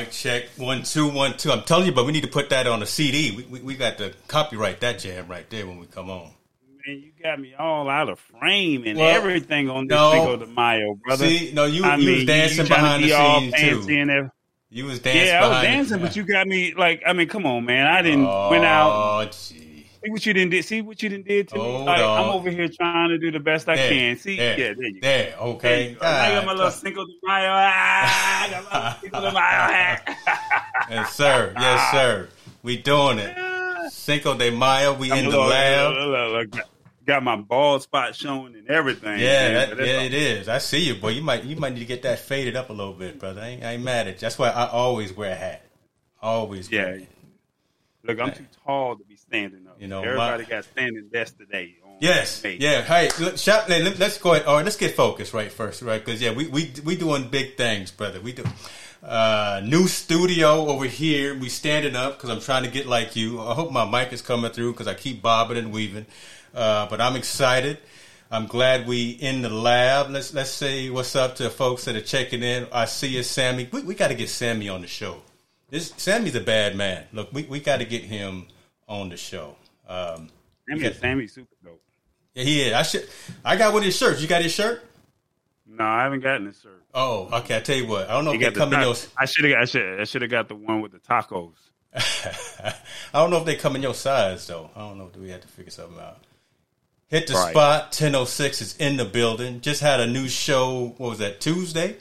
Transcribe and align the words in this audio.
Mic 0.00 0.10
check 0.12 0.44
one 0.56 0.82
two 0.82 1.08
one 1.08 1.36
two. 1.36 1.50
I'm 1.52 1.62
telling 1.62 1.86
you, 1.86 1.92
but 1.92 2.06
we 2.06 2.12
need 2.12 2.22
to 2.22 2.28
put 2.28 2.50
that 2.50 2.66
on 2.66 2.82
a 2.82 2.86
CD. 2.86 3.36
We, 3.36 3.42
we, 3.44 3.60
we 3.60 3.74
got 3.74 3.98
to 3.98 4.14
copyright 4.28 4.80
that 4.80 4.98
jam 4.98 5.28
right 5.28 5.48
there 5.50 5.66
when 5.66 5.78
we 5.78 5.86
come 5.86 6.08
on. 6.08 6.32
Man, 6.86 7.02
you 7.02 7.12
got 7.22 7.38
me 7.38 7.54
all 7.54 7.88
out 7.90 8.08
of 8.08 8.18
frame 8.18 8.84
and 8.86 8.98
Well, 8.98 9.14
everything 9.14 9.68
on 9.68 9.86
this 9.88 9.96
no. 9.96 10.12
Cinco 10.12 10.36
de 10.38 10.46
Mayo, 10.46 10.94
brother. 10.94 11.28
See, 11.28 11.52
no, 11.52 11.66
you 11.66 11.84
I 11.84 11.96
you 11.96 12.06
mean, 12.06 12.16
was 12.16 12.24
dancing 12.26 12.64
you 12.64 12.68
behind 12.68 13.02
to 13.02 13.08
the 13.08 13.12
be 13.12 13.14
all 13.14 13.40
scenes 13.40 13.54
too. 13.86 14.30
You 14.70 14.84
was 14.86 15.00
dancing. 15.00 15.26
Yeah, 15.26 15.44
I 15.44 15.48
was 15.48 15.62
dancing, 15.62 15.98
the, 15.98 16.06
but 16.06 16.16
you 16.16 16.22
got 16.24 16.46
me 16.46 16.72
like. 16.74 17.02
I 17.06 17.12
mean, 17.12 17.28
come 17.28 17.44
on, 17.44 17.66
man. 17.66 17.86
I 17.86 18.00
didn't 18.00 18.26
oh, 18.26 18.50
went 18.50 18.64
out. 18.64 18.90
Oh, 18.92 19.30
gee. 19.30 19.69
See 20.02 20.10
what 20.10 20.24
you 20.24 20.32
didn't 20.32 20.50
did. 20.50 20.64
See 20.64 20.80
what 20.80 21.02
you 21.02 21.08
didn't 21.10 21.26
did 21.26 21.48
to 21.48 21.56
me. 21.56 21.78
Like, 21.84 22.00
I'm 22.00 22.30
over 22.30 22.50
here 22.50 22.68
trying 22.68 23.10
to 23.10 23.18
do 23.18 23.30
the 23.30 23.40
best 23.40 23.68
I 23.68 23.76
There, 23.76 23.88
can. 23.90 24.16
See, 24.16 24.36
there, 24.36 24.58
yeah, 24.58 24.74
there 24.74 24.86
you 24.86 24.94
go. 24.94 25.00
There, 25.02 25.24
There 25.30 25.38
okay. 25.40 25.90
you 25.90 25.96
go. 25.96 26.06
I 26.06 26.30
got 26.30 26.46
my 26.46 26.52
little. 26.52 26.70
Cinco 26.70 27.04
de 27.04 27.12
Mayo. 27.22 27.50
Ah, 27.52 28.44
I 28.46 28.50
got 28.50 28.72
my 28.72 28.78
little 28.86 29.00
Cinco 29.00 29.20
de 29.20 29.32
Mayo 29.32 29.42
hat. 29.42 30.16
Yes, 30.90 31.12
sir. 31.14 31.52
Yes, 31.54 31.80
ah. 31.82 31.90
sir. 31.92 32.28
We 32.62 32.78
doing 32.78 33.18
it. 33.18 33.36
Cinco 33.92 34.36
de 34.36 34.50
Mayo. 34.50 34.94
We 34.94 35.12
I'm 35.12 35.18
in 35.18 35.24
the 35.30 35.38
little- 35.38 35.46
lab. 35.48 36.60
Got 37.06 37.22
my 37.22 37.36
bald 37.36 37.82
spot 37.82 38.14
showing 38.14 38.54
and 38.54 38.68
everything. 38.68 39.18
Yeah, 39.18 39.66
that, 39.66 39.86
yeah, 39.86 39.96
all- 39.96 40.04
it 40.04 40.14
is. 40.14 40.48
I 40.48 40.58
see 40.58 40.80
you, 40.80 40.94
boy. 40.94 41.08
You 41.08 41.22
might, 41.22 41.44
you 41.44 41.56
might 41.56 41.72
need 41.72 41.80
to 41.80 41.86
get 41.86 42.02
that 42.02 42.20
faded 42.20 42.56
up 42.56 42.70
a 42.70 42.72
little 42.72 42.92
bit, 42.92 43.18
brother. 43.18 43.40
I 43.40 43.48
ain't, 43.48 43.64
I 43.64 43.72
ain't 43.72 43.82
mad 43.82 44.06
at 44.06 44.14
you. 44.14 44.20
That's 44.20 44.38
why 44.38 44.50
I 44.50 44.68
always 44.68 45.12
wear 45.14 45.32
a 45.32 45.34
hat. 45.34 45.64
Always. 46.22 46.70
Yeah. 46.70 46.84
wear 46.84 46.94
a 46.94 46.98
hat. 47.00 47.08
Look, 48.04 48.20
I'm 48.20 48.32
too 48.32 48.46
tall 48.64 48.96
to 48.96 49.04
be 49.04 49.16
standing 49.16 49.66
up. 49.66 49.69
You 49.80 49.88
know, 49.88 50.02
everybody 50.02 50.42
my- 50.42 50.48
got 50.48 50.64
standing 50.64 51.08
desks 51.10 51.38
today. 51.38 51.76
on 51.82 51.96
Yes. 52.00 52.44
May. 52.44 52.56
Yeah. 52.56 52.82
Hey, 52.82 53.08
look, 53.18 53.38
shout, 53.38 53.68
let, 53.68 54.00
us 54.00 54.18
go 54.18 54.34
ahead. 54.34 54.46
All 54.46 54.56
right, 54.56 54.64
let's 54.64 54.76
get 54.76 54.94
focused 54.94 55.32
right 55.32 55.50
first, 55.50 55.80
right? 55.80 56.04
Because 56.04 56.20
yeah, 56.20 56.32
we 56.32 56.46
we 56.48 56.70
we 56.84 56.96
doing 56.96 57.28
big 57.28 57.56
things, 57.56 57.90
brother. 57.90 58.20
We 58.20 58.32
do. 58.32 58.44
Uh, 59.02 59.62
new 59.64 59.88
studio 59.88 60.66
over 60.68 60.84
here. 60.84 61.34
We 61.34 61.48
standing 61.48 61.96
up 61.96 62.18
because 62.18 62.28
I'm 62.28 62.40
trying 62.40 62.64
to 62.64 62.70
get 62.70 62.86
like 62.86 63.16
you. 63.16 63.40
I 63.40 63.54
hope 63.54 63.72
my 63.72 63.86
mic 63.88 64.12
is 64.12 64.20
coming 64.20 64.50
through 64.50 64.72
because 64.72 64.86
I 64.86 64.92
keep 64.92 65.22
bobbing 65.22 65.56
and 65.56 65.72
weaving. 65.72 66.04
Uh, 66.54 66.86
but 66.90 67.00
I'm 67.00 67.16
excited. 67.16 67.78
I'm 68.30 68.46
glad 68.46 68.86
we 68.86 69.10
in 69.12 69.40
the 69.40 69.48
lab. 69.48 70.10
Let's 70.10 70.34
let's 70.34 70.50
say 70.50 70.90
what's 70.90 71.16
up 71.16 71.36
to 71.36 71.48
folks 71.48 71.86
that 71.86 71.96
are 71.96 72.02
checking 72.02 72.42
in. 72.42 72.66
I 72.70 72.84
see 72.84 73.08
you, 73.08 73.22
Sammy. 73.22 73.68
We, 73.72 73.80
we 73.82 73.94
got 73.94 74.08
to 74.08 74.14
get 74.14 74.28
Sammy 74.28 74.68
on 74.68 74.82
the 74.82 74.86
show. 74.86 75.22
This 75.70 75.94
Sammy's 75.96 76.34
a 76.34 76.40
bad 76.40 76.76
man. 76.76 77.06
Look, 77.14 77.32
we, 77.32 77.44
we 77.44 77.60
got 77.60 77.78
to 77.78 77.86
get 77.86 78.04
him 78.04 78.46
on 78.86 79.08
the 79.08 79.16
show. 79.16 79.56
Um, 79.90 80.28
Sammy, 80.68 80.92
Sammy's 80.94 81.32
super 81.34 81.54
dope. 81.64 81.82
yeah, 82.34 82.44
he 82.44 82.62
is. 82.62 82.72
I 82.72 82.82
should. 82.82 83.08
I 83.44 83.56
got 83.56 83.72
one 83.72 83.82
of 83.82 83.86
his 83.86 83.96
shirts. 83.96 84.22
You 84.22 84.28
got 84.28 84.42
his 84.42 84.52
shirt? 84.52 84.82
No, 85.66 85.84
I 85.84 86.04
haven't 86.04 86.20
gotten 86.20 86.46
his 86.46 86.60
shirt. 86.60 86.82
Oh, 86.94 87.28
okay. 87.40 87.56
I 87.56 87.60
tell 87.60 87.76
you 87.76 87.86
what. 87.86 88.08
I 88.08 88.12
don't 88.14 88.24
know 88.24 88.32
if 88.32 88.38
they 88.40 88.44
got 88.46 88.54
the 88.54 88.60
come 88.60 88.72
in 88.74 88.80
your. 88.80 88.94
I 89.18 89.24
should 89.24 89.44
have. 89.46 89.58
I 89.60 89.64
should. 89.64 90.00
I 90.00 90.04
should 90.04 90.22
have 90.22 90.30
got 90.30 90.48
the 90.48 90.54
one 90.54 90.80
with 90.80 90.92
the 90.92 90.98
tacos. 90.98 91.52
I 91.94 92.74
don't 93.14 93.30
know 93.30 93.38
if 93.38 93.44
they 93.44 93.56
come 93.56 93.74
in 93.76 93.82
your 93.82 93.94
size 93.94 94.46
though. 94.46 94.70
I 94.76 94.80
don't 94.80 94.98
know. 94.98 95.08
Do 95.12 95.20
we 95.20 95.30
have 95.30 95.40
to 95.40 95.48
figure 95.48 95.70
something 95.72 95.98
out? 96.00 96.18
Hit 97.08 97.26
the 97.26 97.34
Right. 97.34 97.50
spot. 97.50 97.90
Ten 97.92 98.14
oh 98.14 98.24
six 98.24 98.60
is 98.62 98.76
in 98.76 98.96
the 98.96 99.04
building. 99.04 99.60
Just 99.60 99.80
had 99.80 99.98
a 100.00 100.06
new 100.06 100.28
show. 100.28 100.94
What 100.98 101.10
was 101.10 101.18
that? 101.18 101.40
Tuesday. 101.40 101.96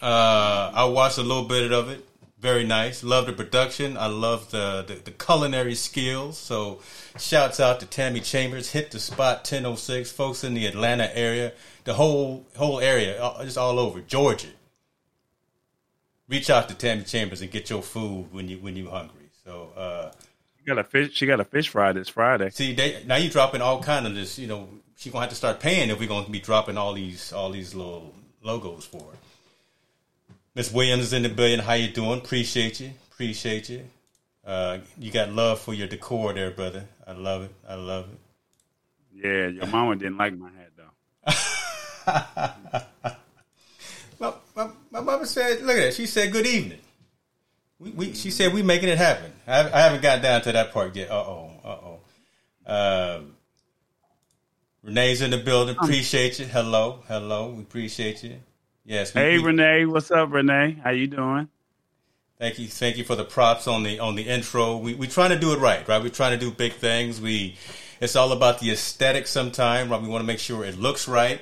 Uh, 0.00 0.70
I 0.74 0.84
watched 0.86 1.18
a 1.18 1.22
little 1.22 1.44
bit 1.44 1.70
of 1.72 1.88
it. 1.90 2.06
Very 2.42 2.64
nice. 2.64 3.04
Love 3.04 3.26
the 3.26 3.32
production. 3.32 3.96
I 3.96 4.06
love 4.08 4.50
the, 4.50 4.84
the 4.84 4.94
the 4.94 5.10
culinary 5.12 5.76
skills. 5.76 6.36
So, 6.36 6.80
shouts 7.16 7.60
out 7.60 7.78
to 7.78 7.86
Tammy 7.86 8.18
Chambers. 8.18 8.72
Hit 8.72 8.90
the 8.90 8.98
spot. 8.98 9.44
Ten 9.44 9.64
oh 9.64 9.76
six. 9.76 10.10
Folks 10.10 10.42
in 10.42 10.54
the 10.54 10.66
Atlanta 10.66 11.16
area, 11.16 11.52
the 11.84 11.94
whole 11.94 12.44
whole 12.56 12.80
area, 12.80 13.22
uh, 13.22 13.44
just 13.44 13.56
all 13.56 13.78
over 13.78 14.00
Georgia. 14.00 14.48
Reach 16.28 16.50
out 16.50 16.68
to 16.68 16.74
Tammy 16.74 17.04
Chambers 17.04 17.42
and 17.42 17.50
get 17.52 17.70
your 17.70 17.80
food 17.80 18.32
when 18.32 18.48
you 18.48 18.58
when 18.58 18.74
you 18.74 18.90
hungry. 18.90 19.30
So. 19.44 19.70
uh 19.76 20.10
She 20.58 20.64
got 20.64 20.78
a 20.78 20.84
fish. 20.84 21.14
She 21.14 21.26
got 21.26 21.38
a 21.38 21.44
fish 21.44 21.68
fry 21.68 21.92
this 21.92 22.08
Friday. 22.08 22.50
See, 22.50 22.74
they, 22.74 23.04
now 23.06 23.16
you 23.16 23.30
dropping 23.30 23.62
all 23.62 23.80
kind 23.80 24.04
of 24.04 24.16
this. 24.16 24.36
You 24.36 24.48
know, 24.48 24.68
she 24.96 25.10
gonna 25.10 25.20
have 25.20 25.30
to 25.30 25.36
start 25.36 25.60
paying 25.60 25.90
if 25.90 26.00
we're 26.00 26.08
gonna 26.08 26.28
be 26.28 26.40
dropping 26.40 26.76
all 26.76 26.92
these 26.92 27.32
all 27.32 27.50
these 27.50 27.72
little 27.72 28.12
logos 28.42 28.84
for 28.84 28.98
her. 28.98 29.18
Miss 30.54 30.72
Williams 30.72 31.04
is 31.04 31.12
in 31.12 31.22
the 31.22 31.28
building. 31.28 31.60
How 31.60 31.74
you 31.74 31.88
doing? 31.88 32.18
Appreciate 32.18 32.80
you. 32.80 32.90
Appreciate 33.10 33.70
you. 33.70 33.84
Uh, 34.44 34.78
you 34.98 35.10
got 35.10 35.32
love 35.32 35.60
for 35.60 35.72
your 35.72 35.86
decor 35.86 36.34
there, 36.34 36.50
brother. 36.50 36.84
I 37.06 37.12
love 37.12 37.42
it. 37.42 37.54
I 37.68 37.74
love 37.76 38.08
it. 38.12 38.18
Yeah, 39.24 39.46
your 39.48 39.66
mama 39.66 39.96
didn't 39.96 40.16
like 40.16 40.36
my 40.36 40.50
hat 40.50 40.70
though. 40.76 42.04
My, 44.18 44.32
my, 44.54 44.70
my 44.92 45.00
mama 45.00 45.26
said, 45.26 45.62
"Look 45.62 45.76
at 45.76 45.80
that." 45.80 45.94
She 45.94 46.06
said, 46.06 46.30
"Good 46.30 46.46
evening." 46.46 46.78
We, 47.80 47.90
we 47.90 48.14
she 48.14 48.30
said 48.30 48.54
we 48.54 48.62
making 48.62 48.88
it 48.88 48.98
happen. 48.98 49.32
I, 49.48 49.68
I 49.68 49.80
haven't 49.80 50.00
gotten 50.00 50.22
down 50.22 50.42
to 50.42 50.52
that 50.52 50.72
part 50.72 50.94
yet. 50.94 51.10
Uh 51.10 51.14
oh. 51.14 51.50
Uh 51.64 51.78
oh. 52.68 53.16
Um, 53.16 53.34
Renee's 54.84 55.22
in 55.22 55.32
the 55.32 55.38
building. 55.38 55.74
Appreciate 55.76 56.38
you. 56.38 56.46
Hello. 56.46 57.02
Hello. 57.08 57.48
We 57.48 57.62
appreciate 57.62 58.22
you. 58.22 58.36
Yes. 58.84 59.14
we- 59.14 59.20
Hey, 59.20 59.38
we- 59.38 59.44
Renee, 59.44 59.86
what's 59.86 60.10
up, 60.10 60.32
Renee? 60.32 60.78
How 60.82 60.90
you 60.90 61.06
doing? 61.06 61.48
Thank 62.38 62.58
you, 62.58 62.66
thank 62.66 62.96
you 62.96 63.04
for 63.04 63.14
the 63.14 63.24
props 63.24 63.68
on 63.68 63.84
the 63.84 64.00
on 64.00 64.16
the 64.16 64.22
intro. 64.28 64.76
We 64.76 64.94
we 64.94 65.06
trying 65.06 65.30
to 65.30 65.38
do 65.38 65.52
it 65.52 65.58
right, 65.60 65.86
right? 65.86 66.02
We're 66.02 66.08
trying 66.08 66.36
to 66.36 66.44
do 66.44 66.50
big 66.50 66.72
things. 66.72 67.20
We 67.20 67.56
it's 68.00 68.16
all 68.16 68.32
about 68.32 68.58
the 68.58 68.72
aesthetic. 68.72 69.28
Sometime, 69.28 69.88
right? 69.88 70.02
We 70.02 70.08
want 70.08 70.22
to 70.22 70.26
make 70.26 70.40
sure 70.40 70.64
it 70.64 70.76
looks 70.76 71.06
right. 71.06 71.40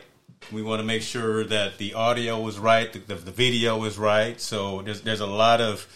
We 0.53 0.63
want 0.63 0.81
to 0.81 0.85
make 0.87 1.01
sure 1.03 1.45
that 1.45 1.79
the 1.79 1.95
audio 1.95 2.47
is 2.49 2.59
right, 2.59 2.93
the, 2.93 2.99
the, 2.99 3.15
the 3.15 3.31
video 3.31 3.83
is 3.85 3.97
right. 3.99 4.39
So 4.39 4.83
there's 4.83 5.01
there's 5.01 5.21
a 5.21 5.27
lot 5.27 5.63
of 5.63 5.87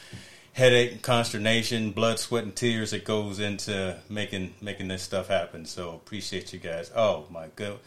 headache, 0.55 1.03
consternation, 1.03 1.91
blood, 1.91 2.19
sweat, 2.19 2.45
and 2.45 2.57
tears 2.57 2.93
that 2.93 3.05
goes 3.05 3.41
into 3.41 3.99
making 4.09 4.55
making 4.63 4.89
this 4.89 5.03
stuff 5.03 5.29
happen. 5.29 5.67
So 5.67 5.91
appreciate 5.91 6.55
you 6.55 6.61
guys. 6.61 6.91
Oh 6.97 7.27
my 7.31 7.49
god, 7.57 7.79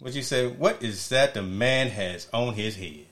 what 0.00 0.14
you 0.14 0.22
say? 0.22 0.46
What 0.46 0.82
is 0.82 1.08
that 1.10 1.34
the 1.34 1.42
man 1.42 1.88
has 1.88 2.28
on 2.32 2.54
his 2.54 2.76
head? 2.76 3.06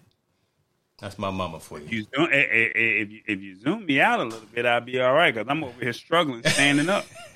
That's 1.00 1.18
my 1.18 1.30
mama 1.30 1.58
for 1.58 1.80
you. 1.80 1.86
You 1.98 2.06
zoom, 2.14 2.28
eh, 2.32 2.36
eh, 2.36 2.40
eh, 2.40 2.70
if 2.74 3.10
you 3.10 3.20
if 3.26 3.40
you 3.40 3.56
zoom 3.56 3.84
me 3.84 4.00
out 4.00 4.20
a 4.20 4.24
little 4.24 4.46
bit, 4.54 4.64
I'll 4.64 4.80
be 4.80 5.00
all 5.00 5.12
right 5.12 5.34
because 5.34 5.48
I'm 5.50 5.64
over 5.64 5.80
here 5.80 5.92
struggling 5.92 6.42
standing 6.44 6.88
up. 6.88 7.04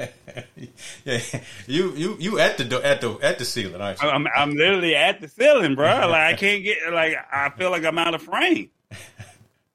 yeah, 1.04 1.20
you 1.66 1.92
you 1.94 2.16
you 2.20 2.38
at 2.38 2.56
the 2.56 2.64
do- 2.64 2.80
at 2.80 3.00
the 3.00 3.18
at 3.20 3.38
the 3.38 3.44
ceiling, 3.44 3.80
aren't 3.80 4.00
you? 4.00 4.08
I'm 4.08 4.28
I'm 4.34 4.52
literally 4.52 4.94
at 4.94 5.20
the 5.20 5.28
ceiling, 5.28 5.74
bro. 5.74 5.86
Like 5.86 6.34
I 6.34 6.34
can't 6.38 6.62
get 6.62 6.78
like 6.92 7.16
I 7.32 7.50
feel 7.50 7.70
like 7.70 7.84
I'm 7.84 7.98
out 7.98 8.14
of 8.14 8.22
frame. 8.22 8.70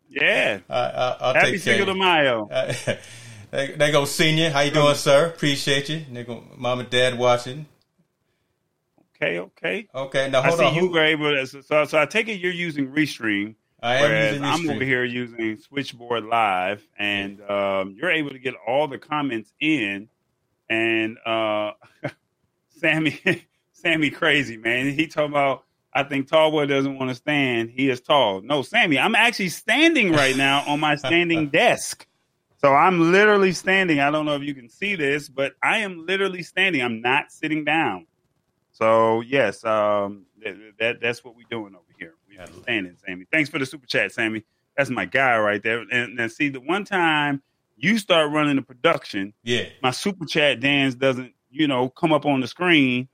Yeah. 0.10 0.60
I, 0.70 0.76
I, 0.76 1.18
I'll 1.20 1.34
Happy 1.34 1.52
take 1.52 1.60
Cinco 1.60 1.86
de 1.86 1.94
Mayo. 1.94 2.48
Uh, 2.50 2.74
there, 3.52 3.76
there 3.76 3.92
go 3.92 4.06
senior. 4.06 4.50
How 4.50 4.62
you 4.62 4.72
doing, 4.72 4.96
sir? 4.96 5.28
Appreciate 5.28 5.90
you. 5.90 6.06
There 6.10 6.24
go 6.24 6.44
mom 6.56 6.80
and 6.80 6.90
dad 6.90 7.18
watching. 7.18 7.66
Okay, 9.24 9.40
okay. 9.40 9.88
Okay, 9.94 10.30
now 10.30 10.42
I 10.42 10.50
see 10.52 10.66
on. 10.66 10.76
you 10.76 10.90
were 10.90 11.04
able 11.04 11.32
to. 11.32 11.46
So, 11.64 11.86
so 11.86 12.00
I 12.00 12.06
take 12.06 12.28
it 12.28 12.40
you're 12.40 12.52
using 12.52 12.92
Restream, 12.92 13.56
I 13.84 13.98
am 13.98 14.34
using 14.34 14.46
I'm 14.46 14.70
over 14.70 14.86
here 14.86 15.04
using 15.04 15.58
Switchboard 15.58 16.24
Live, 16.24 16.88
and 16.98 17.42
um, 17.42 17.96
you're 17.98 18.12
able 18.12 18.30
to 18.30 18.40
get 18.40 18.54
all 18.66 18.88
the 18.88 18.98
comments 18.98 19.52
in. 19.60 20.08
And 20.70 21.18
uh, 21.26 21.72
Sammy, 22.80 23.20
Sammy, 23.74 24.10
crazy 24.10 24.56
man. 24.56 24.94
He 24.94 25.08
talking 25.08 25.32
about. 25.32 25.66
I 25.96 26.02
think 26.02 26.28
tall 26.28 26.50
boy 26.50 26.66
doesn't 26.66 26.98
want 26.98 27.10
to 27.12 27.16
stand. 27.16 27.70
He 27.70 27.88
is 27.88 28.02
tall. 28.02 28.42
No, 28.42 28.64
Sammy, 28.64 28.98
I'm 28.98 29.14
actually 29.14 29.50
standing 29.50 30.12
right 30.12 30.36
now 30.36 30.64
on 30.66 30.80
my 30.80 30.96
standing 30.96 31.50
desk. 31.52 32.08
So 32.58 32.74
I'm 32.74 33.12
literally 33.12 33.52
standing. 33.52 34.00
I 34.00 34.10
don't 34.10 34.26
know 34.26 34.34
if 34.34 34.42
you 34.42 34.56
can 34.56 34.70
see 34.70 34.96
this, 34.96 35.30
but 35.30 35.54
I 35.62 35.80
am 35.80 36.08
literally 36.08 36.42
standing. 36.42 36.82
I'm 36.82 37.02
not 37.02 37.32
sitting 37.32 37.64
down. 37.64 38.08
So 38.74 39.22
yes, 39.22 39.66
um, 39.66 40.28
that, 40.44 40.58
that 40.80 41.02
that's 41.02 41.26
what 41.26 41.36
we're 41.38 41.48
doing 41.50 41.76
over 41.76 41.86
here. 42.00 42.16
We're 42.30 42.46
standing, 42.64 42.98
Sammy. 43.08 43.26
Thanks 43.32 43.50
for 43.50 43.60
the 43.60 43.68
super 43.68 43.88
chat, 43.88 44.14
Sammy. 44.14 44.44
That's 44.78 44.92
my 44.92 45.06
guy 45.06 45.38
right 45.40 45.64
there. 45.64 45.86
And, 45.92 46.20
and 46.20 46.32
see, 46.32 46.50
the 46.50 46.62
one 46.62 46.86
time 46.86 47.44
you 47.78 48.00
start 48.00 48.32
running 48.32 48.58
the 48.58 48.64
production, 48.64 49.34
yeah, 49.44 49.66
my 49.82 49.92
super 49.92 50.26
chat 50.26 50.62
dance 50.62 50.96
doesn't, 50.96 51.34
you 51.52 51.68
know, 51.68 51.90
come 51.90 52.14
up 52.14 52.26
on 52.28 52.42
the 52.42 52.48
screen 52.48 53.10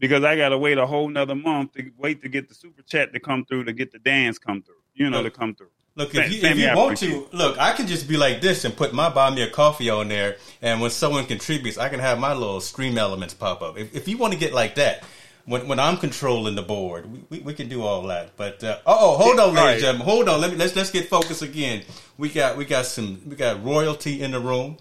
because 0.00 0.24
I 0.24 0.36
got 0.36 0.50
to 0.50 0.58
wait 0.58 0.78
a 0.78 0.86
whole 0.86 1.08
nother 1.08 1.36
month 1.36 1.72
to 1.74 1.90
wait 1.98 2.22
to 2.22 2.30
get 2.30 2.48
the 2.48 2.54
super 2.54 2.82
chat 2.82 3.14
to 3.14 3.20
come 3.20 3.46
through 3.46 3.64
to 3.64 3.74
get 3.74 3.92
the 3.92 4.00
dance 4.00 4.38
come 4.38 4.62
through, 4.62 4.76
you 4.94 5.10
know, 5.10 5.22
to 5.22 5.30
come 5.30 5.54
through. 5.54 5.70
Look, 5.96 6.12
if 6.14 6.32
you, 6.32 6.48
if 6.48 6.58
you 6.58 6.74
want 6.74 6.98
to, 6.98 7.28
look, 7.30 7.56
I 7.56 7.72
can 7.72 7.86
just 7.86 8.08
be 8.08 8.16
like 8.16 8.40
this 8.40 8.64
and 8.64 8.76
put 8.76 8.92
my 8.92 9.08
buy 9.10 9.30
me 9.30 9.42
a 9.42 9.50
coffee 9.50 9.90
on 9.90 10.08
there, 10.08 10.38
and 10.60 10.80
when 10.80 10.90
someone 10.90 11.24
contributes, 11.24 11.78
I 11.78 11.88
can 11.88 12.00
have 12.00 12.18
my 12.18 12.32
little 12.32 12.60
stream 12.60 12.98
elements 12.98 13.32
pop 13.32 13.62
up. 13.62 13.78
If, 13.78 13.94
if 13.94 14.08
you 14.08 14.18
want 14.18 14.32
to 14.32 14.38
get 14.38 14.52
like 14.52 14.74
that, 14.74 15.04
when 15.44 15.68
when 15.68 15.78
I'm 15.78 15.96
controlling 15.96 16.56
the 16.56 16.62
board, 16.62 17.12
we, 17.12 17.24
we, 17.30 17.38
we 17.40 17.54
can 17.54 17.68
do 17.68 17.82
all 17.82 18.02
that. 18.08 18.36
But 18.36 18.64
uh, 18.64 18.78
oh, 18.86 19.16
hold 19.16 19.38
on, 19.38 19.54
ladies 19.54 19.74
and 19.74 19.80
gentlemen, 19.82 20.06
hold 20.06 20.28
on. 20.28 20.40
Let 20.40 20.50
me 20.50 20.56
let's 20.56 20.74
let's 20.74 20.90
get 20.90 21.08
focused 21.08 21.42
again. 21.42 21.82
We 22.18 22.28
got 22.28 22.56
we 22.56 22.64
got 22.64 22.86
some 22.86 23.20
we 23.24 23.36
got 23.36 23.64
royalty 23.64 24.20
in 24.20 24.32
the 24.32 24.40
room. 24.40 24.78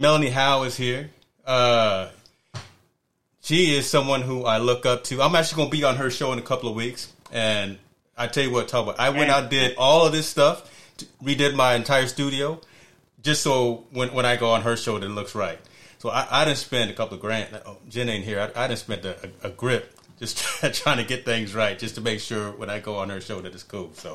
Melanie 0.00 0.30
Howe 0.30 0.64
is 0.64 0.76
here. 0.76 1.10
Uh, 1.46 2.08
she 3.40 3.76
is 3.76 3.88
someone 3.88 4.22
who 4.22 4.44
I 4.44 4.58
look 4.58 4.84
up 4.84 5.04
to. 5.04 5.22
I'm 5.22 5.36
actually 5.36 5.56
going 5.58 5.70
to 5.70 5.76
be 5.76 5.84
on 5.84 5.96
her 5.96 6.10
show 6.10 6.32
in 6.32 6.40
a 6.40 6.42
couple 6.42 6.68
of 6.68 6.74
weeks, 6.74 7.12
and 7.30 7.78
I 8.16 8.26
tell 8.26 8.44
you 8.44 8.50
what, 8.50 8.68
talk 8.68 8.84
about. 8.84 9.00
I 9.00 9.10
went 9.10 9.30
out, 9.30 9.50
did 9.50 9.76
all 9.76 10.06
of 10.06 10.12
this 10.12 10.28
stuff 10.28 10.70
redid 11.22 11.54
my 11.54 11.74
entire 11.74 12.06
studio 12.06 12.60
just 13.24 13.42
so 13.42 13.86
when 13.90 14.12
when 14.14 14.26
I 14.26 14.36
go 14.36 14.50
on 14.50 14.62
her 14.62 14.76
show, 14.76 14.98
that 14.98 15.06
it 15.06 15.10
looks 15.10 15.34
right. 15.34 15.58
So 15.98 16.10
I, 16.10 16.26
I 16.30 16.44
didn't 16.44 16.58
spend 16.58 16.90
a 16.90 16.94
couple 16.94 17.14
of 17.14 17.20
grand. 17.20 17.48
Oh, 17.66 17.78
Jen 17.88 18.08
ain't 18.08 18.24
here. 18.24 18.38
I, 18.38 18.64
I 18.64 18.68
didn't 18.68 18.80
spend 18.80 19.04
a, 19.06 19.16
a, 19.42 19.48
a 19.48 19.50
grip 19.50 19.98
just 20.18 20.38
trying 20.74 20.98
to 20.98 21.04
get 21.04 21.24
things 21.24 21.54
right, 21.54 21.78
just 21.78 21.96
to 21.96 22.00
make 22.00 22.20
sure 22.20 22.52
when 22.52 22.70
I 22.70 22.78
go 22.78 22.96
on 22.98 23.08
her 23.08 23.20
show 23.20 23.40
that 23.40 23.52
it's 23.52 23.62
cool. 23.62 23.90
So, 23.94 24.14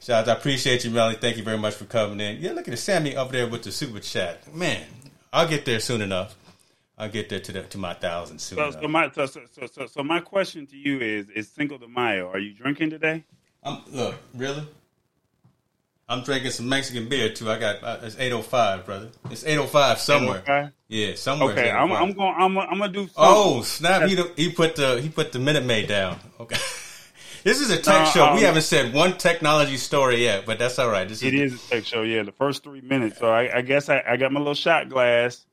shout 0.00 0.28
I 0.28 0.32
appreciate 0.32 0.84
you, 0.84 0.90
Melly. 0.90 1.14
Thank 1.14 1.36
you 1.36 1.44
very 1.44 1.58
much 1.58 1.74
for 1.74 1.84
coming 1.84 2.20
in. 2.20 2.40
Yeah, 2.40 2.52
look 2.52 2.68
at 2.68 2.78
Sammy 2.78 3.16
up 3.16 3.30
there 3.30 3.46
with 3.46 3.62
the 3.62 3.72
super 3.72 4.00
chat. 4.00 4.52
Man, 4.54 4.84
I'll 5.32 5.48
get 5.48 5.64
there 5.64 5.80
soon 5.80 6.02
enough. 6.02 6.36
I'll 6.98 7.08
get 7.08 7.28
there 7.28 7.40
to 7.40 7.52
the, 7.52 7.62
to 7.62 7.78
my 7.78 7.94
thousand 7.94 8.38
soon. 8.38 8.58
So, 8.58 8.70
so 8.70 8.88
my 8.88 9.10
so, 9.10 9.26
so, 9.26 9.40
so, 9.70 9.86
so 9.86 10.02
my 10.02 10.20
question 10.20 10.66
to 10.68 10.76
you 10.76 11.00
is: 11.00 11.30
Is 11.30 11.50
Cinco 11.50 11.78
de 11.78 11.88
Mayo? 11.88 12.30
Are 12.30 12.38
you 12.38 12.54
drinking 12.54 12.90
today? 12.90 13.24
Um, 13.62 13.82
look, 13.90 14.16
really? 14.34 14.66
I'm 16.08 16.22
drinking 16.22 16.50
some 16.50 16.68
Mexican 16.68 17.08
beer 17.08 17.32
too. 17.32 17.50
I 17.50 17.58
got 17.58 17.82
uh, 17.82 17.98
it's 18.02 18.16
805, 18.18 18.84
brother. 18.84 19.08
It's 19.30 19.44
805 19.44 19.98
somewhere. 19.98 20.42
805? 20.42 20.72
Yeah, 20.88 21.14
somewhere. 21.14 21.52
Okay, 21.52 21.70
I'm, 21.70 21.90
I'm, 21.90 22.12
going. 22.12 22.34
I'm, 22.36 22.58
I'm 22.58 22.78
gonna 22.78 22.92
do. 22.92 23.00
Something. 23.00 23.14
Oh 23.16 23.62
snap! 23.62 24.08
He 24.08 24.16
he 24.36 24.52
put 24.52 24.76
the 24.76 25.00
he 25.00 25.08
put 25.08 25.32
the 25.32 25.38
Minute 25.38 25.64
Maid 25.64 25.88
down. 25.88 26.18
Okay. 26.38 26.56
This 27.44 27.60
is 27.60 27.70
a 27.70 27.76
tech 27.76 28.06
show. 28.06 28.24
Um, 28.24 28.36
we 28.36 28.42
haven't 28.42 28.62
said 28.62 28.94
one 28.94 29.18
technology 29.18 29.76
story 29.76 30.22
yet, 30.22 30.46
but 30.46 30.60
that's 30.60 30.78
all 30.78 30.88
right. 30.88 31.08
This 31.08 31.24
it 31.24 31.34
is, 31.34 31.54
is 31.54 31.66
a 31.66 31.70
tech 31.70 31.84
show. 31.84 32.02
Yeah, 32.02 32.22
the 32.22 32.30
first 32.32 32.62
three 32.62 32.80
minutes. 32.82 33.18
So 33.18 33.28
I, 33.28 33.58
I 33.58 33.62
guess 33.62 33.88
I, 33.88 34.00
I, 34.06 34.16
got 34.16 34.30
my 34.30 34.38
little 34.38 34.54
shot 34.54 34.88
glass. 34.88 35.44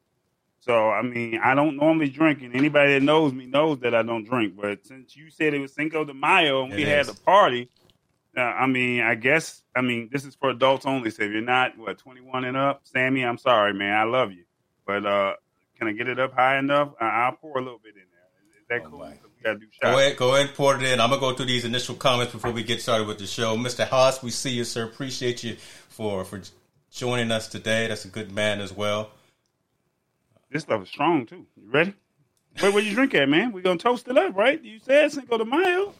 So 0.69 0.91
I 0.91 1.01
mean, 1.01 1.39
I 1.43 1.55
don't 1.55 1.77
normally 1.77 2.09
drink, 2.09 2.43
and 2.43 2.55
anybody 2.55 2.93
that 2.93 3.01
knows 3.01 3.33
me 3.33 3.47
knows 3.47 3.79
that 3.79 3.95
I 3.95 4.03
don't 4.03 4.23
drink. 4.23 4.53
But 4.55 4.85
since 4.85 5.17
you 5.17 5.31
said 5.31 5.55
it 5.55 5.59
was 5.59 5.73
Cinco 5.73 6.05
de 6.05 6.13
Mayo 6.13 6.63
and 6.63 6.73
it 6.73 6.75
we 6.75 6.83
is. 6.83 7.07
had 7.07 7.09
a 7.09 7.17
party, 7.21 7.71
uh, 8.37 8.41
I 8.41 8.67
mean, 8.67 9.01
I 9.01 9.15
guess 9.15 9.63
I 9.75 9.81
mean 9.81 10.09
this 10.11 10.25
is 10.25 10.35
for 10.35 10.51
adults 10.51 10.85
only. 10.85 11.09
So 11.09 11.23
if 11.23 11.31
you're 11.31 11.41
not 11.41 11.75
what 11.75 11.97
21 11.97 12.45
and 12.45 12.55
up, 12.55 12.81
Sammy, 12.83 13.25
I'm 13.25 13.39
sorry, 13.39 13.73
man. 13.73 13.97
I 13.97 14.03
love 14.03 14.31
you, 14.31 14.43
but 14.85 15.07
uh, 15.07 15.33
can 15.79 15.87
I 15.87 15.93
get 15.93 16.07
it 16.07 16.19
up 16.19 16.33
high 16.33 16.59
enough? 16.59 16.93
I- 17.01 17.29
will 17.29 17.37
pour 17.37 17.57
a 17.57 17.63
little 17.63 17.81
bit 17.83 17.95
in 17.95 18.03
there. 18.11 18.61
Is 18.61 18.67
that 18.69 18.85
oh 18.85 18.89
cool? 18.91 18.99
Go 19.81 19.97
ahead, 19.97 20.17
go 20.17 20.35
ahead 20.35 20.49
and 20.49 20.55
pour 20.55 20.75
it 20.75 20.83
in. 20.83 20.99
I'm 20.99 21.09
gonna 21.09 21.19
go 21.19 21.33
through 21.33 21.47
these 21.47 21.65
initial 21.65 21.95
comments 21.95 22.31
before 22.31 22.51
we 22.51 22.61
get 22.61 22.79
started 22.79 23.07
with 23.07 23.17
the 23.17 23.25
show. 23.25 23.57
Mr. 23.57 23.87
Haas, 23.87 24.21
we 24.21 24.29
see 24.29 24.51
you, 24.51 24.65
sir. 24.65 24.83
Appreciate 24.83 25.43
you 25.43 25.55
for 25.55 26.23
for 26.25 26.39
joining 26.91 27.31
us 27.31 27.47
today. 27.47 27.87
That's 27.87 28.05
a 28.05 28.09
good 28.09 28.31
man 28.31 28.61
as 28.61 28.71
well. 28.71 29.09
This 30.51 30.63
stuff 30.63 30.83
is 30.83 30.89
strong 30.89 31.25
too. 31.25 31.45
You 31.55 31.71
ready? 31.71 31.93
Wait, 32.61 32.73
what 32.73 32.83
you 32.83 32.93
drink 32.93 33.13
at, 33.13 33.29
man? 33.29 33.51
We 33.51 33.61
gonna 33.61 33.77
toast 33.77 34.07
it 34.07 34.17
up, 34.17 34.35
right? 34.35 34.61
You 34.63 34.79
said 34.79 35.11
Cinco 35.11 35.37
de 35.37 35.45
Mayo. 35.45 35.93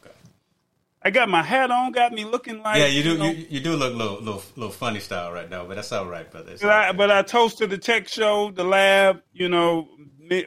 I 1.02 1.10
got 1.10 1.30
my 1.30 1.42
hat 1.42 1.70
on, 1.70 1.92
got 1.92 2.12
me 2.12 2.24
looking 2.24 2.62
like 2.62 2.78
yeah. 2.78 2.86
You 2.86 3.02
do 3.02 3.12
you, 3.12 3.18
know, 3.18 3.30
you, 3.30 3.46
you, 3.48 3.60
do 3.60 3.74
look 3.74 3.94
a 3.94 3.96
little, 3.96 4.18
little 4.18 4.42
little 4.56 4.72
funny 4.72 5.00
style 5.00 5.32
right 5.32 5.48
now, 5.48 5.64
but 5.64 5.76
that's 5.76 5.92
all 5.92 6.06
right, 6.06 6.30
brother. 6.30 6.56
But 6.60 6.70
I, 6.70 6.92
but 6.92 7.10
I 7.10 7.22
toast 7.22 7.58
to 7.58 7.66
the 7.66 7.78
tech 7.78 8.06
show, 8.06 8.50
the 8.50 8.64
lab. 8.64 9.22
You 9.32 9.48
know, 9.48 9.88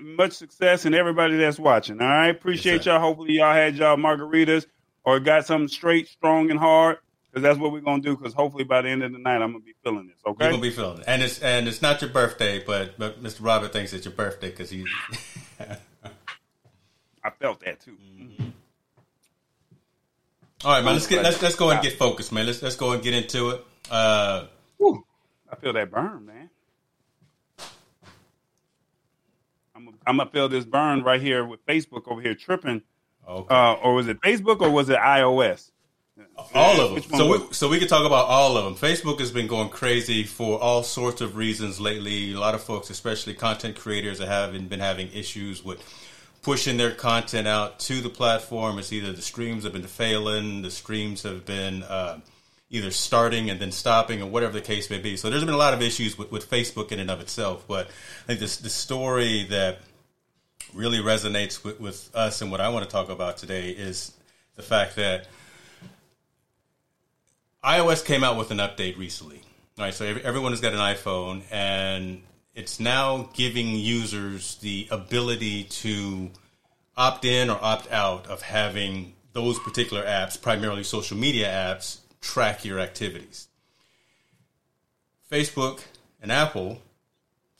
much 0.01 0.33
success 0.33 0.85
and 0.85 0.93
everybody 0.93 1.37
that's 1.37 1.57
watching. 1.57 1.99
All 2.01 2.07
right, 2.07 2.29
appreciate 2.29 2.77
yes, 2.77 2.85
y'all. 2.85 2.99
Hopefully, 2.99 3.33
y'all 3.33 3.53
had 3.53 3.75
y'all 3.75 3.97
margaritas 3.97 4.67
or 5.03 5.19
got 5.19 5.45
something 5.45 5.67
straight, 5.67 6.07
strong, 6.07 6.51
and 6.51 6.59
hard. 6.59 6.97
Because 7.33 7.41
that's 7.41 7.57
what 7.57 7.71
we're 7.71 7.81
gonna 7.81 8.03
do. 8.03 8.15
Because 8.15 8.35
hopefully, 8.35 8.63
by 8.63 8.83
the 8.83 8.89
end 8.89 9.01
of 9.01 9.11
the 9.11 9.17
night, 9.17 9.41
I'm 9.41 9.53
gonna 9.53 9.63
be 9.63 9.73
feeling 9.83 10.05
this. 10.05 10.17
Okay, 10.23 10.45
you're 10.45 10.51
gonna 10.51 10.61
be 10.61 10.69
feeling 10.69 10.99
it, 10.99 11.05
and 11.07 11.23
it's 11.23 11.39
and 11.39 11.67
it's 11.67 11.81
not 11.81 11.99
your 11.99 12.11
birthday, 12.11 12.63
but 12.63 12.99
but 12.99 13.23
Mr. 13.23 13.43
Robert 13.43 13.73
thinks 13.73 13.91
it's 13.91 14.05
your 14.05 14.13
birthday 14.13 14.51
because 14.51 14.69
he. 14.69 14.85
I 17.23 17.29
felt 17.39 17.61
that 17.61 17.79
too. 17.79 17.97
Mm-hmm. 18.19 18.49
All 20.63 20.73
right, 20.73 20.83
man. 20.83 20.93
Let's 20.93 21.07
get 21.07 21.23
let's 21.23 21.41
let's 21.41 21.55
go 21.55 21.71
and 21.71 21.81
get 21.81 21.93
focused, 21.97 22.31
man. 22.31 22.45
Let's 22.45 22.61
let's 22.61 22.75
go 22.75 22.91
and 22.91 23.01
get 23.01 23.15
into 23.15 23.49
it. 23.49 23.65
Uh, 23.89 24.45
I 25.49 25.55
feel 25.59 25.73
that 25.73 25.89
burn, 25.89 26.27
man. 26.27 26.51
I'm 29.75 29.89
I'm 30.05 30.17
gonna 30.17 30.29
feel 30.29 30.49
this 30.49 30.65
burn 30.65 31.01
right 31.01 31.19
here 31.19 31.43
with 31.43 31.65
Facebook 31.65 32.07
over 32.07 32.21
here 32.21 32.35
tripping. 32.35 32.83
Okay. 33.27 33.55
Uh, 33.55 33.73
or 33.73 33.95
was 33.95 34.07
it 34.07 34.21
Facebook 34.21 34.61
or 34.61 34.69
was 34.69 34.89
it 34.89 34.97
iOS? 34.97 35.71
All 36.53 36.81
of 36.81 37.09
them. 37.09 37.17
So 37.17 37.27
we, 37.27 37.53
so 37.53 37.69
we 37.69 37.79
can 37.79 37.87
talk 37.87 38.05
about 38.05 38.25
all 38.27 38.57
of 38.57 38.65
them. 38.65 38.75
Facebook 38.75 39.19
has 39.19 39.31
been 39.31 39.47
going 39.47 39.69
crazy 39.69 40.23
for 40.23 40.59
all 40.59 40.83
sorts 40.83 41.21
of 41.21 41.35
reasons 41.35 41.79
lately. 41.79 42.33
A 42.33 42.39
lot 42.39 42.55
of 42.55 42.63
folks, 42.63 42.89
especially 42.89 43.33
content 43.33 43.75
creators, 43.75 44.19
have 44.19 44.69
been 44.69 44.79
having 44.79 45.11
issues 45.13 45.63
with 45.63 45.81
pushing 46.41 46.77
their 46.77 46.91
content 46.91 47.47
out 47.47 47.79
to 47.79 48.01
the 48.01 48.09
platform. 48.09 48.79
It's 48.79 48.91
either 48.91 49.11
the 49.13 49.21
streams 49.21 49.63
have 49.63 49.73
been 49.73 49.87
failing, 49.87 50.61
the 50.61 50.71
streams 50.71 51.23
have 51.23 51.45
been 51.45 51.83
uh, 51.83 52.19
either 52.69 52.91
starting 52.91 53.49
and 53.49 53.59
then 53.59 53.71
stopping, 53.71 54.21
or 54.21 54.29
whatever 54.29 54.53
the 54.53 54.61
case 54.61 54.89
may 54.89 54.99
be. 54.99 55.15
So 55.15 55.29
there's 55.29 55.45
been 55.45 55.53
a 55.53 55.57
lot 55.57 55.73
of 55.73 55.81
issues 55.81 56.17
with, 56.17 56.31
with 56.31 56.49
Facebook 56.49 56.91
in 56.91 56.99
and 56.99 57.11
of 57.11 57.21
itself. 57.21 57.65
But 57.67 57.87
I 57.87 58.27
think 58.27 58.39
this 58.39 58.57
the 58.57 58.69
story 58.69 59.45
that 59.51 59.79
really 60.73 60.97
resonates 60.97 61.63
with, 61.63 61.79
with 61.79 62.09
us 62.15 62.41
and 62.41 62.51
what 62.51 62.59
I 62.59 62.69
want 62.69 62.85
to 62.85 62.91
talk 62.91 63.09
about 63.09 63.37
today 63.37 63.69
is 63.69 64.13
the 64.55 64.63
fact 64.63 64.95
that 64.95 65.27
iOS 67.63 68.03
came 68.03 68.23
out 68.23 68.37
with 68.37 68.51
an 68.51 68.57
update 68.57 68.97
recently. 68.97 69.41
All 69.77 69.85
right, 69.85 69.93
so 69.93 70.05
everyone 70.05 70.51
has 70.51 70.59
got 70.59 70.73
an 70.73 70.79
iPhone, 70.79 71.43
and 71.49 72.21
it's 72.53 72.79
now 72.79 73.29
giving 73.33 73.69
users 73.75 74.55
the 74.55 74.87
ability 74.91 75.63
to 75.63 76.29
opt 76.97 77.25
in 77.25 77.49
or 77.49 77.57
opt 77.61 77.91
out 77.91 78.27
of 78.27 78.41
having 78.41 79.13
those 79.31 79.57
particular 79.59 80.03
apps, 80.03 80.39
primarily 80.39 80.83
social 80.83 81.17
media 81.17 81.47
apps, 81.47 81.99
track 82.21 82.65
your 82.65 82.79
activities. 82.79 83.47
Facebook 85.31 85.81
and 86.21 86.31
Apple, 86.31 86.81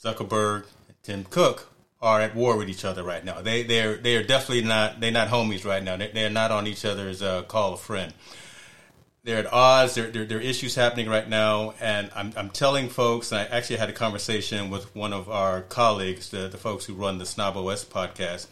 Zuckerberg 0.03 0.65
and 0.88 0.98
Tim 1.01 1.24
Cook 1.24 1.69
are 2.01 2.19
at 2.19 2.36
war 2.36 2.57
with 2.57 2.69
each 2.69 2.83
other 2.86 3.03
right 3.03 3.24
now. 3.24 3.41
They 3.41 3.63
they're 3.63 3.95
they 3.95 4.17
are 4.17 4.24
definitely 4.24 4.65
not 4.65 5.00
they're 5.00 5.12
not 5.12 5.29
homies 5.29 5.65
right 5.65 5.81
now. 5.81 5.95
They're, 5.95 6.12
they're 6.13 6.29
not 6.29 6.51
on 6.51 6.67
each 6.67 6.83
other's 6.86 7.22
uh, 7.22 7.43
call 7.43 7.74
a 7.74 7.77
friend 7.77 8.13
they're 9.24 9.38
at 9.38 9.51
odds. 9.51 9.96
There, 9.96 10.10
there, 10.10 10.25
there, 10.25 10.38
are 10.38 10.42
issues 10.42 10.75
happening 10.75 11.08
right 11.10 11.27
now, 11.27 11.74
and 11.80 12.12
I'm, 12.15 12.34
I'm 12.36 12.50
telling 12.50 12.89
folks. 12.89 13.32
And 13.32 13.42
I 13.42 13.46
actually 13.46 13.77
had 13.77 13.89
a 13.89 13.94
conversation 13.94 14.70
with 14.70 14.94
one 14.96 15.13
of 15.13 15.30
our 15.30 15.62
colleagues, 15.62 16.30
the, 16.30 16.48
the 16.48 16.58
folks 16.58 16.86
who 16.86 16.94
run 16.94 17.18
the 17.18 17.25
Snob 17.25 17.56
OS 17.56 17.86
podcast. 17.86 18.48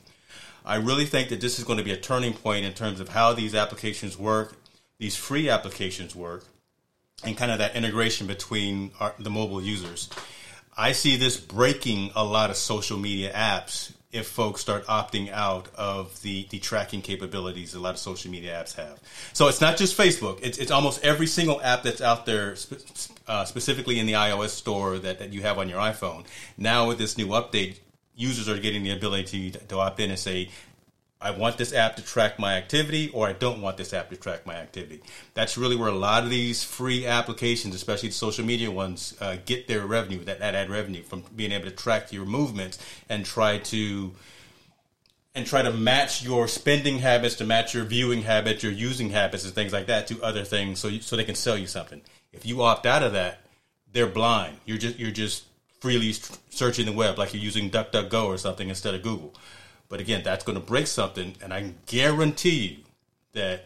I 0.66 0.76
really 0.76 1.06
think 1.06 1.30
that 1.30 1.42
this 1.42 1.60
is 1.60 1.66
going 1.66 1.80
to 1.80 1.84
be 1.84 1.92
a 1.92 1.98
turning 1.98 2.34
point 2.34 2.66
in 2.66 2.74
terms 2.74 3.00
of 3.00 3.10
how 3.10 3.34
these 3.34 3.56
applications 3.56 4.18
work, 4.18 4.56
these 5.00 5.16
free 5.16 5.50
applications 5.50 6.16
work, 6.16 6.46
and 7.24 7.36
kind 7.36 7.52
of 7.52 7.58
that 7.58 7.76
integration 7.76 8.28
between 8.28 8.92
our, 9.00 9.14
the 9.20 9.30
mobile 9.30 9.62
users. 9.62 10.10
I 10.78 10.94
see 10.94 11.18
this 11.18 11.38
breaking 11.38 12.12
a 12.16 12.24
lot 12.24 12.50
of 12.50 12.56
social 12.56 12.98
media 12.98 13.34
apps 13.34 13.94
if 14.12 14.28
folks 14.28 14.62
start 14.62 14.86
opting 14.88 15.32
out 15.32 15.68
of 15.76 16.22
the, 16.22 16.46
the 16.50 16.60
tracking 16.60 17.02
capabilities 17.02 17.74
a 17.74 17.80
lot 17.80 17.94
of 17.94 18.00
social 18.00 18.30
media 18.30 18.54
apps 18.54 18.76
have. 18.76 19.00
So 19.34 19.48
it's 19.48 19.62
not 19.62 19.78
just 19.78 19.98
Facebook. 19.98 20.40
It's, 20.42 20.58
it's 20.58 20.72
almost 20.72 21.04
every 21.04 21.28
single 21.28 21.62
app 21.62 21.84
that's 21.84 22.02
out 22.02 22.26
there, 22.26 22.56
uh, 23.28 23.46
specifically 23.46 24.00
in 24.00 24.06
the 24.06 24.14
iOS 24.14 24.50
store 24.50 25.00
that, 25.00 25.20
that 25.20 25.32
you 25.32 25.42
have 25.42 25.58
on 25.58 25.70
your 25.70 25.80
iPhone. 25.80 26.26
Now 26.58 26.88
with 26.88 26.98
this 26.98 27.18
new 27.18 27.28
update, 27.28 27.78
users 28.16 28.50
are 28.50 28.60
getting 28.60 28.84
the 28.84 28.92
ability 28.92 29.52
to, 29.52 29.60
to 29.68 29.80
opt 29.80 30.00
in 30.00 30.10
and 30.10 30.20
say, 30.20 30.50
I 31.22 31.32
want 31.32 31.58
this 31.58 31.72
app 31.72 31.98
to 31.98 32.02
track 32.02 32.40
my 32.40 32.56
activity 32.58 33.10
or 33.14 33.28
I 33.28 33.34
don't 33.34 33.62
want 33.62 33.78
this 33.78 33.94
app 33.94 34.10
to 34.10 34.16
track 34.16 34.48
my 34.48 34.56
activity. 34.56 35.02
That's 35.36 35.56
really 35.56 35.76
where 35.76 35.90
a 35.90 35.96
lot 35.96 36.24
of 36.24 36.32
these 36.32 36.64
free 36.64 37.06
applications, 37.06 37.76
especially 37.76 38.10
the 38.10 38.16
social 38.16 38.44
media 38.44 38.72
ones, 38.72 39.16
uh, 39.22 39.38
get 39.46 39.68
their 39.68 39.86
revenue, 39.86 40.24
that, 40.24 40.40
that 40.40 40.56
ad 40.56 40.72
revenue 40.72 41.04
from 41.04 41.24
being 41.36 41.52
able 41.52 41.66
to 41.66 41.76
track 41.76 42.12
your 42.12 42.26
movements 42.26 42.80
and 43.08 43.24
try 43.24 43.60
to 43.60 44.14
and 45.34 45.46
try 45.46 45.62
to 45.62 45.72
match 45.72 46.24
your 46.24 46.48
spending 46.48 47.00
habits 47.00 47.36
to 47.36 47.46
match 47.46 47.74
your 47.74 47.86
viewing 47.86 48.24
habits, 48.24 48.64
your 48.64 48.72
using 48.72 49.12
habits 49.12 49.46
and 49.46 49.54
things 49.54 49.72
like 49.72 49.86
that 49.86 50.08
to 50.08 50.22
other 50.22 50.44
things 50.44 50.80
so 50.80 50.90
you, 50.90 51.00
so 51.00 51.16
they 51.16 51.24
can 51.24 51.36
sell 51.36 51.58
you 51.58 51.68
something. 51.68 52.02
If 52.34 52.46
you 52.46 52.64
opt 52.64 52.86
out 52.86 53.02
of 53.02 53.14
that, 53.14 53.46
they're 53.94 54.08
blind. 54.08 54.58
You're 54.66 54.78
just 54.78 54.98
you're 54.98 55.12
just 55.12 55.46
freely 55.80 56.14
searching 56.50 56.86
the 56.86 56.92
web 56.92 57.18
like 57.18 57.34
you're 57.34 57.44
using 57.44 57.70
DuckDuckGo 57.70 58.26
or 58.26 58.38
something 58.38 58.70
instead 58.70 58.96
of 58.96 59.04
Google. 59.04 59.34
But 59.92 60.00
again, 60.00 60.22
that's 60.24 60.46
going 60.46 60.58
to 60.58 60.66
break 60.66 60.88
something, 60.88 61.36
and 61.44 61.54
I 61.54 61.60
can 61.60 61.78
guarantee 61.86 62.50
you 62.50 62.78
that 63.34 63.66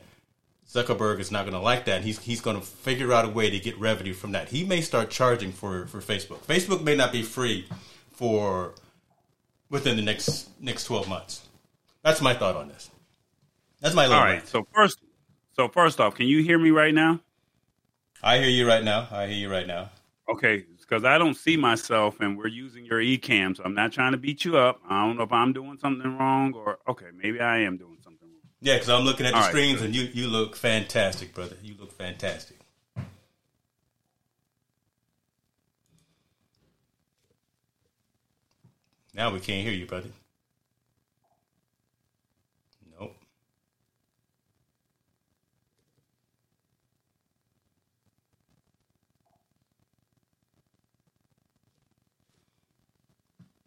Zuckerberg 0.68 1.20
is 1.20 1.32
not 1.32 1.44
going 1.44 1.54
to 1.54 1.60
like 1.60 1.86
that. 1.86 2.02
He's 2.02 2.18
he's 2.18 2.42
going 2.42 2.60
to 2.60 2.66
figure 2.66 3.14
out 3.14 3.26
a 3.26 3.30
way 3.30 3.52
to 3.52 3.60
get 3.60 3.80
revenue 3.80 4.14
from 4.16 4.32
that. 4.32 4.50
He 4.50 4.66
may 4.66 4.82
start 4.82 5.12
charging 5.12 5.52
for 5.52 5.86
for 5.86 6.00
Facebook. 6.00 6.40
Facebook 6.40 6.82
may 6.82 6.96
not 6.96 7.12
be 7.12 7.22
free 7.22 7.68
for 8.12 8.74
within 9.70 9.96
the 9.98 10.02
next 10.02 10.50
next 10.60 10.86
twelve 10.86 11.08
months. 11.08 11.48
That's 12.02 12.22
my 12.22 12.34
thought 12.34 12.56
on 12.56 12.70
this. 12.70 12.90
That's 13.82 13.94
my 13.94 14.08
all 14.08 14.12
right. 14.14 14.48
So 14.48 14.68
first, 14.74 14.98
so 15.54 15.68
first 15.68 16.00
off, 16.00 16.16
can 16.16 16.26
you 16.26 16.42
hear 16.42 16.58
me 16.58 16.72
right 16.72 16.94
now? 16.94 17.20
I 18.24 18.40
hear 18.40 18.50
you 18.50 18.68
right 18.68 18.84
now. 18.84 19.08
I 19.12 19.28
hear 19.28 19.38
you 19.38 19.52
right 19.52 19.68
now. 19.68 19.92
Okay, 20.28 20.66
because 20.88 21.04
I 21.04 21.18
don't 21.18 21.36
see 21.36 21.58
myself, 21.58 22.20
and 22.20 22.38
we're 22.38 22.48
using 22.48 22.86
your 22.86 23.00
Ecamm. 23.00 23.58
So 23.58 23.64
I'm 23.64 23.74
not 23.74 23.92
trying 23.92 24.12
to 24.12 24.18
beat 24.18 24.46
you 24.46 24.58
up. 24.58 24.80
I 24.88 25.06
don't 25.06 25.18
know 25.18 25.24
if 25.24 25.32
I'm 25.32 25.54
doing 25.54 25.78
something 25.78 26.18
wrong, 26.18 26.54
or 26.54 26.80
okay, 26.88 27.08
maybe 27.16 27.40
I 27.40 27.60
am 27.60 27.78
doing 27.78 27.98
something 28.04 28.28
wrong. 28.28 28.42
Yeah, 28.62 28.76
because 28.76 28.90
I'm 28.90 29.04
looking 29.04 29.26
at 29.26 29.34
the 29.34 29.40
All 29.40 29.44
screens, 29.44 29.80
right, 29.80 29.88
and 29.88 29.96
you 29.96 30.04
you 30.14 30.28
look 30.28 30.56
fantastic, 30.56 31.34
brother. 31.34 31.58
You 31.62 31.76
look 31.80 31.92
fantastic. 31.92 32.58
Now 39.14 39.32
we 39.32 39.40
can't 39.40 39.64
hear 39.64 39.74
you, 39.74 39.86
brother. 39.86 40.10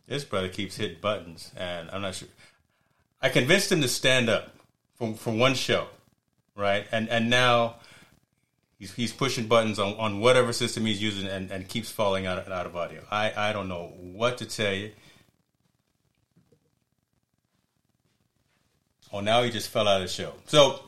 This 0.08 0.24
brother 0.24 0.48
keeps 0.48 0.76
hitting 0.76 0.98
buttons, 1.00 1.52
and 1.54 1.90
I'm 1.90 2.00
not 2.00 2.14
sure. 2.14 2.28
I 3.20 3.28
convinced 3.28 3.70
him 3.70 3.82
to 3.82 3.88
stand 3.88 4.30
up 4.30 4.54
for 4.94 5.12
for 5.14 5.32
one 5.32 5.54
show, 5.54 5.86
right? 6.56 6.86
And 6.90 7.10
and 7.10 7.28
now 7.28 7.76
he's 8.78 8.94
he's 8.94 9.12
pushing 9.12 9.46
buttons 9.46 9.78
on, 9.78 9.94
on 9.94 10.20
whatever 10.20 10.54
system 10.54 10.86
he's 10.86 11.02
using, 11.02 11.28
and, 11.28 11.50
and 11.50 11.68
keeps 11.68 11.90
falling 11.90 12.26
out 12.26 12.50
out 12.50 12.66
of 12.66 12.74
audio. 12.74 13.02
I 13.10 13.32
I 13.36 13.52
don't 13.52 13.68
know 13.68 13.92
what 13.98 14.38
to 14.38 14.46
tell 14.46 14.72
you. 14.72 14.92
Oh, 19.12 19.20
now 19.20 19.42
he 19.42 19.50
just 19.50 19.68
fell 19.68 19.88
out 19.88 20.00
of 20.00 20.08
the 20.08 20.12
show. 20.12 20.32
So 20.46 20.80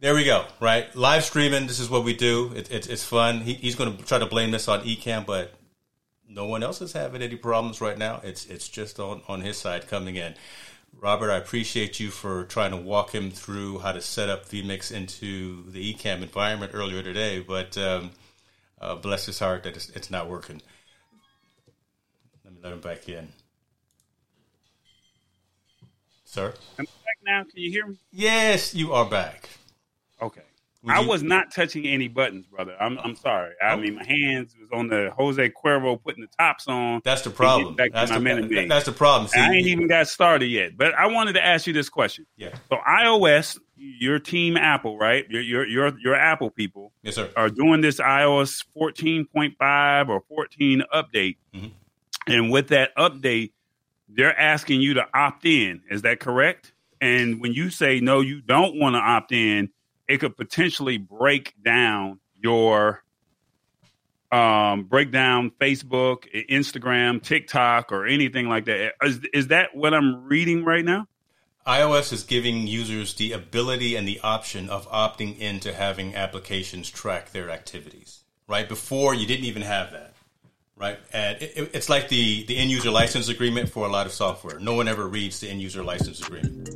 there 0.00 0.14
we 0.14 0.24
go. 0.24 0.46
Right, 0.58 0.94
live 0.96 1.24
streaming. 1.24 1.66
This 1.66 1.80
is 1.80 1.90
what 1.90 2.04
we 2.04 2.14
do. 2.14 2.52
It, 2.54 2.70
it, 2.70 2.90
it's 2.90 3.04
fun. 3.04 3.40
He, 3.40 3.54
he's 3.54 3.74
going 3.74 3.96
to 3.96 4.04
try 4.04 4.18
to 4.18 4.26
blame 4.26 4.50
this 4.50 4.68
on 4.68 4.82
Ecamm, 4.82 5.24
but 5.24 5.54
no 6.28 6.46
one 6.46 6.62
else 6.62 6.80
is 6.80 6.92
having 6.92 7.22
any 7.22 7.36
problems 7.36 7.80
right 7.80 7.98
now. 7.98 8.20
It's 8.24 8.46
it's 8.46 8.68
just 8.68 8.98
on 8.98 9.22
on 9.28 9.40
his 9.40 9.56
side 9.56 9.88
coming 9.88 10.16
in. 10.16 10.34
Robert, 11.00 11.30
I 11.30 11.36
appreciate 11.36 11.98
you 12.00 12.10
for 12.10 12.44
trying 12.44 12.70
to 12.70 12.76
walk 12.76 13.14
him 13.14 13.30
through 13.30 13.80
how 13.80 13.92
to 13.92 14.00
set 14.00 14.28
up 14.28 14.46
vMix 14.46 14.92
into 14.92 15.68
the 15.70 15.92
Ecamm 15.92 16.22
environment 16.22 16.72
earlier 16.74 17.02
today, 17.02 17.40
but 17.40 17.76
um, 17.76 18.12
uh, 18.80 18.94
bless 18.94 19.26
his 19.26 19.38
heart 19.38 19.64
that 19.64 19.76
it's, 19.76 19.90
it's 19.90 20.10
not 20.10 20.28
working. 20.28 20.62
Let 22.44 22.54
me 22.54 22.60
let 22.62 22.72
him 22.72 22.80
back 22.80 23.08
in. 23.08 23.28
Sir? 26.24 26.54
I'm 26.78 26.84
back 26.84 27.18
now. 27.24 27.42
Can 27.42 27.52
you 27.60 27.70
hear 27.70 27.86
me? 27.86 27.96
Yes, 28.12 28.74
you 28.74 28.92
are 28.92 29.04
back. 29.04 29.48
Okay. 30.22 30.42
I 30.88 31.00
was 31.00 31.22
not 31.22 31.52
touching 31.52 31.86
any 31.86 32.08
buttons, 32.08 32.46
brother. 32.46 32.74
I'm 32.80 32.98
I'm 32.98 33.16
sorry. 33.16 33.52
I 33.62 33.72
Oh. 33.72 33.76
mean, 33.78 33.94
my 33.96 34.04
hands 34.04 34.54
was 34.60 34.68
on 34.72 34.88
the 34.88 35.10
Jose 35.16 35.50
Cuervo 35.50 36.02
putting 36.02 36.22
the 36.22 36.28
tops 36.38 36.66
on. 36.68 37.00
That's 37.04 37.22
the 37.22 37.30
problem. 37.30 37.74
That's 37.76 38.10
my 38.10 38.18
the, 38.18 38.66
that's 38.68 38.84
the 38.86 38.92
problem. 38.92 39.28
See, 39.28 39.38
I 39.40 39.52
ain't 39.52 39.66
even 39.66 39.86
got 39.88 40.08
started 40.08 40.46
yet. 40.46 40.76
But 40.76 40.94
I 40.94 41.06
wanted 41.06 41.34
to 41.34 41.44
ask 41.44 41.66
you 41.66 41.72
this 41.72 41.88
question. 41.88 42.26
yeah. 42.36 42.54
So 42.68 42.78
iOS, 42.88 43.58
your 43.76 44.18
team 44.18 44.56
Apple, 44.56 44.98
right? 44.98 45.24
Your 45.30 45.42
your 45.42 45.66
your, 45.66 45.98
your 45.98 46.14
Apple 46.14 46.50
people 46.50 46.92
Yes, 47.02 47.14
sir. 47.14 47.30
are 47.36 47.48
doing 47.48 47.80
this 47.80 47.98
iOS 48.00 48.64
14.5 48.76 50.08
or 50.08 50.22
14 50.28 50.82
update. 50.94 51.36
Mhm. 51.54 51.70
And 52.26 52.50
with 52.50 52.68
that 52.68 52.94
update, 52.96 53.52
they're 54.08 54.38
asking 54.38 54.80
you 54.80 54.94
to 54.94 55.06
opt 55.14 55.44
in. 55.44 55.82
Is 55.90 56.02
that 56.02 56.20
correct? 56.20 56.72
And 57.00 57.40
when 57.40 57.52
you 57.52 57.68
say 57.70 58.00
no, 58.00 58.20
you 58.20 58.40
don't 58.40 58.76
want 58.78 58.94
to 58.94 59.00
opt 59.00 59.32
in, 59.32 59.70
it 60.08 60.18
could 60.18 60.36
potentially 60.36 60.98
break 60.98 61.54
down 61.62 62.20
your 62.40 63.02
um, 64.32 64.84
break 64.84 65.12
down 65.12 65.52
Facebook, 65.60 66.24
Instagram, 66.50 67.22
TikTok, 67.22 67.92
or 67.92 68.06
anything 68.06 68.48
like 68.48 68.64
that. 68.64 68.94
Is, 69.02 69.20
is 69.32 69.48
that 69.48 69.76
what 69.76 69.94
I'm 69.94 70.26
reading 70.26 70.64
right 70.64 70.84
now? 70.84 71.06
iOS 71.66 72.12
is 72.12 72.24
giving 72.24 72.66
users 72.66 73.14
the 73.14 73.32
ability 73.32 73.96
and 73.96 74.06
the 74.06 74.20
option 74.20 74.68
of 74.68 74.86
opting 74.90 75.38
into 75.38 75.72
having 75.72 76.14
applications 76.14 76.90
track 76.90 77.30
their 77.32 77.48
activities. 77.48 78.24
Right 78.48 78.68
before, 78.68 79.14
you 79.14 79.26
didn't 79.26 79.46
even 79.46 79.62
have 79.62 79.92
that. 79.92 80.14
Right, 80.76 80.98
and 81.12 81.40
it- 81.40 81.70
it's 81.72 81.88
like 81.88 82.08
the 82.08 82.44
the 82.46 82.56
end 82.56 82.70
user 82.72 82.90
license 82.90 83.28
agreement 83.28 83.70
for 83.70 83.86
a 83.86 83.90
lot 83.90 84.06
of 84.06 84.12
software. 84.12 84.58
No 84.58 84.74
one 84.74 84.88
ever 84.88 85.06
reads 85.06 85.38
the 85.38 85.48
end 85.48 85.62
user 85.62 85.84
license 85.84 86.20
agreement. 86.20 86.68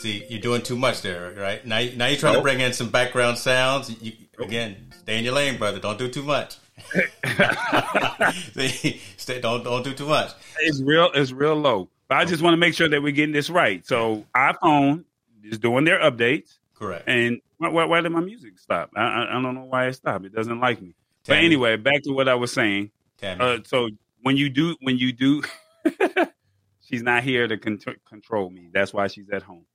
See, 0.00 0.24
you're 0.28 0.40
doing 0.40 0.62
too 0.62 0.76
much 0.76 1.02
there, 1.02 1.32
right? 1.36 1.64
Now, 1.66 1.84
now 1.96 2.06
you're 2.06 2.18
trying 2.18 2.34
to 2.34 2.40
bring 2.40 2.60
in 2.60 2.72
some 2.72 2.88
background 2.88 3.36
sounds. 3.36 3.90
You, 4.00 4.12
again, 4.38 4.92
stay 5.00 5.18
in 5.18 5.24
your 5.24 5.34
lane, 5.34 5.58
brother. 5.58 5.80
Don't 5.80 5.98
do 5.98 6.08
too 6.08 6.22
much. 6.22 6.56
See, 8.54 9.00
stay, 9.16 9.40
don't 9.40 9.64
don't 9.64 9.82
do 9.82 9.92
too 9.94 10.06
much. 10.06 10.30
It's 10.60 10.80
real. 10.80 11.10
It's 11.14 11.32
real 11.32 11.56
low. 11.56 11.88
But 12.08 12.18
I 12.18 12.24
just 12.24 12.42
want 12.42 12.54
to 12.54 12.58
make 12.58 12.74
sure 12.74 12.88
that 12.88 13.02
we're 13.02 13.12
getting 13.12 13.32
this 13.32 13.50
right. 13.50 13.84
So 13.84 14.24
iPhone 14.36 15.04
is 15.42 15.58
doing 15.58 15.84
their 15.84 15.98
updates, 15.98 16.58
Correct. 16.74 17.08
and 17.08 17.40
why, 17.58 17.68
why, 17.68 17.84
why 17.84 18.00
did 18.00 18.12
my 18.12 18.20
music 18.20 18.58
stop? 18.58 18.90
I, 18.96 19.02
I, 19.02 19.38
I 19.38 19.42
don't 19.42 19.54
know 19.54 19.64
why 19.64 19.88
it 19.88 19.94
stopped. 19.94 20.24
It 20.24 20.34
doesn't 20.34 20.60
like 20.60 20.80
me. 20.80 20.94
But 21.26 21.38
anyway, 21.38 21.76
back 21.76 22.02
to 22.04 22.12
what 22.12 22.28
I 22.28 22.36
was 22.36 22.52
saying. 22.52 22.90
Uh, 23.22 23.58
so 23.64 23.90
when 24.22 24.36
you 24.36 24.48
do, 24.48 24.76
when 24.80 24.96
you 24.96 25.12
do, 25.12 25.42
she's 26.80 27.02
not 27.02 27.24
here 27.24 27.46
to 27.48 27.58
con- 27.58 27.80
control 28.08 28.48
me. 28.48 28.70
That's 28.72 28.94
why 28.94 29.08
she's 29.08 29.28
at 29.30 29.42
home. 29.42 29.66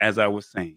As 0.00 0.18
I 0.18 0.26
was 0.26 0.46
saying, 0.46 0.76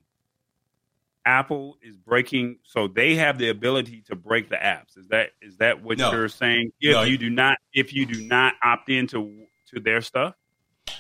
Apple 1.25 1.77
is 1.81 1.95
breaking, 1.97 2.59
so 2.63 2.87
they 2.87 3.15
have 3.15 3.37
the 3.37 3.49
ability 3.49 4.03
to 4.07 4.15
break 4.15 4.49
the 4.49 4.55
apps. 4.55 4.97
Is 4.97 5.07
that 5.09 5.31
is 5.41 5.57
that 5.57 5.83
what 5.83 5.97
No. 5.97 6.11
you're 6.11 6.29
saying? 6.29 6.71
If 6.79 6.93
No. 6.93 7.03
you 7.03 7.17
do 7.17 7.29
not, 7.29 7.57
if 7.73 7.93
you 7.93 8.05
do 8.05 8.21
not 8.21 8.55
opt 8.63 8.89
into 8.89 9.45
to 9.73 9.79
their 9.79 10.01
stuff, 10.01 10.35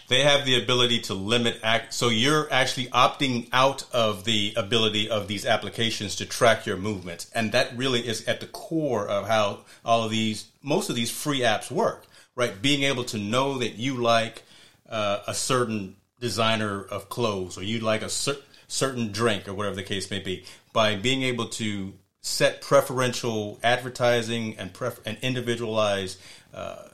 they 0.09 0.21
have 0.23 0.45
the 0.45 0.61
ability 0.61 0.99
to 0.99 1.13
limit 1.13 1.59
act 1.63 1.93
so 1.93 2.09
you're 2.09 2.51
actually 2.51 2.87
opting 2.87 3.47
out 3.53 3.85
of 3.93 4.25
the 4.25 4.53
ability 4.57 5.09
of 5.09 5.27
these 5.27 5.45
applications 5.45 6.15
to 6.15 6.25
track 6.25 6.65
your 6.65 6.77
movements 6.77 7.29
and 7.33 7.51
that 7.51 7.75
really 7.77 8.05
is 8.07 8.27
at 8.27 8.39
the 8.39 8.45
core 8.47 9.07
of 9.07 9.27
how 9.27 9.59
all 9.85 10.03
of 10.03 10.11
these 10.11 10.49
most 10.61 10.89
of 10.89 10.95
these 10.95 11.11
free 11.11 11.39
apps 11.39 11.71
work 11.71 12.05
right 12.35 12.61
being 12.61 12.83
able 12.83 13.03
to 13.03 13.17
know 13.17 13.57
that 13.59 13.75
you 13.75 13.95
like 13.95 14.43
uh, 14.89 15.19
a 15.27 15.33
certain 15.33 15.95
designer 16.19 16.81
of 16.83 17.09
clothes 17.09 17.57
or 17.57 17.63
you 17.63 17.79
like 17.79 18.01
a 18.01 18.09
cer- 18.09 18.37
certain 18.67 19.11
drink 19.11 19.47
or 19.47 19.53
whatever 19.53 19.75
the 19.75 19.83
case 19.83 20.09
may 20.11 20.19
be 20.19 20.43
by 20.73 20.95
being 20.95 21.23
able 21.23 21.47
to 21.47 21.93
set 22.21 22.61
preferential 22.61 23.59
advertising 23.63 24.57
and 24.57 24.73
pref- 24.73 24.99
and 25.05 25.17
individualized 25.21 26.19
uh, 26.53 26.89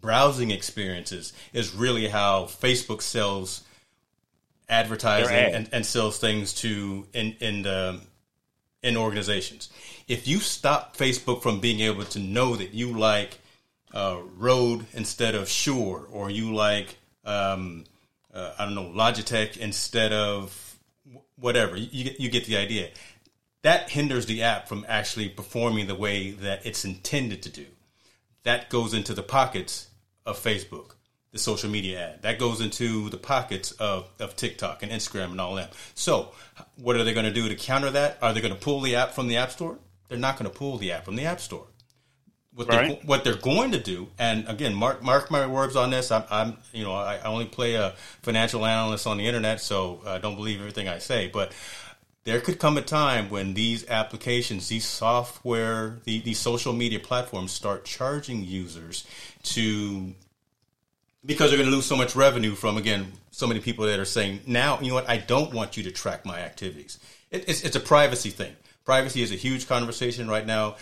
browsing 0.00 0.50
experiences 0.50 1.32
is 1.52 1.74
really 1.74 2.08
how 2.08 2.44
Facebook 2.44 3.02
sells 3.02 3.62
advertising 4.68 5.34
and, 5.54 5.68
and 5.72 5.84
sells 5.84 6.18
things 6.18 6.54
to 6.54 7.06
in 7.12 7.36
in 7.40 7.62
the 7.62 8.00
in 8.82 8.96
organizations. 8.96 9.68
If 10.08 10.26
you 10.26 10.38
stop 10.38 10.96
Facebook 10.96 11.42
from 11.42 11.60
being 11.60 11.80
able 11.80 12.04
to 12.04 12.18
know 12.18 12.56
that 12.56 12.72
you 12.72 12.96
like 12.96 13.38
uh, 13.92 14.18
Rode 14.36 14.86
instead 14.94 15.34
of 15.34 15.48
Shure, 15.48 16.06
or 16.10 16.30
you 16.30 16.54
like 16.54 16.96
um, 17.24 17.84
uh, 18.34 18.52
I 18.58 18.64
don't 18.64 18.74
know 18.74 18.92
Logitech 18.94 19.56
instead 19.56 20.12
of 20.12 20.78
whatever, 21.36 21.76
you, 21.76 22.12
you 22.18 22.30
get 22.30 22.44
the 22.44 22.56
idea. 22.56 22.90
That 23.62 23.90
hinders 23.90 24.26
the 24.26 24.42
app 24.42 24.68
from 24.68 24.86
actually 24.88 25.28
performing 25.28 25.86
the 25.86 25.94
way 25.94 26.30
that 26.30 26.64
it's 26.64 26.84
intended 26.84 27.42
to 27.42 27.50
do 27.50 27.66
that 28.42 28.70
goes 28.70 28.94
into 28.94 29.12
the 29.12 29.22
pockets 29.22 29.88
of 30.24 30.38
Facebook, 30.38 30.92
the 31.32 31.38
social 31.38 31.68
media 31.68 32.12
ad. 32.12 32.22
That 32.22 32.38
goes 32.38 32.60
into 32.60 33.10
the 33.10 33.18
pockets 33.18 33.72
of, 33.72 34.08
of 34.18 34.36
TikTok 34.36 34.82
and 34.82 34.90
Instagram 34.90 35.32
and 35.32 35.40
all 35.40 35.56
that. 35.56 35.74
So, 35.94 36.32
what 36.76 36.96
are 36.96 37.04
they 37.04 37.12
going 37.12 37.26
to 37.26 37.32
do 37.32 37.48
to 37.48 37.54
counter 37.54 37.90
that? 37.90 38.18
Are 38.22 38.32
they 38.32 38.40
going 38.40 38.54
to 38.54 38.58
pull 38.60 38.80
the 38.80 38.96
app 38.96 39.12
from 39.12 39.28
the 39.28 39.36
App 39.36 39.50
Store? 39.50 39.78
They're 40.08 40.18
not 40.18 40.38
going 40.38 40.50
to 40.50 40.56
pull 40.56 40.78
the 40.78 40.92
app 40.92 41.04
from 41.04 41.16
the 41.16 41.26
App 41.26 41.40
Store. 41.40 41.66
What, 42.66 42.68
they're, 42.68 42.88
what 43.06 43.24
they're 43.24 43.36
going 43.36 43.72
to 43.72 43.80
do, 43.80 44.08
and 44.18 44.46
again, 44.48 44.74
mark 44.74 45.02
mark 45.02 45.30
my 45.30 45.46
words 45.46 45.76
on 45.76 45.90
this. 45.90 46.10
I'm, 46.10 46.24
I'm 46.30 46.56
you 46.72 46.84
know, 46.84 46.92
I, 46.92 47.16
I 47.16 47.22
only 47.22 47.46
play 47.46 47.74
a 47.74 47.94
financial 48.22 48.66
analyst 48.66 49.06
on 49.06 49.16
the 49.16 49.26
internet, 49.26 49.60
so 49.60 50.02
uh, 50.04 50.18
don't 50.18 50.36
believe 50.36 50.60
everything 50.60 50.86
I 50.86 50.98
say. 50.98 51.28
But 51.32 51.52
there 52.24 52.40
could 52.40 52.58
come 52.58 52.76
a 52.76 52.82
time 52.82 53.30
when 53.30 53.54
these 53.54 53.88
applications, 53.88 54.68
these 54.68 54.84
software, 54.84 56.00
the, 56.04 56.20
these 56.20 56.38
social 56.38 56.72
media 56.72 57.00
platforms 57.00 57.50
start 57.50 57.84
charging 57.84 58.44
users 58.44 59.06
to 59.44 60.14
because 61.24 61.50
they're 61.50 61.58
going 61.58 61.70
to 61.70 61.74
lose 61.74 61.86
so 61.86 61.96
much 61.96 62.14
revenue 62.14 62.54
from 62.54 62.76
again 62.76 63.12
so 63.30 63.46
many 63.46 63.60
people 63.60 63.86
that 63.86 63.98
are 63.98 64.04
saying 64.04 64.40
now 64.46 64.80
you 64.80 64.88
know 64.88 64.94
what 64.94 65.08
I 65.08 65.18
don't 65.18 65.52
want 65.52 65.76
you 65.76 65.82
to 65.84 65.90
track 65.90 66.26
my 66.26 66.40
activities. 66.40 66.98
It, 67.30 67.48
it's 67.48 67.62
it's 67.62 67.76
a 67.76 67.80
privacy 67.80 68.30
thing. 68.30 68.54
Privacy 68.84 69.22
is 69.22 69.32
a 69.32 69.36
huge 69.36 69.68
conversation 69.68 70.28
right 70.28 70.46
now. 70.46 70.76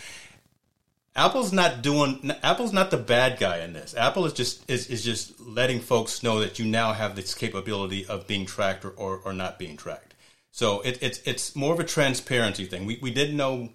Apple's 1.19 1.51
not 1.51 1.81
doing. 1.81 2.31
Apple's 2.43 2.71
not 2.71 2.91
the 2.91 2.97
bad 2.97 3.39
guy 3.39 3.57
in 3.59 3.73
this. 3.73 3.93
Apple 3.93 4.25
is 4.25 4.31
just 4.31 4.69
is, 4.69 4.87
is 4.87 5.03
just 5.03 5.37
letting 5.41 5.81
folks 5.81 6.23
know 6.23 6.39
that 6.39 6.59
you 6.59 6.65
now 6.65 6.93
have 6.93 7.17
this 7.17 7.33
capability 7.33 8.05
of 8.05 8.25
being 8.25 8.45
tracked 8.45 8.85
or, 8.85 8.91
or, 8.91 9.17
or 9.25 9.33
not 9.33 9.59
being 9.59 9.75
tracked. 9.75 10.13
So 10.51 10.79
it, 10.79 10.97
it's 11.01 11.19
it's 11.25 11.57
more 11.57 11.73
of 11.73 11.79
a 11.81 11.83
transparency 11.83 12.65
thing. 12.65 12.85
We 12.85 12.99
we 13.01 13.11
didn't 13.11 13.35
know 13.35 13.69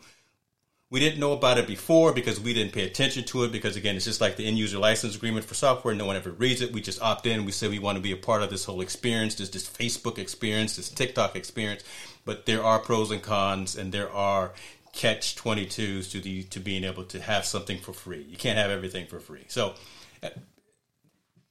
we 0.88 1.00
didn't 1.00 1.20
know 1.20 1.32
about 1.32 1.58
it 1.58 1.66
before 1.66 2.14
because 2.14 2.40
we 2.40 2.54
didn't 2.54 2.72
pay 2.72 2.86
attention 2.86 3.24
to 3.24 3.44
it 3.44 3.52
because 3.52 3.76
again 3.76 3.96
it's 3.96 4.06
just 4.06 4.22
like 4.22 4.36
the 4.36 4.46
end 4.46 4.58
user 4.58 4.78
license 4.78 5.14
agreement 5.14 5.44
for 5.44 5.54
software 5.54 5.94
no 5.94 6.06
one 6.06 6.14
ever 6.14 6.30
reads 6.30 6.60
it 6.60 6.72
we 6.72 6.80
just 6.80 7.02
opt 7.02 7.26
in 7.26 7.44
we 7.44 7.50
say 7.50 7.66
we 7.66 7.80
want 7.80 7.96
to 7.96 8.02
be 8.02 8.12
a 8.12 8.16
part 8.16 8.42
of 8.42 8.50
this 8.50 8.64
whole 8.64 8.80
experience 8.80 9.34
this 9.34 9.48
this 9.48 9.68
facebook 9.68 10.18
experience 10.18 10.76
this 10.76 10.90
tiktok 10.90 11.34
experience 11.34 11.82
but 12.24 12.46
there 12.46 12.62
are 12.62 12.78
pros 12.78 13.10
and 13.10 13.22
cons 13.22 13.74
and 13.74 13.90
there 13.90 14.12
are 14.12 14.52
catch 14.94 15.36
22s 15.36 16.10
to 16.10 16.20
the 16.20 16.42
to 16.44 16.60
being 16.60 16.84
able 16.84 17.04
to 17.04 17.20
have 17.20 17.44
something 17.44 17.78
for 17.78 17.92
free 17.92 18.26
you 18.28 18.36
can't 18.36 18.58
have 18.58 18.70
everything 18.70 19.06
for 19.06 19.20
free 19.20 19.44
so 19.48 19.74
uh, 20.22 20.28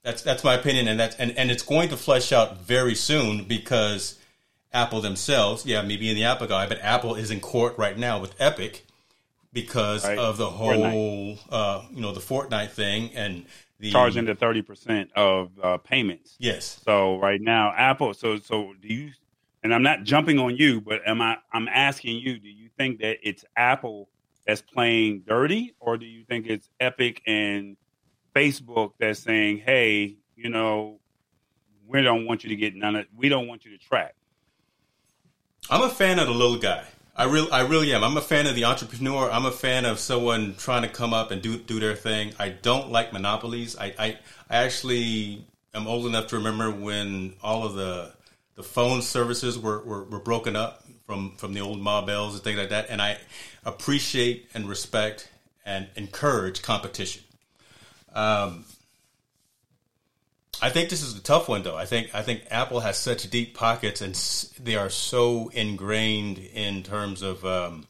That's 0.03 0.21
that's 0.21 0.43
my 0.43 0.53
opinion, 0.55 0.89
and 0.89 0.99
that's 0.99 1.15
and, 1.15 1.31
and 1.37 1.49
it's 1.49 1.63
going 1.63 1.87
to 1.89 1.97
flesh 1.97 2.33
out 2.33 2.59
very 2.59 2.93
soon 2.93 3.45
because 3.45 4.19
Apple 4.73 4.99
themselves, 4.99 5.65
yeah, 5.65 5.81
maybe 5.81 6.09
in 6.09 6.15
the 6.15 6.25
Apple 6.25 6.47
guy, 6.47 6.67
but 6.67 6.79
Apple 6.81 7.15
is 7.15 7.31
in 7.31 7.39
court 7.39 7.77
right 7.77 7.97
now 7.97 8.19
with 8.19 8.35
Epic 8.37 8.85
because 9.53 10.03
right. 10.03 10.17
of 10.17 10.37
the 10.37 10.49
whole, 10.49 11.37
uh, 11.49 11.83
you 11.91 12.01
know, 12.01 12.11
the 12.11 12.19
Fortnite 12.19 12.71
thing 12.71 13.11
and 13.15 13.45
the 13.79 13.91
charging 13.91 14.25
the 14.25 14.35
thirty 14.35 14.61
percent 14.61 15.09
of 15.15 15.51
uh, 15.63 15.77
payments. 15.77 16.35
Yes. 16.37 16.81
So 16.83 17.17
right 17.19 17.39
now, 17.39 17.73
Apple. 17.73 18.13
So 18.13 18.39
so 18.39 18.73
do 18.81 18.89
you? 18.89 19.11
And 19.63 19.73
I'm 19.73 19.83
not 19.83 20.03
jumping 20.03 20.37
on 20.37 20.57
you, 20.57 20.81
but 20.81 21.07
am 21.07 21.21
I? 21.21 21.37
I'm 21.53 21.69
asking 21.69 22.17
you. 22.17 22.39
Do 22.39 22.49
you 22.49 22.62
think 22.77 22.99
that 22.99 23.17
it's 23.21 23.45
Apple 23.55 24.09
that's 24.45 24.61
playing 24.61 25.23
dirty, 25.27 25.75
or 25.79 25.97
do 25.97 26.05
you 26.05 26.23
think 26.25 26.47
it's 26.47 26.69
Epic 26.79 27.21
and 27.25 27.77
Facebook 28.35 28.93
that's 28.99 29.19
saying, 29.19 29.59
"Hey, 29.59 30.17
you 30.35 30.49
know, 30.49 30.99
we 31.87 32.01
don't 32.01 32.25
want 32.25 32.43
you 32.43 32.49
to 32.49 32.55
get 32.55 32.75
none 32.75 32.95
of. 32.95 33.05
We 33.15 33.29
don't 33.29 33.47
want 33.47 33.65
you 33.65 33.71
to 33.71 33.77
track." 33.77 34.15
I'm 35.69 35.81
a 35.81 35.89
fan 35.89 36.19
of 36.19 36.27
the 36.27 36.33
little 36.33 36.57
guy. 36.57 36.85
I 37.15 37.25
really, 37.25 37.51
I 37.51 37.61
really 37.61 37.93
am. 37.93 38.03
I'm 38.03 38.17
a 38.17 38.21
fan 38.21 38.47
of 38.47 38.55
the 38.55 38.65
entrepreneur. 38.65 39.29
I'm 39.29 39.45
a 39.45 39.51
fan 39.51 39.85
of 39.85 39.99
someone 39.99 40.55
trying 40.57 40.81
to 40.81 40.89
come 40.89 41.13
up 41.13 41.31
and 41.31 41.41
do 41.41 41.57
do 41.57 41.79
their 41.79 41.95
thing. 41.95 42.33
I 42.39 42.49
don't 42.49 42.91
like 42.91 43.13
monopolies. 43.13 43.77
I, 43.77 43.93
I, 43.99 44.19
I 44.49 44.57
actually 44.57 45.45
am 45.75 45.87
old 45.87 46.07
enough 46.07 46.27
to 46.27 46.37
remember 46.37 46.71
when 46.71 47.35
all 47.43 47.65
of 47.65 47.75
the 47.75 48.13
the 48.55 48.63
phone 48.63 49.01
services 49.01 49.57
were, 49.57 49.83
were, 49.83 50.03
were 50.03 50.19
broken 50.19 50.55
up 50.55 50.82
from 51.05 51.35
from 51.37 51.53
the 51.53 51.61
old 51.61 51.79
Ma 51.79 52.05
Bells 52.05 52.35
and 52.35 52.43
things 52.43 52.57
like 52.57 52.69
that. 52.69 52.89
And 52.89 53.01
I 53.01 53.17
appreciate 53.65 54.49
and 54.53 54.67
respect 54.67 55.29
and 55.65 55.87
encourage 55.95 56.61
competition. 56.61 57.23
Um, 58.13 58.65
I 60.61 60.69
think 60.69 60.89
this 60.89 61.01
is 61.01 61.17
a 61.17 61.21
tough 61.21 61.49
one, 61.49 61.63
though. 61.63 61.75
I 61.75 61.85
think 61.85 62.13
I 62.13 62.21
think 62.21 62.43
Apple 62.49 62.79
has 62.81 62.97
such 62.97 63.29
deep 63.29 63.53
pockets, 63.55 64.01
and 64.01 64.15
they 64.63 64.75
are 64.75 64.89
so 64.89 65.49
ingrained 65.53 66.37
in 66.37 66.83
terms 66.83 67.21
of 67.21 67.43
um, 67.43 67.87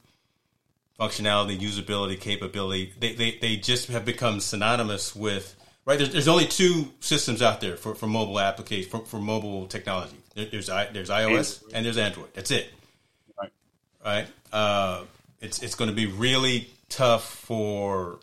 functionality, 1.00 1.60
usability, 1.60 2.20
capability. 2.20 2.94
They, 2.98 3.14
they 3.14 3.38
they 3.38 3.56
just 3.58 3.90
have 3.90 4.06
become 4.06 4.40
synonymous 4.40 5.16
with 5.16 5.56
right. 5.86 6.00
There's, 6.00 6.14
there's 6.14 6.28
only 6.28 6.46
two 6.46 6.92
systems 7.00 7.42
out 7.42 7.62
there 7.62 7.78
for, 7.78 7.96
for 7.96 8.08
mobile 8.08 8.40
application 8.40 8.90
for, 8.90 9.06
for 9.06 9.20
mobile 9.20 9.68
technology. 9.68 10.18
There, 10.34 10.46
there's 10.46 10.68
there's 10.68 11.10
iOS 11.10 11.62
Android. 11.62 11.74
and 11.76 11.86
there's 11.86 11.98
Android. 11.98 12.34
That's 12.34 12.52
it. 12.52 12.72
Right. 14.04 14.28
Uh, 14.52 15.04
it's 15.42 15.62
it's 15.62 15.76
going 15.76 15.90
to 15.90 15.96
be 15.96 16.08
really 16.08 16.70
tough 16.90 17.26
for 17.26 18.20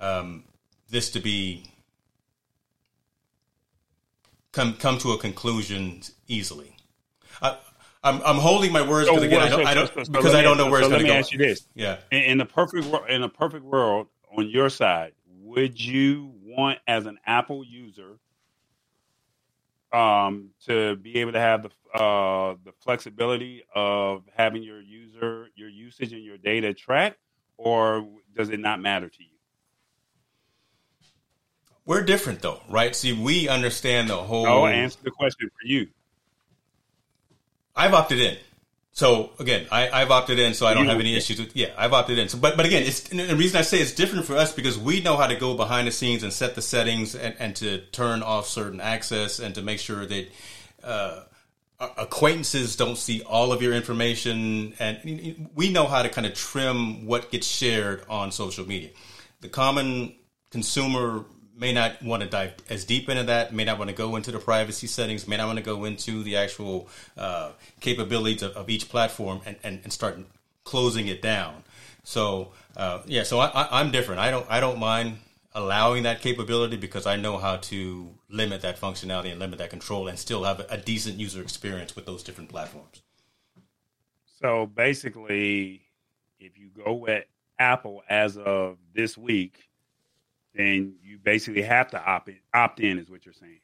um, 0.00 0.44
this 0.90 1.10
to 1.10 1.20
be 1.20 1.64
come 4.52 4.74
come 4.74 4.98
to 4.98 5.12
a 5.12 5.18
conclusion 5.18 6.02
easily. 6.26 6.76
I, 7.40 7.56
I'm 8.02 8.20
I'm 8.24 8.36
holding 8.36 8.72
my 8.72 8.82
words 8.82 9.08
because 9.08 9.22
again 9.22 9.40
I 9.40 9.48
don't, 9.48 9.66
I 9.66 9.74
don't 9.74 9.94
so, 9.94 10.04
so 10.04 10.12
because 10.12 10.34
I 10.34 10.42
don't 10.42 10.56
know 10.56 10.70
where 10.70 10.82
so 10.82 10.86
it's 10.86 10.90
going 10.90 11.02
to 11.02 11.08
go. 11.08 11.12
Let 11.12 11.16
me 11.16 11.20
ask 11.20 11.32
you 11.32 11.38
this: 11.38 11.66
Yeah, 11.74 11.98
in, 12.10 12.22
in 12.22 12.38
the 12.38 12.46
perfect 12.46 12.86
world, 12.86 13.08
in 13.08 13.22
a 13.22 13.28
perfect 13.28 13.64
world, 13.64 14.08
on 14.36 14.48
your 14.48 14.70
side, 14.70 15.12
would 15.42 15.80
you 15.80 16.32
want 16.44 16.78
as 16.86 17.06
an 17.06 17.18
Apple 17.26 17.64
user 17.64 18.18
um, 19.92 20.50
to 20.66 20.96
be 20.96 21.18
able 21.18 21.32
to 21.32 21.40
have 21.40 21.62
the 21.62 21.98
uh, 21.98 22.56
the 22.64 22.72
flexibility 22.80 23.62
of 23.74 24.24
having 24.36 24.62
your 24.62 24.80
user 24.80 25.48
your 25.54 25.68
usage 25.68 26.12
and 26.12 26.22
your 26.22 26.38
data 26.38 26.74
tracked, 26.74 27.18
or 27.56 28.06
does 28.36 28.50
it 28.50 28.60
not 28.60 28.80
matter 28.80 29.08
to 29.08 29.22
you? 29.22 29.28
We're 31.86 32.02
different 32.02 32.42
though, 32.42 32.60
right? 32.68 32.94
See, 32.94 33.14
we 33.14 33.48
understand 33.48 34.10
the 34.10 34.16
whole. 34.16 34.44
No, 34.44 34.66
answer 34.66 34.98
the 35.02 35.10
question 35.10 35.48
for 35.48 35.66
you. 35.66 35.88
I've 37.74 37.94
opted 37.94 38.18
in. 38.20 38.36
So 38.98 39.30
again, 39.38 39.68
I, 39.70 40.00
have 40.00 40.10
opted 40.10 40.40
in, 40.40 40.54
so 40.54 40.66
I 40.66 40.74
don't 40.74 40.88
have 40.88 40.98
any 40.98 41.14
issues 41.14 41.38
with. 41.38 41.54
Yeah, 41.54 41.68
I've 41.78 41.92
opted 41.92 42.18
in. 42.18 42.28
So, 42.28 42.36
but 42.36 42.56
but 42.56 42.66
again, 42.66 42.82
it's 42.82 43.02
the 43.02 43.36
reason 43.36 43.56
I 43.56 43.62
say 43.62 43.78
it's 43.78 43.92
different 43.92 44.26
for 44.26 44.34
us 44.34 44.52
because 44.52 44.76
we 44.76 45.00
know 45.00 45.16
how 45.16 45.28
to 45.28 45.36
go 45.36 45.54
behind 45.54 45.86
the 45.86 45.92
scenes 45.92 46.24
and 46.24 46.32
set 46.32 46.56
the 46.56 46.62
settings 46.62 47.14
and, 47.14 47.36
and 47.38 47.54
to 47.54 47.78
turn 47.92 48.24
off 48.24 48.48
certain 48.48 48.80
access 48.80 49.38
and 49.38 49.54
to 49.54 49.62
make 49.62 49.78
sure 49.78 50.04
that 50.04 50.28
uh, 50.82 51.20
acquaintances 51.96 52.74
don't 52.74 52.98
see 52.98 53.22
all 53.22 53.52
of 53.52 53.62
your 53.62 53.72
information, 53.72 54.74
and 54.80 55.48
we 55.54 55.70
know 55.70 55.86
how 55.86 56.02
to 56.02 56.08
kind 56.08 56.26
of 56.26 56.34
trim 56.34 57.06
what 57.06 57.30
gets 57.30 57.46
shared 57.46 58.02
on 58.08 58.32
social 58.32 58.66
media. 58.66 58.90
The 59.42 59.48
common 59.48 60.16
consumer 60.50 61.24
may 61.58 61.72
not 61.72 62.00
want 62.02 62.22
to 62.22 62.28
dive 62.28 62.54
as 62.70 62.84
deep 62.84 63.08
into 63.08 63.24
that, 63.24 63.52
may 63.52 63.64
not 63.64 63.78
want 63.78 63.90
to 63.90 63.96
go 63.96 64.16
into 64.16 64.30
the 64.30 64.38
privacy 64.38 64.86
settings, 64.86 65.26
may 65.26 65.36
not 65.36 65.46
want 65.46 65.58
to 65.58 65.64
go 65.64 65.84
into 65.84 66.22
the 66.22 66.36
actual 66.36 66.88
uh, 67.16 67.50
capabilities 67.80 68.42
of, 68.42 68.52
of, 68.56 68.70
each 68.70 68.88
platform 68.88 69.40
and, 69.44 69.56
and, 69.62 69.80
and, 69.82 69.92
start 69.92 70.18
closing 70.64 71.08
it 71.08 71.20
down. 71.20 71.64
So 72.04 72.52
uh, 72.76 73.02
yeah, 73.06 73.24
so 73.24 73.40
I, 73.40 73.80
am 73.80 73.90
different. 73.90 74.20
I 74.20 74.30
don't 74.30 74.46
I 74.48 74.60
don't 74.60 74.78
mind 74.78 75.18
allowing 75.52 76.04
that 76.04 76.20
capability 76.20 76.76
because 76.76 77.06
I 77.06 77.16
know 77.16 77.38
how 77.38 77.56
to 77.56 78.08
limit 78.30 78.62
that 78.62 78.80
functionality 78.80 79.30
and 79.30 79.40
limit 79.40 79.58
that 79.58 79.70
control 79.70 80.06
and 80.08 80.18
still 80.18 80.44
have 80.44 80.60
a, 80.60 80.66
a 80.70 80.76
decent 80.78 81.18
user 81.18 81.42
experience 81.42 81.96
with 81.96 82.06
those 82.06 82.22
different 82.22 82.50
platforms. 82.50 83.02
So 84.40 84.66
basically, 84.66 85.82
if 86.38 86.56
you 86.56 86.70
go 86.84 86.94
with 86.94 87.24
Apple 87.58 88.04
as 88.08 88.36
of 88.36 88.78
this 88.94 89.18
week, 89.18 89.67
then 90.58 90.94
you 91.04 91.18
basically 91.18 91.62
have 91.62 91.88
to 91.92 92.04
opt 92.04 92.28
in, 92.28 92.38
opt 92.52 92.80
in 92.80 92.98
is 92.98 93.08
what 93.08 93.24
you're 93.24 93.32
saying. 93.32 93.60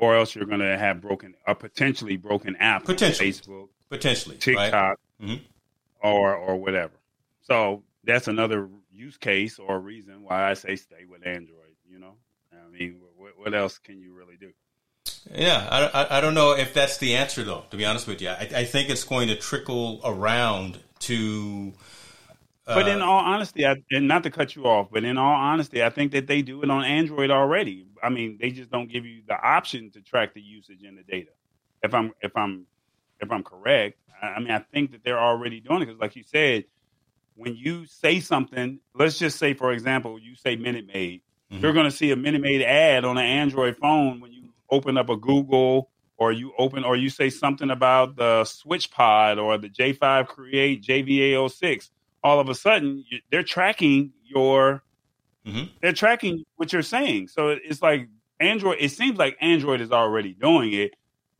Or 0.00 0.16
else 0.16 0.34
you're 0.34 0.46
going 0.46 0.60
to 0.60 0.78
have 0.78 1.00
broken 1.00 1.34
a 1.46 1.54
potentially 1.54 2.16
broken 2.16 2.56
app, 2.56 2.84
potentially 2.84 3.32
Facebook, 3.32 3.68
potentially 3.90 4.36
TikTok, 4.36 4.72
right? 4.72 4.96
mm-hmm. 5.20 5.44
or 6.02 6.34
or 6.34 6.56
whatever. 6.56 6.94
So 7.42 7.82
that's 8.04 8.28
another 8.28 8.68
use 8.90 9.16
case 9.18 9.58
or 9.58 9.78
reason 9.78 10.22
why 10.22 10.48
I 10.48 10.54
say 10.54 10.76
stay 10.76 11.04
with 11.08 11.26
Android. 11.26 11.74
You 11.90 11.98
know, 11.98 12.14
I 12.52 12.70
mean, 12.70 13.00
what, 13.16 13.38
what 13.38 13.54
else 13.54 13.78
can 13.78 14.00
you 14.00 14.12
really 14.14 14.36
do? 14.36 14.52
Yeah, 15.34 15.68
I, 15.70 16.02
I, 16.02 16.18
I, 16.18 16.20
don't 16.20 16.34
know 16.34 16.52
if 16.52 16.72
that's 16.72 16.98
the 16.98 17.16
answer 17.16 17.42
though. 17.42 17.64
To 17.70 17.76
be 17.76 17.84
honest 17.84 18.06
with 18.06 18.22
you, 18.22 18.28
I, 18.28 18.48
I 18.54 18.64
think 18.64 18.88
it's 18.88 19.04
going 19.04 19.28
to 19.28 19.36
trickle 19.36 20.00
around 20.04 20.78
to 21.00 21.72
but 22.74 22.86
in 22.86 23.00
uh, 23.00 23.06
all 23.06 23.18
honesty, 23.20 23.66
I, 23.66 23.76
and 23.90 24.06
not 24.06 24.22
to 24.24 24.30
cut 24.30 24.54
you 24.54 24.64
off, 24.64 24.88
but 24.92 25.02
in 25.02 25.16
all 25.16 25.34
honesty, 25.34 25.82
I 25.82 25.90
think 25.90 26.12
that 26.12 26.26
they 26.26 26.42
do 26.42 26.62
it 26.62 26.70
on 26.70 26.84
Android 26.84 27.30
already. 27.30 27.86
I 28.02 28.10
mean, 28.10 28.38
they 28.40 28.50
just 28.50 28.70
don't 28.70 28.90
give 28.90 29.06
you 29.06 29.22
the 29.26 29.40
option 29.40 29.90
to 29.92 30.02
track 30.02 30.34
the 30.34 30.40
usage 30.42 30.82
and 30.86 30.98
the 30.98 31.02
data. 31.02 31.30
If 31.82 31.94
I'm 31.94 32.12
if 32.20 32.36
I'm 32.36 32.66
if 33.20 33.32
I'm 33.32 33.42
correct, 33.42 33.98
I 34.22 34.38
mean, 34.38 34.50
I 34.50 34.58
think 34.58 34.92
that 34.92 35.02
they're 35.02 35.18
already 35.18 35.60
doing 35.60 35.82
it 35.82 35.86
because, 35.86 36.00
like 36.00 36.14
you 36.14 36.24
said, 36.24 36.64
when 37.36 37.56
you 37.56 37.86
say 37.86 38.20
something, 38.20 38.80
let's 38.94 39.18
just 39.18 39.38
say, 39.38 39.54
for 39.54 39.72
example, 39.72 40.18
you 40.18 40.34
say 40.34 40.56
Minute 40.56 40.86
Maid, 40.86 41.22
mm-hmm. 41.50 41.62
you're 41.62 41.72
going 41.72 41.90
to 41.90 41.96
see 41.96 42.10
a 42.10 42.16
Minute 42.16 42.42
Maid 42.42 42.62
ad 42.62 43.04
on 43.04 43.16
an 43.16 43.24
Android 43.24 43.76
phone 43.76 44.20
when 44.20 44.32
you 44.32 44.50
open 44.70 44.98
up 44.98 45.08
a 45.08 45.16
Google 45.16 45.90
or 46.16 46.32
you 46.32 46.52
open 46.58 46.84
or 46.84 46.96
you 46.96 47.08
say 47.08 47.30
something 47.30 47.70
about 47.70 48.16
the 48.16 48.44
Switch 48.44 48.90
Pod 48.90 49.38
or 49.38 49.56
the 49.56 49.68
J5 49.68 50.26
Create 50.26 50.82
JVA06 50.82 51.90
all 52.22 52.40
of 52.40 52.48
a 52.48 52.54
sudden 52.54 53.04
they're 53.30 53.42
tracking 53.42 54.12
your 54.24 54.82
mm-hmm. 55.46 55.64
they're 55.80 55.92
tracking 55.92 56.44
what 56.56 56.72
you're 56.72 56.82
saying. 56.82 57.28
So 57.28 57.48
it's 57.48 57.82
like 57.82 58.08
Android. 58.40 58.78
It 58.80 58.90
seems 58.90 59.18
like 59.18 59.36
Android 59.40 59.80
is 59.80 59.92
already 59.92 60.32
doing 60.32 60.72
it. 60.72 60.94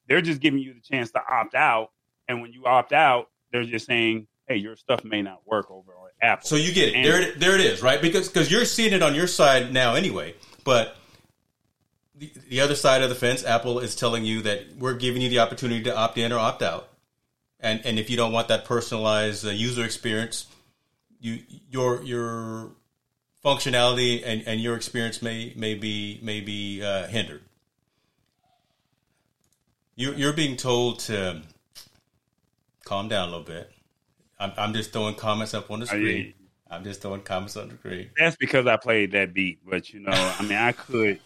They're 0.08 0.22
just 0.22 0.40
giving 0.40 0.60
you 0.60 0.74
the 0.74 0.80
chance 0.80 1.10
to 1.12 1.20
opt 1.20 1.54
out, 1.54 1.90
and 2.28 2.40
when 2.40 2.52
you 2.52 2.64
opt 2.64 2.92
out, 2.92 3.28
they're 3.52 3.64
just 3.64 3.86
saying, 3.86 4.26
"Hey, 4.46 4.56
your 4.56 4.76
stuff 4.76 5.04
may 5.04 5.22
not 5.22 5.46
work 5.46 5.70
over 5.70 5.92
on 5.92 6.08
Apple." 6.22 6.46
So 6.46 6.56
you 6.56 6.72
get 6.72 6.94
it. 6.94 7.02
There, 7.02 7.32
there 7.34 7.54
it 7.54 7.60
is, 7.60 7.82
right? 7.82 8.00
Because 8.00 8.28
because 8.28 8.50
you're 8.50 8.64
seeing 8.64 8.92
it 8.92 9.02
on 9.02 9.14
your 9.14 9.26
side 9.26 9.72
now 9.72 9.94
anyway, 9.94 10.34
but. 10.64 10.94
The, 12.14 12.32
the 12.48 12.60
other 12.62 12.74
side 12.74 13.02
of 13.02 13.10
the 13.10 13.14
fence, 13.14 13.44
Apple 13.44 13.78
is 13.78 13.94
telling 13.94 14.24
you 14.24 14.42
that 14.42 14.76
we're 14.76 14.94
giving 14.94 15.22
you 15.22 15.28
the 15.28 15.38
opportunity 15.38 15.84
to 15.84 15.96
opt 15.96 16.18
in 16.18 16.32
or 16.32 16.38
opt 16.40 16.62
out, 16.62 16.88
and 17.60 17.80
and 17.84 17.96
if 17.96 18.10
you 18.10 18.16
don't 18.16 18.32
want 18.32 18.48
that 18.48 18.64
personalized 18.64 19.46
uh, 19.46 19.50
user 19.50 19.84
experience, 19.84 20.46
you 21.20 21.40
your 21.70 22.02
your 22.02 22.70
functionality 23.44 24.22
and, 24.24 24.42
and 24.46 24.60
your 24.60 24.76
experience 24.76 25.22
may 25.22 25.52
may 25.56 25.74
be 25.74 26.20
may 26.22 26.40
be 26.40 26.82
uh, 26.82 27.06
hindered. 27.06 27.42
You 29.96 30.12
you're 30.14 30.32
being 30.32 30.56
told 30.56 31.00
to 31.00 31.42
calm 32.84 33.08
down 33.08 33.28
a 33.28 33.30
little 33.30 33.46
bit. 33.46 33.70
I'm 34.38 34.52
I'm 34.56 34.72
just 34.72 34.92
throwing 34.92 35.14
comments 35.14 35.54
up 35.54 35.70
on 35.70 35.80
the 35.80 35.86
screen. 35.86 36.34
I'm 36.70 36.84
just 36.84 37.00
throwing 37.00 37.22
comments 37.22 37.56
on 37.56 37.68
the 37.68 37.76
screen. 37.76 38.10
That's 38.18 38.36
because 38.36 38.66
I 38.66 38.76
played 38.76 39.12
that 39.12 39.32
beat, 39.32 39.60
but 39.66 39.92
you 39.92 40.00
know, 40.00 40.12
I 40.12 40.42
mean, 40.42 40.58
I 40.58 40.72
could. 40.72 41.18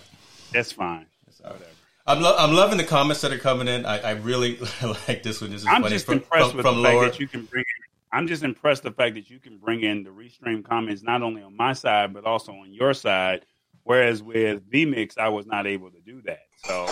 that's 0.52 0.72
fine. 0.72 1.06
That's 1.26 1.40
whatever. 1.40 1.64
I'm, 2.06 2.22
lo- 2.22 2.36
I'm 2.38 2.52
loving 2.52 2.78
the 2.78 2.84
comments 2.84 3.20
that 3.20 3.32
are 3.32 3.38
coming 3.38 3.68
in. 3.68 3.84
I, 3.84 3.98
I 3.98 4.10
really 4.12 4.58
like 5.08 5.22
this 5.22 5.42
one. 5.42 5.50
This 5.50 5.60
is 5.60 5.66
I'm 5.66 5.82
funny. 5.82 5.94
just 5.94 6.06
from, 6.06 6.14
impressed 6.14 6.48
from, 6.48 6.56
with 6.56 6.66
from 6.66 6.76
the 6.78 6.88
fact 6.88 7.00
that 7.00 7.20
you 7.20 7.28
can 7.28 7.44
bring 7.44 7.64
I'm 8.12 8.26
just 8.26 8.42
impressed 8.42 8.82
the 8.82 8.90
fact 8.90 9.14
that 9.14 9.30
you 9.30 9.38
can 9.38 9.58
bring 9.58 9.82
in 9.82 10.02
the 10.02 10.10
restream 10.10 10.64
comments 10.64 11.02
not 11.02 11.22
only 11.22 11.42
on 11.42 11.56
my 11.56 11.72
side 11.72 12.12
but 12.12 12.24
also 12.24 12.52
on 12.52 12.72
your 12.72 12.94
side, 12.94 13.44
Whereas 13.88 14.22
with 14.22 14.70
vMix, 14.70 15.16
I 15.16 15.30
was 15.30 15.46
not 15.46 15.66
able 15.66 15.90
to 15.90 15.98
do 16.00 16.20
that. 16.26 16.42
So 16.62 16.86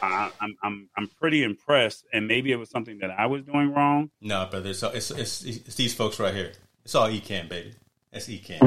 I, 0.00 0.30
I'm 0.40 0.56
I'm 0.62 0.88
I'm 0.96 1.08
pretty 1.20 1.42
impressed. 1.42 2.06
And 2.10 2.26
maybe 2.26 2.52
it 2.52 2.56
was 2.56 2.70
something 2.70 3.00
that 3.00 3.10
I 3.10 3.26
was 3.26 3.42
doing 3.42 3.70
wrong. 3.70 4.10
No, 4.22 4.48
brother, 4.50 4.70
it's, 4.70 4.82
it's, 4.82 5.10
it's, 5.10 5.44
it's 5.44 5.74
these 5.74 5.92
folks 5.92 6.18
right 6.18 6.34
here. 6.34 6.52
It's 6.86 6.94
all 6.94 7.06
Ecamm, 7.10 7.50
baby. 7.50 7.74
That's 8.10 8.28
Ecamm. 8.28 8.60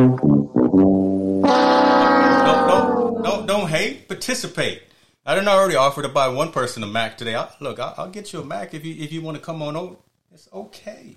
Don't, 1.42 2.68
don't, 2.68 3.24
don't, 3.24 3.46
don't 3.48 3.68
hate. 3.68 4.08
Participate. 4.08 4.84
I 5.26 5.34
didn't 5.34 5.48
already 5.48 5.76
offer 5.76 6.04
to 6.04 6.10
buy 6.10 6.28
one 6.28 6.52
person 6.52 6.84
a 6.84 6.88
Mac 6.88 7.18
today. 7.18 7.34
I'll, 7.34 7.52
look, 7.60 7.80
I'll, 7.80 7.96
I'll, 7.98 8.10
get 8.12 8.32
you 8.32 8.42
a 8.42 8.46
Mac 8.46 8.76
if 8.76 8.86
you 8.86 8.94
if 9.04 9.12
you 9.12 9.24
want 9.24 9.38
to 9.38 9.44
come 9.44 9.64
on 9.64 9.76
over. 9.76 9.96
It's 10.32 10.48
okay. 10.54 11.16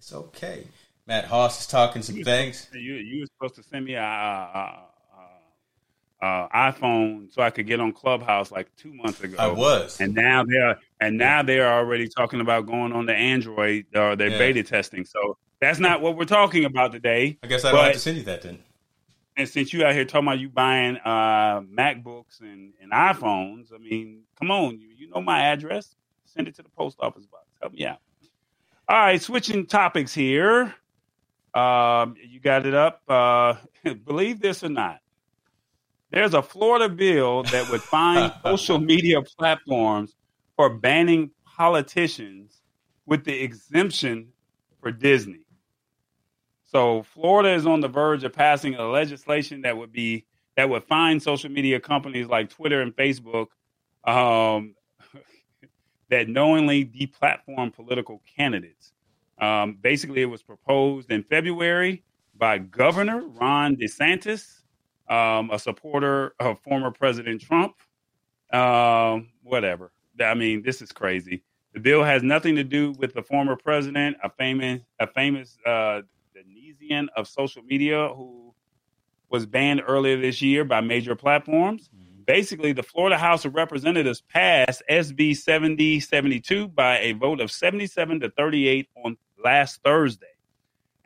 It's 0.00 0.14
okay. 0.14 0.66
Matt 1.06 1.26
Haas 1.26 1.60
is 1.60 1.66
talking 1.66 2.00
some 2.00 2.16
you 2.16 2.24
things. 2.24 2.68
You 2.72 2.94
you 2.94 3.20
were 3.20 3.26
supposed 3.26 3.54
to 3.56 3.62
send 3.62 3.84
me 3.84 3.96
a, 3.96 4.02
a, 4.02 4.86
a, 6.22 6.26
a, 6.26 6.48
iPhone 6.54 7.30
so 7.30 7.42
I 7.42 7.50
could 7.50 7.66
get 7.66 7.80
on 7.80 7.92
Clubhouse 7.92 8.50
like 8.50 8.74
two 8.76 8.94
months 8.94 9.20
ago. 9.20 9.36
I 9.38 9.48
was, 9.48 10.00
and 10.00 10.14
now 10.14 10.42
they're 10.42 10.78
and 11.02 11.18
now 11.18 11.42
they're 11.42 11.70
already 11.70 12.08
talking 12.08 12.40
about 12.40 12.64
going 12.64 12.92
on 12.92 13.04
the 13.04 13.14
Android 13.14 13.84
or 13.94 14.12
uh, 14.12 14.14
they're 14.14 14.30
yeah. 14.30 14.38
beta 14.38 14.62
testing. 14.62 15.04
So 15.04 15.36
that's 15.60 15.78
not 15.78 16.00
what 16.00 16.16
we're 16.16 16.24
talking 16.24 16.64
about 16.64 16.92
today. 16.92 17.38
I 17.42 17.46
guess 17.46 17.66
I 17.66 17.72
don't 17.72 17.84
have 17.84 17.92
to 17.92 17.98
send 17.98 18.16
you 18.16 18.22
that 18.22 18.40
then. 18.40 18.58
And 19.36 19.46
since 19.46 19.74
you 19.74 19.84
out 19.84 19.92
here 19.92 20.06
talking 20.06 20.28
about 20.28 20.38
you 20.38 20.48
buying 20.48 20.96
uh, 20.96 21.60
MacBooks 21.60 22.40
and, 22.40 22.72
and 22.80 22.90
iPhones, 22.90 23.70
I 23.74 23.76
mean, 23.76 24.22
come 24.38 24.50
on, 24.50 24.80
you, 24.80 24.88
you 24.96 25.10
know 25.10 25.20
my 25.20 25.42
address. 25.42 25.94
Send 26.24 26.48
it 26.48 26.54
to 26.54 26.62
the 26.62 26.70
post 26.70 26.96
office 27.00 27.26
box. 27.26 27.44
Help 27.60 27.74
me 27.74 27.84
out. 27.84 27.98
All 28.90 28.96
right, 28.96 29.22
switching 29.22 29.66
topics 29.66 30.12
here. 30.12 30.74
Um, 31.54 32.16
you 32.28 32.40
got 32.40 32.66
it 32.66 32.74
up. 32.74 33.02
Uh, 33.08 33.54
believe 34.04 34.40
this 34.40 34.64
or 34.64 34.68
not, 34.68 34.98
there's 36.10 36.34
a 36.34 36.42
Florida 36.42 36.88
bill 36.88 37.44
that 37.44 37.70
would 37.70 37.82
fine 37.82 38.32
social 38.44 38.80
media 38.80 39.22
platforms 39.22 40.16
for 40.56 40.74
banning 40.74 41.30
politicians 41.44 42.62
with 43.06 43.22
the 43.22 43.40
exemption 43.40 44.26
for 44.82 44.90
Disney. 44.90 45.46
So 46.64 47.04
Florida 47.04 47.50
is 47.50 47.66
on 47.66 47.80
the 47.80 47.86
verge 47.86 48.24
of 48.24 48.32
passing 48.32 48.74
a 48.74 48.88
legislation 48.88 49.60
that 49.60 49.76
would 49.76 49.92
be 49.92 50.26
that 50.56 50.68
would 50.68 50.82
fine 50.82 51.20
social 51.20 51.48
media 51.48 51.78
companies 51.78 52.26
like 52.26 52.50
Twitter 52.50 52.82
and 52.82 52.96
Facebook 52.96 53.46
um, 54.02 54.74
that 56.10 56.28
knowingly 56.28 56.84
deplatform 56.84 57.72
political 57.74 58.20
candidates. 58.36 58.92
Um, 59.38 59.78
basically, 59.80 60.22
it 60.22 60.26
was 60.26 60.42
proposed 60.42 61.10
in 61.10 61.22
February 61.22 62.02
by 62.36 62.58
Governor 62.58 63.22
Ron 63.26 63.76
DeSantis, 63.76 64.60
um, 65.08 65.50
a 65.50 65.58
supporter 65.58 66.34
of 66.38 66.58
former 66.60 66.90
President 66.90 67.40
Trump. 67.40 67.76
Um, 68.52 69.28
whatever. 69.42 69.92
I 70.20 70.34
mean, 70.34 70.62
this 70.62 70.82
is 70.82 70.90
crazy. 70.90 71.42
The 71.72 71.80
bill 71.80 72.02
has 72.02 72.22
nothing 72.22 72.56
to 72.56 72.64
do 72.64 72.92
with 72.98 73.14
the 73.14 73.22
former 73.22 73.56
president, 73.56 74.16
a 74.24 74.28
famous, 74.28 74.82
a 74.98 75.06
famous 75.06 75.56
uh, 75.64 76.02
Denisian 76.36 77.06
of 77.16 77.28
social 77.28 77.62
media 77.62 78.08
who 78.08 78.52
was 79.28 79.46
banned 79.46 79.82
earlier 79.86 80.20
this 80.20 80.42
year 80.42 80.64
by 80.64 80.80
major 80.80 81.14
platforms. 81.14 81.88
Mm-hmm. 81.94 82.09
Basically, 82.26 82.72
the 82.72 82.82
Florida 82.82 83.18
House 83.18 83.44
of 83.44 83.54
Representatives 83.54 84.20
passed 84.20 84.82
SB 84.90 85.36
7072 85.36 86.68
by 86.68 86.98
a 86.98 87.12
vote 87.12 87.40
of 87.40 87.50
77 87.50 88.20
to 88.20 88.30
38 88.30 88.88
on 89.04 89.16
last 89.42 89.80
Thursday. 89.82 90.26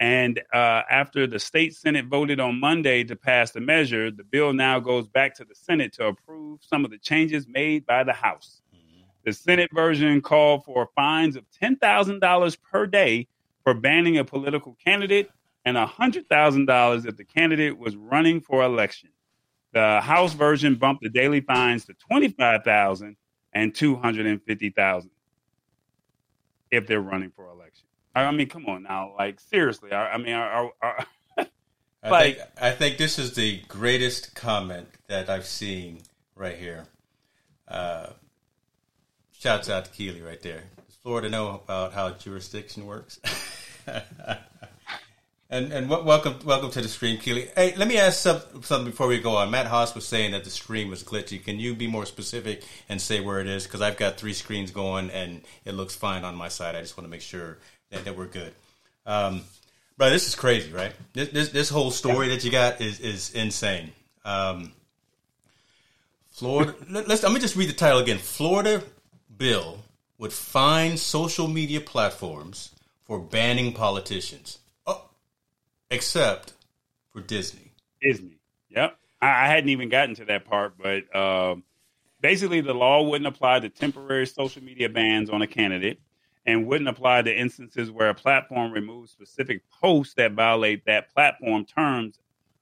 And 0.00 0.40
uh, 0.52 0.82
after 0.90 1.26
the 1.26 1.38
state 1.38 1.74
Senate 1.74 2.06
voted 2.06 2.40
on 2.40 2.58
Monday 2.58 3.04
to 3.04 3.16
pass 3.16 3.52
the 3.52 3.60
measure, 3.60 4.10
the 4.10 4.24
bill 4.24 4.52
now 4.52 4.80
goes 4.80 5.06
back 5.06 5.34
to 5.36 5.44
the 5.44 5.54
Senate 5.54 5.92
to 5.94 6.06
approve 6.06 6.60
some 6.62 6.84
of 6.84 6.90
the 6.90 6.98
changes 6.98 7.46
made 7.48 7.86
by 7.86 8.02
the 8.02 8.12
House. 8.12 8.60
Mm-hmm. 8.74 9.02
The 9.24 9.32
Senate 9.32 9.70
version 9.72 10.20
called 10.20 10.64
for 10.64 10.90
fines 10.96 11.36
of 11.36 11.44
$10,000 11.62 12.58
per 12.70 12.86
day 12.86 13.28
for 13.62 13.72
banning 13.72 14.18
a 14.18 14.24
political 14.24 14.76
candidate 14.84 15.30
and 15.64 15.76
$100,000 15.76 17.06
if 17.06 17.16
the 17.16 17.24
candidate 17.24 17.78
was 17.78 17.96
running 17.96 18.40
for 18.40 18.62
election. 18.62 19.10
The 19.74 20.00
House 20.00 20.32
version 20.34 20.76
bumped 20.76 21.02
the 21.02 21.08
daily 21.08 21.40
fines 21.40 21.84
to 21.86 21.94
25000 22.08 23.16
and 23.52 23.74
250000 23.74 25.10
if 26.70 26.86
they're 26.86 27.00
running 27.00 27.32
for 27.34 27.48
election. 27.48 27.86
I 28.14 28.30
mean, 28.30 28.48
come 28.48 28.66
on 28.66 28.84
now, 28.84 29.14
like 29.18 29.40
seriously. 29.40 29.90
I, 29.90 30.12
I 30.12 30.18
mean, 30.18 30.32
are, 30.34 30.70
are, 30.80 31.06
like, 31.36 31.48
I 32.04 32.22
think 32.22 32.38
I 32.60 32.70
think 32.70 32.98
this 32.98 33.18
is 33.18 33.34
the 33.34 33.62
greatest 33.66 34.36
comment 34.36 34.86
that 35.08 35.28
I've 35.28 35.46
seen 35.46 36.02
right 36.36 36.56
here. 36.56 36.86
Uh, 37.66 38.10
shouts 39.32 39.68
out 39.68 39.86
to 39.86 39.90
Keely 39.90 40.22
right 40.22 40.40
there. 40.40 40.62
Does 40.86 40.94
Florida 41.02 41.28
know 41.28 41.48
about 41.64 41.92
how 41.94 42.10
jurisdiction 42.10 42.86
works? 42.86 43.18
and 45.54 45.72
and 45.72 45.88
welcome 45.88 46.34
welcome 46.44 46.68
to 46.72 46.82
the 46.82 46.88
stream, 46.88 47.16
Keely. 47.16 47.48
Hey, 47.54 47.76
let 47.76 47.86
me 47.86 47.96
ask 47.96 48.18
some, 48.18 48.40
something 48.62 48.90
before 48.90 49.06
we 49.06 49.20
go 49.20 49.36
on. 49.36 49.52
Matt 49.52 49.66
Haas 49.66 49.94
was 49.94 50.04
saying 50.04 50.32
that 50.32 50.42
the 50.42 50.50
stream 50.50 50.90
was 50.90 51.04
glitchy. 51.04 51.42
Can 51.42 51.60
you 51.60 51.76
be 51.76 51.86
more 51.86 52.06
specific 52.06 52.64
and 52.88 53.00
say 53.00 53.20
where 53.20 53.40
it 53.40 53.46
is? 53.46 53.62
Because 53.62 53.80
I've 53.80 53.96
got 53.96 54.16
three 54.16 54.32
screens 54.32 54.72
going 54.72 55.10
and 55.10 55.42
it 55.64 55.74
looks 55.74 55.94
fine 55.94 56.24
on 56.24 56.34
my 56.34 56.48
side. 56.48 56.74
I 56.74 56.80
just 56.80 56.96
want 56.96 57.06
to 57.06 57.10
make 57.10 57.20
sure 57.20 57.58
that, 57.90 58.04
that 58.04 58.16
we're 58.16 58.26
good. 58.26 58.52
Um, 59.06 59.42
bro, 59.96 60.10
this 60.10 60.26
is 60.26 60.34
crazy, 60.34 60.72
right? 60.72 60.92
This 61.12 61.28
this, 61.28 61.48
this 61.50 61.68
whole 61.68 61.92
story 61.92 62.28
that 62.30 62.42
you 62.42 62.50
got 62.50 62.80
is 62.80 62.98
is 62.98 63.30
insane. 63.32 63.92
Um, 64.24 64.72
Florida. 66.30 66.74
let, 66.90 67.08
us 67.08 67.22
let 67.22 67.30
me 67.30 67.38
just 67.38 67.54
read 67.54 67.68
the 67.68 67.74
title 67.74 68.00
again. 68.00 68.18
Florida 68.18 68.82
bill 69.38 69.84
would 70.18 70.32
fine 70.32 70.96
social 70.96 71.46
media 71.46 71.80
platforms 71.80 72.70
for 73.04 73.20
banning 73.20 73.72
politicians. 73.72 74.58
Except 75.94 76.52
for 77.12 77.20
Disney. 77.20 77.72
Disney. 78.02 78.38
Yep. 78.70 78.98
I, 79.22 79.26
I 79.26 79.46
hadn't 79.46 79.70
even 79.70 79.88
gotten 79.88 80.16
to 80.16 80.24
that 80.24 80.44
part, 80.44 80.74
but 80.76 81.14
um, 81.14 81.62
basically, 82.20 82.60
the 82.60 82.74
law 82.74 83.02
wouldn't 83.02 83.28
apply 83.28 83.60
to 83.60 83.68
temporary 83.68 84.26
social 84.26 84.62
media 84.62 84.88
bans 84.88 85.30
on 85.30 85.40
a 85.40 85.46
candidate 85.46 86.00
and 86.46 86.66
wouldn't 86.66 86.88
apply 86.88 87.22
to 87.22 87.34
instances 87.34 87.90
where 87.90 88.10
a 88.10 88.14
platform 88.14 88.72
removes 88.72 89.12
specific 89.12 89.62
posts 89.70 90.14
that 90.14 90.32
violate 90.32 90.84
that 90.86 91.14
platform 91.14 91.64
terms 91.64 92.18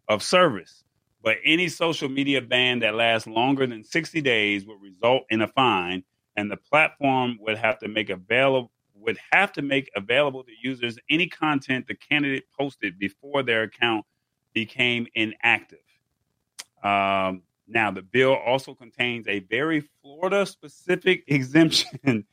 of 0.09 0.23
service. 0.23 0.85
But 1.23 1.39
any 1.45 1.69
social 1.69 2.09
media 2.09 2.43
ban 2.43 2.81
that 2.81 2.95
lasts 2.95 3.27
longer 3.27 3.67
than 3.67 3.83
60 3.83 4.21
days 4.21 4.67
would 4.67 4.83
result 4.83 5.23
in 5.31 5.41
a 5.41 5.49
fine, 5.49 6.05
and 6.37 6.51
the 6.51 6.57
platform 6.57 7.39
would 7.41 7.57
have 7.57 7.79
to 7.79 7.89
make 7.89 8.11
available 8.11 8.71
would 9.03 9.19
have 9.33 9.53
to 9.53 9.63
make 9.63 9.91
available 9.97 10.45
to 10.45 10.53
users 10.63 10.99
any 11.11 11.29
content 11.29 11.87
the 11.87 11.95
candidate 11.95 12.45
posted 12.59 12.99
before 12.99 13.43
their 13.43 13.63
account 13.63 14.05
became 14.53 15.07
inactive. 15.15 15.79
Um, 16.83 17.43
now, 17.69 17.91
the 17.91 18.03
bill 18.03 18.35
also 18.35 18.75
contains 18.75 19.27
a 19.29 19.41
very 19.41 19.81
Florida 20.03 20.45
specific 20.47 21.25
exemption 21.29 22.25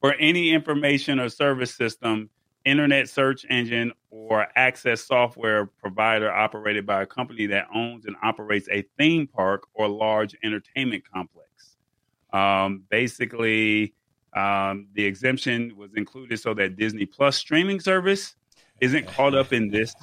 for 0.00 0.14
any 0.14 0.52
information 0.52 1.18
or 1.20 1.28
service 1.28 1.74
system, 1.74 2.30
internet 2.64 3.08
search 3.08 3.44
engine, 3.50 3.92
or 4.10 4.46
access 4.56 5.04
software 5.04 5.66
provider 5.66 6.32
operated 6.32 6.86
by 6.86 7.02
a 7.02 7.06
company 7.06 7.46
that 7.46 7.66
owns 7.74 8.06
and 8.06 8.16
operates 8.22 8.68
a 8.70 8.82
theme 8.98 9.26
park 9.26 9.66
or 9.74 9.88
large 9.88 10.36
entertainment 10.42 11.04
complex. 11.12 11.76
Um, 12.32 12.84
basically, 12.90 13.94
um, 14.36 14.88
the 14.94 15.04
exemption 15.04 15.74
was 15.76 15.90
included 15.96 16.38
so 16.38 16.52
that 16.54 16.76
Disney 16.76 17.06
Plus 17.06 17.36
streaming 17.36 17.80
service 17.80 18.34
isn't 18.80 19.06
caught 19.06 19.34
up 19.34 19.52
in 19.52 19.70
this. 19.70 19.94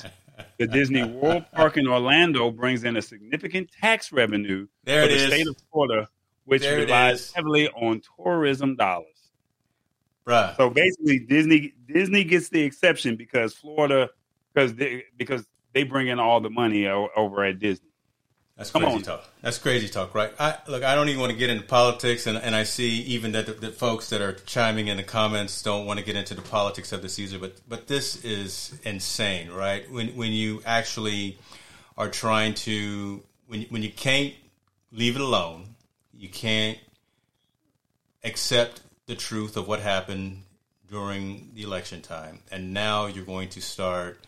The 0.58 0.66
Disney 0.66 1.04
World 1.04 1.46
Park 1.54 1.78
in 1.78 1.88
Orlando 1.88 2.50
brings 2.50 2.84
in 2.84 2.98
a 2.98 3.02
significant 3.02 3.70
tax 3.80 4.12
revenue 4.12 4.68
there 4.84 5.04
for 5.04 5.10
the 5.10 5.16
is. 5.16 5.28
state 5.28 5.48
of 5.48 5.56
Florida, 5.72 6.10
which 6.46 6.64
there 6.64 6.80
relies 6.80 7.32
heavily 7.32 7.70
on 7.70 8.02
tourism 8.18 8.76
dollars. 8.76 9.06
Bruh. 10.26 10.58
So 10.58 10.72
basically, 10.72 11.20
Disney 11.20 11.74
Disney 11.86 12.24
gets 12.24 12.50
the 12.50 12.62
exception 12.62 13.16
because 13.16 13.54
Florida 13.54 14.10
because 14.52 14.74
they 14.74 15.04
because 15.18 15.46
they 15.74 15.84
bring 15.84 16.08
in 16.08 16.20
all 16.20 16.40
the 16.42 16.50
money 16.50 16.88
over 16.88 17.44
at 17.44 17.60
Disney. 17.60 17.90
That's 18.58 18.70
Come 18.70 18.84
crazy 18.84 18.98
on. 18.98 19.02
talk. 19.02 19.24
That's 19.42 19.58
crazy 19.58 19.90
talk, 19.90 20.14
right? 20.14 20.32
I, 20.40 20.58
look, 20.68 20.84
I 20.84 20.94
don't 20.94 21.10
even 21.10 21.20
want 21.20 21.32
to 21.32 21.38
get 21.38 21.50
into 21.50 21.64
politics, 21.64 22.28
and, 22.28 22.38
and 22.38 22.56
I 22.56 22.64
see 22.64 23.02
even 23.02 23.32
that 23.32 23.48
the, 23.48 23.54
the, 23.54 23.72
folks 23.72 24.10
that 24.10 24.22
are 24.22 24.34
chiming 24.34 24.90
in 24.90 24.98
the 24.98 25.04
comments 25.04 25.64
don't 25.64 25.88
want 25.88 26.00
to 26.00 26.06
get 26.06 26.16
into 26.16 26.36
the 26.36 26.44
politics 26.44 26.92
of 26.92 27.02
the 27.02 27.10
Caesar, 27.10 27.40
but 27.40 27.56
but 27.68 27.88
this 27.88 28.24
is 28.24 28.80
insane, 28.84 29.50
right? 29.50 29.90
When 29.92 30.10
when 30.10 30.32
you 30.32 30.62
actually 30.68 31.40
are 31.98 32.10
trying 32.10 32.54
to 32.54 33.24
when 33.48 33.64
when 33.64 33.82
you 33.82 33.92
can't 33.92 34.36
leave 34.92 35.16
it 35.16 35.22
alone, 35.22 35.74
you 36.14 36.30
can't 36.30 36.78
accept 38.24 38.82
the 39.08 39.16
truth 39.16 39.58
of 39.58 39.68
what 39.68 39.80
happened 39.80 40.44
during 40.92 41.50
the 41.56 41.64
election 41.64 42.04
time, 42.04 42.40
and 42.52 42.72
now 42.72 43.08
you're 43.08 43.26
going 43.26 43.50
to 43.50 43.62
start 43.62 44.20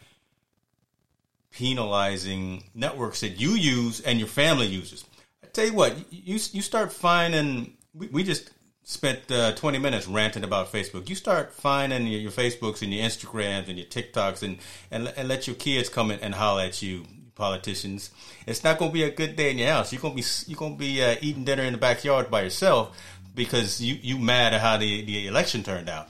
penalizing 1.55 2.63
networks 2.73 3.21
that 3.21 3.39
you 3.39 3.51
use 3.51 4.01
and 4.01 4.19
your 4.19 4.27
family 4.27 4.67
uses. 4.67 5.05
I 5.43 5.47
tell 5.47 5.65
you 5.65 5.73
what, 5.73 5.95
you 6.11 6.33
you 6.51 6.61
start 6.61 6.91
finding. 6.91 7.77
We, 7.93 8.07
we 8.07 8.23
just 8.23 8.51
spent 8.83 9.31
uh, 9.31 9.53
20 9.53 9.79
minutes 9.79 10.07
ranting 10.07 10.43
about 10.43 10.71
Facebook. 10.71 11.09
You 11.09 11.15
start 11.15 11.53
finding 11.53 12.05
your, 12.07 12.19
your, 12.21 12.31
Facebooks 12.31 12.81
and 12.83 12.93
your 12.93 13.03
Instagrams 13.03 13.67
and 13.67 13.79
your 13.79 13.87
TikToks 13.87 14.43
and, 14.43 14.57
and, 14.91 15.11
and 15.17 15.27
let 15.27 15.47
your 15.47 15.55
kids 15.55 15.89
come 15.89 16.11
in 16.11 16.19
and 16.19 16.35
holler 16.35 16.63
at 16.63 16.83
you, 16.83 17.03
politicians. 17.33 18.11
It's 18.45 18.63
not 18.63 18.77
going 18.77 18.91
to 18.91 18.93
be 18.93 19.03
a 19.03 19.09
good 19.09 19.35
day 19.35 19.49
in 19.49 19.57
your 19.57 19.69
house. 19.69 19.91
You're 19.91 20.01
going 20.01 20.15
to 20.15 20.21
be 20.21 20.27
you're 20.47 20.57
going 20.57 20.73
to 20.73 20.79
be 20.79 21.01
uh, 21.01 21.15
eating 21.21 21.45
dinner 21.45 21.63
in 21.63 21.73
the 21.73 21.79
backyard 21.79 22.29
by 22.29 22.41
yourself 22.43 22.95
because 23.33 23.81
you 23.81 23.97
you 24.01 24.19
mad 24.19 24.53
at 24.53 24.61
how 24.61 24.77
the, 24.77 25.03
the 25.03 25.27
election 25.27 25.63
turned 25.63 25.89
out. 25.89 26.09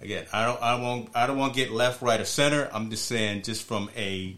Again, 0.00 0.26
I 0.32 0.44
don't 0.44 0.62
I 0.62 0.74
won't 0.74 1.08
I 1.14 1.26
don't 1.26 1.38
want 1.38 1.54
to 1.54 1.60
get 1.60 1.72
left, 1.72 2.02
right, 2.02 2.20
or 2.20 2.24
center. 2.24 2.68
I'm 2.72 2.90
just 2.90 3.06
saying, 3.06 3.42
just 3.42 3.64
from 3.66 3.90
a 3.96 4.36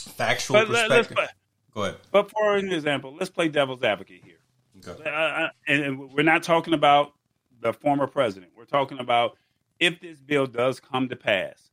factual 0.00 0.56
but 0.56 0.68
perspective. 0.68 1.16
Let, 1.16 1.30
Go 1.74 1.82
ahead. 1.84 1.96
But 2.10 2.30
for 2.30 2.56
an 2.56 2.72
example, 2.72 3.16
let's 3.18 3.30
play 3.30 3.48
devil's 3.48 3.82
advocate 3.82 4.22
here. 4.24 4.38
Okay. 4.86 5.08
Uh, 5.08 5.48
and 5.66 6.10
we're 6.12 6.22
not 6.22 6.42
talking 6.42 6.74
about 6.74 7.12
the 7.60 7.72
former 7.72 8.06
president. 8.06 8.52
We're 8.56 8.64
talking 8.64 8.98
about 8.98 9.36
if 9.78 10.00
this 10.00 10.20
bill 10.20 10.46
does 10.46 10.80
come 10.80 11.08
to 11.08 11.16
pass, 11.16 11.70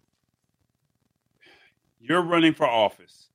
you're 1.99 2.21
running 2.21 2.53
for 2.53 2.67
office. 2.67 3.29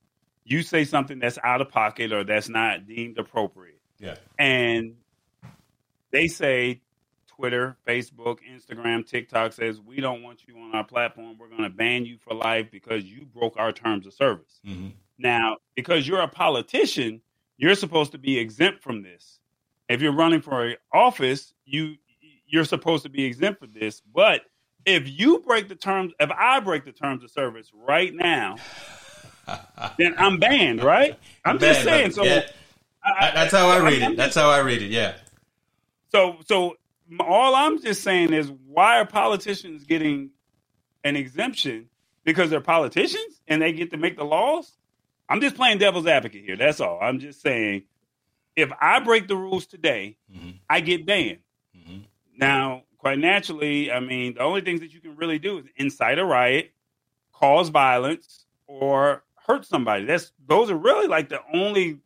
You 0.45 0.61
say 0.61 0.83
something 0.83 1.19
that's 1.19 1.39
out 1.43 1.61
of 1.61 1.69
pocket 1.69 2.11
or 2.11 2.23
that's 2.23 2.49
not 2.49 2.85
deemed 2.87 3.17
appropriate. 3.17 3.79
Yeah. 3.99 4.15
And 4.37 4.95
they 6.11 6.27
say 6.27 6.81
Twitter, 7.35 7.77
Facebook, 7.87 8.39
Instagram, 8.49 9.07
TikTok 9.07 9.53
says 9.53 9.79
we 9.79 9.99
don't 9.99 10.21
want 10.21 10.47
you 10.47 10.57
on 10.57 10.73
our 10.73 10.83
platform. 10.83 11.37
We're 11.37 11.49
going 11.49 11.63
to 11.63 11.69
ban 11.69 12.05
you 12.05 12.17
for 12.17 12.33
life 12.33 12.67
because 12.71 13.03
you 13.05 13.25
broke 13.25 13.55
our 13.57 13.71
terms 13.71 14.05
of 14.05 14.13
service. 14.13 14.59
Mm-hmm. 14.65 14.89
Now, 15.17 15.57
because 15.75 16.07
you're 16.07 16.21
a 16.21 16.27
politician, 16.27 17.21
you're 17.57 17.75
supposed 17.75 18.11
to 18.11 18.17
be 18.17 18.37
exempt 18.37 18.83
from 18.83 19.01
this. 19.01 19.39
If 19.89 20.01
you're 20.01 20.13
running 20.13 20.41
for 20.41 20.65
an 20.65 20.75
office, 20.93 21.53
you 21.65 21.95
you're 22.45 22.65
supposed 22.65 23.03
to 23.03 23.09
be 23.09 23.25
exempt 23.25 23.59
from 23.59 23.73
this. 23.73 24.01
But 24.13 24.41
if 24.85 25.09
you 25.09 25.39
break 25.39 25.69
the 25.69 25.75
terms, 25.75 26.13
if 26.19 26.29
I 26.31 26.59
break 26.59 26.85
the 26.85 26.91
terms 26.91 27.23
of 27.23 27.31
service 27.31 27.71
right 27.73 28.13
now, 28.13 28.57
then 29.97 30.15
I'm 30.17 30.39
banned, 30.39 30.83
right? 30.83 31.17
I'm 31.45 31.57
banned, 31.57 31.73
just 31.73 31.83
saying. 31.83 32.11
So 32.11 32.23
yeah. 32.23 32.43
I, 33.03 33.31
that's 33.33 33.53
how 33.53 33.69
I 33.69 33.79
read 33.79 34.03
I, 34.03 34.11
it. 34.11 34.17
That's 34.17 34.35
how 34.35 34.49
I 34.49 34.59
read 34.59 34.81
it. 34.81 34.91
Yeah. 34.91 35.15
So 36.11 36.37
so 36.45 36.75
all 37.19 37.55
I'm 37.55 37.81
just 37.81 38.03
saying 38.03 38.33
is 38.33 38.51
why 38.67 38.99
are 38.99 39.05
politicians 39.05 39.83
getting 39.83 40.31
an 41.03 41.15
exemption 41.15 41.89
because 42.23 42.49
they're 42.49 42.61
politicians 42.61 43.41
and 43.47 43.61
they 43.61 43.73
get 43.73 43.91
to 43.91 43.97
make 43.97 44.17
the 44.17 44.23
laws? 44.23 44.71
I'm 45.29 45.41
just 45.41 45.55
playing 45.55 45.79
devil's 45.79 46.07
advocate 46.07 46.43
here. 46.43 46.57
That's 46.57 46.79
all. 46.79 46.99
I'm 47.01 47.19
just 47.19 47.41
saying 47.41 47.83
if 48.55 48.71
I 48.79 48.99
break 48.99 49.27
the 49.27 49.35
rules 49.35 49.65
today, 49.65 50.17
mm-hmm. 50.31 50.51
I 50.69 50.79
get 50.81 51.05
banned. 51.05 51.39
Mm-hmm. 51.77 51.99
Now, 52.37 52.83
quite 52.97 53.19
naturally, 53.19 53.91
I 53.91 53.99
mean, 53.99 54.35
the 54.35 54.41
only 54.41 54.61
things 54.61 54.81
that 54.81 54.93
you 54.93 54.99
can 54.99 55.15
really 55.15 55.39
do 55.39 55.59
is 55.59 55.65
incite 55.75 56.19
a 56.19 56.25
riot, 56.25 56.71
cause 57.31 57.69
violence, 57.69 58.45
or 58.67 59.23
hurt 59.47 59.65
somebody. 59.65 60.05
That's 60.05 60.31
those 60.47 60.69
are 60.69 60.77
really 60.77 61.07
like 61.07 61.29
the 61.29 61.39
only 61.53 61.99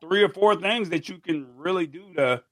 three 0.00 0.22
or 0.22 0.28
four 0.28 0.56
things 0.56 0.90
that 0.90 1.08
you 1.08 1.18
can 1.18 1.46
really 1.56 1.86
do 1.86 2.12
to 2.14 2.42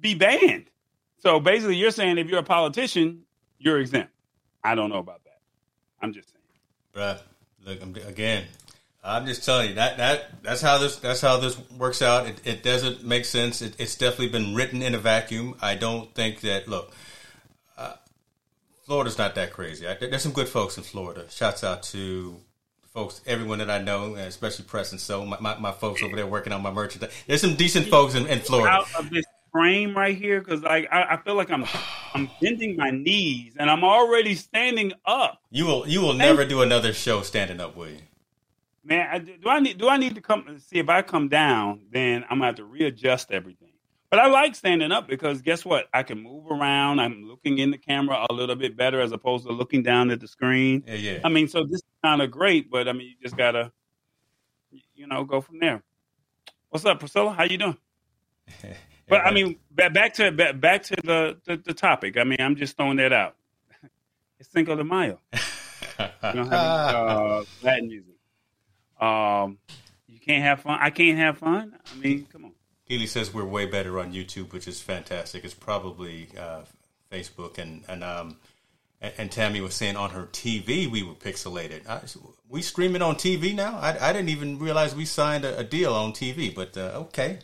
be 0.00 0.14
banned. 0.14 0.70
So 1.18 1.40
basically, 1.40 1.76
you're 1.76 1.90
saying 1.90 2.18
if 2.18 2.28
you're 2.28 2.38
a 2.38 2.44
politician, 2.44 3.22
you're 3.58 3.80
exempt. 3.80 4.12
I 4.62 4.74
don't 4.74 4.90
know 4.90 4.98
about 4.98 5.24
that. 5.24 5.38
I'm 6.00 6.12
just 6.12 6.30
saying. 6.30 6.38
Bruh, 6.94 7.20
look, 7.64 7.82
I'm, 7.82 7.94
again, 8.08 8.44
I'm 9.02 9.26
just 9.26 9.44
telling 9.44 9.70
you 9.70 9.74
that 9.76 9.96
that 9.98 10.42
that's 10.42 10.60
how 10.60 10.78
this 10.78 10.96
that's 10.96 11.20
how 11.20 11.38
this 11.38 11.58
works 11.70 12.02
out. 12.02 12.26
It, 12.26 12.40
it 12.44 12.62
doesn't 12.62 13.04
make 13.04 13.24
sense. 13.24 13.62
It, 13.62 13.74
it's 13.78 13.96
definitely 13.96 14.28
been 14.28 14.54
written 14.54 14.82
in 14.82 14.94
a 14.94 14.98
vacuum. 14.98 15.56
I 15.60 15.74
don't 15.74 16.14
think 16.14 16.40
that. 16.42 16.68
Look, 16.68 16.92
uh, 17.76 17.94
Florida's 18.84 19.18
not 19.18 19.34
that 19.36 19.52
crazy. 19.52 19.86
I, 19.88 19.94
there's 19.94 20.22
some 20.22 20.32
good 20.32 20.48
folks 20.48 20.76
in 20.76 20.84
Florida. 20.84 21.26
Shouts 21.30 21.64
out 21.64 21.82
to 21.84 22.40
folks, 22.92 23.20
everyone 23.26 23.58
that 23.58 23.70
I 23.70 23.78
know, 23.78 24.14
and 24.14 24.26
especially 24.26 24.64
Preston. 24.64 24.98
So 24.98 25.24
my, 25.24 25.38
my, 25.40 25.58
my, 25.58 25.72
folks 25.72 26.02
over 26.02 26.16
there 26.16 26.26
working 26.26 26.52
on 26.52 26.62
my 26.62 26.72
merchandise. 26.72 27.12
There's 27.26 27.40
some 27.40 27.54
decent 27.54 27.86
folks 27.86 28.14
in, 28.14 28.26
in 28.26 28.40
Florida. 28.40 28.70
Out 28.70 28.88
of 28.98 29.08
this 29.10 29.24
frame 29.58 29.96
right 29.96 30.16
here, 30.16 30.40
because 30.40 30.62
like 30.62 30.88
I, 30.92 31.14
I, 31.14 31.16
feel 31.18 31.34
like 31.34 31.50
I'm 31.50 31.64
I'm 32.14 32.30
bending 32.40 32.76
my 32.76 32.90
knees 32.90 33.54
and 33.58 33.68
I'm 33.70 33.84
already 33.84 34.34
standing 34.34 34.92
up. 35.04 35.42
You 35.50 35.66
will 35.66 35.88
you 35.88 36.00
will 36.00 36.14
never 36.14 36.44
do 36.44 36.62
another 36.62 36.92
show 36.92 37.22
standing 37.22 37.60
up, 37.60 37.76
will 37.76 37.88
you? 37.88 37.98
man, 38.88 39.08
I, 39.12 39.18
do 39.18 39.48
I 39.48 39.60
need 39.60 39.78
do 39.78 39.88
I 39.88 39.96
need 39.96 40.14
to 40.14 40.20
come 40.20 40.58
see 40.58 40.78
if 40.78 40.88
I 40.88 41.02
come 41.02 41.28
down, 41.28 41.82
then 41.90 42.24
I'm 42.24 42.38
gonna 42.38 42.46
have 42.46 42.54
to 42.56 42.64
readjust 42.64 43.30
everything. 43.30 43.68
But 44.10 44.20
I 44.20 44.26
like 44.28 44.54
standing 44.54 44.90
up 44.90 45.06
because 45.06 45.42
guess 45.42 45.66
what? 45.66 45.86
I 45.92 46.02
can 46.02 46.22
move 46.22 46.50
around. 46.50 46.98
I'm 46.98 47.24
looking 47.24 47.58
in 47.58 47.70
the 47.70 47.76
camera 47.76 48.26
a 48.30 48.32
little 48.32 48.56
bit 48.56 48.74
better 48.74 49.00
as 49.02 49.12
opposed 49.12 49.46
to 49.46 49.52
looking 49.52 49.82
down 49.82 50.10
at 50.10 50.20
the 50.20 50.28
screen. 50.28 50.82
Yeah, 50.86 50.94
yeah. 50.94 51.18
I 51.22 51.28
mean, 51.28 51.46
so 51.46 51.64
this 51.64 51.80
is 51.80 51.84
kind 52.02 52.22
of 52.22 52.30
great, 52.30 52.70
but 52.70 52.88
I 52.88 52.92
mean, 52.94 53.08
you 53.08 53.14
just 53.22 53.36
gotta, 53.36 53.70
you 54.94 55.06
know, 55.06 55.24
go 55.24 55.42
from 55.42 55.58
there. 55.58 55.82
What's 56.70 56.86
up, 56.86 57.00
Priscilla? 57.00 57.32
How 57.32 57.44
you 57.44 57.58
doing? 57.58 57.76
but 59.08 59.26
I 59.26 59.32
mean, 59.32 59.58
back 59.70 60.14
to 60.14 60.30
back 60.32 60.82
to 60.84 60.96
the, 61.02 61.38
the, 61.44 61.56
the 61.56 61.74
topic. 61.74 62.16
I 62.16 62.24
mean, 62.24 62.40
I'm 62.40 62.56
just 62.56 62.76
throwing 62.76 62.96
that 62.98 63.12
out. 63.12 63.34
It's 64.40 64.48
Cinco 64.50 64.76
de 64.76 64.84
Mayo. 64.84 65.18
we 65.32 65.38
don't 66.22 66.48
have 66.48 66.94
uh, 66.94 67.44
Latin 67.60 67.88
music. 67.88 68.14
Um, 69.00 69.58
you 70.06 70.20
can't 70.20 70.44
have 70.44 70.60
fun. 70.60 70.78
I 70.80 70.90
can't 70.90 71.18
have 71.18 71.38
fun. 71.38 71.76
I 71.92 71.98
mean, 71.98 72.24
come 72.30 72.44
on. 72.44 72.52
Healy 72.84 73.06
says 73.06 73.34
we're 73.34 73.44
way 73.44 73.66
better 73.66 73.98
on 73.98 74.12
YouTube, 74.12 74.52
which 74.52 74.68
is 74.68 74.80
fantastic. 74.80 75.44
It's 75.44 75.54
probably 75.54 76.28
uh, 76.38 76.60
Facebook 77.10 77.58
and 77.58 77.82
and 77.88 78.04
um 78.04 78.36
and, 79.00 79.12
and, 79.18 79.32
Tammy 79.32 79.60
was 79.60 79.74
saying 79.74 79.96
on 79.96 80.10
her 80.10 80.26
TV 80.32 80.90
we 80.90 81.02
were 81.02 81.14
pixelated. 81.14 81.88
I, 81.88 82.00
we 82.48 82.62
stream 82.62 82.96
it 82.96 83.02
on 83.02 83.14
TV 83.14 83.54
now. 83.54 83.78
I, 83.78 84.08
I 84.08 84.12
didn't 84.12 84.30
even 84.30 84.58
realize 84.58 84.94
we 84.94 85.04
signed 85.04 85.44
a, 85.44 85.58
a 85.58 85.64
deal 85.64 85.94
on 85.94 86.12
TV, 86.12 86.54
but 86.54 86.76
uh, 86.76 86.92
okay. 87.06 87.38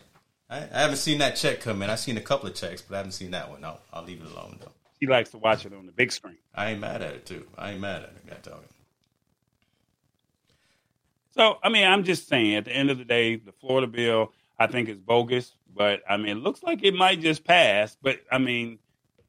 I, 0.55 0.69
I, 0.73 0.81
haven't 0.83 0.99
seen 0.99 1.19
that 1.19 1.35
check 1.35 1.61
come 1.61 1.83
in. 1.83 1.91
I've 1.91 1.99
seen 1.99 2.17
a 2.17 2.21
couple 2.21 2.49
of 2.49 2.55
checks, 2.55 2.81
but 2.81 2.95
I 2.95 2.99
haven't 2.99 3.13
seen 3.13 3.33
that 3.33 3.51
one. 3.51 3.65
I'll, 3.65 3.81
I'll 3.93 4.05
leave 4.05 4.21
it 4.21 4.31
alone 4.31 4.59
though. 4.61 4.71
He 5.01 5.07
likes 5.07 5.31
to 5.31 5.39
watch 5.39 5.67
it 5.67 5.73
on 5.73 5.87
the 5.87 5.93
big 5.93 6.13
screen. 6.13 6.39
I 6.55 6.71
ain't 6.71 6.81
mad 6.81 7.03
at 7.03 7.13
it 7.13 7.27
too. 7.27 7.47
I 7.59 7.73
ain't 7.73 7.81
mad 7.81 8.05
at 8.05 8.11
it. 8.11 8.27
Got 8.27 8.43
talking. 8.45 8.69
So, 11.33 11.59
I 11.65 11.69
mean, 11.69 11.85
I'm 11.85 12.05
just 12.05 12.29
saying, 12.29 12.55
at 12.55 12.65
the 12.65 12.71
end 12.71 12.91
of 12.91 12.99
the 12.99 13.05
day, 13.05 13.35
the 13.35 13.51
Florida 13.51 13.89
bill, 13.89 14.33
I 14.57 14.69
think 14.69 14.89
is 14.89 15.01
bogus. 15.01 15.53
But 15.75 16.03
I 16.09 16.17
mean, 16.17 16.37
it 16.37 16.43
looks 16.43 16.63
like 16.63 16.85
it 16.85 16.95
might 16.95 17.21
just 17.21 17.45
pass. 17.45 17.97
But 18.01 18.21
I 18.31 18.39
mean, 18.39 18.79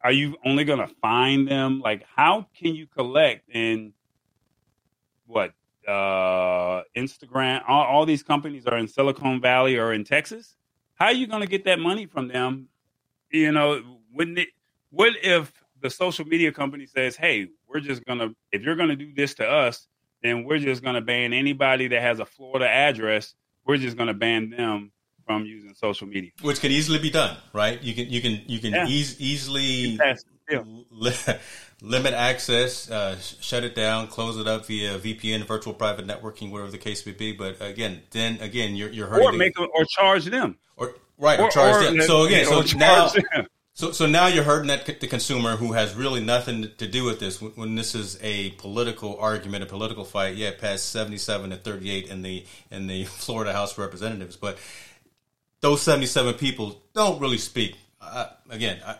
are 0.01 0.11
you 0.11 0.37
only 0.45 0.63
going 0.63 0.79
to 0.79 0.93
fine 1.01 1.45
them? 1.45 1.79
Like, 1.79 2.05
how 2.15 2.45
can 2.55 2.75
you 2.75 2.85
collect 2.85 3.49
in 3.49 3.93
what 5.25 5.53
uh, 5.87 6.83
Instagram? 6.95 7.63
All, 7.67 7.83
all 7.85 8.05
these 8.05 8.21
companies 8.21 8.67
are 8.67 8.77
in 8.77 8.87
Silicon 8.87 9.41
Valley 9.41 9.77
or 9.77 9.91
in 9.91 10.03
Texas. 10.03 10.55
How 10.95 11.07
are 11.07 11.13
you 11.13 11.27
going 11.27 11.41
to 11.41 11.47
get 11.47 11.65
that 11.65 11.79
money 11.79 12.05
from 12.05 12.27
them? 12.27 12.67
You 13.31 13.51
know, 13.51 13.81
wouldn't 14.13 14.39
it? 14.39 14.49
What 14.89 15.13
if 15.21 15.51
the 15.81 15.89
social 15.89 16.25
media 16.25 16.51
company 16.51 16.85
says, 16.85 17.15
"Hey, 17.15 17.49
we're 17.67 17.81
just 17.81 18.05
gonna 18.05 18.29
if 18.51 18.61
you're 18.61 18.75
going 18.75 18.89
to 18.89 18.95
do 18.95 19.13
this 19.13 19.33
to 19.35 19.47
us, 19.47 19.87
then 20.23 20.43
we're 20.43 20.59
just 20.59 20.83
going 20.83 20.95
to 20.95 21.01
ban 21.01 21.33
anybody 21.33 21.87
that 21.87 22.01
has 22.01 22.19
a 22.19 22.25
Florida 22.25 22.67
address. 22.67 23.35
We're 23.65 23.77
just 23.77 23.97
going 23.97 24.07
to 24.07 24.13
ban 24.13 24.49
them 24.49 24.91
from 25.25 25.45
using 25.45 25.73
social 25.73 26.07
media, 26.07 26.31
which 26.41 26.59
could 26.59 26.71
easily 26.71 26.99
be 26.99 27.09
done, 27.09 27.37
right? 27.53 27.81
You 27.81 27.93
can 27.93 28.09
you 28.09 28.21
can 28.21 28.41
you 28.47 28.59
can 28.59 28.73
yeah. 28.73 28.87
ease, 28.87 29.19
easily 29.19 29.99
li- 30.91 31.13
limit 31.81 32.13
access, 32.13 32.89
uh, 32.89 33.17
shut 33.19 33.63
it 33.63 33.75
down, 33.75 34.07
close 34.07 34.37
it 34.37 34.47
up 34.47 34.65
via 34.65 34.97
VPN, 34.97 35.45
virtual 35.45 35.73
private 35.73 36.07
networking, 36.07 36.51
whatever 36.51 36.71
the 36.71 36.77
case 36.77 37.05
may 37.05 37.11
be. 37.11 37.31
But 37.31 37.61
again, 37.61 38.01
then 38.11 38.39
again, 38.41 38.75
you're 38.75 38.89
you're 38.89 39.07
hurting 39.07 39.27
or 39.27 39.31
make 39.33 39.55
them, 39.55 39.67
or 39.73 39.85
charge 39.85 40.25
them, 40.25 40.57
or 40.77 40.95
right, 41.17 41.39
or, 41.39 41.45
or 41.45 41.51
charge 41.51 41.85
or, 41.85 41.91
them. 41.91 42.01
So 42.01 42.23
again, 42.23 42.45
so 42.45 42.77
now. 42.77 43.09
Them. 43.09 43.47
So, 43.77 43.91
so 43.91 44.05
now 44.05 44.27
you're 44.27 44.45
hurting 44.45 44.69
that 44.69 44.85
the 44.85 45.07
consumer 45.07 45.57
who 45.57 45.73
has 45.73 45.95
really 45.95 46.23
nothing 46.23 46.71
to 46.77 46.87
do 46.87 47.03
with 47.03 47.19
this. 47.19 47.41
When 47.41 47.75
this 47.75 47.93
is 47.93 48.17
a 48.21 48.51
political 48.51 49.17
argument, 49.17 49.63
a 49.63 49.65
political 49.65 50.05
fight, 50.05 50.37
yeah, 50.37 50.51
passed 50.57 50.91
77 50.91 51.49
to 51.49 51.57
38 51.57 52.07
in 52.07 52.21
the 52.21 52.45
in 52.71 52.87
the 52.87 53.03
Florida 53.03 53.51
House 53.51 53.73
of 53.73 53.79
Representatives, 53.79 54.37
but 54.37 54.57
those 55.59 55.81
77 55.81 56.35
people 56.35 56.81
don't 56.93 57.19
really 57.19 57.37
speak. 57.37 57.75
Uh, 57.99 58.27
again, 58.49 58.79
I, 58.85 58.95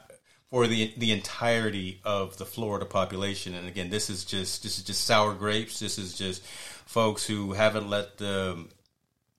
for 0.56 0.68
the 0.68 0.94
the 0.96 1.12
entirety 1.12 2.00
of 2.06 2.38
the 2.38 2.46
Florida 2.46 2.86
population, 2.86 3.54
and 3.54 3.68
again, 3.68 3.90
this 3.90 4.10
is 4.10 4.24
just 4.24 4.64
this 4.64 4.78
is 4.78 4.86
just 4.86 5.04
sour 5.04 5.34
grapes. 5.34 5.82
This 5.82 5.98
is 5.98 6.18
just 6.18 6.46
folks 6.86 7.26
who 7.26 7.52
haven't 7.52 7.90
let 7.90 8.20
the 8.20 8.66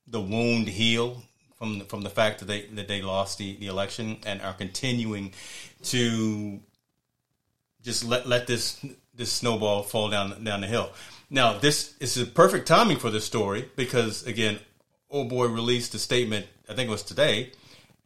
the 0.06 0.20
wound 0.20 0.68
heal 0.68 1.22
from 1.54 1.78
the, 1.78 1.86
from 1.86 2.02
the 2.02 2.10
fact 2.10 2.40
that 2.40 2.44
they 2.44 2.66
that 2.66 2.86
they 2.86 3.00
lost 3.00 3.38
the, 3.38 3.56
the 3.56 3.66
election 3.66 4.18
and 4.26 4.42
are 4.42 4.52
continuing 4.52 5.32
to 5.84 6.60
just 7.82 8.04
let 8.04 8.26
let 8.26 8.46
this 8.46 8.84
this 9.14 9.32
snowball 9.32 9.84
fall 9.84 10.10
down 10.10 10.44
down 10.44 10.60
the 10.60 10.66
hill. 10.66 10.92
Now, 11.30 11.56
this 11.56 11.94
is 11.98 12.18
a 12.18 12.26
perfect 12.26 12.68
timing 12.68 12.98
for 12.98 13.08
this 13.08 13.24
story 13.24 13.70
because 13.74 14.26
again, 14.26 14.58
old 15.08 15.30
boy 15.30 15.46
released 15.46 15.94
a 15.94 15.98
statement 15.98 16.44
I 16.68 16.74
think 16.74 16.88
it 16.88 16.92
was 16.92 17.02
today. 17.02 17.52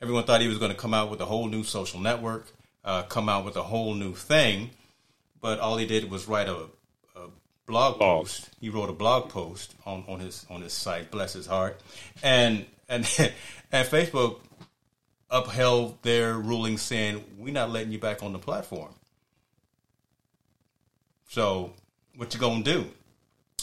Everyone 0.01 0.23
thought 0.23 0.41
he 0.41 0.47
was 0.47 0.59
going 0.59 0.71
to 0.71 0.79
come 0.79 0.95
out 0.95 1.11
with 1.11 1.21
a 1.21 1.27
whole 1.27 1.49
new 1.49 1.65
social 1.65 1.99
network, 1.99 2.47
uh, 2.85 3.03
come 3.05 3.29
out 3.29 3.45
with 3.45 3.57
a 3.57 3.63
whole 3.63 3.95
new 3.95 4.15
thing, 4.15 4.71
but 5.41 5.59
all 5.59 5.77
he 5.77 5.87
did 5.87 6.11
was 6.11 6.29
write 6.29 6.49
a, 6.49 6.67
a 7.17 7.29
blog, 7.67 7.99
post. 7.99 8.51
He 8.61 8.69
wrote 8.69 8.91
a 8.91 8.95
blog 8.95 9.29
post 9.29 9.75
on, 9.87 10.05
on 10.09 10.21
his 10.21 10.47
on 10.51 10.63
his 10.63 10.73
site. 10.73 11.11
Bless 11.11 11.33
his 11.33 11.47
heart, 11.47 11.81
and 12.23 12.67
and 12.89 13.05
and 13.73 13.89
Facebook 13.89 14.41
upheld 15.31 16.03
their 16.03 16.35
ruling, 16.35 16.79
saying 16.79 17.25
we're 17.39 17.53
not 17.53 17.71
letting 17.71 17.93
you 17.93 17.99
back 17.99 18.23
on 18.23 18.33
the 18.33 18.39
platform. 18.39 18.93
So 21.29 21.73
what 22.17 22.35
you 22.35 22.41
gonna 22.41 22.63
do? 22.63 22.87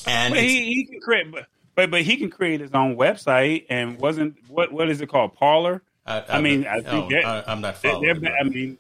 And 0.06 0.36
he, 0.36 0.74
he 0.74 0.86
can 0.86 1.02
create, 1.02 1.32
but, 1.32 1.48
but 1.76 1.92
but 1.92 2.02
he 2.04 2.18
can 2.18 2.30
create 2.30 2.62
his 2.62 2.72
own 2.74 2.96
website. 2.96 3.66
And 3.70 4.00
wasn't 4.00 4.38
what 4.48 4.72
what 4.72 4.90
is 4.90 5.02
it 5.02 5.08
called? 5.08 5.36
Parler. 5.36 5.82
I, 6.06 6.20
I, 6.20 6.26
I 6.38 6.42
mean, 6.42 6.66
I 6.66 6.80
think 6.80 7.12
no, 7.12 7.18
I, 7.18 7.52
am 7.52 7.60
not 7.60 7.76
following. 7.78 8.26
I 8.26 8.44
mean, 8.44 8.78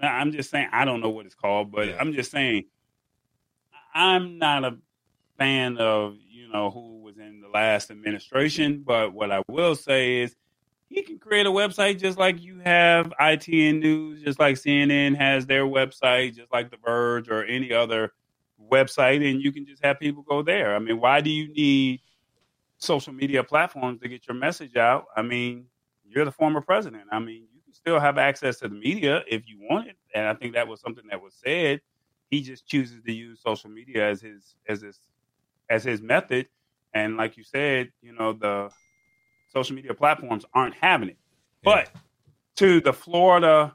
I'm 0.00 0.32
just 0.32 0.50
saying 0.50 0.68
I 0.72 0.84
don't 0.84 1.00
know 1.00 1.10
what 1.10 1.26
it's 1.26 1.34
called, 1.34 1.70
but 1.70 1.88
yeah. 1.88 1.96
I'm 1.98 2.12
just 2.12 2.30
saying 2.30 2.64
I'm 3.94 4.38
not 4.38 4.64
a 4.64 4.76
fan 5.38 5.78
of 5.78 6.16
you 6.30 6.48
know 6.48 6.70
who 6.70 7.00
was 7.02 7.16
in 7.18 7.40
the 7.40 7.48
last 7.48 7.90
administration. 7.90 8.82
But 8.84 9.12
what 9.12 9.30
I 9.30 9.42
will 9.48 9.74
say 9.74 10.22
is 10.22 10.34
he 10.88 11.02
can 11.02 11.18
create 11.18 11.46
a 11.46 11.50
website 11.50 11.98
just 11.98 12.18
like 12.18 12.42
you 12.42 12.60
have 12.60 13.12
ITN 13.20 13.80
News, 13.80 14.22
just 14.22 14.38
like 14.38 14.56
CNN 14.56 15.16
has 15.16 15.46
their 15.46 15.64
website, 15.64 16.34
just 16.34 16.52
like 16.52 16.70
The 16.70 16.76
Verge 16.84 17.28
or 17.28 17.44
any 17.44 17.72
other 17.72 18.12
website, 18.70 19.28
and 19.28 19.42
you 19.42 19.52
can 19.52 19.66
just 19.66 19.84
have 19.84 19.98
people 19.98 20.22
go 20.22 20.42
there. 20.42 20.74
I 20.74 20.78
mean, 20.78 21.00
why 21.00 21.20
do 21.20 21.30
you 21.30 21.52
need 21.52 22.00
social 22.78 23.12
media 23.12 23.42
platforms 23.42 24.00
to 24.00 24.08
get 24.08 24.26
your 24.26 24.36
message 24.36 24.76
out? 24.76 25.06
I 25.16 25.22
mean, 25.22 25.66
you're 26.04 26.24
the 26.24 26.32
former 26.32 26.60
president. 26.60 27.04
I 27.10 27.18
mean, 27.18 27.46
still 27.84 28.00
have 28.00 28.16
access 28.16 28.58
to 28.60 28.68
the 28.68 28.74
media 28.74 29.22
if 29.28 29.46
you 29.46 29.58
want 29.70 29.88
it, 29.88 29.96
and 30.14 30.26
I 30.26 30.32
think 30.34 30.54
that 30.54 30.66
was 30.66 30.80
something 30.80 31.04
that 31.10 31.20
was 31.20 31.34
said. 31.34 31.82
He 32.30 32.40
just 32.40 32.66
chooses 32.66 33.02
to 33.04 33.12
use 33.12 33.40
social 33.42 33.68
media 33.68 34.08
as 34.08 34.22
his 34.22 34.56
as 34.66 34.80
his 34.80 34.98
as 35.68 35.84
his 35.84 36.00
method, 36.00 36.48
and 36.94 37.18
like 37.18 37.36
you 37.36 37.44
said, 37.44 37.92
you 38.00 38.12
know 38.12 38.32
the 38.32 38.70
social 39.52 39.76
media 39.76 39.92
platforms 39.92 40.46
aren't 40.54 40.74
having 40.74 41.10
it. 41.10 41.18
Yeah. 41.62 41.74
But 41.74 41.90
to 42.56 42.80
the 42.80 42.94
Florida 42.94 43.74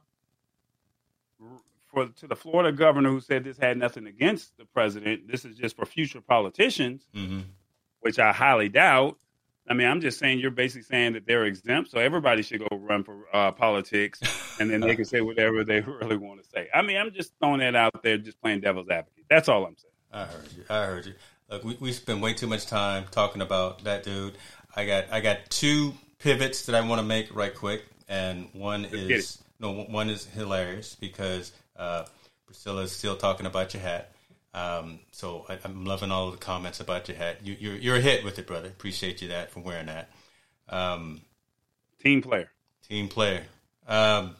for 1.91 2.07
to 2.07 2.27
the 2.27 2.36
Florida 2.36 2.75
governor 2.75 3.11
who 3.11 3.19
said 3.19 3.43
this 3.43 3.57
had 3.57 3.77
nothing 3.77 4.07
against 4.07 4.57
the 4.57 4.65
president, 4.65 5.27
this 5.27 5.45
is 5.45 5.55
just 5.55 5.75
for 5.75 5.86
future 5.86 6.21
politicians, 6.21 7.05
mm-hmm. 7.15 7.41
which 7.99 8.17
I 8.17 8.31
highly 8.31 8.69
doubt. 8.69 9.17
I 9.70 9.76
mean, 9.76 9.88
I'm 9.88 10.01
just 10.01 10.17
saying 10.17 10.39
you're 10.39 10.49
basically 10.49 10.84
saying 10.84 11.13
that 11.13 11.28
they're 11.28 11.45
exempt, 11.45 11.91
so 11.91 11.99
everybody 11.99 12.41
should 12.41 12.59
go 12.59 12.76
run 12.76 13.03
for 13.03 13.26
uh, 13.32 13.51
politics, 13.51 14.20
and 14.59 14.70
then 14.70 14.82
they 14.82 14.95
can 14.95 15.05
say 15.05 15.22
whatever 15.22 15.63
they 15.63 15.82
really 16.01 16.17
want 16.17 16.43
to 16.43 16.49
say. 16.49 16.67
I 16.74 16.82
mean, 16.82 16.97
I'm 16.97 17.11
just 17.13 17.34
throwing 17.39 17.59
that 17.59 17.76
out 17.76 18.01
there, 18.01 18.17
just 18.17 18.41
playing 18.41 18.61
devil's 18.61 18.89
advocate. 18.89 19.26
That's 19.30 19.47
all 19.47 19.65
I'm 19.65 19.76
saying. 19.78 19.93
I 20.11 20.26
heard 20.26 20.51
you. 20.57 20.63
I 20.70 20.86
heard 20.86 21.05
you. 21.05 21.13
Look, 21.51 21.63
we, 21.63 21.78
we 21.80 21.91
spend 21.91 22.22
way 22.22 22.34
too 22.34 22.47
much 22.47 22.65
time 22.65 23.05
talking 23.11 23.41
about 23.41 23.84
that 23.84 24.03
dude. 24.03 24.36
I 24.76 24.86
got 24.86 25.05
I 25.11 25.20
got 25.20 25.38
two 25.49 25.93
pivots 26.17 26.65
that 26.65 26.76
I 26.76 26.82
want 26.82 26.99
to 26.99 27.05
make 27.05 27.34
right 27.36 27.53
quick, 27.53 27.86
and 28.07 28.49
one 28.53 28.86
is 28.86 29.39
no 29.59 29.72
one 29.72 30.09
is 30.09 30.26
hilarious 30.26 30.95
because 30.95 31.51
uh, 31.76 32.05
Priscilla 32.45 32.84
is 32.84 32.91
still 32.91 33.15
talking 33.15 33.45
about 33.45 33.74
your 33.74 33.84
hat. 33.84 34.11
Um, 34.53 34.99
so 35.11 35.45
I, 35.47 35.59
am 35.63 35.85
loving 35.85 36.11
all 36.11 36.31
the 36.31 36.37
comments 36.37 36.79
about 36.79 37.07
your 37.07 37.17
hat. 37.17 37.37
You, 37.43 37.53
are 37.53 37.57
you're, 37.57 37.75
you're 37.75 37.95
a 37.97 38.01
hit 38.01 38.23
with 38.23 38.39
it, 38.39 38.47
brother. 38.47 38.67
Appreciate 38.67 39.21
you 39.21 39.29
that 39.29 39.51
for 39.51 39.59
wearing 39.59 39.87
that. 39.87 40.09
Um, 40.67 41.21
team 42.01 42.21
player. 42.21 42.49
Team 42.87 43.07
player. 43.07 43.43
Um, 43.87 44.35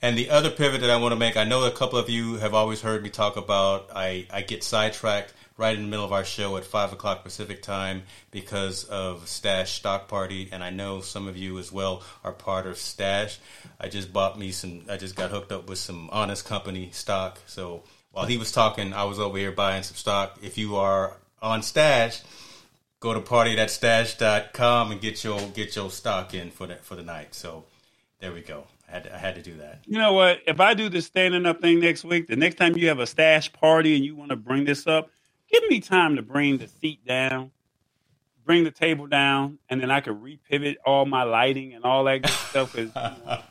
and 0.00 0.18
the 0.18 0.30
other 0.30 0.50
pivot 0.50 0.80
that 0.80 0.90
I 0.90 0.96
want 0.96 1.12
to 1.12 1.18
make, 1.18 1.36
I 1.36 1.44
know 1.44 1.64
a 1.64 1.70
couple 1.70 1.98
of 1.98 2.08
you 2.08 2.36
have 2.36 2.54
always 2.54 2.80
heard 2.80 3.02
me 3.02 3.10
talk 3.10 3.36
about. 3.36 3.90
I, 3.94 4.26
I 4.32 4.42
get 4.42 4.64
sidetracked 4.64 5.32
right 5.56 5.76
in 5.76 5.82
the 5.82 5.88
middle 5.88 6.04
of 6.04 6.12
our 6.12 6.24
show 6.24 6.56
at 6.56 6.64
five 6.64 6.92
o'clock 6.92 7.22
Pacific 7.22 7.62
time 7.62 8.02
because 8.30 8.84
of 8.84 9.28
Stash 9.28 9.74
Stock 9.74 10.08
Party, 10.08 10.48
and 10.50 10.64
I 10.64 10.70
know 10.70 11.00
some 11.00 11.28
of 11.28 11.36
you 11.36 11.58
as 11.58 11.70
well 11.70 12.02
are 12.24 12.32
part 12.32 12.66
of 12.66 12.78
Stash. 12.78 13.38
I 13.78 13.88
just 13.88 14.12
bought 14.12 14.38
me 14.38 14.50
some. 14.50 14.82
I 14.90 14.96
just 14.96 15.14
got 15.14 15.30
hooked 15.30 15.52
up 15.52 15.68
with 15.68 15.78
some 15.78 16.08
Honest 16.10 16.44
Company 16.44 16.90
stock. 16.92 17.38
So 17.46 17.84
while 18.12 18.26
he 18.26 18.36
was 18.36 18.52
talking, 18.52 18.92
I 18.92 19.04
was 19.04 19.18
over 19.18 19.36
here 19.38 19.52
buying 19.52 19.82
some 19.82 19.96
stock. 19.96 20.38
If 20.42 20.56
you 20.56 20.76
are 20.76 21.16
on 21.40 21.62
Stash, 21.62 22.22
go 23.00 23.12
to 23.12 23.20
party.stash.com 23.20 24.92
and 24.92 25.00
get 25.00 25.24
your 25.24 25.40
get 25.48 25.74
your 25.74 25.90
stock 25.90 26.34
in 26.34 26.50
for 26.50 26.66
the 26.66 26.76
for 26.76 26.94
the 26.94 27.02
night. 27.02 27.34
So 27.34 27.64
there 28.20 28.32
we 28.32 28.40
go. 28.40 28.66
I 28.88 28.92
had, 28.92 29.04
to, 29.04 29.14
I 29.14 29.18
had 29.18 29.34
to 29.36 29.42
do 29.42 29.54
that. 29.56 29.80
You 29.86 29.98
know 29.98 30.12
what? 30.12 30.40
If 30.46 30.60
I 30.60 30.74
do 30.74 30.90
this 30.90 31.06
standing 31.06 31.46
up 31.46 31.62
thing 31.62 31.80
next 31.80 32.04
week, 32.04 32.26
the 32.26 32.36
next 32.36 32.56
time 32.56 32.76
you 32.76 32.88
have 32.88 32.98
a 32.98 33.06
stash 33.06 33.50
party 33.52 33.96
and 33.96 34.04
you 34.04 34.14
want 34.14 34.30
to 34.30 34.36
bring 34.36 34.64
this 34.64 34.86
up, 34.86 35.08
Give 35.52 35.68
me 35.68 35.80
time 35.80 36.16
to 36.16 36.22
bring 36.22 36.56
the 36.56 36.66
seat 36.66 37.06
down, 37.06 37.50
bring 38.44 38.64
the 38.64 38.70
table 38.70 39.06
down, 39.06 39.58
and 39.68 39.82
then 39.82 39.90
I 39.90 40.00
can 40.00 40.14
repivot 40.14 40.76
all 40.86 41.04
my 41.04 41.24
lighting 41.24 41.74
and 41.74 41.84
all 41.84 42.04
that 42.04 42.22
good 42.22 42.30
stuff. 42.30 42.74
Cause, 42.74 42.86
you 42.86 42.90
know, 43.26 43.42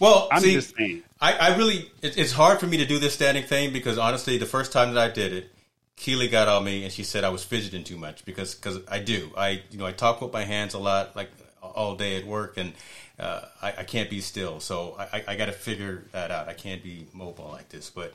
well, 0.00 0.28
I'm 0.30 0.42
see, 0.42 0.54
just 0.54 0.76
saying. 0.76 1.02
I, 1.20 1.32
I 1.32 1.56
really, 1.56 1.90
it, 2.02 2.18
it's 2.18 2.32
hard 2.32 2.60
for 2.60 2.66
me 2.66 2.78
to 2.78 2.86
do 2.86 2.98
this 2.98 3.14
standing 3.14 3.44
thing 3.44 3.72
because 3.72 3.98
honestly, 3.98 4.38
the 4.38 4.46
first 4.46 4.72
time 4.72 4.94
that 4.94 5.10
I 5.10 5.12
did 5.12 5.32
it, 5.32 5.50
Keely 5.96 6.28
got 6.28 6.46
on 6.46 6.62
me 6.62 6.84
and 6.84 6.92
she 6.92 7.02
said 7.02 7.24
I 7.24 7.30
was 7.30 7.42
fidgeting 7.42 7.82
too 7.82 7.96
much 7.96 8.24
because 8.26 8.54
because 8.54 8.80
I 8.86 8.98
do. 8.98 9.30
I 9.34 9.62
you 9.70 9.78
know 9.78 9.86
I 9.86 9.92
talk 9.92 10.20
with 10.20 10.30
my 10.30 10.44
hands 10.44 10.74
a 10.74 10.78
lot 10.78 11.16
like 11.16 11.30
all 11.62 11.96
day 11.96 12.16
at 12.16 12.26
work 12.26 12.58
and 12.58 12.74
uh, 13.18 13.40
I, 13.62 13.68
I, 13.78 13.84
can't 13.84 14.10
be 14.10 14.20
still. 14.20 14.60
So 14.60 14.94
I, 14.98 15.24
I 15.26 15.36
got 15.36 15.46
to 15.46 15.52
figure 15.52 16.04
that 16.12 16.30
out. 16.30 16.48
I 16.48 16.52
can't 16.52 16.82
be 16.82 17.06
mobile 17.14 17.48
like 17.50 17.70
this. 17.70 17.88
But 17.88 18.12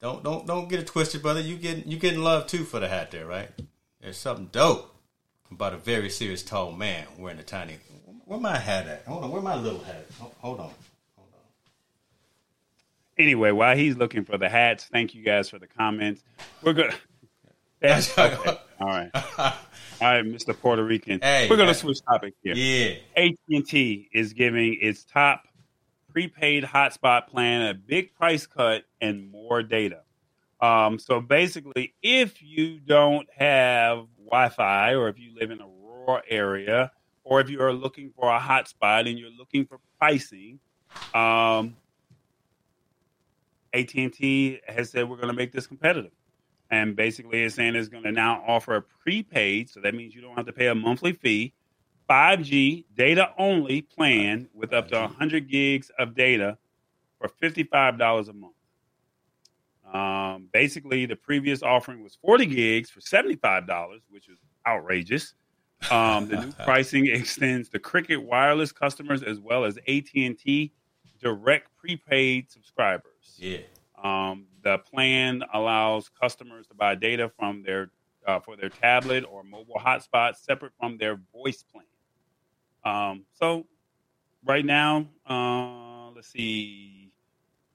don't 0.00 0.24
don't 0.24 0.46
don't 0.46 0.70
get 0.70 0.80
it 0.80 0.86
twisted, 0.86 1.20
brother. 1.20 1.40
You 1.40 1.56
getting 1.56 1.86
you 1.86 1.98
getting 1.98 2.22
love 2.22 2.46
too 2.46 2.64
for 2.64 2.80
the 2.80 2.88
hat 2.88 3.10
there, 3.10 3.26
right? 3.26 3.50
There's 4.00 4.16
something 4.16 4.48
dope 4.50 4.94
about 5.50 5.74
a 5.74 5.76
very 5.76 6.08
serious 6.08 6.42
tall 6.42 6.72
man 6.72 7.06
wearing 7.18 7.38
a 7.38 7.42
tiny. 7.42 7.76
Where 8.24 8.40
my 8.40 8.56
hat 8.56 8.86
at? 8.86 9.04
Hold 9.04 9.24
on, 9.24 9.30
where 9.30 9.42
my 9.42 9.56
little 9.56 9.80
hat? 9.80 10.06
Hold 10.40 10.60
on. 10.60 10.70
Anyway, 13.18 13.50
while 13.50 13.76
he's 13.76 13.96
looking 13.96 14.24
for 14.24 14.38
the 14.38 14.48
hats, 14.48 14.84
thank 14.90 15.14
you 15.14 15.22
guys 15.22 15.50
for 15.50 15.58
the 15.58 15.66
comments. 15.66 16.22
We're 16.62 16.72
good. 16.72 16.94
okay. 17.84 18.58
All 18.80 18.86
right. 18.86 19.10
All 19.38 19.52
right, 20.00 20.24
Mr. 20.24 20.58
Puerto 20.58 20.82
Rican. 20.82 21.20
Hey, 21.20 21.46
We're 21.48 21.56
going 21.56 21.68
to 21.68 21.74
switch 21.74 21.98
topic 22.02 22.34
here. 22.42 22.54
Yeah. 22.54 22.94
AT&T 23.16 24.08
is 24.12 24.32
giving 24.32 24.78
its 24.80 25.04
top 25.04 25.44
prepaid 26.10 26.64
hotspot 26.64 27.28
plan, 27.28 27.62
a 27.68 27.74
big 27.74 28.14
price 28.14 28.46
cut, 28.46 28.84
and 29.00 29.30
more 29.30 29.62
data. 29.62 30.02
Um, 30.60 30.98
so 30.98 31.20
basically, 31.20 31.94
if 32.02 32.40
you 32.42 32.78
don't 32.78 33.28
have 33.36 34.06
Wi 34.24 34.48
Fi 34.50 34.94
or 34.94 35.08
if 35.08 35.18
you 35.18 35.34
live 35.34 35.50
in 35.50 35.60
a 35.60 35.66
rural 35.66 36.20
area 36.28 36.92
or 37.24 37.40
if 37.40 37.50
you 37.50 37.60
are 37.60 37.72
looking 37.72 38.12
for 38.16 38.30
a 38.30 38.38
hotspot 38.38 39.08
and 39.08 39.18
you're 39.18 39.30
looking 39.36 39.66
for 39.66 39.78
pricing, 39.98 40.60
um, 41.14 41.76
AT&T 43.74 44.60
has 44.68 44.90
said 44.90 45.08
we're 45.08 45.16
going 45.16 45.28
to 45.28 45.34
make 45.34 45.52
this 45.52 45.66
competitive. 45.66 46.12
And 46.70 46.96
basically, 46.96 47.42
it's 47.42 47.54
saying 47.54 47.74
it's 47.74 47.88
going 47.88 48.04
to 48.04 48.12
now 48.12 48.42
offer 48.46 48.76
a 48.76 48.82
prepaid, 48.82 49.68
so 49.68 49.80
that 49.80 49.94
means 49.94 50.14
you 50.14 50.22
don't 50.22 50.36
have 50.36 50.46
to 50.46 50.52
pay 50.52 50.68
a 50.68 50.74
monthly 50.74 51.12
fee 51.12 51.52
5G 52.08 52.84
data 52.94 53.30
only 53.38 53.82
plan 53.82 54.48
with 54.52 54.72
up 54.72 54.88
to 54.88 55.00
100 55.00 55.48
gigs 55.48 55.90
of 55.98 56.14
data 56.14 56.58
for 57.18 57.30
$55 57.42 58.28
a 58.28 58.32
month. 58.32 58.54
Um, 59.92 60.48
basically, 60.52 61.06
the 61.06 61.16
previous 61.16 61.62
offering 61.62 62.02
was 62.02 62.16
40 62.16 62.46
gigs 62.46 62.90
for 62.90 63.00
$75, 63.00 64.00
which 64.08 64.28
is 64.28 64.38
outrageous. 64.66 65.34
Um, 65.90 66.28
the 66.28 66.36
new 66.36 66.52
pricing 66.64 67.06
extends 67.06 67.68
to 67.70 67.78
Cricket 67.78 68.22
Wireless 68.22 68.72
customers 68.72 69.22
as 69.22 69.40
well 69.40 69.64
as 69.64 69.78
AT&T 69.88 70.72
direct 71.20 71.68
prepaid 71.76 72.50
subscribers. 72.50 73.11
Yeah. 73.36 73.58
Um, 74.02 74.46
the 74.62 74.78
plan 74.78 75.42
allows 75.52 76.08
customers 76.08 76.66
to 76.68 76.74
buy 76.74 76.94
data 76.94 77.30
from 77.38 77.62
their 77.62 77.90
uh, 78.26 78.38
for 78.40 78.56
their 78.56 78.68
tablet 78.68 79.24
or 79.28 79.42
mobile 79.42 79.80
hotspot 79.84 80.36
separate 80.36 80.72
from 80.78 80.96
their 80.96 81.20
voice 81.32 81.64
plan. 81.64 81.84
Um, 82.84 83.24
so 83.34 83.66
right 84.44 84.64
now, 84.64 85.08
uh, 85.28 86.10
let's 86.14 86.28
see. 86.28 87.10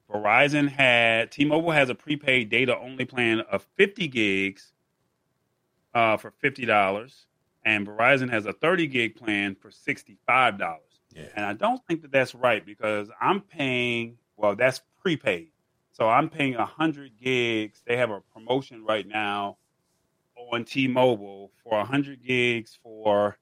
Verizon 0.10 0.70
had 0.70 1.32
T-Mobile 1.32 1.72
has 1.72 1.90
a 1.90 1.96
prepaid 1.96 2.50
data 2.50 2.78
only 2.78 3.04
plan 3.04 3.42
of 3.42 3.68
50 3.76 4.08
gigs 4.08 4.72
uh, 5.94 6.16
for 6.16 6.32
fifty 6.32 6.66
dollars, 6.66 7.26
and 7.66 7.86
Verizon 7.86 8.30
has 8.30 8.46
a 8.46 8.54
30 8.54 8.88
gig 8.88 9.16
plan 9.16 9.56
for 9.56 9.72
65 9.72 10.58
dollars. 10.58 10.82
Yeah. 11.14 11.24
And 11.36 11.46
I 11.46 11.54
don't 11.54 11.86
think 11.88 12.04
that 12.04 12.12
that's 12.12 12.36
right 12.36 12.66
because 12.66 13.10
I'm 13.20 13.42
paying. 13.42 14.18
Well, 14.38 14.56
that's 14.56 14.82
prepaid, 15.08 15.52
so 15.92 16.10
I'm 16.10 16.30
paying 16.30 16.56
100 16.56 17.18
gigs. 17.18 17.82
They 17.86 17.98
have 17.98 18.12
a 18.12 18.22
promotion 18.22 18.84
right 18.86 19.08
now 19.08 19.58
on 20.38 20.66
T-Mobile 20.66 21.52
for 21.64 21.78
100 21.78 22.24
gigs 22.24 22.78
for 22.82 23.38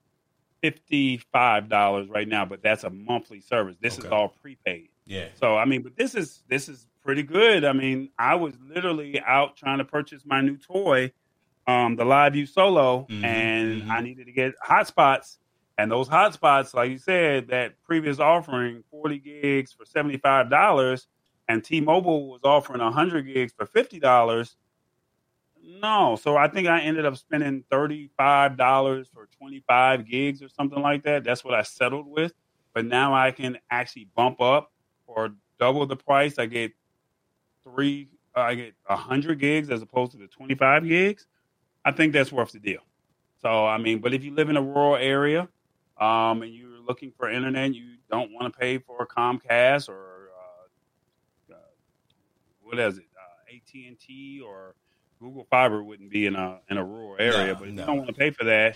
fifty-five 0.61 1.69
dollars 1.69 2.09
right 2.09 2.27
now, 2.27 2.45
but 2.45 2.63
that's 2.63 2.83
a 2.83 2.89
monthly 2.89 3.41
service. 3.41 3.77
This 3.81 3.97
Okay. 3.97 3.99
is 3.99 4.11
all 4.11 4.29
prepaid. 4.29 4.89
Yeah. 5.05 5.29
So 5.33 5.57
I 5.57 5.65
mean, 5.65 5.83
but 5.83 5.97
this 5.97 6.15
is 6.15 6.43
this 6.47 6.69
is 6.69 6.89
pretty 7.03 7.23
good. 7.23 7.65
I 7.65 7.73
mean, 7.73 8.11
I 8.19 8.35
was 8.35 8.55
literally 8.59 9.21
out 9.21 9.57
trying 9.57 9.79
to 9.79 9.85
purchase 9.85 10.23
my 10.25 10.41
new 10.41 10.57
toy, 10.57 11.11
um, 11.67 11.95
the 11.95 12.05
LiveU 12.05 12.47
Solo, 12.47 13.09
Mhm, 13.09 13.15
and 13.23 13.83
mhm. 13.83 13.89
I 13.89 14.01
needed 14.01 14.25
to 14.27 14.33
get 14.33 14.53
hotspots. 14.65 15.37
And 15.77 15.91
those 15.91 16.07
hotspots, 16.09 16.73
like 16.73 16.91
you 16.91 16.97
said, 16.97 17.49
that 17.49 17.81
previous 17.83 18.19
offering 18.19 18.83
forty 18.91 19.19
gigs 19.19 19.73
for 19.73 19.85
seventy 19.85 20.17
five 20.17 20.49
dollars, 20.49 21.07
and 21.47 21.63
T 21.63 21.81
Mobile 21.81 22.29
was 22.29 22.41
offering 22.43 22.79
hundred 22.79 23.23
gigs 23.23 23.53
for 23.57 23.65
fifty 23.65 23.99
dollars. 23.99 24.55
No, 25.63 26.15
so 26.15 26.37
I 26.37 26.47
think 26.47 26.67
I 26.67 26.81
ended 26.81 27.05
up 27.05 27.17
spending 27.17 27.63
thirty 27.71 28.09
five 28.17 28.57
dollars 28.57 29.07
for 29.13 29.27
twenty 29.37 29.63
five 29.67 30.05
gigs 30.07 30.41
or 30.41 30.49
something 30.49 30.81
like 30.81 31.03
that. 31.03 31.23
That's 31.23 31.43
what 31.43 31.53
I 31.53 31.63
settled 31.63 32.07
with. 32.07 32.33
But 32.73 32.85
now 32.85 33.13
I 33.15 33.31
can 33.31 33.57
actually 33.69 34.09
bump 34.15 34.41
up 34.41 34.71
or 35.07 35.33
double 35.59 35.85
the 35.85 35.95
price. 35.95 36.37
I 36.37 36.45
get 36.45 36.73
three, 37.63 38.09
uh, 38.35 38.41
I 38.41 38.55
get 38.55 38.73
hundred 38.87 39.39
gigs 39.39 39.69
as 39.69 39.81
opposed 39.81 40.11
to 40.11 40.17
the 40.17 40.27
twenty 40.27 40.55
five 40.55 40.87
gigs. 40.87 41.25
I 41.83 41.91
think 41.91 42.13
that's 42.13 42.31
worth 42.31 42.51
the 42.51 42.59
deal. 42.59 42.81
So 43.41 43.65
I 43.65 43.77
mean, 43.77 43.99
but 43.99 44.13
if 44.13 44.23
you 44.23 44.33
live 44.33 44.49
in 44.49 44.57
a 44.57 44.61
rural 44.61 44.95
area 44.95 45.47
um, 45.99 46.41
and 46.41 46.53
you're 46.53 46.79
looking 46.79 47.11
for 47.17 47.29
internet, 47.29 47.73
you 47.73 47.95
don't 48.11 48.31
want 48.31 48.51
to 48.51 48.59
pay 48.59 48.77
for 48.77 49.05
Comcast 49.07 49.89
or 49.89 50.14
what 52.75 52.87
is 52.87 52.97
it, 52.97 53.05
uh, 53.15 53.55
AT 53.55 53.87
and 53.87 53.99
T 53.99 54.41
or 54.45 54.75
Google 55.19 55.45
Fiber 55.49 55.83
wouldn't 55.83 56.09
be 56.09 56.25
in 56.25 56.35
a 56.35 56.59
in 56.69 56.77
a 56.77 56.83
rural 56.83 57.15
area. 57.19 57.53
No, 57.53 57.55
but 57.55 57.67
if 57.67 57.73
no. 57.73 57.81
you 57.81 57.87
don't 57.87 57.97
want 57.97 58.07
to 58.09 58.13
pay 58.13 58.31
for 58.31 58.43
that, 58.45 58.75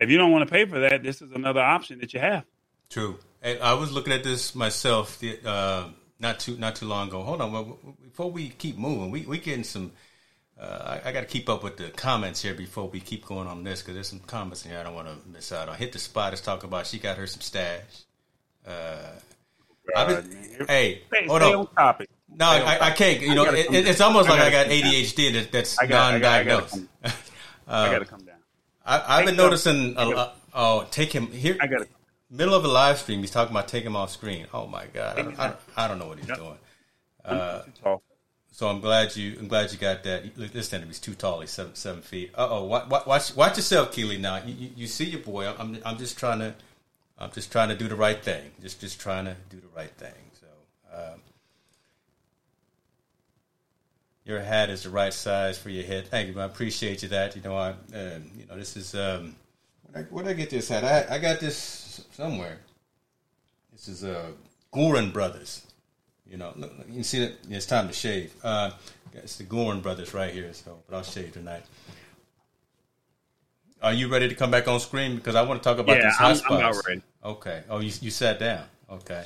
if 0.00 0.10
you 0.10 0.18
don't 0.18 0.32
want 0.32 0.46
to 0.46 0.52
pay 0.52 0.64
for 0.64 0.80
that, 0.80 1.02
this 1.02 1.22
is 1.22 1.32
another 1.32 1.60
option 1.60 2.00
that 2.00 2.12
you 2.12 2.20
have. 2.20 2.44
True. 2.90 3.18
And 3.42 3.60
I 3.60 3.74
was 3.74 3.92
looking 3.92 4.12
at 4.12 4.24
this 4.24 4.54
myself 4.54 5.22
uh, 5.44 5.88
not 6.18 6.40
too 6.40 6.56
not 6.56 6.76
too 6.76 6.86
long 6.86 7.08
ago. 7.08 7.22
Hold 7.22 7.40
on, 7.40 7.52
well, 7.52 7.78
before 8.02 8.30
we 8.30 8.48
keep 8.48 8.76
moving, 8.76 9.10
we 9.10 9.22
we 9.26 9.38
getting 9.38 9.64
some. 9.64 9.92
Uh, 10.58 10.98
I, 11.04 11.10
I 11.10 11.12
got 11.12 11.20
to 11.20 11.26
keep 11.26 11.50
up 11.50 11.62
with 11.62 11.76
the 11.76 11.90
comments 11.90 12.40
here 12.40 12.54
before 12.54 12.88
we 12.88 12.98
keep 12.98 13.26
going 13.26 13.46
on 13.46 13.62
this 13.62 13.82
because 13.82 13.92
there's 13.92 14.08
some 14.08 14.20
comments 14.20 14.64
in 14.64 14.70
here 14.70 14.80
I 14.80 14.84
don't 14.84 14.94
want 14.94 15.06
to 15.06 15.28
miss 15.28 15.52
out 15.52 15.68
on. 15.68 15.76
Hit 15.76 15.92
the 15.92 15.98
spot 15.98 16.32
is 16.32 16.40
talking 16.40 16.66
about 16.66 16.86
she 16.86 16.98
got 16.98 17.18
her 17.18 17.26
some 17.26 17.42
stash. 17.42 17.82
Uh, 18.66 19.10
God, 19.94 20.06
been, 20.08 20.66
hey, 20.66 21.02
Stay, 21.08 21.26
hold 21.26 21.42
stay 21.42 21.52
on. 21.52 21.60
on 21.60 21.66
topic. 21.74 22.08
No, 22.28 22.46
on 22.46 22.62
I, 22.62 22.78
I 22.80 22.90
can't. 22.90 23.20
You 23.20 23.30
I 23.30 23.34
know, 23.34 23.44
it, 23.52 23.66
it's 23.70 24.00
almost 24.00 24.28
I 24.28 24.32
like 24.32 24.42
I 24.42 24.50
got. 24.50 24.66
ADHD 24.66 25.32
that, 25.34 25.52
that's 25.52 25.78
I 25.78 25.86
got, 25.86 26.14
I 26.14 26.18
got, 26.18 26.32
I 26.40 26.44
gotta 26.44 26.60
non-diagnosed. 26.60 26.88
Uh, 27.68 27.72
I 27.88 27.92
gotta 27.92 28.04
come 28.04 28.20
down. 28.20 28.36
I, 28.84 29.18
I've 29.18 29.26
been 29.26 29.36
noticing. 29.36 29.94
A, 29.96 30.32
oh, 30.54 30.86
take 30.92 31.12
him 31.12 31.26
here. 31.32 31.56
I 31.60 31.66
gotta. 31.66 31.88
Middle 32.30 32.54
of 32.54 32.64
a 32.64 32.68
live 32.68 32.98
stream, 32.98 33.20
he's 33.20 33.32
talking 33.32 33.52
about 33.52 33.66
taking 33.66 33.88
him 33.88 33.96
off 33.96 34.10
screen. 34.12 34.46
Oh 34.54 34.68
my 34.68 34.86
god, 34.94 35.18
I 35.18 35.22
don't, 35.22 35.38
I 35.38 35.46
don't, 35.48 35.58
I 35.76 35.88
don't 35.88 35.98
know 35.98 36.06
what 36.06 36.18
he's 36.18 36.28
Yep. 36.28 36.38
doing. 36.38 36.58
Uh. 37.24 37.62
So 38.52 38.68
I'm 38.68 38.80
glad 38.80 39.14
you. 39.16 39.36
I'm 39.38 39.48
glad 39.48 39.72
you 39.72 39.78
got 39.78 40.02
that. 40.04 40.38
Look, 40.38 40.54
Listen, 40.54 40.86
he's 40.86 40.98
too 41.00 41.14
tall. 41.14 41.40
He's 41.40 41.50
seven 41.50 41.74
seven 41.74 42.02
feet. 42.02 42.30
Uh 42.34 42.48
oh. 42.50 42.64
Watch, 42.64 42.88
watch 43.06 43.36
watch 43.36 43.56
yourself, 43.56 43.92
Keely. 43.92 44.16
Now 44.16 44.36
you, 44.44 44.54
you, 44.54 44.70
you 44.76 44.86
see 44.86 45.04
your 45.04 45.20
boy. 45.20 45.52
I'm 45.58 45.78
I'm 45.84 45.98
just 45.98 46.16
trying 46.18 46.38
to. 46.38 46.54
I'm 47.18 47.30
just 47.32 47.50
trying 47.50 47.68
to 47.70 47.76
do 47.76 47.88
the 47.88 47.96
right 47.96 48.22
thing. 48.22 48.52
Just 48.62 48.80
just 48.80 49.00
trying 49.00 49.24
to 49.24 49.36
do 49.50 49.60
the 49.60 49.68
right 49.76 49.90
thing. 49.90 50.14
So. 50.40 50.46
Um, 50.96 51.20
your 54.26 54.40
hat 54.40 54.68
is 54.70 54.82
the 54.82 54.90
right 54.90 55.12
size 55.14 55.56
for 55.56 55.70
your 55.70 55.84
head. 55.84 56.08
Thank 56.08 56.28
you. 56.34 56.40
I 56.40 56.44
appreciate 56.44 57.02
you 57.02 57.08
that. 57.10 57.36
You 57.36 57.42
know, 57.42 57.56
I, 57.56 57.70
um, 57.70 58.30
you 58.36 58.44
know, 58.48 58.56
this 58.56 58.76
is. 58.76 58.94
Um, 58.94 59.36
where 59.92 60.02
did 60.02 60.10
I, 60.10 60.14
where 60.14 60.24
did 60.24 60.30
I 60.30 60.34
get 60.34 60.50
this 60.50 60.68
hat? 60.68 60.84
I, 60.84 61.14
I 61.14 61.18
got 61.18 61.38
this 61.40 62.04
somewhere. 62.12 62.58
This 63.72 63.88
is 63.88 64.04
uh, 64.04 64.32
Goorin 64.74 65.12
Brothers. 65.12 65.62
You 66.28 66.36
know, 66.38 66.52
look, 66.56 66.76
look, 66.76 66.88
you 66.88 66.94
can 66.94 67.04
see 67.04 67.20
that 67.20 67.34
it's 67.48 67.66
time 67.66 67.86
to 67.86 67.94
shave. 67.94 68.34
Uh, 68.42 68.72
it's 69.14 69.36
the 69.36 69.44
Goorin 69.44 69.80
Brothers 69.80 70.12
right 70.12 70.32
here. 70.34 70.52
So, 70.52 70.76
but 70.88 70.96
I'll 70.96 71.02
shave 71.04 71.32
tonight. 71.32 71.62
Are 73.82 73.92
you 73.92 74.08
ready 74.08 74.28
to 74.28 74.34
come 74.34 74.50
back 74.50 74.66
on 74.66 74.80
screen? 74.80 75.16
Because 75.16 75.36
I 75.36 75.42
want 75.42 75.62
to 75.62 75.68
talk 75.68 75.78
about 75.78 75.96
Yeah, 75.98 76.04
these 76.04 76.20
I'm- 76.20 76.40
I'm 76.50 76.56
about 76.56 76.84
ready. 76.86 77.02
Okay. 77.24 77.62
Oh, 77.70 77.78
you 77.78 77.92
you 78.00 78.10
sat 78.10 78.40
down. 78.40 78.64
Okay. 78.90 79.24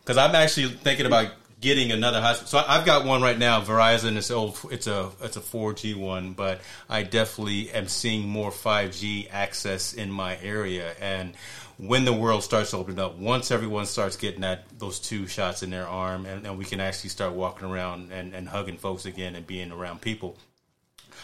Because 0.00 0.16
I'm 0.18 0.34
actually 0.34 0.68
thinking 0.68 1.06
about 1.06 1.30
getting 1.62 1.92
another 1.92 2.20
hotspot. 2.20 2.48
So 2.48 2.62
I've 2.66 2.84
got 2.84 3.06
one 3.06 3.22
right 3.22 3.38
now. 3.38 3.62
Verizon. 3.62 4.16
It's 4.16 4.30
old. 4.30 4.58
It's 4.70 4.86
a 4.86 5.10
it's 5.22 5.38
a 5.38 5.40
4G 5.40 5.96
one, 5.96 6.34
but 6.34 6.60
I 6.90 7.04
definitely 7.04 7.70
am 7.70 7.88
seeing 7.88 8.28
more 8.28 8.50
5G 8.50 9.28
access 9.30 9.94
in 9.94 10.10
my 10.10 10.36
area. 10.42 10.92
And 11.00 11.32
when 11.78 12.04
the 12.04 12.12
world 12.12 12.42
starts 12.42 12.74
opening 12.74 12.98
up, 12.98 13.16
once 13.16 13.50
everyone 13.50 13.86
starts 13.86 14.16
getting 14.16 14.42
that 14.42 14.64
those 14.78 14.98
two 14.98 15.26
shots 15.26 15.62
in 15.62 15.70
their 15.70 15.86
arm, 15.86 16.26
and, 16.26 16.46
and 16.46 16.58
we 16.58 16.66
can 16.66 16.80
actually 16.80 17.10
start 17.10 17.32
walking 17.32 17.66
around 17.66 18.12
and, 18.12 18.34
and 18.34 18.48
hugging 18.48 18.76
folks 18.76 19.06
again 19.06 19.34
and 19.34 19.46
being 19.46 19.72
around 19.72 20.02
people, 20.02 20.36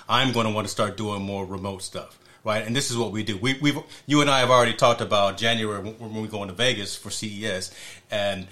I'm 0.09 0.33
going 0.33 0.47
to 0.47 0.53
want 0.53 0.67
to 0.67 0.71
start 0.71 0.97
doing 0.97 1.21
more 1.21 1.45
remote 1.45 1.83
stuff, 1.83 2.19
right? 2.45 2.65
And 2.65 2.75
this 2.75 2.91
is 2.91 2.97
what 2.97 3.13
we 3.13 3.25
do. 3.25 3.37
We, 3.37 3.59
we've, 3.61 3.79
you 4.07 4.21
and 4.21 4.31
I 4.31 4.39
have 4.41 4.51
already 4.51 4.75
talked 4.75 5.01
about 5.01 5.37
January 5.37 5.83
when 5.83 5.95
when 5.99 6.23
we 6.23 6.29
go 6.29 6.43
into 6.43 6.55
Vegas 6.55 6.95
for 6.97 7.11
CES, 7.11 7.75
and 8.11 8.47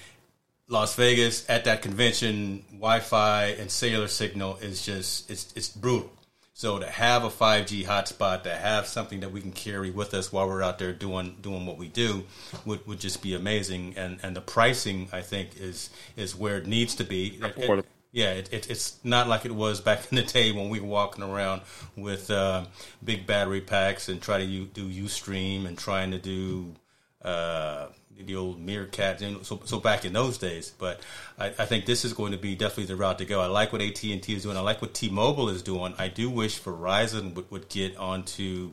Las 0.69 0.97
Vegas 0.97 1.49
at 1.49 1.65
that 1.65 1.83
convention, 1.83 2.65
Wi-Fi 2.73 3.45
and 3.59 3.71
cellular 3.71 4.09
signal 4.09 4.57
is 4.61 4.85
just 4.85 5.31
it's 5.31 5.53
it's 5.57 5.69
brutal. 5.69 6.11
So 6.55 6.79
to 6.79 6.87
have 6.89 7.23
a 7.23 7.29
5G 7.29 7.85
hotspot, 7.85 8.43
to 8.45 8.51
have 8.55 8.87
something 8.87 9.21
that 9.21 9.31
we 9.31 9.43
can 9.43 9.53
carry 9.53 9.91
with 9.91 10.15
us 10.15 10.33
while 10.33 10.49
we're 10.49 10.63
out 10.63 10.79
there 10.79 10.93
doing 10.95 11.37
doing 11.43 11.67
what 11.67 11.77
we 11.77 11.87
do, 11.89 12.25
would, 12.65 12.87
would 12.87 12.99
just 12.99 13.23
be 13.23 13.35
amazing. 13.35 13.95
And 13.97 14.19
and 14.23 14.35
the 14.35 14.41
pricing, 14.41 15.09
I 15.13 15.21
think, 15.23 15.51
is 15.61 15.91
is 16.17 16.35
where 16.35 16.57
it 16.57 16.67
needs 16.67 16.95
to 16.97 17.05
be. 17.05 17.39
It- 17.41 17.43
it- 17.59 17.69
yeah, 18.13 18.31
it, 18.33 18.51
it, 18.51 18.71
it's 18.71 18.97
not 19.05 19.29
like 19.29 19.45
it 19.45 19.55
was 19.55 19.83
back 19.83 20.11
in 20.11 20.17
the 20.17 20.23
day 20.23 20.51
when 20.51 20.71
we 20.71 20.81
were 20.81 20.87
walking 20.87 21.23
around 21.23 21.61
with 21.97 22.31
uh, 22.31 22.65
big 23.05 23.27
battery 23.27 23.61
packs 23.61 24.09
and 24.09 24.23
trying 24.23 24.41
to 24.41 24.47
u- 24.47 24.71
do 24.73 24.89
UStream 25.05 25.67
and 25.67 25.77
trying 25.77 26.13
to 26.13 26.19
do 26.19 26.75
uh, 27.23 27.89
the 28.19 28.37
old 28.37 28.61
Meerkat. 28.61 29.21
So, 29.43 29.61
so 29.65 29.81
back 29.81 30.05
in 30.05 30.13
those 30.13 30.39
days, 30.39 30.73
but 30.79 31.01
I, 31.39 31.47
I 31.47 31.67
think 31.67 31.87
this 31.87 32.05
is 32.05 32.13
going 32.13 32.33
to 32.33 32.39
be 32.39 32.55
definitely 32.55 32.87
the 32.87 32.97
route 32.97 33.19
to 33.19 33.25
go. 33.25 33.41
I 33.41 33.47
like 33.47 33.73
what 33.73 33.83
AT 33.83 34.03
and 34.05 34.23
T 34.23 34.35
is 34.35 34.43
doing. 34.43 34.57
I 34.57 34.61
like 34.61 34.81
what 34.81 34.95
T-Mobile 34.95 35.49
is 35.49 35.63
doing. 35.63 35.95
I 35.99 36.09
do 36.09 36.31
wish 36.31 36.61
Verizon 36.61 37.35
would, 37.35 37.51
would 37.51 37.69
get 37.69 37.97
onto 37.97 38.73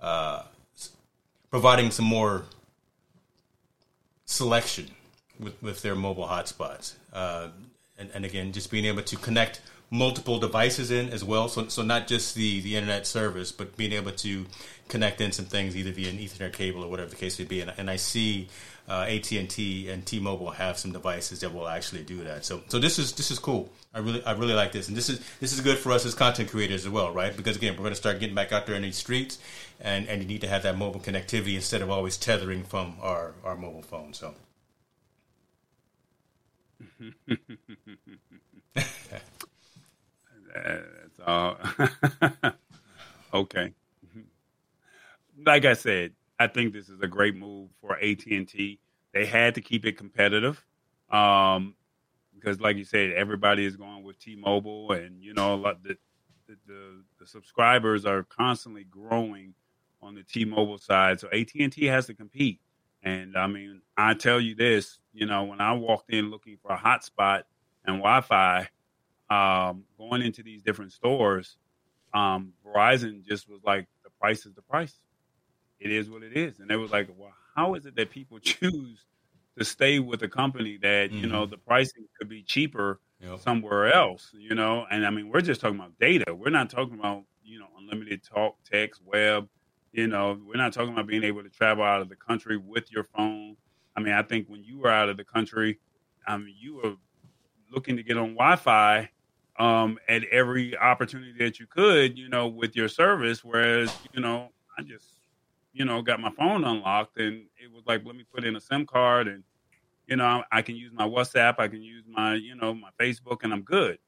uh, 0.00 0.42
providing 1.50 1.90
some 1.90 2.06
more 2.06 2.44
selection 4.24 4.90
with, 5.38 5.60
with 5.62 5.82
their 5.82 5.94
mobile 5.94 6.26
hotspots. 6.26 6.94
Uh, 7.12 7.48
and, 7.98 8.10
and 8.14 8.24
again, 8.24 8.52
just 8.52 8.70
being 8.70 8.84
able 8.84 9.02
to 9.02 9.16
connect 9.16 9.60
multiple 9.90 10.38
devices 10.38 10.90
in 10.90 11.10
as 11.10 11.24
well. 11.24 11.48
So, 11.48 11.66
so 11.68 11.82
not 11.82 12.06
just 12.06 12.34
the, 12.34 12.60
the 12.60 12.76
internet 12.76 13.06
service, 13.06 13.50
but 13.50 13.76
being 13.76 13.92
able 13.92 14.12
to 14.12 14.46
connect 14.88 15.20
in 15.20 15.32
some 15.32 15.46
things 15.46 15.76
either 15.76 15.90
via 15.90 16.10
an 16.10 16.18
Ethernet 16.18 16.52
cable 16.52 16.84
or 16.84 16.88
whatever 16.88 17.10
the 17.10 17.16
case 17.16 17.38
may 17.38 17.44
be. 17.44 17.60
And, 17.60 17.72
and 17.76 17.90
I 17.90 17.96
see 17.96 18.48
uh, 18.90 19.06
AT 19.08 19.30
and 19.30 19.48
T 19.48 19.88
and 19.88 20.04
T 20.04 20.18
Mobile 20.18 20.50
have 20.50 20.76
some 20.76 20.90
devices 20.90 21.38
that 21.40 21.54
will 21.54 21.68
actually 21.68 22.02
do 22.02 22.24
that. 22.24 22.44
So, 22.44 22.60
so 22.66 22.80
this 22.80 22.98
is 22.98 23.12
this 23.12 23.30
is 23.30 23.38
cool. 23.38 23.70
I 23.94 24.00
really 24.00 24.24
I 24.24 24.32
really 24.32 24.54
like 24.54 24.72
this, 24.72 24.88
and 24.88 24.96
this 24.96 25.08
is 25.08 25.20
this 25.38 25.52
is 25.52 25.60
good 25.60 25.78
for 25.78 25.92
us 25.92 26.04
as 26.04 26.14
content 26.14 26.50
creators 26.50 26.84
as 26.84 26.90
well, 26.90 27.12
right? 27.12 27.36
Because 27.36 27.56
again, 27.56 27.74
we're 27.74 27.84
going 27.84 27.92
to 27.92 27.96
start 27.96 28.18
getting 28.18 28.34
back 28.34 28.50
out 28.50 28.66
there 28.66 28.74
in 28.74 28.82
these 28.82 28.96
streets, 28.96 29.38
and 29.80 30.08
and 30.08 30.20
you 30.20 30.26
need 30.26 30.40
to 30.40 30.48
have 30.48 30.64
that 30.64 30.76
mobile 30.76 31.00
connectivity 31.00 31.54
instead 31.54 31.82
of 31.82 31.90
always 31.90 32.16
tethering 32.16 32.64
from 32.64 32.96
our 33.00 33.34
our 33.44 33.56
mobile 33.56 33.82
phone. 33.82 34.12
So. 34.12 34.34
That's 40.52 41.20
all. 41.24 41.58
okay. 43.34 43.72
Like 45.46 45.64
I 45.64 45.74
said, 45.74 46.12
I 46.40 46.46
think 46.46 46.72
this 46.72 46.88
is 46.88 47.00
a 47.02 47.06
great 47.06 47.36
move 47.36 47.68
for 47.82 47.98
AT 47.98 48.24
and 48.26 48.48
T. 48.48 48.80
They 49.12 49.26
had 49.26 49.54
to 49.56 49.60
keep 49.60 49.84
it 49.84 49.98
competitive, 49.98 50.64
um, 51.10 51.74
because, 52.34 52.60
like 52.60 52.78
you 52.78 52.84
said, 52.84 53.12
everybody 53.12 53.66
is 53.66 53.76
going 53.76 54.04
with 54.04 54.18
T-Mobile, 54.18 54.92
and 54.92 55.22
you 55.22 55.34
know, 55.34 55.54
a 55.54 55.56
lot 55.56 55.82
the 55.82 55.98
the, 56.48 56.56
the, 56.66 57.02
the 57.20 57.26
subscribers 57.26 58.06
are 58.06 58.22
constantly 58.24 58.84
growing 58.84 59.54
on 60.02 60.14
the 60.14 60.22
T-Mobile 60.22 60.78
side. 60.78 61.20
So 61.20 61.28
AT 61.28 61.50
and 61.60 61.70
T 61.70 61.84
has 61.84 62.06
to 62.06 62.14
compete. 62.14 62.58
And 63.02 63.36
I 63.36 63.46
mean, 63.46 63.82
I 63.96 64.14
tell 64.14 64.40
you 64.40 64.54
this, 64.54 64.98
you 65.12 65.26
know, 65.26 65.44
when 65.44 65.60
I 65.60 65.74
walked 65.74 66.10
in 66.10 66.30
looking 66.30 66.56
for 66.60 66.72
a 66.72 66.78
hotspot 66.78 67.42
and 67.84 67.98
Wi-Fi, 67.98 68.68
um, 69.28 69.84
going 69.98 70.22
into 70.22 70.42
these 70.42 70.62
different 70.62 70.92
stores, 70.92 71.56
um, 72.14 72.52
Verizon 72.66 73.24
just 73.24 73.48
was 73.48 73.60
like, 73.64 73.86
the 74.02 74.10
price 74.18 74.44
is 74.46 74.54
the 74.54 74.62
price. 74.62 74.94
It 75.80 75.90
is 75.90 76.10
what 76.10 76.22
it 76.22 76.36
is. 76.36 76.60
And 76.60 76.68
they 76.70 76.76
was 76.76 76.90
like, 76.90 77.08
well, 77.16 77.32
how 77.56 77.74
is 77.74 77.86
it 77.86 77.96
that 77.96 78.10
people 78.10 78.38
choose 78.40 79.06
to 79.58 79.64
stay 79.64 79.98
with 79.98 80.22
a 80.22 80.28
company 80.28 80.78
that, 80.82 81.10
you 81.12 81.26
know, 81.26 81.46
the 81.46 81.58
pricing 81.58 82.06
could 82.18 82.28
be 82.28 82.42
cheaper 82.42 83.00
Yep. 83.20 83.40
somewhere 83.40 83.92
else, 83.92 84.30
you 84.32 84.54
know? 84.54 84.86
And 84.90 85.06
I 85.06 85.10
mean, 85.10 85.28
we're 85.28 85.42
just 85.42 85.60
talking 85.60 85.78
about 85.78 85.98
data. 85.98 86.34
We're 86.34 86.50
not 86.50 86.70
talking 86.70 86.98
about, 86.98 87.24
you 87.44 87.58
know, 87.58 87.66
unlimited 87.78 88.22
talk, 88.22 88.56
text, 88.64 89.02
web, 89.04 89.48
You 89.92 90.06
know, 90.06 90.40
we're 90.46 90.56
not 90.56 90.72
talking 90.72 90.92
about 90.92 91.06
being 91.06 91.24
able 91.24 91.42
to 91.42 91.50
travel 91.50 91.84
out 91.84 92.00
of 92.00 92.08
the 92.08 92.16
country 92.16 92.56
with 92.56 92.90
your 92.92 93.04
phone. 93.04 93.56
I 93.96 94.00
mean, 94.00 94.14
I 94.14 94.22
think 94.22 94.48
when 94.48 94.62
you 94.64 94.78
were 94.78 94.88
out 94.90 95.08
of 95.10 95.16
the 95.16 95.24
country, 95.24 95.80
I 96.26 96.36
mean, 96.38 96.54
you 96.58 96.76
were 96.76 96.94
looking 97.70 97.96
to 97.96 98.02
get 98.02 98.16
on 98.16 98.34
Wi-Fi 98.34 99.10
um, 99.58 99.98
at 100.08 100.24
every 100.24 100.76
opportunity 100.76 101.34
that 101.38 101.60
you 101.60 101.66
could, 101.66 102.18
you 102.18 102.28
know, 102.28 102.48
with 102.48 102.74
your 102.76 102.88
service. 102.88 103.44
Whereas, 103.44 103.94
you 104.14 104.20
know, 104.20 104.50
I 104.78 104.82
just, 104.82 105.19
you 105.72 105.84
know, 105.84 106.02
got 106.02 106.20
my 106.20 106.30
phone 106.30 106.64
unlocked 106.64 107.18
and 107.18 107.46
it 107.62 107.72
was 107.72 107.84
like, 107.86 108.04
let 108.04 108.16
me 108.16 108.24
put 108.34 108.44
in 108.44 108.56
a 108.56 108.60
SIM 108.60 108.86
card 108.86 109.28
and, 109.28 109.44
you 110.06 110.16
know, 110.16 110.42
I 110.50 110.62
can 110.62 110.74
use 110.74 110.92
my 110.92 111.06
WhatsApp, 111.06 111.54
I 111.58 111.68
can 111.68 111.82
use 111.82 112.04
my, 112.08 112.34
you 112.34 112.56
know, 112.56 112.74
my 112.74 112.90
Facebook, 113.00 113.44
and 113.44 113.52
I'm 113.52 113.62
good. 113.62 113.98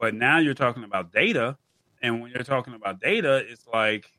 But 0.00 0.14
now 0.14 0.38
you're 0.38 0.54
talking 0.54 0.82
about 0.82 1.12
data, 1.12 1.56
and 2.02 2.20
when 2.20 2.32
you're 2.32 2.42
talking 2.42 2.74
about 2.74 3.00
data, 3.00 3.44
it's 3.48 3.64
like 3.72 4.10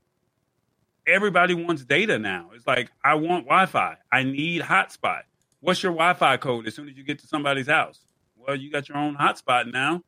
everybody 1.06 1.54
wants 1.54 1.84
data 1.84 2.18
now. 2.18 2.52
It's 2.56 2.66
like 2.66 2.90
I 3.04 3.16
want 3.16 3.46
Wi-Fi, 3.46 3.98
I 4.12 4.24
need 4.24 4.62
hotspot. 4.62 5.24
What's 5.60 5.84
your 5.84 5.92
Wi-Fi 5.92 6.38
code 6.38 6.68
as 6.68 6.76
soon 6.76 6.88
as 6.88 6.96
you 6.96 7.04
get 7.04 7.20
to 7.20 7.28
somebody's 7.28 7.68
house? 7.68 8.06
Well, 8.38 8.56
you 8.56 8.72
got 8.72 8.88
your 8.88 8.98
own 8.98 9.18
hotspot 9.18 9.72
now. 9.72 10.04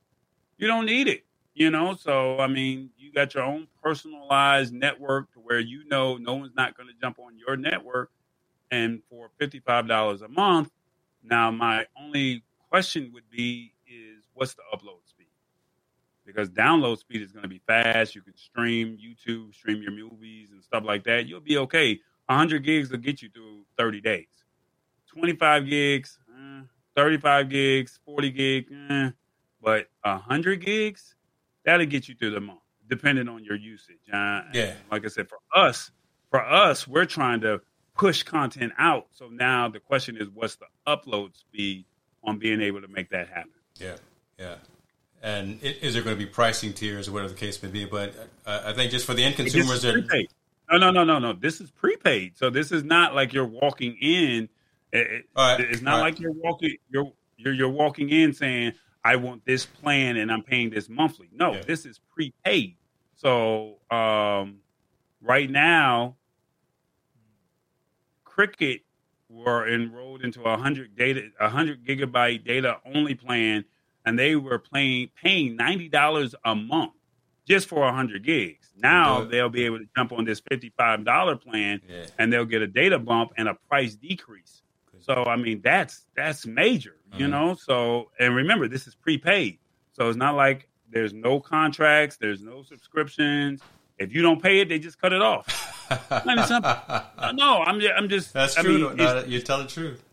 You 0.57 0.67
don't 0.67 0.85
need 0.85 1.09
it, 1.09 1.25
you 1.53 1.69
know. 1.69 1.95
So 1.95 2.39
I 2.39 2.47
mean, 2.47 2.91
you 2.97 3.11
got 3.11 3.33
your 3.33 3.43
own 3.43 3.67
personalized 3.83 4.73
network 4.73 5.33
where 5.45 5.59
you 5.61 5.87
know 5.87 6.17
no 6.17 6.35
one's 6.35 6.55
not 6.55 6.77
going 6.77 6.89
to 6.89 6.95
jump 7.01 7.19
on 7.19 7.37
your 7.37 7.57
network. 7.57 8.11
And 8.71 9.01
for 9.09 9.31
fifty-five 9.39 9.87
dollars 9.87 10.21
a 10.23 10.29
month, 10.29 10.71
now, 11.23 11.51
my 11.51 11.87
only 11.99 12.43
question 12.69 13.11
would 13.13 13.29
be 13.31 13.73
is 13.87 14.25
what's 14.33 14.53
the 14.53 14.63
upload 14.73 15.07
speed? 15.07 15.27
Because 16.25 16.49
download 16.49 16.99
speed 16.99 17.21
is 17.21 17.31
going 17.31 17.43
to 17.43 17.49
be 17.49 17.61
fast. 17.67 18.15
You 18.15 18.21
can 18.21 18.37
stream 18.37 18.97
YouTube, 18.97 19.53
stream 19.53 19.81
your 19.81 19.91
movies 19.91 20.51
and 20.51 20.63
stuff 20.63 20.83
like 20.85 21.03
that. 21.05 21.27
You'll 21.27 21.41
be 21.41 21.57
okay. 21.59 21.99
100 22.27 22.63
gigs 22.63 22.91
will 22.91 22.99
get 22.99 23.21
you 23.21 23.29
through 23.29 23.65
30 23.77 24.01
days. 24.01 24.27
25 25.13 25.67
gigs, 25.67 26.19
eh, 26.31 26.63
35 26.95 27.49
gigs, 27.49 27.99
40 28.05 28.31
gig, 28.31 28.67
eh. 28.91 29.11
but 29.61 29.87
100 30.03 30.57
gigs, 30.65 31.15
that'll 31.65 31.85
get 31.87 32.09
you 32.09 32.15
through 32.15 32.31
the 32.31 32.41
month, 32.41 32.59
depending 32.89 33.27
on 33.27 33.43
your 33.43 33.55
usage. 33.55 33.97
Uh, 34.11 34.41
yeah. 34.53 34.73
Like 34.91 35.05
I 35.05 35.09
said, 35.09 35.27
for 35.29 35.39
us, 35.55 35.91
for 36.29 36.43
us, 36.43 36.87
we're 36.87 37.05
trying 37.05 37.41
to 37.41 37.61
push 37.95 38.23
content 38.23 38.73
out. 38.77 39.07
So 39.11 39.27
now 39.29 39.69
the 39.69 39.79
question 39.79 40.17
is, 40.17 40.29
what's 40.29 40.57
the 40.57 40.67
upload 40.87 41.35
speed 41.37 41.85
on 42.23 42.39
being 42.39 42.61
able 42.61 42.81
to 42.81 42.87
make 42.87 43.09
that 43.09 43.27
happen? 43.29 43.51
Yeah, 43.79 43.95
yeah. 44.37 44.55
And 45.21 45.59
it, 45.63 45.81
is 45.81 45.93
there 45.93 46.03
going 46.03 46.17
to 46.17 46.23
be 46.23 46.29
pricing 46.29 46.73
tiers 46.73 47.07
or 47.07 47.13
whatever 47.13 47.33
the 47.33 47.39
case 47.39 47.61
may 47.63 47.69
be? 47.69 47.85
But 47.85 48.13
uh, 48.45 48.61
I 48.65 48.73
think 48.73 48.91
just 48.91 49.05
for 49.05 49.13
the 49.13 49.23
end 49.23 49.35
consumers, 49.35 49.81
that 49.81 50.27
no, 50.71 50.77
no, 50.77 50.91
no, 50.91 51.03
no, 51.03 51.19
no. 51.19 51.33
This 51.33 51.61
is 51.61 51.71
prepaid, 51.71 52.37
so 52.37 52.49
this 52.49 52.71
is 52.71 52.83
not 52.83 53.15
like 53.15 53.33
you're 53.33 53.45
walking 53.45 53.97
in. 54.01 54.49
It, 54.91 55.25
right, 55.35 55.59
it's 55.59 55.81
not 55.81 55.99
like 55.99 56.19
you're 56.19 56.31
walking. 56.31 56.75
You're 56.89 57.11
you're 57.37 57.53
you're 57.53 57.69
walking 57.69 58.09
in 58.09 58.33
saying, 58.33 58.73
"I 59.05 59.15
want 59.15 59.45
this 59.45 59.65
plan 59.65 60.17
and 60.17 60.31
I'm 60.31 60.43
paying 60.43 60.71
this 60.71 60.89
monthly." 60.89 61.29
No, 61.31 61.53
yeah. 61.53 61.61
this 61.61 61.85
is 61.85 62.01
prepaid. 62.13 62.75
So 63.15 63.77
um, 63.89 64.57
right 65.21 65.49
now, 65.49 66.17
Cricket 68.25 68.81
were 69.29 69.67
enrolled 69.73 70.23
into 70.23 70.41
a 70.43 70.57
hundred 70.57 70.95
data, 70.95 71.29
a 71.39 71.49
hundred 71.49 71.85
gigabyte 71.85 72.45
data 72.45 72.79
only 72.93 73.15
plan, 73.15 73.65
and 74.05 74.19
they 74.19 74.35
were 74.35 74.59
paying 74.59 75.09
paying 75.21 75.55
ninety 75.55 75.87
dollars 75.87 76.35
a 76.43 76.55
month 76.55 76.93
just 77.47 77.67
for 77.67 77.89
hundred 77.91 78.23
gigs. 78.23 78.71
Now 78.77 79.23
they'll 79.23 79.49
be 79.49 79.65
able 79.65 79.79
to 79.79 79.87
jump 79.95 80.11
on 80.11 80.25
this 80.25 80.41
fifty 80.49 80.71
five 80.77 81.05
dollar 81.05 81.35
plan, 81.35 81.81
yeah. 81.87 82.07
and 82.17 82.31
they'll 82.31 82.45
get 82.45 82.61
a 82.61 82.67
data 82.67 82.99
bump 82.99 83.31
and 83.37 83.47
a 83.47 83.53
price 83.69 83.95
decrease. 83.95 84.61
So 85.05 85.23
I 85.25 85.35
mean 85.35 85.61
that's 85.63 86.05
that's 86.15 86.47
major, 86.47 86.95
you 87.13 87.25
mm-hmm. 87.25 87.31
know. 87.31 87.55
So 87.55 88.09
and 88.19 88.35
remember 88.35 88.67
this 88.67 88.87
is 88.87 88.95
prepaid, 88.95 89.59
so 89.93 90.09
it's 90.09 90.17
not 90.17 90.35
like 90.35 90.67
there's 90.89 91.13
no 91.13 91.39
contracts, 91.39 92.17
there's 92.17 92.41
no 92.41 92.63
subscriptions. 92.63 93.61
If 93.99 94.13
you 94.13 94.23
don't 94.23 94.41
pay 94.41 94.59
it, 94.61 94.69
they 94.69 94.79
just 94.79 94.99
cut 94.99 95.13
it 95.13 95.21
off. 95.21 95.45
no, 97.33 97.63
I'm 97.63 97.79
just, 97.79 97.93
I'm 97.95 98.09
just. 98.09 98.33
That's 98.33 98.55
true. 98.55 98.89
I 98.89 99.21
mean, 99.21 99.31
you 99.31 99.41
tell 99.41 99.59
the 99.59 99.67
truth. 99.67 100.03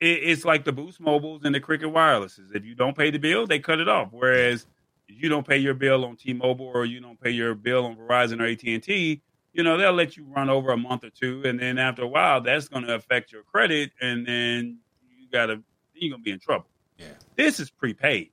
It, 0.00 0.06
it's 0.24 0.44
like 0.44 0.64
the 0.64 0.72
Boost 0.72 1.00
Mobiles 1.00 1.42
and 1.44 1.54
the 1.54 1.60
Cricket 1.60 1.88
Wirelesses. 1.88 2.54
If 2.54 2.64
you 2.64 2.74
don't 2.74 2.96
pay 2.96 3.10
the 3.10 3.18
bill, 3.18 3.46
they 3.46 3.60
cut 3.60 3.78
it 3.78 3.88
off. 3.88 4.08
Whereas 4.10 4.66
if 5.08 5.22
you 5.22 5.28
don't 5.28 5.46
pay 5.46 5.58
your 5.58 5.74
bill 5.74 6.04
on 6.04 6.16
T-Mobile 6.16 6.66
or 6.66 6.84
you 6.84 7.00
don't 7.00 7.20
pay 7.20 7.30
your 7.30 7.54
bill 7.54 7.86
on 7.86 7.96
Verizon 7.96 8.40
or 8.40 8.46
AT 8.46 8.62
and 8.64 8.82
T, 8.82 9.22
you 9.52 9.62
know 9.62 9.76
they'll 9.76 9.92
let 9.92 10.16
you 10.16 10.24
run 10.24 10.48
over 10.48 10.70
a 10.70 10.76
month 10.76 11.04
or 11.04 11.10
two, 11.10 11.42
and 11.44 11.58
then 11.60 11.78
after 11.78 12.02
a 12.02 12.08
while, 12.08 12.40
that's 12.40 12.68
going 12.68 12.84
to 12.84 12.94
affect 12.94 13.32
your 13.32 13.42
credit, 13.42 13.92
and 14.00 14.26
then 14.26 14.78
you 15.18 15.26
gotta 15.32 15.62
you're 15.94 16.12
gonna 16.12 16.22
be 16.22 16.30
in 16.30 16.38
trouble. 16.38 16.66
Yeah, 16.98 17.06
this 17.36 17.60
is 17.60 17.70
prepaid. 17.70 18.30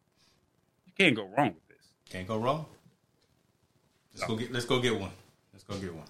You 0.85 0.93
can't 0.97 1.15
go 1.15 1.27
wrong 1.37 1.53
with 1.53 1.67
this. 1.67 1.87
Can't 2.09 2.27
go 2.27 2.37
wrong. 2.37 2.65
Let's 4.13 4.27
no. 4.27 4.35
go 4.35 4.39
get. 4.39 4.51
Let's 4.51 4.65
go 4.65 4.79
get 4.79 4.99
one. 4.99 5.11
Let's 5.53 5.63
go 5.63 5.77
get 5.77 5.93
one. 5.93 6.05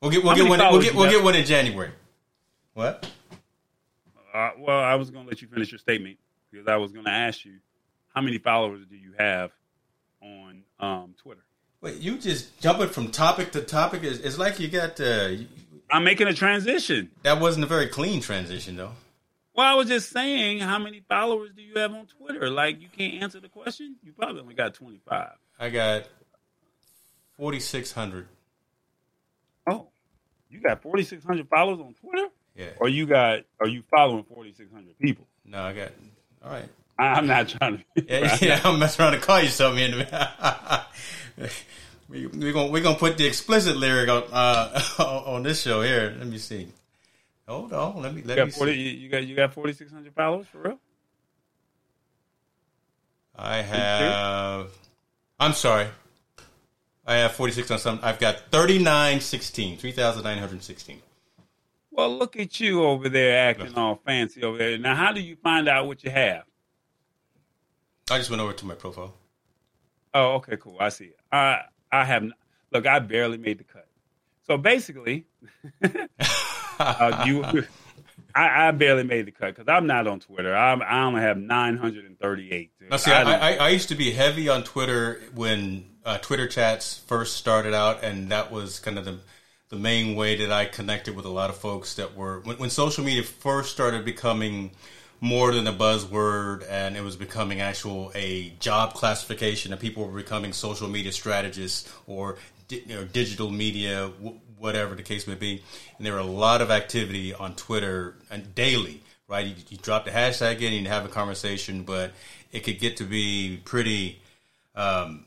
We'll 0.00 0.10
get 0.10 0.24
we'll 0.24 0.34
get 0.34 0.48
one. 0.48 0.58
We'll 0.58 0.82
get 0.82 0.94
we'll 0.94 1.10
get 1.10 1.22
one 1.22 1.34
in 1.34 1.44
January. 1.44 1.92
What? 2.74 3.08
Uh, 4.34 4.50
well, 4.58 4.78
I 4.78 4.94
was 4.94 5.10
going 5.10 5.24
to 5.24 5.28
let 5.28 5.42
you 5.42 5.48
finish 5.48 5.70
your 5.70 5.78
statement 5.78 6.16
because 6.50 6.66
I 6.66 6.76
was 6.76 6.90
going 6.92 7.04
to 7.04 7.10
ask 7.10 7.44
you 7.44 7.58
how 8.14 8.22
many 8.22 8.38
followers 8.38 8.86
do 8.88 8.96
you 8.96 9.12
have 9.18 9.50
on 10.22 10.62
um, 10.80 11.14
Twitter? 11.18 11.44
Wait, 11.82 11.96
you 11.98 12.16
just 12.16 12.58
jumping 12.60 12.88
from 12.88 13.10
topic 13.10 13.50
to 13.52 13.60
topic. 13.60 14.04
It's, 14.04 14.20
it's 14.20 14.38
like 14.38 14.60
you 14.60 14.68
got. 14.68 15.00
Uh, 15.00 15.30
I'm 15.90 16.04
making 16.04 16.28
a 16.28 16.32
transition. 16.32 17.10
That 17.24 17.40
wasn't 17.40 17.64
a 17.64 17.66
very 17.66 17.88
clean 17.88 18.20
transition, 18.20 18.76
though. 18.76 18.92
Well, 19.54 19.66
I 19.66 19.74
was 19.74 19.88
just 19.88 20.10
saying, 20.10 20.60
how 20.60 20.78
many 20.78 21.02
followers 21.08 21.50
do 21.54 21.60
you 21.60 21.78
have 21.78 21.92
on 21.92 22.06
Twitter? 22.06 22.48
Like, 22.48 22.80
you 22.80 22.88
can't 22.96 23.22
answer 23.22 23.40
the 23.40 23.48
question. 23.48 23.96
You 24.02 24.12
probably 24.12 24.40
only 24.40 24.54
got 24.54 24.74
25. 24.74 25.32
I 25.58 25.68
got 25.68 26.04
4,600. 27.36 28.28
Oh, 29.68 29.88
you 30.48 30.60
got 30.60 30.82
4,600 30.82 31.48
followers 31.48 31.80
on 31.80 31.94
Twitter? 31.94 32.28
Yeah. 32.56 32.70
Or 32.78 32.88
you 32.88 33.06
got, 33.06 33.40
are 33.60 33.68
you 33.68 33.82
following 33.94 34.24
4,600 34.24 34.98
people? 34.98 35.26
No, 35.44 35.62
I 35.62 35.72
got, 35.74 35.90
all 36.42 36.52
right. 36.52 36.68
I'm 36.98 37.26
not 37.26 37.48
trying 37.48 37.78
to. 37.78 38.04
yeah, 38.08 38.38
yeah, 38.40 38.60
I'm 38.64 38.78
messing 38.78 39.04
around 39.04 39.14
to 39.14 39.20
call 39.20 39.42
you 39.42 39.48
something. 39.48 39.92
we, 42.08 42.26
we're 42.26 42.52
gonna 42.52 42.70
we're 42.70 42.82
gonna 42.82 42.98
put 42.98 43.16
the 43.16 43.26
explicit 43.26 43.76
lyric 43.76 44.08
on 44.08 44.24
uh, 44.32 44.80
on 45.26 45.42
this 45.42 45.62
show 45.62 45.82
here. 45.82 46.14
Let 46.18 46.26
me 46.26 46.38
see. 46.38 46.68
Hold 47.48 47.72
on. 47.72 48.02
Let 48.02 48.14
me 48.14 48.22
let 48.22 48.38
you 48.38 48.44
me 48.46 48.50
40, 48.50 48.72
see. 48.72 48.96
You 48.96 49.08
got 49.08 49.26
you 49.26 49.36
got 49.36 49.52
4,600 49.52 50.14
followers 50.14 50.46
for 50.46 50.58
real? 50.58 50.78
I 53.36 53.56
have. 53.62 54.70
I'm 55.40 55.52
sorry. 55.54 55.88
I 57.04 57.14
have 57.16 57.32
46 57.32 57.70
on 57.70 57.78
some. 57.78 57.98
I've 58.02 58.20
got 58.20 58.50
3916, 58.52 59.78
3,916. 59.78 61.02
Well, 61.90 62.16
look 62.16 62.38
at 62.38 62.60
you 62.60 62.84
over 62.84 63.08
there 63.08 63.50
acting 63.50 63.74
all 63.74 64.00
fancy 64.06 64.42
over 64.42 64.56
there. 64.56 64.78
Now, 64.78 64.94
how 64.94 65.12
do 65.12 65.20
you 65.20 65.36
find 65.36 65.68
out 65.68 65.86
what 65.86 66.04
you 66.04 66.10
have? 66.10 66.44
I 68.10 68.18
just 68.18 68.30
went 68.30 68.40
over 68.40 68.52
to 68.52 68.66
my 68.66 68.74
profile. 68.74 69.14
Oh, 70.14 70.34
okay, 70.34 70.56
cool. 70.56 70.76
I 70.78 70.90
see. 70.90 71.12
I 71.32 71.62
I 71.90 72.04
have 72.04 72.30
look. 72.72 72.86
I 72.86 72.98
barely 72.98 73.38
made 73.38 73.58
the 73.58 73.64
cut. 73.64 73.86
So 74.46 74.58
basically, 74.58 75.24
uh, 76.78 77.24
you, 77.26 77.44
I, 78.34 78.68
I, 78.68 78.70
barely 78.72 79.04
made 79.04 79.26
the 79.26 79.30
cut 79.30 79.54
because 79.54 79.68
I'm 79.68 79.86
not 79.86 80.06
on 80.06 80.20
Twitter. 80.20 80.54
I'm, 80.54 80.82
I 80.82 81.04
only 81.04 81.20
have 81.20 81.38
938. 81.38 82.70
Now, 82.90 82.96
see, 82.96 83.12
I, 83.12 83.52
I, 83.52 83.54
I 83.54 83.68
used 83.68 83.88
to 83.90 83.94
be 83.94 84.10
heavy 84.10 84.48
on 84.48 84.64
Twitter 84.64 85.20
when 85.34 85.84
uh, 86.04 86.18
Twitter 86.18 86.48
chats 86.48 86.98
first 87.06 87.36
started 87.36 87.72
out, 87.72 88.02
and 88.02 88.30
that 88.30 88.50
was 88.50 88.78
kind 88.78 88.98
of 88.98 89.04
the 89.04 89.18
the 89.68 89.78
main 89.78 90.14
way 90.16 90.36
that 90.36 90.52
I 90.52 90.66
connected 90.66 91.16
with 91.16 91.24
a 91.24 91.30
lot 91.30 91.48
of 91.48 91.56
folks 91.56 91.94
that 91.94 92.14
were 92.14 92.40
when, 92.40 92.58
when 92.58 92.68
social 92.68 93.02
media 93.04 93.22
first 93.22 93.72
started 93.72 94.04
becoming 94.04 94.72
more 95.22 95.54
than 95.54 95.66
a 95.66 95.72
buzzword 95.72 96.66
and 96.68 96.96
it 96.96 97.00
was 97.00 97.16
becoming 97.16 97.62
actual 97.62 98.12
a 98.14 98.50
job 98.60 98.92
classification 98.92 99.72
and 99.72 99.80
people 99.80 100.06
were 100.06 100.20
becoming 100.20 100.52
social 100.52 100.88
media 100.88 101.12
strategists 101.12 101.90
or 102.06 102.36
you 102.68 102.82
know, 102.88 103.04
digital 103.04 103.48
media 103.48 104.08
whatever 104.58 104.94
the 104.94 105.02
case 105.02 105.26
may 105.26 105.34
be. 105.34 105.62
And 105.96 106.04
there 106.04 106.12
were 106.12 106.18
a 106.18 106.24
lot 106.24 106.60
of 106.60 106.70
activity 106.70 107.32
on 107.32 107.54
twitter 107.54 108.16
and 108.30 108.54
daily 108.54 109.00
right? 109.28 109.46
You, 109.46 109.54
you 109.70 109.78
drop 109.78 110.04
the 110.04 110.10
hashtag 110.10 110.60
in 110.60 110.74
and 110.74 110.84
you 110.84 110.88
have 110.88 111.06
a 111.06 111.08
conversation 111.08 111.84
but 111.84 112.12
it 112.50 112.64
could 112.64 112.78
get 112.78 112.98
to 112.98 113.04
be 113.04 113.60
pretty 113.64 114.20
um, 114.74 115.24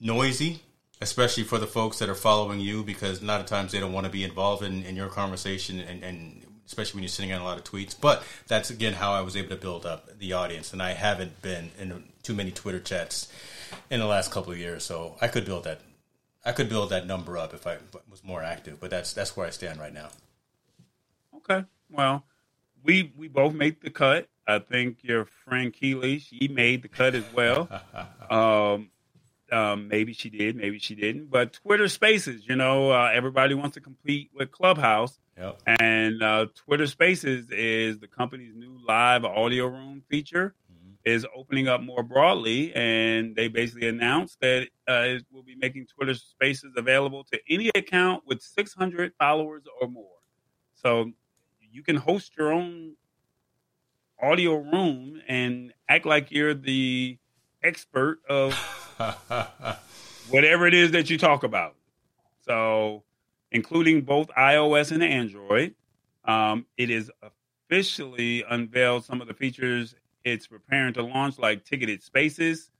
noisy, 0.00 0.60
especially 1.00 1.44
for 1.44 1.58
the 1.58 1.66
folks 1.66 1.98
that 1.98 2.08
are 2.08 2.14
following 2.14 2.60
you, 2.60 2.82
because 2.82 3.22
a 3.22 3.24
lot 3.24 3.40
of 3.40 3.46
times 3.46 3.72
they 3.72 3.80
don't 3.80 3.92
want 3.92 4.06
to 4.06 4.12
be 4.12 4.24
involved 4.24 4.62
in, 4.62 4.82
in 4.84 4.96
your 4.96 5.08
conversation, 5.08 5.80
and, 5.80 6.02
and 6.02 6.44
especially 6.72 6.98
when 6.98 7.02
you're 7.02 7.08
sending 7.08 7.32
out 7.32 7.42
a 7.42 7.44
lot 7.44 7.58
of 7.58 7.64
tweets. 7.64 7.94
But 7.98 8.24
that's 8.48 8.70
again 8.70 8.94
how 8.94 9.12
I 9.12 9.20
was 9.20 9.36
able 9.36 9.50
to 9.50 9.56
build 9.56 9.84
up 9.84 10.18
the 10.18 10.32
audience, 10.32 10.72
and 10.72 10.82
I 10.82 10.92
haven't 10.92 11.42
been 11.42 11.70
in 11.78 12.04
too 12.22 12.34
many 12.34 12.50
Twitter 12.50 12.80
chats 12.80 13.30
in 13.90 14.00
the 14.00 14.06
last 14.06 14.30
couple 14.30 14.52
of 14.52 14.58
years, 14.58 14.84
so 14.84 15.16
I 15.20 15.28
could 15.28 15.44
build 15.44 15.64
that. 15.64 15.80
I 16.44 16.52
could 16.52 16.68
build 16.68 16.90
that 16.90 17.06
number 17.06 17.38
up 17.38 17.54
if 17.54 17.66
I 17.66 17.76
was 18.10 18.24
more 18.24 18.42
active, 18.42 18.80
but 18.80 18.90
that's 18.90 19.12
that's 19.12 19.36
where 19.36 19.46
I 19.46 19.50
stand 19.50 19.78
right 19.78 19.92
now. 19.92 20.08
Okay, 21.36 21.64
well, 21.90 22.24
we 22.82 23.12
we 23.16 23.28
both 23.28 23.52
made 23.52 23.80
the 23.82 23.90
cut. 23.90 24.28
I 24.46 24.58
think 24.58 24.98
your 25.02 25.26
friend 25.26 25.72
Keely, 25.72 26.18
she 26.18 26.48
made 26.48 26.82
the 26.82 26.88
cut 26.88 27.14
as 27.14 27.24
well. 27.32 27.68
um, 28.30 28.90
um, 29.52 29.88
maybe 29.88 30.12
she 30.12 30.30
did, 30.30 30.56
maybe 30.56 30.78
she 30.78 30.94
didn't. 30.94 31.30
But 31.30 31.52
Twitter 31.52 31.88
Spaces, 31.88 32.46
you 32.48 32.56
know, 32.56 32.90
uh, 32.90 33.10
everybody 33.12 33.54
wants 33.54 33.74
to 33.74 33.80
compete 33.80 34.30
with 34.34 34.50
Clubhouse. 34.50 35.18
Yep. 35.36 35.62
And 35.66 36.22
uh, 36.22 36.46
Twitter 36.54 36.86
Spaces 36.86 37.50
is 37.50 37.98
the 37.98 38.08
company's 38.08 38.54
new 38.54 38.78
live 38.86 39.24
audio 39.24 39.66
room 39.66 40.02
feature. 40.08 40.54
Mm-hmm. 40.72 40.92
Is 41.04 41.26
opening 41.34 41.68
up 41.68 41.82
more 41.82 42.02
broadly, 42.02 42.72
and 42.74 43.34
they 43.34 43.48
basically 43.48 43.88
announced 43.88 44.38
that 44.40 44.68
uh, 44.88 45.16
it 45.16 45.26
will 45.32 45.42
be 45.42 45.56
making 45.56 45.86
Twitter 45.86 46.14
Spaces 46.14 46.72
available 46.76 47.24
to 47.32 47.40
any 47.50 47.70
account 47.74 48.22
with 48.26 48.40
600 48.40 49.12
followers 49.18 49.64
or 49.80 49.88
more. 49.88 50.06
So 50.74 51.12
you 51.72 51.82
can 51.82 51.96
host 51.96 52.32
your 52.38 52.52
own 52.52 52.94
audio 54.22 54.54
room 54.54 55.20
and 55.26 55.72
act 55.88 56.06
like 56.06 56.30
you're 56.30 56.54
the 56.54 57.18
expert 57.62 58.20
of 58.28 58.52
whatever 60.28 60.66
it 60.66 60.74
is 60.74 60.90
that 60.92 61.10
you 61.10 61.18
talk 61.18 61.42
about. 61.42 61.74
So, 62.40 63.04
including 63.50 64.02
both 64.02 64.28
iOS 64.28 64.92
and 64.92 65.02
Android, 65.02 65.74
um, 66.24 66.66
it 66.76 66.90
is 66.90 67.10
officially 67.70 68.44
unveiled 68.48 69.04
some 69.04 69.20
of 69.20 69.28
the 69.28 69.34
features 69.34 69.94
it's 70.24 70.46
preparing 70.46 70.94
to 70.94 71.02
launch, 71.02 71.38
like 71.38 71.64
ticketed 71.64 72.02
spaces, 72.02 72.70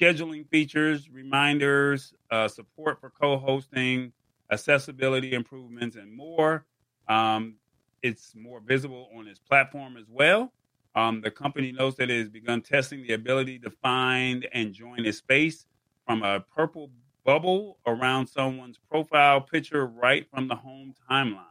scheduling 0.00 0.48
features, 0.48 1.10
reminders, 1.10 2.12
uh, 2.30 2.48
support 2.48 3.00
for 3.00 3.10
co 3.10 3.38
hosting, 3.38 4.12
accessibility 4.50 5.32
improvements, 5.34 5.96
and 5.96 6.12
more. 6.12 6.64
Um, 7.08 7.56
it's 8.02 8.34
more 8.34 8.60
visible 8.60 9.08
on 9.16 9.28
its 9.28 9.38
platform 9.38 9.96
as 9.96 10.06
well. 10.08 10.52
Um, 10.96 11.22
the 11.22 11.32
company 11.32 11.72
notes 11.72 11.98
that 11.98 12.10
it 12.10 12.20
has 12.20 12.30
begun 12.30 12.62
testing 12.62 13.02
the 13.04 13.14
ability 13.14 13.60
to 13.60 13.70
find 13.70 14.48
and 14.54 14.74
join 14.74 15.06
a 15.06 15.14
space 15.14 15.66
from 16.06 16.22
a 16.24 16.40
purple 16.40 16.90
bubble 17.24 17.78
around 17.86 18.28
someone's 18.28 18.78
profile 18.90 19.40
picture 19.42 19.86
right 19.86 20.28
from 20.30 20.48
the 20.48 20.56
home 20.56 20.94
timeline. 21.10 21.44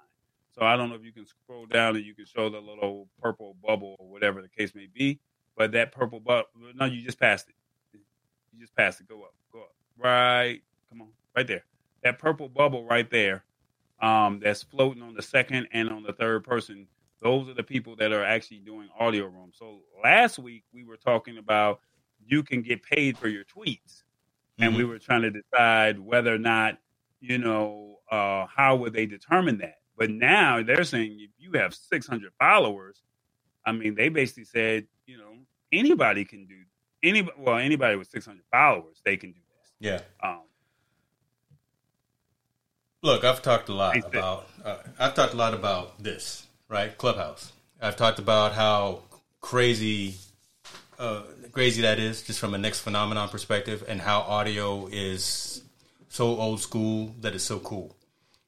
So 0.53 0.63
I 0.65 0.77
don't 0.77 0.89
know 0.89 0.95
if 0.95 1.05
you 1.05 1.13
can 1.13 1.25
scroll 1.27 1.65
down 1.67 1.97
and 1.97 2.05
you 2.05 2.15
can 2.15 2.25
show 2.27 2.49
the 2.49 2.59
little 2.61 3.09
purple 3.21 3.57
bubble 3.65 3.97
or 3.99 4.09
whatever 4.09 4.41
the 4.43 4.49
case 4.49 4.75
may 4.75 4.87
be. 4.93 5.19
But 5.57 5.73
that 5.73 5.93
purple 5.93 6.21
bubble, 6.21 6.49
no, 6.75 6.85
you 6.85 7.03
just 7.03 7.19
passed 7.19 7.49
it. 7.49 7.55
You 8.53 8.61
just 8.61 8.75
passed 8.75 9.01
it. 9.01 9.07
Go 9.09 9.23
up, 9.23 9.35
go 9.53 9.61
up. 9.61 9.75
Right. 9.97 10.61
Come 10.89 11.01
on. 11.03 11.09
Right 11.35 11.47
there. 11.47 11.65
That 12.03 12.19
purple 12.19 12.49
bubble 12.49 12.85
right 12.85 13.09
there 13.09 13.43
um, 14.01 14.39
that's 14.43 14.63
floating 14.63 15.03
on 15.03 15.15
the 15.15 15.23
second 15.23 15.69
and 15.73 15.89
on 15.89 16.03
the 16.03 16.13
third 16.13 16.45
person 16.45 16.87
those 17.22 17.47
are 17.47 17.53
the 17.53 17.63
people 17.63 17.95
that 17.97 18.11
are 18.11 18.24
actually 18.24 18.59
doing 18.59 18.89
audio 18.99 19.26
rooms. 19.26 19.55
So 19.57 19.82
last 20.03 20.39
week 20.39 20.63
we 20.74 20.84
were 20.84 20.97
talking 20.97 21.38
about 21.38 21.80
you 22.26 22.43
can 22.43 22.61
get 22.61 22.84
paid 22.84 23.17
for 23.17 23.28
your 23.28 23.43
tweets, 23.43 24.03
mm-hmm. 24.57 24.63
and 24.63 24.76
we 24.76 24.84
were 24.84 24.99
trying 24.99 25.22
to 25.22 25.32
decide 25.32 25.99
whether 25.99 26.34
or 26.34 26.39
not 26.39 26.80
you 27.19 27.38
know 27.38 27.99
uh, 28.11 28.47
how 28.47 28.76
would 28.78 28.93
they 28.93 29.05
determine 29.05 29.59
that. 29.59 29.76
But 29.97 30.09
now 30.09 30.63
they're 30.63 30.84
saying 30.84 31.17
if 31.19 31.30
you 31.38 31.59
have 31.59 31.76
600 31.76 32.32
followers, 32.39 33.01
I 33.65 33.72
mean 33.72 33.95
they 33.95 34.09
basically 34.09 34.45
said 34.45 34.88
you 35.05 35.17
know 35.17 35.34
anybody 35.72 36.26
can 36.26 36.47
do 36.47 36.57
any 37.03 37.28
well 37.38 37.57
anybody 37.57 37.95
with 37.95 38.09
600 38.09 38.41
followers 38.51 39.01
they 39.05 39.17
can 39.17 39.32
do 39.32 39.39
this. 39.39 39.72
Yeah. 39.80 40.28
Um, 40.28 40.41
Look, 43.03 43.24
I've 43.24 43.41
talked 43.41 43.69
a 43.69 43.74
lot 43.74 43.97
about. 43.97 44.47
Uh, 44.63 44.78
I've 44.99 45.15
talked 45.15 45.34
a 45.34 45.38
lot 45.38 45.55
about 45.55 46.03
this 46.03 46.45
right? 46.72 46.97
Clubhouse. 46.97 47.51
I've 47.82 47.97
talked 47.97 48.17
about 48.17 48.53
how 48.53 49.01
crazy, 49.41 50.15
uh, 50.97 51.24
crazy 51.51 51.82
that 51.82 51.99
is, 51.99 52.24
just 52.24 52.39
from 52.39 52.53
a 52.53 52.57
next 52.57 52.80
phenomenon 52.80 53.28
perspective, 53.28 53.84
and 53.88 53.99
how 53.99 54.22
audio 54.22 54.88
is 54.88 55.61
so 56.07 56.39
old 56.39 56.61
school 56.61 57.13
that 57.19 57.36
it's 57.36 57.43
so 57.43 57.59
cool. 57.59 57.95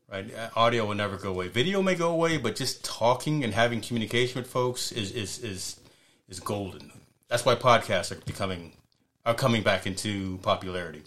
Right? 0.09 0.34
Audio 0.55 0.86
will 0.86 0.95
never 0.95 1.17
go 1.17 1.32
away. 1.32 1.49
Video 1.49 1.82
may 1.82 1.95
go 1.95 2.11
away, 2.11 2.38
but 2.38 2.55
just 2.55 2.86
talking 2.86 3.43
and 3.43 3.53
having 3.53 3.82
communication 3.82 4.39
with 4.39 4.49
folks 4.49 4.91
is 4.91 5.11
is 5.11 5.39
is 5.39 5.80
is 6.30 6.39
golden. 6.39 6.91
That's 7.30 7.45
why 7.45 7.55
podcasts 7.55 8.11
are 8.11 8.21
becoming 8.24 8.74
are 9.26 9.34
coming 9.34 9.63
back 9.63 9.88
into 9.88 10.38
popularity 10.43 11.01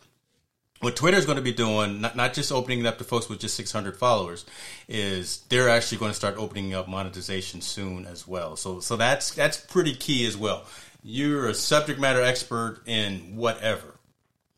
what 0.87 0.95
Twitter 0.95 1.17
is 1.17 1.27
going 1.27 1.35
to 1.35 1.43
be 1.43 1.53
doing, 1.53 2.01
not, 2.01 2.15
not 2.15 2.33
just 2.33 2.53
opening 2.53 2.79
it 2.79 2.87
up 2.87 2.97
to 2.99 3.03
folks 3.03 3.29
with 3.29 3.41
just 3.41 3.57
600 3.57 3.97
followers, 3.97 4.47
is 4.87 5.39
they're 5.49 5.69
actually 5.69 5.99
going 5.99 6.13
to 6.13 6.15
start 6.15 6.37
opening 6.39 6.75
up 6.75 6.87
monetization 6.87 7.61
soon 7.61 8.07
as 8.07 8.29
well. 8.29 8.55
So, 8.55 8.79
so 8.79 8.95
that's 8.95 9.35
that's 9.35 9.57
pretty 9.57 9.97
key 9.97 10.25
as 10.27 10.37
well. 10.37 10.65
You're 11.03 11.49
a 11.49 11.55
subject 11.55 11.99
matter 11.99 12.23
expert 12.23 12.83
in 12.87 13.35
whatever, 13.35 13.99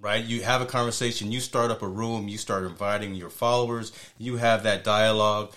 right? 0.01 0.23
You 0.23 0.43
have 0.43 0.61
a 0.61 0.67
conversation, 0.67 1.33
you 1.33 1.41
start 1.41 1.71
up 1.71 1.81
a 1.81 1.89
room, 1.89 2.29
you 2.29 2.37
start 2.37 2.65
inviting 2.65 3.15
your 3.15 3.31
followers, 3.31 3.91
you 4.19 4.37
have 4.37 4.65
that 4.65 4.85
dialogue. 4.85 5.55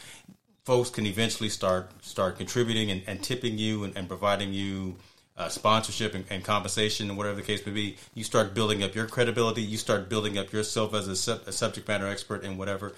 Folks 0.63 0.89
can 0.89 1.05
eventually 1.05 1.49
start 1.49 1.91
start 2.01 2.37
contributing 2.37 2.89
and, 2.91 3.03
and 3.07 3.21
tipping 3.21 3.57
you 3.57 3.83
and, 3.83 3.97
and 3.97 4.07
providing 4.07 4.53
you 4.53 4.95
uh, 5.41 5.49
sponsorship 5.49 6.13
and, 6.13 6.23
and, 6.29 6.43
compensation 6.43 7.09
and 7.09 7.17
whatever 7.17 7.35
the 7.35 7.41
case 7.41 7.65
may 7.65 7.71
be, 7.71 7.97
you 8.13 8.23
start 8.23 8.53
building 8.53 8.83
up 8.83 8.93
your 8.93 9.07
credibility. 9.07 9.63
You 9.63 9.77
start 9.77 10.07
building 10.07 10.37
up 10.37 10.53
yourself 10.53 10.93
as 10.93 11.07
a, 11.07 11.31
a 11.47 11.51
subject 11.51 11.87
matter 11.87 12.05
expert 12.05 12.43
in 12.43 12.57
whatever. 12.57 12.93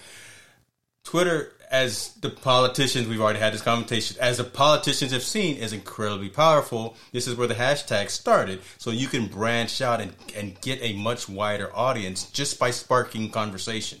Twitter, 1.04 1.52
as 1.70 2.14
the 2.14 2.28
politicians, 2.28 3.08
we've 3.08 3.20
already 3.20 3.38
had 3.38 3.54
this 3.54 3.62
conversation, 3.62 4.16
as 4.20 4.36
the 4.36 4.44
politicians 4.44 5.12
have 5.12 5.22
seen, 5.22 5.56
is 5.56 5.72
incredibly 5.72 6.28
powerful. 6.28 6.96
This 7.12 7.26
is 7.26 7.34
where 7.34 7.46
the 7.46 7.54
hashtag 7.54 8.10
started. 8.10 8.60
So 8.76 8.90
you 8.90 9.06
can 9.06 9.26
branch 9.26 9.80
out 9.80 10.02
and, 10.02 10.12
and 10.36 10.60
get 10.60 10.82
a 10.82 10.92
much 10.94 11.28
wider 11.28 11.74
audience 11.74 12.30
just 12.30 12.58
by 12.58 12.70
sparking 12.72 13.30
conversation, 13.30 14.00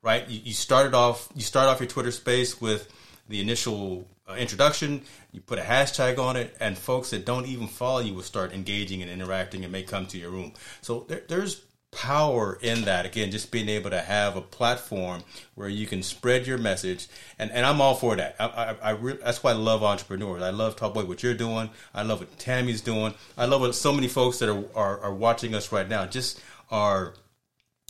right? 0.00 0.26
You, 0.28 0.40
you 0.44 0.52
started 0.54 0.94
off, 0.94 1.28
you 1.34 1.42
start 1.42 1.68
off 1.68 1.80
your 1.80 1.88
Twitter 1.88 2.10
space 2.10 2.58
with 2.58 2.90
the 3.28 3.40
initial 3.40 4.06
uh, 4.28 4.34
introduction, 4.34 5.02
you 5.32 5.40
put 5.40 5.58
a 5.58 5.62
hashtag 5.62 6.18
on 6.18 6.36
it, 6.36 6.54
and 6.60 6.76
folks 6.76 7.10
that 7.10 7.24
don't 7.24 7.46
even 7.46 7.66
follow 7.66 8.00
you 8.00 8.14
will 8.14 8.22
start 8.22 8.52
engaging 8.52 9.02
and 9.02 9.10
interacting 9.10 9.64
and 9.64 9.72
may 9.72 9.82
come 9.82 10.06
to 10.06 10.18
your 10.18 10.30
room. 10.30 10.52
So 10.82 11.06
there, 11.08 11.22
there's 11.26 11.62
power 11.90 12.58
in 12.62 12.82
that. 12.82 13.06
Again, 13.06 13.30
just 13.30 13.50
being 13.50 13.68
able 13.68 13.90
to 13.90 14.00
have 14.00 14.36
a 14.36 14.40
platform 14.40 15.22
where 15.54 15.68
you 15.68 15.86
can 15.86 16.02
spread 16.02 16.46
your 16.46 16.58
message, 16.58 17.08
and, 17.38 17.50
and 17.50 17.64
I'm 17.64 17.80
all 17.80 17.94
for 17.94 18.16
that. 18.16 18.36
I, 18.38 18.46
I, 18.46 18.76
I 18.82 18.90
re- 18.90 19.18
that's 19.22 19.42
why 19.42 19.52
I 19.52 19.54
love 19.54 19.82
entrepreneurs. 19.82 20.42
I 20.42 20.50
love 20.50 20.76
Talk 20.76 20.94
Boy 20.94 21.04
what 21.04 21.22
you're 21.22 21.34
doing. 21.34 21.70
I 21.94 22.02
love 22.02 22.20
what 22.20 22.38
Tammy's 22.38 22.80
doing. 22.80 23.14
I 23.36 23.46
love 23.46 23.60
what 23.60 23.74
so 23.74 23.92
many 23.92 24.08
folks 24.08 24.38
that 24.38 24.50
are, 24.50 24.64
are, 24.74 25.00
are 25.00 25.14
watching 25.14 25.54
us 25.54 25.72
right 25.72 25.88
now 25.88 26.06
just 26.06 26.40
are 26.70 27.14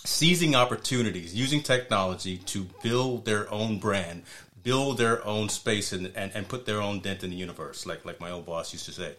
seizing 0.04 0.54
opportunities, 0.54 1.34
using 1.34 1.62
technology 1.62 2.38
to 2.38 2.66
build 2.82 3.24
their 3.24 3.50
own 3.52 3.78
brand, 3.78 4.24
build 4.62 4.98
their 4.98 5.24
own 5.26 5.48
space 5.48 5.92
and, 5.92 6.12
and, 6.14 6.32
and 6.34 6.48
put 6.48 6.66
their 6.66 6.80
own 6.80 7.00
dent 7.00 7.24
in 7.24 7.30
the 7.30 7.36
universe, 7.36 7.86
like 7.86 8.04
like 8.04 8.20
my 8.20 8.30
old 8.30 8.46
boss 8.46 8.72
used 8.72 8.86
to 8.86 8.92
say. 8.92 9.14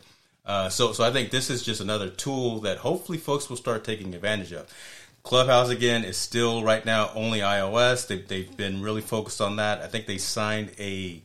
Uh, 0.46 0.70
so 0.70 0.92
so 0.92 1.04
I 1.04 1.12
think 1.12 1.32
this 1.32 1.50
is 1.50 1.64
just 1.64 1.82
another 1.82 2.10
tool 2.10 2.60
that 2.62 2.80
hopefully 2.80 3.18
folks 3.18 3.50
will 3.50 3.58
start 3.58 3.84
taking 3.84 4.14
advantage 4.14 4.52
of. 4.52 4.68
Clubhouse 5.24 5.70
again 5.70 6.04
is 6.04 6.18
still 6.18 6.64
right 6.64 6.86
now 6.86 7.10
only 7.16 7.40
iOS. 7.40 8.08
They've, 8.08 8.28
they've 8.28 8.58
been 8.58 8.82
really 8.82 9.00
focused 9.02 9.40
on 9.40 9.56
that. 9.56 9.82
I 9.82 9.88
think 9.88 10.06
they 10.06 10.18
signed 10.18 10.72
a 10.78 11.22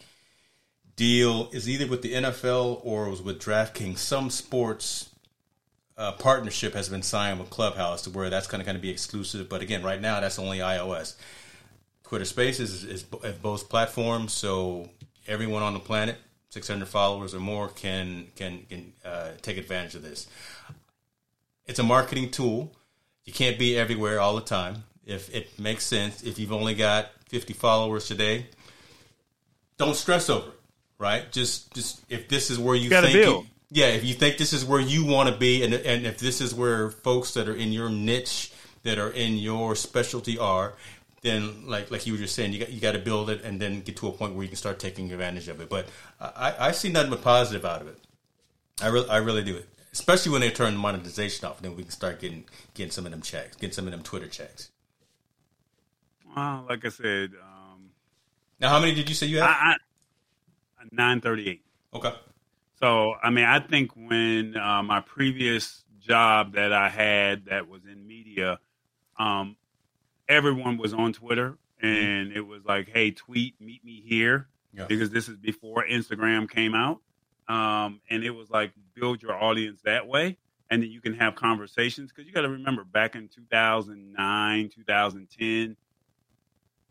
deal 0.95 1.49
is 1.53 1.69
either 1.69 1.87
with 1.87 2.03
the 2.03 2.13
NFL 2.13 2.81
or 2.85 3.09
was 3.09 3.23
with 3.23 3.41
DraftKings. 3.41 3.99
Some 3.99 4.31
sports 4.31 5.11
uh, 5.97 6.13
partnership 6.13 6.75
has 6.75 6.89
been 6.89 7.03
signed 7.03 7.41
with 7.41 7.51
Clubhouse 7.51 8.03
to 8.03 8.11
where 8.11 8.31
that's 8.31 8.47
going 8.47 8.61
to 8.61 8.65
kind 8.65 8.77
of 8.77 8.83
be 8.83 8.91
exclusive. 8.91 9.49
But 9.49 9.63
again, 9.63 9.83
right 9.83 10.01
now 10.01 10.21
that's 10.21 10.39
only 10.39 10.59
iOS. 10.59 11.15
Twitter 12.09 12.25
Spaces 12.25 12.73
is, 12.73 12.85
is, 12.85 13.05
is 13.23 13.35
both 13.35 13.69
platforms, 13.69 14.33
so 14.33 14.89
everyone 15.27 15.63
on 15.63 15.75
the 15.75 15.79
planet, 15.79 16.17
600 16.49 16.89
followers 16.89 17.35
or 17.35 17.41
more, 17.41 17.69
can 17.69 18.29
can 18.35 18.65
can 18.71 18.93
uh, 19.05 19.33
take 19.43 19.59
advantage 19.59 19.95
of 19.95 20.03
this. 20.03 20.27
It's 21.67 21.79
a 21.79 21.83
marketing 21.83 22.31
tool. 22.31 22.73
You 23.27 23.35
can't 23.35 23.59
be 23.59 23.77
everywhere 23.77 24.21
all 24.21 24.35
the 24.37 24.41
time. 24.41 24.85
If 25.05 25.35
it 25.35 25.59
makes 25.59 25.85
sense, 25.85 26.23
if 26.23 26.39
you've 26.39 26.53
only 26.53 26.75
got 26.75 27.11
50 27.29 27.53
followers 27.53 28.09
today, 28.09 28.47
don't 29.77 29.95
stress 29.95 30.31
over 30.31 30.49
it. 30.49 30.61
Right? 30.99 31.31
Just 31.31 31.75
just 31.75 32.01
if 32.09 32.27
this 32.27 32.51
is 32.51 32.59
where 32.59 32.75
you, 32.75 32.89
you 32.89 33.01
think 33.03 33.15
you, 33.15 33.47
yeah, 33.71 33.89
if 33.89 34.03
you 34.03 34.15
think 34.15 34.39
this 34.39 34.55
is 34.55 34.65
where 34.65 34.81
you 34.81 35.05
want 35.05 35.29
to 35.29 35.37
be, 35.37 35.63
and 35.63 35.75
and 35.75 36.07
if 36.07 36.19
this 36.19 36.41
is 36.41 36.55
where 36.55 36.89
folks 36.89 37.35
that 37.35 37.51
are 37.51 37.55
in 37.55 37.71
your 37.71 37.91
niche, 37.91 38.51
that 38.85 38.99
are 38.99 39.11
in 39.11 39.37
your 39.37 39.77
specialty 39.77 40.39
are, 40.39 40.75
then 41.23 41.67
like 41.67 41.91
like 41.91 42.07
you 42.07 42.13
were 42.13 42.19
just 42.19 42.35
saying, 42.35 42.53
you 42.53 42.59
got 42.59 42.71
you 42.71 42.81
got 42.81 42.93
to 42.93 42.99
build 42.99 43.31
it 43.31 43.43
and 43.43 43.61
then 43.61 43.81
get 43.81 43.97
to 43.97 44.09
a 44.09 44.13
point 44.13 44.35
where 44.35 44.43
you 44.43 44.49
can 44.49 44.57
start 44.57 44.79
taking 44.79 45.13
advantage 45.13 45.49
of 45.49 45.61
it. 45.61 45.69
But 45.69 45.89
I, 46.21 46.55
I 46.59 46.73
see 46.73 46.91
nothing 46.91 47.11
but 47.11 47.23
positive 47.23 47.65
out 47.65 47.81
of 47.81 47.89
it. 47.89 47.99
I 48.81 48.89
really 48.89 49.09
I 49.09 49.19
really 49.19 49.43
do 49.43 49.57
it, 49.57 49.69
especially 49.93 50.33
when 50.33 50.41
they 50.41 50.51
turn 50.51 50.77
monetization 50.77 51.49
off. 51.49 51.61
Then 51.61 51.77
we 51.77 51.83
can 51.83 51.91
start 51.91 52.21
getting 52.21 52.45
getting 52.75 52.93
some 52.93 53.07
of 53.07 53.13
them 53.13 53.23
checks, 53.23 53.57
getting 53.57 53.73
some 53.73 53.87
of 53.87 53.91
them 53.93 54.03
Twitter 54.03 54.29
checks. 54.29 54.71
Well, 56.37 56.67
like 56.69 56.85
I 56.85 56.91
said, 56.91 57.31
um, 57.43 57.91
now 58.61 58.69
how 58.69 58.81
many 58.81 58.95
did 58.95 59.09
you 59.09 59.15
say 59.15 59.27
you 59.27 59.41
I, 59.41 59.77
Nine 60.91 61.21
thirty-eight. 61.21 61.63
Okay. 61.93 62.13
So 62.81 63.15
I 63.23 63.31
mean, 63.31 63.45
I 63.45 63.61
think 63.61 63.93
when 63.95 64.57
uh, 64.57 64.83
my 64.83 65.01
previous 65.01 65.85
job 66.01 66.55
that 66.55 66.73
I 66.73 66.89
had 66.89 67.47
that 67.47 67.69
was 67.69 67.85
in 67.85 68.07
media, 68.07 68.59
um, 69.19 69.57
everyone 70.29 70.79
was 70.79 70.93
on 70.93 71.13
Twitter, 71.13 71.59
mm-hmm. 71.83 71.87
and 71.87 72.33
it 72.33 72.47
was 72.47 72.65
like, 72.65 72.89
"Hey, 72.89 73.11
tweet, 73.11 73.61
meet 73.61 73.85
me 73.85 74.03
here," 74.05 74.49
yeah. 74.73 74.87
because 74.87 75.11
this 75.11 75.29
is 75.29 75.37
before 75.37 75.85
Instagram 75.89 76.51
came 76.51 76.75
out, 76.75 77.01
um, 77.49 78.01
and 78.11 78.25
it 78.25 78.31
was 78.31 78.51
like 78.51 78.73
build 78.95 79.23
your 79.23 79.35
audience 79.35 79.81
that 79.85 80.07
way, 80.07 80.39
and 80.71 80.83
then 80.83 80.91
you 80.91 81.01
can 81.01 81.15
have 81.15 81.35
conversations. 81.35 82.11
Because 82.11 82.27
you 82.27 82.33
got 82.33 82.43
to 82.43 82.51
remember, 82.51 82.85
back 82.85 83.15
in 83.15 83.29
2009, 83.29 84.69
2010. 84.69 85.77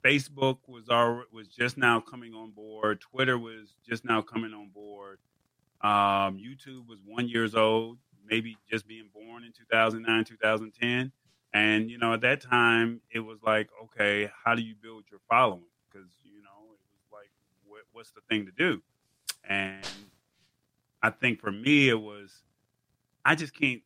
Facebook 0.04 0.60
was 0.68 0.90
already, 0.90 1.28
was 1.34 1.48
just 1.48 1.78
now 1.78 2.00
coming 2.00 2.34
on 2.34 2.52
board. 2.52 3.02
Twitter 3.02 3.38
was 3.38 3.76
just 3.86 4.06
now 4.06 4.22
coming 4.22 4.54
on 4.54 4.70
board. 4.70 5.20
Um, 5.82 6.40
YouTube 6.40 6.88
was 6.88 7.00
one 7.06 7.28
years 7.28 7.56
old, 7.56 7.98
maybe 8.26 8.58
just 8.70 8.88
being 8.88 9.10
born 9.14 9.44
in 9.44 9.52
2009, 9.52 10.24
2010. 10.26 11.12
And, 11.58 11.90
you 11.90 11.98
know, 11.98 12.14
at 12.14 12.22
that 12.22 12.42
time, 12.42 13.02
it 13.10 13.22
was 13.22 13.40
like, 13.44 13.70
okay, 13.86 14.30
how 14.44 14.54
do 14.54 14.62
you 14.62 14.76
build 14.80 15.06
your 15.10 15.20
following? 15.28 15.64
Because, 15.90 16.08
you 16.24 16.44
know, 16.44 16.66
it 16.66 16.78
was 16.92 17.12
like, 17.12 17.32
what, 17.66 17.82
what's 17.94 18.12
the 18.12 18.22
thing 18.30 18.46
to 18.46 18.52
do? 18.52 18.84
And 19.44 19.84
I 21.02 21.10
think 21.10 21.40
for 21.40 21.52
me, 21.52 21.90
it 21.90 22.00
was, 22.00 22.44
I 23.26 23.34
just 23.34 23.60
can't 23.60 23.82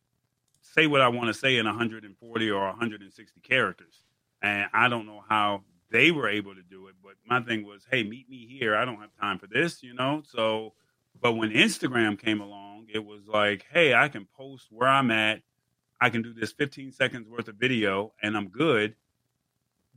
say 0.60 0.86
what 0.86 1.00
I 1.00 1.08
want 1.08 1.28
to 1.28 1.34
say 1.34 1.56
in 1.56 1.64
140 1.64 2.50
or 2.50 2.66
160 2.66 3.40
characters. 3.40 4.02
And 4.42 4.66
I 4.74 4.88
don't 4.88 5.06
know 5.06 5.22
how 5.26 5.62
they 5.90 6.10
were 6.10 6.28
able 6.28 6.54
to 6.54 6.62
do 6.62 6.88
it. 6.88 6.96
But 7.02 7.14
my 7.24 7.40
thing 7.40 7.64
was, 7.64 7.86
hey, 7.90 8.02
meet 8.02 8.28
me 8.28 8.46
here. 8.46 8.76
I 8.76 8.84
don't 8.84 9.00
have 9.00 9.16
time 9.18 9.38
for 9.38 9.46
this, 9.46 9.82
you 9.82 9.94
know? 9.94 10.22
So, 10.26 10.74
but 11.22 11.32
when 11.32 11.50
Instagram 11.52 12.18
came 12.18 12.42
along, 12.42 12.88
it 12.92 13.02
was 13.02 13.26
like, 13.26 13.64
hey, 13.72 13.94
I 13.94 14.08
can 14.08 14.26
post 14.36 14.66
where 14.70 14.90
I'm 14.90 15.10
at. 15.10 15.40
I 16.02 16.10
can 16.10 16.22
do 16.22 16.34
this 16.34 16.50
15 16.50 16.90
seconds 16.90 17.28
worth 17.28 17.46
of 17.46 17.54
video 17.54 18.12
and 18.20 18.36
I'm 18.36 18.48
good. 18.48 18.96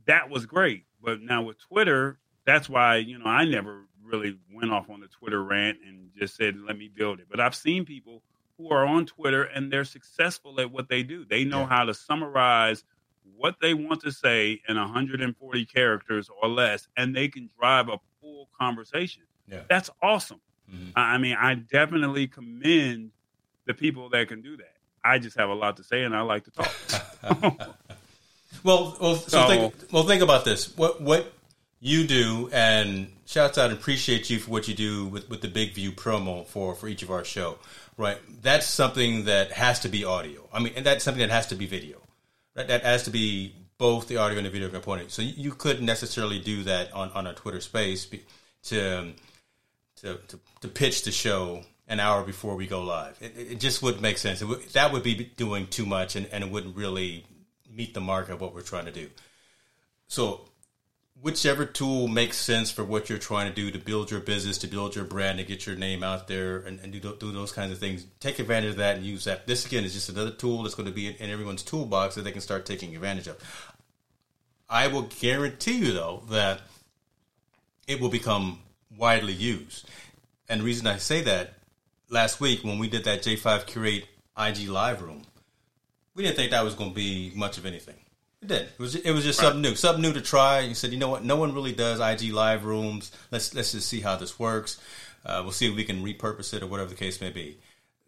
That 0.06 0.30
was 0.30 0.46
great. 0.46 0.84
But 1.02 1.20
now 1.20 1.42
with 1.42 1.58
Twitter, 1.58 2.20
that's 2.44 2.68
why, 2.68 2.98
you 2.98 3.18
know, 3.18 3.26
I 3.26 3.44
never 3.44 3.86
really 4.04 4.38
went 4.54 4.72
off 4.72 4.88
on 4.88 5.00
the 5.00 5.08
Twitter 5.08 5.42
rant 5.42 5.78
and 5.84 6.10
just 6.16 6.36
said, 6.36 6.60
let 6.60 6.78
me 6.78 6.88
build 6.88 7.18
it. 7.18 7.26
But 7.28 7.40
I've 7.40 7.56
seen 7.56 7.84
people 7.84 8.22
who 8.56 8.70
are 8.70 8.86
on 8.86 9.06
Twitter 9.06 9.42
and 9.42 9.72
they're 9.72 9.84
successful 9.84 10.60
at 10.60 10.70
what 10.70 10.88
they 10.88 11.02
do. 11.02 11.24
They 11.24 11.42
know 11.42 11.62
yeah. 11.62 11.66
how 11.70 11.84
to 11.86 11.92
summarize 11.92 12.84
what 13.36 13.56
they 13.60 13.74
want 13.74 14.02
to 14.02 14.12
say 14.12 14.62
in 14.68 14.76
140 14.76 15.66
characters 15.66 16.30
or 16.40 16.48
less, 16.48 16.86
and 16.96 17.16
they 17.16 17.26
can 17.26 17.50
drive 17.58 17.88
a 17.88 17.98
full 18.20 18.48
conversation. 18.56 19.24
Yeah. 19.50 19.62
That's 19.68 19.90
awesome. 20.00 20.40
Mm-hmm. 20.72 20.90
I 20.94 21.18
mean, 21.18 21.36
I 21.36 21.54
definitely 21.54 22.28
commend 22.28 23.10
the 23.66 23.74
people 23.74 24.08
that 24.10 24.28
can 24.28 24.40
do 24.40 24.56
that. 24.56 24.75
I 25.06 25.18
just 25.18 25.36
have 25.38 25.48
a 25.48 25.54
lot 25.54 25.76
to 25.76 25.84
say, 25.84 26.02
and 26.02 26.14
I 26.14 26.22
like 26.22 26.44
to 26.44 26.50
talk. 26.50 26.72
well, 28.64 28.96
well, 29.00 29.16
so, 29.16 29.28
so 29.28 29.48
think, 29.48 29.74
well, 29.92 30.02
think 30.04 30.22
about 30.22 30.44
this. 30.44 30.76
What 30.76 31.00
what 31.00 31.32
you 31.80 32.06
do, 32.06 32.50
and 32.52 33.08
shouts 33.26 33.58
out 33.58 33.70
and 33.70 33.78
appreciate 33.78 34.28
you 34.30 34.38
for 34.38 34.50
what 34.50 34.68
you 34.68 34.74
do 34.74 35.06
with, 35.06 35.28
with 35.28 35.40
the 35.40 35.48
Big 35.48 35.74
View 35.74 35.92
promo 35.92 36.46
for 36.46 36.74
for 36.74 36.88
each 36.88 37.02
of 37.02 37.10
our 37.10 37.24
show. 37.24 37.58
Right, 37.96 38.18
that's 38.42 38.66
something 38.66 39.24
that 39.24 39.52
has 39.52 39.80
to 39.80 39.88
be 39.88 40.04
audio. 40.04 40.48
I 40.52 40.60
mean, 40.60 40.72
and 40.76 40.84
that's 40.84 41.04
something 41.04 41.20
that 41.20 41.30
has 41.30 41.46
to 41.48 41.54
be 41.54 41.66
video. 41.66 41.98
Right, 42.54 42.68
that 42.68 42.82
has 42.82 43.04
to 43.04 43.10
be 43.10 43.54
both 43.78 44.08
the 44.08 44.16
audio 44.16 44.38
and 44.38 44.46
the 44.46 44.50
video 44.50 44.68
component. 44.68 45.10
So 45.10 45.22
you, 45.22 45.34
you 45.36 45.50
couldn't 45.52 45.86
necessarily 45.86 46.38
do 46.38 46.64
that 46.64 46.92
on 46.92 47.10
on 47.12 47.26
a 47.26 47.34
Twitter 47.34 47.60
Space 47.60 48.06
to 48.64 49.12
to, 50.00 50.18
to, 50.28 50.40
to 50.60 50.68
pitch 50.68 51.04
the 51.04 51.12
show 51.12 51.62
an 51.88 52.00
hour 52.00 52.22
before 52.22 52.56
we 52.56 52.66
go 52.66 52.82
live. 52.82 53.16
It, 53.20 53.34
it 53.36 53.60
just 53.60 53.82
wouldn't 53.82 54.02
make 54.02 54.18
sense. 54.18 54.42
that 54.72 54.92
would 54.92 55.02
be 55.02 55.30
doing 55.36 55.66
too 55.66 55.86
much, 55.86 56.16
and, 56.16 56.26
and 56.32 56.42
it 56.44 56.50
wouldn't 56.50 56.76
really 56.76 57.24
meet 57.70 57.94
the 57.94 58.00
mark 58.00 58.28
of 58.28 58.40
what 58.40 58.54
we're 58.54 58.62
trying 58.62 58.86
to 58.86 58.92
do. 58.92 59.08
So, 60.08 60.48
whichever 61.20 61.64
tool 61.64 62.08
makes 62.08 62.36
sense 62.36 62.70
for 62.70 62.84
what 62.84 63.08
you're 63.08 63.18
trying 63.18 63.48
to 63.48 63.54
do 63.54 63.70
to 63.70 63.78
build 63.78 64.10
your 64.10 64.20
business, 64.20 64.58
to 64.58 64.66
build 64.66 64.94
your 64.94 65.04
brand, 65.04 65.38
to 65.38 65.44
get 65.44 65.66
your 65.66 65.76
name 65.76 66.02
out 66.02 66.28
there, 66.28 66.58
and, 66.58 66.80
and 66.80 66.92
do, 66.92 67.00
do 67.00 67.32
those 67.32 67.52
kinds 67.52 67.72
of 67.72 67.78
things, 67.78 68.06
take 68.20 68.38
advantage 68.38 68.70
of 68.70 68.76
that 68.76 68.96
and 68.96 69.06
use 69.06 69.24
that. 69.24 69.46
This 69.46 69.66
again 69.66 69.84
is 69.84 69.94
just 69.94 70.08
another 70.08 70.30
tool 70.30 70.62
that's 70.62 70.74
going 70.74 70.88
to 70.88 70.94
be 70.94 71.08
in, 71.08 71.14
in 71.14 71.30
everyone's 71.30 71.62
toolbox 71.62 72.14
that 72.14 72.22
they 72.22 72.32
can 72.32 72.40
start 72.40 72.66
taking 72.66 72.94
advantage 72.94 73.28
of. 73.28 73.36
I 74.68 74.88
will 74.88 75.02
guarantee 75.20 75.78
you, 75.78 75.92
though, 75.92 76.22
that 76.30 76.62
it 77.86 78.00
will 78.00 78.08
become 78.08 78.60
widely 78.96 79.32
used. 79.32 79.88
And 80.48 80.60
the 80.60 80.64
reason 80.64 80.86
I 80.86 80.96
say 80.96 81.22
that, 81.22 81.54
last 82.08 82.40
week 82.40 82.64
when 82.64 82.78
we 82.78 82.88
did 82.88 83.04
that 83.04 83.22
J5 83.22 83.66
Curate 83.66 84.06
IG 84.38 84.68
live 84.68 85.02
room, 85.02 85.22
we 86.14 86.22
didn't 86.22 86.36
think 86.36 86.50
that 86.50 86.64
was 86.64 86.74
going 86.74 86.90
to 86.90 86.96
be 86.96 87.32
much 87.34 87.58
of 87.58 87.66
anything. 87.66 87.96
It 88.42 88.48
did. 88.48 88.62
It 88.62 88.78
was 88.78 88.94
it 88.94 89.10
was 89.12 89.24
just 89.24 89.38
right. 89.40 89.46
something 89.46 89.62
new, 89.62 89.74
something 89.74 90.02
new 90.02 90.12
to 90.12 90.20
try. 90.20 90.60
You 90.60 90.74
said, 90.74 90.92
you 90.92 90.98
know 90.98 91.08
what? 91.08 91.24
No 91.24 91.36
one 91.36 91.54
really 91.54 91.72
does 91.72 92.00
IG 92.00 92.32
live 92.32 92.64
rooms. 92.64 93.10
Let's 93.30 93.54
let's 93.54 93.72
just 93.72 93.88
see 93.88 94.00
how 94.00 94.16
this 94.16 94.38
works. 94.38 94.78
Uh, 95.24 95.40
we'll 95.42 95.52
see 95.52 95.68
if 95.68 95.74
we 95.74 95.84
can 95.84 96.04
repurpose 96.04 96.54
it 96.54 96.62
or 96.62 96.66
whatever 96.66 96.90
the 96.90 96.96
case 96.96 97.20
may 97.20 97.30
be. 97.30 97.58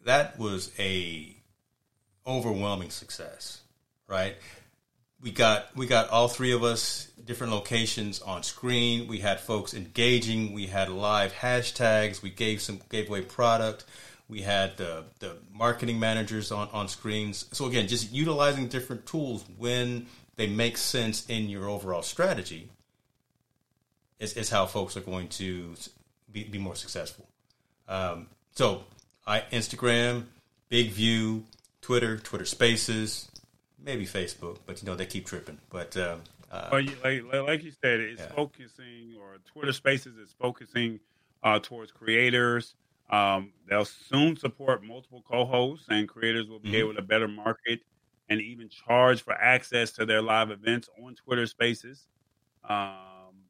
That 0.04 0.38
was 0.38 0.70
a 0.78 1.34
overwhelming 2.26 2.90
success, 2.90 3.62
right? 4.06 4.36
We 5.22 5.30
got 5.30 5.74
we 5.76 5.86
got 5.86 6.08
all 6.10 6.28
three 6.28 6.52
of 6.52 6.62
us 6.62 7.08
different 7.24 7.52
locations 7.52 8.20
on 8.20 8.42
screen. 8.42 9.06
We 9.06 9.18
had 9.18 9.40
folks 9.40 9.74
engaging. 9.74 10.52
We 10.52 10.66
had 10.66 10.88
live 10.88 11.32
hashtags. 11.32 12.22
We 12.22 12.30
gave 12.30 12.60
some 12.60 12.80
gave 12.88 13.08
away 13.08 13.22
product. 13.22 13.84
We 14.28 14.42
had 14.42 14.76
the 14.76 15.04
the 15.18 15.36
marketing 15.52 15.98
managers 15.98 16.52
on 16.52 16.68
on 16.72 16.88
screens. 16.88 17.46
So 17.52 17.66
again, 17.66 17.88
just 17.88 18.12
utilizing 18.12 18.68
different 18.68 19.06
tools 19.06 19.44
when 19.56 20.06
they 20.36 20.46
make 20.46 20.76
sense 20.76 21.26
in 21.26 21.48
your 21.48 21.68
overall 21.68 22.02
strategy 22.02 22.70
is, 24.20 24.34
is 24.34 24.50
how 24.50 24.66
folks 24.66 24.96
are 24.96 25.00
going 25.00 25.28
to 25.28 25.74
be, 26.30 26.44
be 26.44 26.58
more 26.58 26.76
successful. 26.76 27.26
Um, 27.88 28.28
so 28.54 28.84
I 29.26 29.40
Instagram, 29.52 30.24
Big 30.68 30.90
View, 30.90 31.44
Twitter, 31.80 32.18
Twitter 32.18 32.44
Spaces, 32.44 33.28
maybe 33.82 34.06
Facebook, 34.06 34.58
but 34.66 34.82
you 34.82 34.86
know 34.86 34.94
they 34.94 35.06
keep 35.06 35.26
tripping. 35.26 35.58
But 35.70 35.96
um, 35.96 36.22
uh, 36.50 36.68
well, 36.72 36.82
like, 37.04 37.22
like 37.32 37.64
you 37.64 37.72
said, 37.72 38.00
it's 38.00 38.22
yeah. 38.22 38.28
focusing 38.28 39.16
or 39.20 39.38
Twitter 39.44 39.72
Spaces 39.72 40.16
is 40.16 40.34
focusing 40.38 41.00
uh, 41.42 41.58
towards 41.60 41.92
creators. 41.92 42.74
Um, 43.10 43.52
they'll 43.68 43.84
soon 43.84 44.36
support 44.36 44.84
multiple 44.84 45.24
co-hosts, 45.28 45.86
and 45.88 46.08
creators 46.08 46.48
will 46.48 46.58
be 46.58 46.68
mm-hmm. 46.68 46.76
able 46.76 46.94
to 46.94 47.02
better 47.02 47.28
market 47.28 47.80
and 48.28 48.40
even 48.40 48.68
charge 48.68 49.22
for 49.22 49.32
access 49.32 49.92
to 49.92 50.04
their 50.04 50.20
live 50.20 50.50
events 50.50 50.88
on 51.02 51.14
Twitter 51.14 51.46
Spaces. 51.46 52.06
Um, 52.68 53.44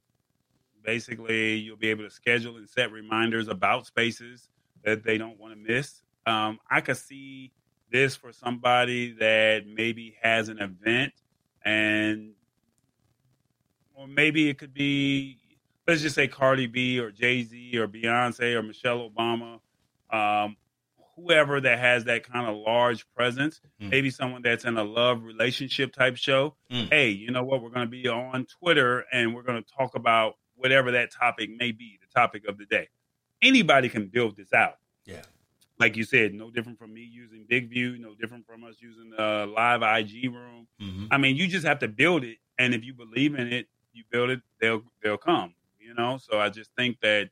basically, 0.85 1.57
you'll 1.57 1.77
be 1.77 1.89
able 1.89 2.05
to 2.05 2.11
schedule 2.11 2.57
and 2.57 2.69
set 2.69 2.93
reminders 2.93 3.49
about 3.49 3.87
spaces 3.87 4.49
that 4.85 5.03
they 5.03 5.19
don't 5.19 5.39
want 5.39 5.55
to 5.55 5.59
miss. 5.59 6.03
Um, 6.27 6.61
I 6.71 6.81
could 6.81 6.97
see 6.97 7.53
this 7.91 8.17
for 8.17 8.33
somebody 8.33 9.13
that 9.13 9.67
maybe 9.67 10.17
has 10.23 10.49
an 10.49 10.59
event 10.59 11.13
and 11.65 12.33
or 13.95 14.07
maybe 14.07 14.49
it 14.49 14.59
could 14.59 14.73
be 14.73 15.39
let's 15.87 16.03
just 16.03 16.15
say 16.15 16.29
Cardi 16.29 16.67
B 16.67 17.01
or 17.01 17.11
Jay 17.11 17.43
Z 17.43 17.77
or 17.79 17.89
Beyonce 17.89 18.55
or 18.55 18.63
Michelle 18.63 19.09
Obama, 19.11 19.59
um, 20.11 20.57
whoever 21.17 21.61
that 21.61 21.79
has 21.79 22.05
that 22.05 22.31
kind 22.31 22.47
of 22.47 22.57
large 22.57 23.07
presence, 23.17 23.61
mm. 23.81 23.89
maybe 23.91 24.11
someone 24.11 24.43
that's 24.43 24.65
in 24.65 24.77
a 24.77 24.85
love 24.85 25.25
relationship 25.25 25.93
type 25.93 26.17
show. 26.17 26.55
Mm. 26.71 26.91
Hey, 26.91 27.09
you 27.09 27.31
know 27.31 27.43
what? 27.43 27.63
We're 27.63 27.71
going 27.71 27.87
to 27.87 27.91
be 27.91 28.07
on 28.07 28.47
Twitter 28.61 29.05
and 29.11 29.35
we're 29.35 29.43
going 29.43 29.63
to 29.63 29.75
talk 29.77 29.95
about 29.95 30.35
whatever 30.55 30.93
that 30.93 31.11
topic 31.11 31.51
may 31.59 31.73
be, 31.73 31.99
the 32.01 32.21
topic 32.21 32.47
of 32.47 32.59
the 32.59 32.67
day. 32.67 32.89
Anybody 33.41 33.89
can 33.89 34.09
build 34.09 34.37
this 34.37 34.53
out. 34.53 34.75
Yeah 35.07 35.23
like 35.79 35.97
you 35.97 36.05
said, 36.05 36.35
no 36.35 36.51
different 36.51 36.79
from 36.79 36.93
me 36.93 37.03
using 37.03 37.47
Big 37.49 37.71
View, 37.71 37.99
no 37.99 38.15
different 38.15 38.47
from 38.47 38.65
us 38.65 38.77
using 38.81 39.11
the 39.11 39.51
live 39.55 39.83
IG 39.83 40.33
room. 40.33 40.67
Mm-hmm. 40.81 41.07
I 41.11 41.19
mean, 41.19 41.37
you 41.37 41.47
just 41.47 41.67
have 41.67 41.79
to 41.81 41.89
build 41.89 42.25
it, 42.25 42.39
and 42.59 42.75
if 42.75 42.85
you 42.85 42.95
believe 42.95 43.35
in 43.35 43.53
it, 43.53 43.67
you 43.93 44.05
build 44.11 44.31
it, 44.31 44.41
they'll 44.61 44.83
they'll 45.03 45.17
come. 45.17 45.55
You 45.81 45.95
know, 45.95 46.19
so 46.19 46.39
I 46.39 46.51
just 46.51 46.71
think 46.77 47.01
that 47.01 47.31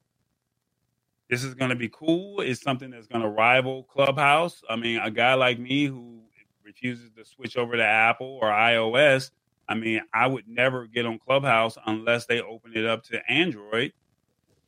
this 1.29 1.45
is 1.45 1.55
going 1.55 1.71
to 1.71 1.77
be 1.77 1.89
cool. 1.89 2.41
It's 2.41 2.63
something 2.63 2.91
that's 2.91 3.07
going 3.07 3.23
to 3.23 3.29
rival 3.29 3.83
Clubhouse. 3.85 4.63
I 4.71 4.77
mean, 4.77 4.99
a 4.99 5.11
guy 5.11 5.35
like 5.35 5.59
me 5.59 5.87
who 5.87 6.21
refuses 6.65 7.11
to 7.17 7.25
switch 7.25 7.57
over 7.57 7.77
to 7.77 7.85
Apple 7.85 8.39
or 8.41 8.49
iOS, 8.49 9.31
I 9.69 9.75
mean, 9.75 10.03
I 10.15 10.27
would 10.27 10.47
never 10.47 10.87
get 10.87 11.07
on 11.07 11.19
Clubhouse 11.19 11.77
unless 11.87 12.27
they 12.27 12.41
open 12.41 12.73
it 12.77 12.87
up 12.87 13.03
to 13.05 13.21
Android. 13.31 13.93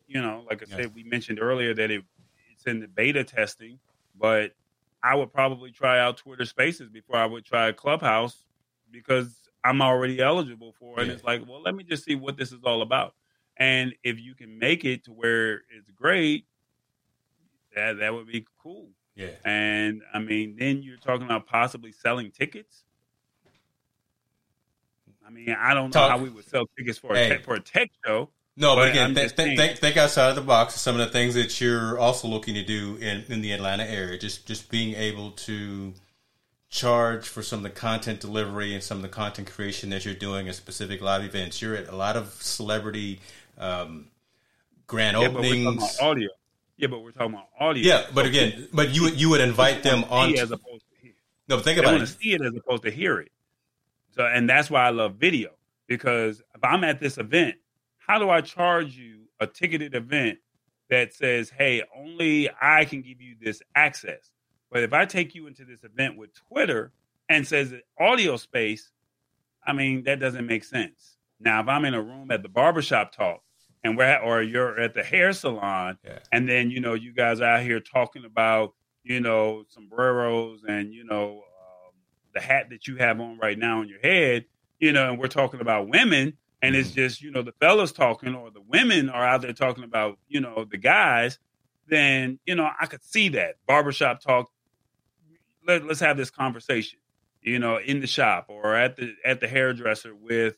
You 0.06 0.22
know, 0.22 0.44
like 0.48 0.62
I 0.62 0.66
yes. 0.68 0.78
said, 0.78 0.94
we 0.94 1.04
mentioned 1.04 1.38
earlier 1.40 1.74
that 1.74 1.90
it 1.90 2.02
the 2.80 2.88
beta 2.88 3.24
testing, 3.24 3.78
but 4.18 4.54
I 5.02 5.14
would 5.14 5.32
probably 5.32 5.70
try 5.70 5.98
out 6.00 6.16
Twitter 6.18 6.44
Spaces 6.44 6.88
before 6.88 7.16
I 7.16 7.26
would 7.26 7.44
try 7.44 7.70
Clubhouse 7.72 8.44
because 8.90 9.34
I'm 9.64 9.80
already 9.82 10.20
eligible 10.20 10.72
for 10.78 11.00
it. 11.00 11.06
Yeah. 11.06 11.12
It's 11.14 11.24
like, 11.24 11.46
well, 11.48 11.62
let 11.62 11.74
me 11.74 11.84
just 11.84 12.04
see 12.04 12.14
what 12.14 12.36
this 12.36 12.52
is 12.52 12.60
all 12.64 12.82
about. 12.82 13.14
And 13.56 13.94
if 14.04 14.20
you 14.20 14.34
can 14.34 14.58
make 14.58 14.84
it 14.84 15.04
to 15.04 15.12
where 15.12 15.62
it's 15.76 15.90
great, 15.94 16.46
that 17.74 17.98
that 17.98 18.14
would 18.14 18.26
be 18.26 18.46
cool. 18.62 18.88
Yeah. 19.14 19.30
And 19.44 20.02
I 20.14 20.20
mean, 20.20 20.56
then 20.58 20.82
you're 20.82 20.96
talking 20.96 21.26
about 21.26 21.46
possibly 21.46 21.92
selling 21.92 22.30
tickets. 22.30 22.84
I 25.26 25.30
mean, 25.30 25.50
I 25.50 25.74
don't 25.74 25.94
know 25.94 26.00
Talk- 26.00 26.10
how 26.10 26.18
we 26.18 26.30
would 26.30 26.48
sell 26.48 26.64
tickets 26.78 26.98
for 26.98 27.12
a 27.12 27.18
Hey. 27.18 27.28
tech, 27.28 27.44
for 27.44 27.54
a 27.54 27.60
tech 27.60 27.90
show. 28.04 28.30
No, 28.60 28.74
but 28.74 28.80
But 28.82 28.90
again, 28.90 29.14
th- 29.14 29.36
th- 29.36 29.56
think, 29.56 29.78
think 29.78 29.96
outside 29.96 30.30
of 30.30 30.34
the 30.34 30.42
box. 30.42 30.74
Some 30.80 30.98
of 30.98 31.06
the 31.06 31.12
things 31.12 31.34
that 31.34 31.60
you're 31.60 31.96
also 31.96 32.26
looking 32.26 32.54
to 32.54 32.64
do 32.64 32.96
in, 32.96 33.24
in 33.28 33.40
the 33.40 33.52
Atlanta 33.52 33.84
area, 33.84 34.18
just 34.18 34.46
just 34.48 34.68
being 34.68 34.94
able 34.94 35.30
to 35.32 35.94
charge 36.68 37.26
for 37.28 37.40
some 37.42 37.60
of 37.60 37.62
the 37.62 37.70
content 37.70 38.20
delivery 38.20 38.74
and 38.74 38.82
some 38.82 38.98
of 38.98 39.02
the 39.02 39.08
content 39.08 39.48
creation 39.50 39.90
that 39.90 40.04
you're 40.04 40.12
doing 40.14 40.48
at 40.48 40.54
specific 40.56 41.00
live 41.00 41.22
events. 41.24 41.62
You're 41.62 41.76
at 41.76 41.88
a 41.88 41.94
lot 41.96 42.16
of 42.16 42.32
celebrity 42.42 43.20
um, 43.58 44.08
grand 44.88 45.16
Yeah, 45.16 45.28
but 45.28 45.34
we're 45.36 45.42
talking 45.44 45.66
openings. 45.68 45.96
about 45.98 46.06
audio. 46.10 46.28
Yeah, 46.76 46.88
but 46.88 47.02
we're 47.02 47.10
talking 47.12 47.34
about 47.34 47.48
audio. 47.60 47.82
Yeah, 47.84 48.06
but 48.12 48.26
again, 48.26 48.68
but 48.72 48.90
you 48.94 49.02
would 49.02 49.20
you 49.20 49.30
would 49.30 49.40
invite 49.40 49.84
them 49.84 50.04
on. 50.10 50.36
As 50.36 50.50
opposed 50.50 50.84
to 50.90 50.96
hear. 51.00 51.12
No, 51.48 51.60
think 51.60 51.76
They 51.76 51.82
about 51.84 51.92
want 51.92 52.02
it. 52.02 52.06
to 52.06 52.12
see 52.12 52.32
it 52.32 52.42
as 52.42 52.54
opposed 52.56 52.82
to 52.82 52.90
hear 52.90 53.20
it. 53.20 53.30
So, 54.16 54.26
and 54.26 54.50
that's 54.50 54.68
why 54.68 54.82
I 54.84 54.90
love 54.90 55.14
video 55.14 55.50
because 55.86 56.40
if 56.56 56.64
I'm 56.64 56.82
at 56.82 56.98
this 56.98 57.18
event, 57.18 57.54
how 58.08 58.18
do 58.18 58.30
I 58.30 58.40
charge 58.40 58.96
you 58.96 59.24
a 59.40 59.46
ticketed 59.46 59.94
event 59.94 60.38
that 60.90 61.12
says, 61.14 61.50
"Hey, 61.50 61.82
only 61.96 62.48
I 62.60 62.84
can 62.86 63.02
give 63.02 63.20
you 63.20 63.36
this 63.40 63.62
access"? 63.74 64.30
But 64.70 64.82
if 64.82 64.92
I 64.92 65.04
take 65.04 65.34
you 65.34 65.46
into 65.46 65.64
this 65.64 65.84
event 65.84 66.16
with 66.16 66.30
Twitter 66.34 66.92
and 67.28 67.46
says 67.46 67.74
audio 67.98 68.36
space, 68.36 68.90
I 69.66 69.72
mean 69.72 70.04
that 70.04 70.18
doesn't 70.20 70.46
make 70.46 70.64
sense. 70.64 71.16
Now, 71.40 71.60
if 71.60 71.68
I'm 71.68 71.84
in 71.84 71.94
a 71.94 72.02
room 72.02 72.30
at 72.30 72.42
the 72.42 72.48
barbershop 72.48 73.12
talk 73.12 73.42
and 73.84 73.96
we're 73.96 74.04
at, 74.04 74.22
or 74.22 74.42
you're 74.42 74.80
at 74.80 74.94
the 74.94 75.04
hair 75.04 75.32
salon 75.32 75.98
Yeah. 76.04 76.18
and 76.32 76.48
then 76.48 76.70
you 76.70 76.80
know 76.80 76.94
you 76.94 77.12
guys 77.12 77.40
are 77.40 77.44
out 77.56 77.62
here 77.62 77.80
talking 77.80 78.24
about 78.24 78.74
you 79.04 79.20
know 79.20 79.64
sombreros 79.68 80.64
and 80.66 80.92
you 80.92 81.04
know 81.04 81.42
um, 81.44 81.92
the 82.34 82.40
hat 82.40 82.70
that 82.70 82.86
you 82.88 82.96
have 82.96 83.20
on 83.20 83.38
right 83.38 83.58
now 83.58 83.80
on 83.80 83.88
your 83.88 84.00
head 84.00 84.46
you 84.80 84.92
know 84.92 85.10
and 85.10 85.18
we're 85.18 85.28
talking 85.28 85.60
about 85.60 85.88
women 85.88 86.36
and 86.62 86.74
it's 86.74 86.88
mm-hmm. 86.88 86.96
just 86.96 87.22
you 87.22 87.30
know 87.30 87.42
the 87.42 87.52
fellas 87.52 87.92
talking 87.92 88.34
or 88.34 88.50
the 88.50 88.60
women 88.60 89.08
are 89.08 89.24
out 89.24 89.42
there 89.42 89.52
talking 89.52 89.84
about 89.84 90.18
you 90.28 90.40
know 90.40 90.64
the 90.70 90.76
guys 90.76 91.38
then 91.88 92.38
you 92.46 92.54
know 92.54 92.68
i 92.80 92.86
could 92.86 93.02
see 93.02 93.28
that. 93.30 93.56
Barbershop 93.66 94.20
talk 94.20 94.50
Let, 95.66 95.84
let's 95.84 96.00
have 96.00 96.16
this 96.16 96.30
conversation 96.30 96.98
you 97.42 97.58
know 97.58 97.78
in 97.78 98.00
the 98.00 98.06
shop 98.06 98.46
or 98.48 98.74
at 98.74 98.96
the 98.96 99.14
at 99.24 99.40
the 99.40 99.48
hairdresser 99.48 100.14
with 100.14 100.56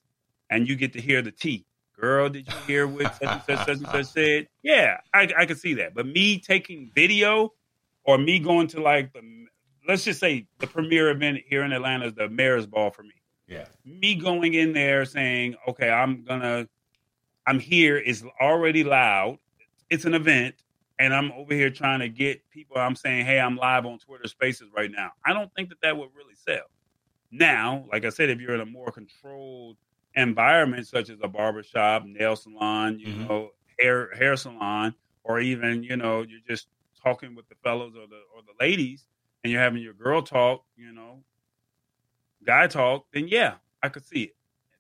and 0.51 0.69
you 0.69 0.75
get 0.75 0.93
to 0.95 1.01
hear 1.01 1.23
the 1.23 1.31
tea. 1.31 1.67
Girl 1.99 2.29
did 2.31 2.49
you 2.49 2.55
hear 2.67 2.87
what 2.87 3.15
such 3.17 3.29
and 3.29 3.43
such, 3.47 3.59
such 3.59 3.77
and 3.77 3.87
such 3.87 4.07
said? 4.15 4.49
Yeah 4.63 4.99
I, 5.13 5.31
I 5.37 5.47
could 5.47 5.59
see 5.59 5.75
that. 5.75 5.95
But 5.95 6.07
me 6.07 6.41
taking 6.41 6.91
video 6.95 7.53
or 8.05 8.19
me 8.19 8.39
going 8.39 8.69
to 8.69 8.83
like 8.83 9.13
the 9.13 9.21
let's 9.87 10.05
just 10.05 10.21
say 10.21 10.47
the 10.59 10.67
premier 10.67 11.11
event 11.11 11.39
here 11.47 11.63
in 11.63 11.73
atlanta 11.73 12.07
is 12.07 12.15
the 12.15 12.29
mayor's 12.29 12.67
ball 12.67 12.91
for 12.91 13.03
me 13.03 13.20
Yeah. 13.51 13.67
me 13.85 14.15
going 14.17 14.55
in 14.55 14.73
there 14.73 15.05
saying 15.05 15.57
okay 15.69 15.91
i'm 15.91 16.25
gonna 16.25 16.69
i'm 17.47 17.61
here 17.61 17.99
is 17.99 18.25
already 18.41 18.85
loud 18.85 19.39
it's 19.91 20.05
an 20.05 20.15
event 20.15 20.57
and 20.99 21.15
i'm 21.15 21.33
over 21.33 21.55
here 21.55 21.71
trying 21.71 22.01
to 22.01 22.09
get 22.09 22.49
people 22.51 22.77
i'm 22.79 22.97
saying 22.97 23.27
hey 23.27 23.41
i'm 23.41 23.57
live 23.57 23.87
on 23.87 23.99
twitter 23.99 24.29
spaces 24.29 24.69
right 24.77 24.91
now 24.93 25.13
i 25.27 25.33
don't 25.33 25.53
think 25.55 25.71
that 25.71 25.81
that 25.83 25.97
would 25.97 26.11
really 26.15 26.35
sell 26.37 26.65
now 27.31 27.87
like 27.93 28.05
i 28.05 28.09
said 28.11 28.31
if 28.31 28.41
you're 28.41 28.55
in 28.55 28.61
a 28.61 28.67
more 28.67 28.91
controlled 28.93 29.77
environment 30.17 30.87
such 30.87 31.11
as 31.11 31.19
a 31.23 31.29
barbershop 31.29 32.05
nail 32.05 32.37
salon 32.37 32.99
you 32.99 33.13
Mhm. 33.13 33.29
know 33.29 33.51
hair 33.81 34.15
hair 34.15 34.37
salon 34.37 34.95
or 35.25 35.41
even 35.41 35.83
you 35.83 35.97
know 35.97 36.23
you're 36.23 36.41
just 36.49 36.69
talking 37.03 37.35
with 37.35 37.49
the 37.49 37.55
fellows 37.65 37.95
or 37.97 38.07
the 38.09 38.21
or 38.35 38.43
the 38.43 38.55
ladies 38.65 39.07
and 39.45 39.53
you're 39.53 39.63
having 39.63 39.83
your 39.83 39.95
girl 39.95 40.23
talk 40.23 40.65
you 40.77 40.93
know 40.93 41.23
guy 42.47 42.67
talk 42.67 43.07
then 43.13 43.29
yeah 43.29 43.55
i 43.83 43.89
could 43.89 44.05
see 44.05 44.23
it 44.25 44.37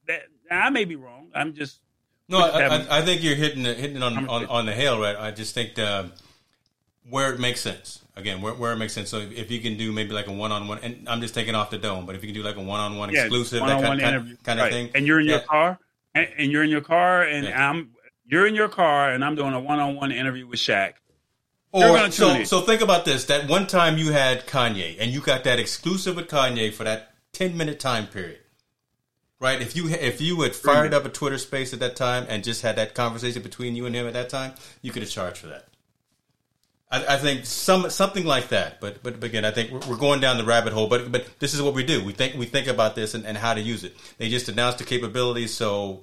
that 0.06 0.22
i 0.50 0.70
may 0.70 0.84
be 0.84 0.96
wrong 0.96 1.30
i'm 1.34 1.54
just 1.54 1.80
No, 2.28 2.38
I, 2.38 2.66
I, 2.66 2.98
I 2.98 3.02
think 3.02 3.22
you're 3.24 3.34
hitting 3.34 3.66
it, 3.66 3.76
hitting 3.76 4.02
on, 4.02 4.28
on 4.28 4.46
on 4.46 4.66
the 4.66 4.72
hail, 4.72 5.00
right? 5.00 5.16
I 5.16 5.32
just 5.32 5.52
think 5.52 5.78
um, 5.80 6.12
where 7.08 7.32
it 7.34 7.40
makes 7.40 7.61
sense. 7.61 8.02
Again, 8.14 8.40
where, 8.40 8.54
where 8.54 8.72
it 8.72 8.76
makes 8.76 8.92
sense. 8.92 9.08
So 9.08 9.18
if, 9.18 9.32
if 9.32 9.50
you 9.50 9.61
can 9.61 9.76
do 9.76 9.90
maybe 9.90 10.12
like 10.12 10.28
a 10.28 10.32
one 10.32 10.52
on 10.52 10.68
one, 10.68 10.78
and 10.82 11.08
I'm 11.08 11.20
just 11.20 11.34
taking 11.34 11.56
off 11.56 11.70
the 11.70 11.78
dome, 11.78 12.06
but 12.06 12.14
if 12.14 12.22
you 12.22 12.28
can 12.28 12.34
do 12.40 12.44
like 12.46 12.56
a 12.56 12.62
one 12.62 12.78
on 12.78 12.96
one 12.96 13.11
exclusive, 13.11 13.61
that 13.66 13.82
kind, 13.82 14.00
kind, 14.00 14.38
kind 14.44 14.61
of 14.61 14.68
thing, 14.68 14.90
and 14.94 15.06
you're 15.06 15.18
in 15.18 15.26
your 15.26 15.40
car 15.40 15.78
and, 16.14 16.28
and 16.38 16.52
you're 16.52 16.62
in 16.62 16.70
your 16.70 16.82
car 16.82 17.22
and 17.22 17.46
Yeah. 17.46 17.68
i'm 17.68 17.90
you're 18.26 18.46
in 18.46 18.54
your 18.54 18.68
car 18.68 19.11
and 19.11 19.24
i'm 19.24 19.34
doing 19.34 19.52
a 19.54 19.61
one-on-one 19.61 20.12
interview 20.12 20.46
with 20.46 20.61
Shaq. 20.61 20.94
Or 21.72 22.11
so 22.11 22.30
in. 22.30 22.46
so 22.46 22.61
think 22.62 22.80
about 22.80 23.04
this: 23.04 23.24
that 23.26 23.48
one 23.48 23.66
time 23.66 23.96
you 23.96 24.12
had 24.12 24.46
Kanye, 24.46 24.96
and 25.00 25.11
you 25.12 25.20
got 25.20 25.44
that 25.44 25.58
exclusive 25.58 26.16
with 26.16 26.28
Kanye 26.28 26.72
for 26.72 26.84
that 26.84 27.09
ten 27.33 27.57
minute 27.57 27.81
time 27.81 28.07
period, 28.07 28.41
right? 29.39 29.61
If 29.61 29.76
you 29.76 29.89
if 29.89 30.20
you 30.20 30.41
had 30.43 30.55
fired 30.55 30.95
up 30.95 31.05
a 31.05 31.09
Twitter 31.09 31.39
space 31.39 31.72
at 31.72 31.81
that 31.81 31.97
time 31.97 32.26
and 32.28 32.45
just 32.45 32.62
had 32.62 32.76
that 32.76 32.95
conversation 32.95 33.43
between 33.43 33.76
you 33.76 33.87
and 33.87 33.95
him 33.95 34.07
at 34.07 34.12
that 34.14 34.28
time, 34.28 34.53
you 34.83 34.93
could 34.93 35.03
have 35.03 35.11
charged 35.11 35.39
for 35.39 35.49
that. 35.49 35.66
I, 36.91 37.14
I 37.14 37.16
think 37.18 37.47
some 37.47 37.89
something 37.91 38.24
like 38.24 38.49
that, 38.49 38.81
but 38.81 39.03
but 39.03 39.22
again, 39.22 39.45
I 39.45 39.51
think 39.51 39.70
we're, 39.70 39.81
we're 39.91 39.97
going 39.97 40.20
down 40.20 40.39
the 40.39 40.45
rabbit 40.45 40.72
hole. 40.72 40.89
But 40.89 41.12
but 41.12 41.39
this 41.39 41.55
is 41.55 41.62
what 41.62 41.74
we 41.74 41.85
do. 41.85 42.05
We 42.05 42.12
think 42.12 42.37
we 42.37 42.47
think 42.47 42.66
about 42.66 42.95
this 42.95 43.14
and, 43.14 43.24
and 43.24 43.37
how 43.37 43.55
to 43.55 43.61
use 43.61 43.85
it. 43.85 43.97
They 44.18 44.28
just 44.28 44.49
announced 44.49 44.78
the 44.78 44.85
capabilities, 44.85 45.55
so 45.55 46.03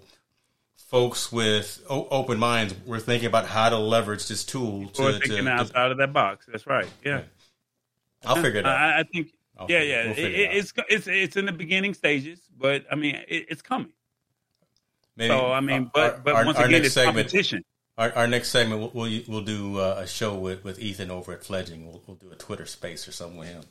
folks 0.88 1.32
with 1.32 1.84
o- 1.90 2.08
open 2.10 2.40
minds 2.40 2.74
were 2.86 3.00
thinking 3.00 3.28
about 3.28 3.46
how 3.46 3.70
to 3.70 3.78
leverage 3.78 4.28
this 4.28 4.46
tool 4.46 4.88
to, 4.88 5.12
thinking 5.12 5.32
to, 5.32 5.44
to 5.44 5.50
outside 5.50 5.92
of 5.92 5.98
that 5.98 6.14
box 6.14 6.46
that's 6.50 6.66
right 6.66 6.88
yeah 7.04 7.24
I'll 8.26 8.36
figure 8.36 8.62
it 8.62 8.66
out. 8.66 8.76
I, 8.76 9.00
I 9.00 9.04
think 9.04 9.32
I'll 9.58 9.68
yeah 9.70 9.82
yeah 9.82 10.04
we'll 10.06 10.12
It- 10.14 10.20
it 10.20 10.32
it- 10.34 10.52
it's 10.58 10.74
it's 10.90 11.08
it's 11.08 11.36
in 11.36 11.46
the 11.46 11.52
beginning 11.52 11.94
stages 11.94 12.40
but 12.58 12.86
i 12.92 12.96
mean 12.96 13.16
it, 13.28 13.48
it's 13.50 13.62
coming 13.62 13.92
Maybe 15.16 15.30
so 15.30 15.52
i 15.52 15.60
mean 15.62 15.84
our- 15.84 15.92
but 15.94 16.24
but 16.24 16.36
our- 16.36 16.46
once 16.46 16.58
our 16.58 16.66
again 16.66 16.74
next 16.82 16.86
it's 16.88 16.94
segment, 16.96 17.16
competition 17.18 17.64
our, 18.00 18.14
our 18.14 18.28
next 18.28 18.50
segment, 18.50 18.80
we'll 18.80 18.92
we'll, 18.94 19.22
we'll 19.28 19.42
do 19.42 19.80
uh, 19.80 19.96
a 20.04 20.06
show 20.06 20.36
with, 20.36 20.64
with 20.64 20.78
Ethan 20.80 21.10
over 21.10 21.34
at 21.34 21.44
Fledging. 21.44 21.88
We'll, 21.88 22.04
we'll 22.06 22.16
do 22.18 22.30
a 22.32 22.36
Twitter 22.36 22.68
space 22.68 23.08
or 23.08 23.12
something 23.12 23.40
with 23.40 23.48
him. 23.50 23.64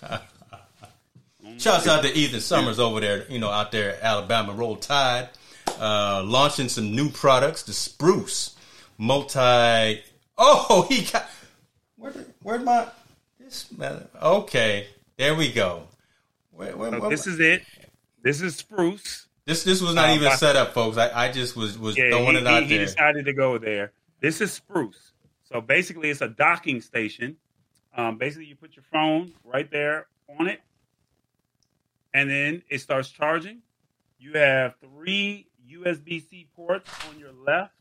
Shouts 1.58 1.86
out 1.86 2.02
to 2.02 2.12
Ethan 2.12 2.40
Summers 2.40 2.78
over 2.78 3.00
there, 3.00 3.26
you 3.30 3.38
know, 3.38 3.50
out 3.50 3.72
there 3.72 3.96
at 3.96 4.02
Alabama 4.02 4.52
Roll 4.54 4.76
Tide, 4.76 5.28
uh, 5.78 6.22
launching 6.24 6.70
some 6.70 6.94
new 6.96 7.10
products. 7.10 7.64
The 7.64 7.74
Spruce 7.74 8.56
multi. 8.96 10.02
Oh, 10.38 10.86
he 10.90 11.04
got 11.04 11.26
where? 11.96 12.12
Where'd 12.42 12.64
my 12.64 12.86
this? 13.38 13.66
Okay, 14.22 14.86
there 15.16 15.34
we 15.34 15.52
go. 15.52 15.88
Where, 16.50 16.76
where, 16.76 16.90
So 16.90 17.00
where- 17.00 17.10
this 17.10 17.26
is 17.26 17.40
it. 17.40 17.62
This 18.22 18.40
is 18.40 18.56
spruce. 18.56 19.28
This 19.44 19.62
this 19.62 19.80
was 19.80 19.94
not 19.94 20.10
uh, 20.10 20.14
even 20.14 20.28
by- 20.28 20.34
set 20.34 20.56
up, 20.56 20.74
folks. 20.74 20.96
I, 20.96 21.26
I 21.26 21.32
just 21.32 21.54
was 21.54 21.78
was 21.78 21.96
yeah 21.96 22.10
throwing 22.10 22.34
he, 22.34 22.38
it 22.38 22.46
out 22.46 22.62
he, 22.64 22.70
he 22.70 22.78
decided 22.78 23.26
to 23.26 23.32
go 23.32 23.58
there. 23.58 23.92
This 24.20 24.40
is 24.40 24.52
spruce. 24.52 25.12
So 25.44 25.60
basically 25.60 26.10
it's 26.10 26.20
a 26.20 26.28
docking 26.28 26.80
station. 26.80 27.36
Um, 27.96 28.18
basically 28.18 28.46
you 28.46 28.56
put 28.56 28.74
your 28.74 28.84
phone 28.92 29.32
right 29.44 29.70
there 29.70 30.08
on 30.38 30.48
it 30.48 30.60
and 32.12 32.28
then 32.28 32.62
it 32.68 32.80
starts 32.80 33.08
charging. 33.08 33.62
You 34.18 34.32
have 34.32 34.74
three 34.80 35.46
usb-c 35.70 36.48
ports 36.56 36.90
on 37.08 37.18
your 37.20 37.32
left 37.32 37.72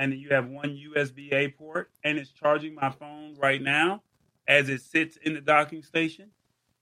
and 0.00 0.12
then 0.12 0.18
you 0.18 0.30
have 0.30 0.48
one 0.48 0.70
USB-A 0.70 1.48
port, 1.48 1.90
and 2.02 2.16
it's 2.16 2.30
charging 2.30 2.74
my 2.74 2.88
phone 2.88 3.36
right 3.38 3.60
now 3.60 4.02
as 4.48 4.70
it 4.70 4.80
sits 4.80 5.18
in 5.18 5.34
the 5.34 5.42
docking 5.42 5.82
station. 5.82 6.30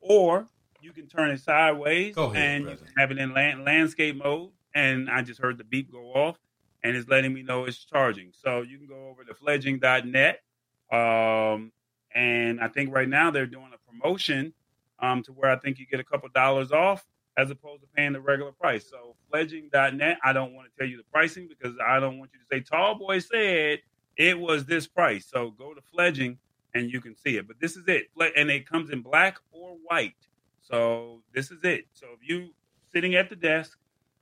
Or 0.00 0.46
you 0.80 0.92
can 0.92 1.06
turn 1.08 1.30
it 1.30 1.40
sideways 1.40 2.16
ahead, 2.16 2.36
and 2.36 2.64
you 2.70 2.76
can 2.76 2.86
have 2.96 3.10
it 3.10 3.18
in 3.18 3.32
land, 3.32 3.64
landscape 3.64 4.16
mode. 4.16 4.50
And 4.74 5.10
I 5.10 5.22
just 5.22 5.40
heard 5.40 5.58
the 5.58 5.64
beep 5.64 5.90
go 5.90 6.12
off, 6.12 6.38
and 6.82 6.96
it's 6.96 7.08
letting 7.08 7.32
me 7.34 7.42
know 7.42 7.64
it's 7.64 7.84
charging. 7.84 8.32
So 8.32 8.62
you 8.62 8.78
can 8.78 8.86
go 8.86 9.08
over 9.08 9.24
to 9.24 9.34
fledging.net, 9.34 10.40
um, 10.92 11.72
and 12.14 12.60
I 12.60 12.68
think 12.68 12.94
right 12.94 13.08
now 13.08 13.30
they're 13.30 13.46
doing 13.46 13.70
a 13.74 13.90
promotion 13.90 14.52
um, 15.00 15.22
to 15.24 15.32
where 15.32 15.50
I 15.50 15.56
think 15.56 15.78
you 15.78 15.86
get 15.86 16.00
a 16.00 16.04
couple 16.04 16.28
dollars 16.28 16.72
off 16.72 17.04
as 17.36 17.50
opposed 17.50 17.82
to 17.82 17.88
paying 17.94 18.12
the 18.12 18.20
regular 18.20 18.52
price. 18.52 18.88
So 18.88 19.14
fledging.net, 19.30 20.18
I 20.24 20.32
don't 20.32 20.54
want 20.54 20.68
to 20.70 20.78
tell 20.78 20.88
you 20.88 20.96
the 20.96 21.04
pricing 21.12 21.48
because 21.48 21.74
I 21.84 22.00
don't 22.00 22.18
want 22.18 22.30
you 22.34 22.40
to 22.40 22.46
say 22.50 22.60
Tall 22.68 22.96
Boy 22.98 23.20
said 23.20 23.80
it 24.16 24.38
was 24.38 24.66
this 24.66 24.86
price. 24.86 25.26
So 25.30 25.50
go 25.50 25.72
to 25.72 25.80
fledging 25.92 26.38
and 26.74 26.90
you 26.90 27.00
can 27.00 27.16
see 27.16 27.36
it. 27.36 27.46
But 27.46 27.60
this 27.60 27.76
is 27.76 27.84
it. 27.88 28.08
And 28.36 28.50
it 28.50 28.68
comes 28.68 28.90
in 28.90 29.02
black 29.02 29.38
or 29.52 29.76
white. 29.84 30.14
So 30.60 31.22
this 31.32 31.50
is 31.50 31.64
it. 31.64 31.86
So 31.92 32.06
if 32.20 32.28
you 32.28 32.50
sitting 32.92 33.14
at 33.14 33.28
the 33.30 33.36
desk, 33.36 33.78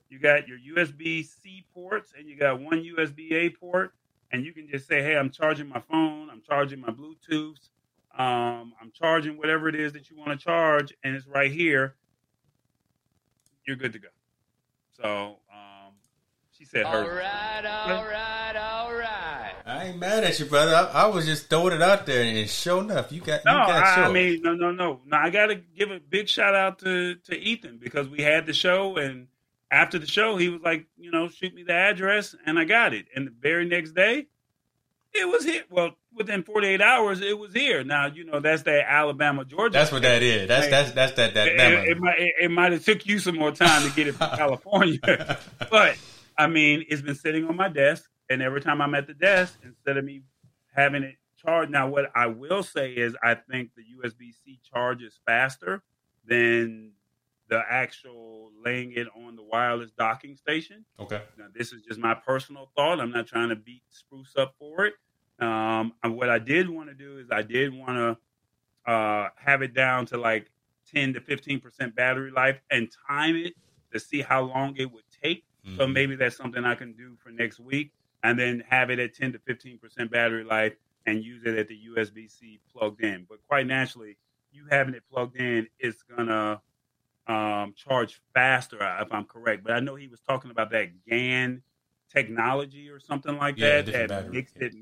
you 0.09 0.19
got 0.19 0.47
your 0.47 0.57
USB 0.77 1.25
C 1.25 1.65
ports 1.73 2.13
and 2.17 2.27
you 2.27 2.37
got 2.37 2.61
one 2.61 2.83
USB 2.83 3.31
A 3.33 3.49
port, 3.49 3.93
and 4.31 4.45
you 4.45 4.53
can 4.53 4.67
just 4.69 4.87
say, 4.87 5.03
Hey, 5.03 5.17
I'm 5.17 5.29
charging 5.29 5.67
my 5.67 5.81
phone, 5.81 6.29
I'm 6.29 6.41
charging 6.41 6.79
my 6.79 6.89
Bluetooth, 6.89 7.69
um, 8.17 8.73
I'm 8.81 8.91
charging 8.93 9.37
whatever 9.37 9.67
it 9.67 9.75
is 9.75 9.93
that 9.93 10.09
you 10.09 10.17
want 10.17 10.31
to 10.31 10.37
charge, 10.37 10.93
and 11.03 11.15
it's 11.15 11.27
right 11.27 11.51
here 11.51 11.95
you're 13.67 13.75
good 13.75 13.93
to 13.93 13.99
go. 13.99 14.07
So 14.93 15.37
um, 15.53 15.93
she 16.51 16.65
said 16.65 16.85
her. 16.87 17.03
All 17.03 17.09
right, 17.09 17.65
all 17.65 17.89
right, 17.89 17.91
all 17.91 18.05
right. 18.05 18.46
I 18.46 18.46
ain't 19.87 19.99
mad 19.99 20.23
at 20.23 20.39
you, 20.39 20.45
brother. 20.45 20.73
I, 20.75 21.03
I 21.03 21.05
was 21.07 21.25
just 21.25 21.49
throwing 21.49 21.73
it 21.73 21.81
out 21.81 22.05
there, 22.05 22.23
and 22.23 22.49
sure 22.49 22.81
enough, 22.81 23.11
you 23.11 23.21
got 23.21 23.45
No, 23.45 23.51
you 23.51 23.67
got 23.67 23.83
I, 23.83 24.03
I 24.03 24.11
mean, 24.11 24.41
no, 24.41 24.53
no, 24.53 24.71
no. 24.71 25.01
No, 25.05 25.17
I 25.17 25.29
got 25.29 25.47
to 25.47 25.55
give 25.55 25.91
a 25.91 25.99
big 25.99 26.27
shout 26.27 26.55
out 26.55 26.79
to 26.79 27.15
to 27.15 27.37
Ethan 27.37 27.77
because 27.77 28.09
we 28.09 28.21
had 28.21 28.45
the 28.45 28.53
show, 28.53 28.97
and 28.97 29.27
after 29.71 29.99
the 29.99 30.07
show, 30.07 30.37
he 30.37 30.49
was 30.49 30.61
like, 30.61 30.87
you 30.97 31.11
know, 31.11 31.27
shoot 31.27 31.53
me 31.53 31.63
the 31.63 31.73
address, 31.73 32.35
and 32.45 32.57
I 32.57 32.65
got 32.65 32.93
it. 32.93 33.07
And 33.15 33.27
the 33.27 33.33
very 33.39 33.67
next 33.67 33.91
day, 33.91 34.27
it 35.13 35.27
was 35.27 35.43
here. 35.43 35.63
Well, 35.69 35.91
within 36.13 36.43
48 36.43 36.81
hours, 36.81 37.21
it 37.21 37.37
was 37.37 37.53
here. 37.53 37.83
Now, 37.83 38.07
you 38.07 38.25
know, 38.25 38.39
that's 38.39 38.63
that 38.63 38.85
Alabama 38.87 39.45
Georgia. 39.45 39.73
that's 39.73 39.91
what 39.91 40.01
that 40.03 40.23
is. 40.23 40.47
That's 40.47 40.67
that's 40.67 40.91
that's 40.91 41.13
that 41.13 41.33
that 41.33 41.47
It, 41.47 41.59
it, 41.59 41.89
it 41.89 41.99
might 41.99 42.19
it, 42.19 42.33
it 42.41 42.51
might 42.51 42.71
have 42.71 42.83
took 42.83 43.05
you 43.05 43.19
some 43.19 43.35
more 43.35 43.51
time 43.51 43.87
to 43.87 43.95
get 43.95 44.07
it 44.07 44.13
from 44.13 44.29
California, 44.37 45.39
but 45.69 45.97
I 46.37 46.47
mean, 46.47 46.85
it's 46.89 47.01
been 47.01 47.15
sitting 47.15 47.45
on 47.45 47.55
my 47.55 47.69
desk, 47.69 48.09
and 48.29 48.41
every 48.41 48.61
time 48.61 48.81
I'm 48.81 48.95
at 48.95 49.07
the 49.07 49.13
desk, 49.13 49.59
instead 49.63 49.97
of 49.97 50.05
me 50.05 50.21
having 50.75 51.03
it 51.03 51.15
charged, 51.37 51.71
now 51.71 51.87
what 51.87 52.11
I 52.15 52.27
will 52.27 52.63
say 52.63 52.93
is, 52.93 53.15
I 53.23 53.35
think 53.35 53.71
the 53.75 53.83
USB 53.83 54.31
C 54.43 54.59
charges 54.63 55.19
faster 55.25 55.83
than 56.25 56.91
the 57.49 57.63
actual 57.69 58.51
laying 58.63 58.91
it 58.91 59.07
on 59.15 59.35
the 59.37 59.43
wireless 59.43 59.91
docking 59.97 60.35
station. 60.35 60.85
okay. 60.99 61.21
Now, 61.37 61.45
this 61.53 61.71
is 61.71 61.81
just 61.83 61.99
my 61.99 62.13
personal 62.13 62.69
thought. 62.75 62.99
I'm 62.99 63.11
not 63.11 63.27
trying 63.27 63.49
to 63.49 63.55
beat 63.55 63.83
spruce 63.89 64.35
up 64.35 64.55
for 64.59 64.85
it. 64.85 64.95
Um, 65.39 65.93
and 66.03 66.17
what 66.17 66.29
I 66.29 66.39
did 66.39 66.67
want 66.69 66.89
to 66.89 66.95
do 66.95 67.19
is 67.19 67.27
I 67.31 67.43
did 67.43 67.73
want 67.73 67.97
to 68.85 68.91
uh, 68.91 69.29
have 69.37 69.61
it 69.61 69.73
down 69.73 70.05
to 70.07 70.17
like 70.17 70.49
10 70.93 71.13
to 71.13 71.21
15 71.21 71.59
percent 71.59 71.95
battery 71.95 72.31
life 72.31 72.59
and 72.71 72.89
time 73.07 73.35
it 73.35 73.53
to 73.93 73.99
see 73.99 74.21
how 74.21 74.41
long 74.43 74.75
it 74.77 74.91
would 74.91 75.03
take. 75.23 75.45
So 75.75 75.85
Mhm. 75.85 75.93
maybe 75.93 76.15
that's 76.15 76.35
something 76.37 76.63
I 76.65 76.75
can 76.75 76.93
do 76.93 77.15
for 77.17 77.29
next 77.29 77.59
week, 77.59 77.91
and 78.23 78.39
then 78.39 78.63
have 78.69 78.89
it 78.89 78.99
at 78.99 79.13
10 79.13 79.33
to 79.33 79.39
15 79.39 79.79
percent 79.79 80.11
battery 80.11 80.43
life 80.43 80.75
and 81.05 81.23
use 81.23 81.43
it 81.45 81.57
at 81.57 81.67
the 81.67 81.75
USB 81.87 82.27
C 82.27 82.59
plugged 82.71 83.01
in. 83.03 83.25
But 83.29 83.39
quite 83.47 83.67
naturally, 83.67 84.17
you 84.51 84.67
having 84.69 84.93
it 84.95 85.03
plugged 85.09 85.37
in, 85.37 85.67
it's 85.79 86.03
gonna 86.03 86.61
um, 87.27 87.73
charge 87.75 88.21
faster, 88.33 88.77
if 89.01 89.11
I'm 89.11 89.25
correct. 89.25 89.63
But 89.63 89.73
I 89.73 89.79
know 89.79 89.95
he 89.95 90.07
was 90.07 90.21
talking 90.21 90.51
about 90.51 90.71
that 90.71 91.03
GAN 91.05 91.63
technology 92.11 92.89
or 92.89 92.99
something 92.99 93.37
like 93.37 93.59
Yeah, 93.59 93.59
that 93.59 93.91
that 93.91 94.09
battery, 94.09 94.31
makes 94.31 94.53
yeah. 94.55 94.61
it 94.61 94.73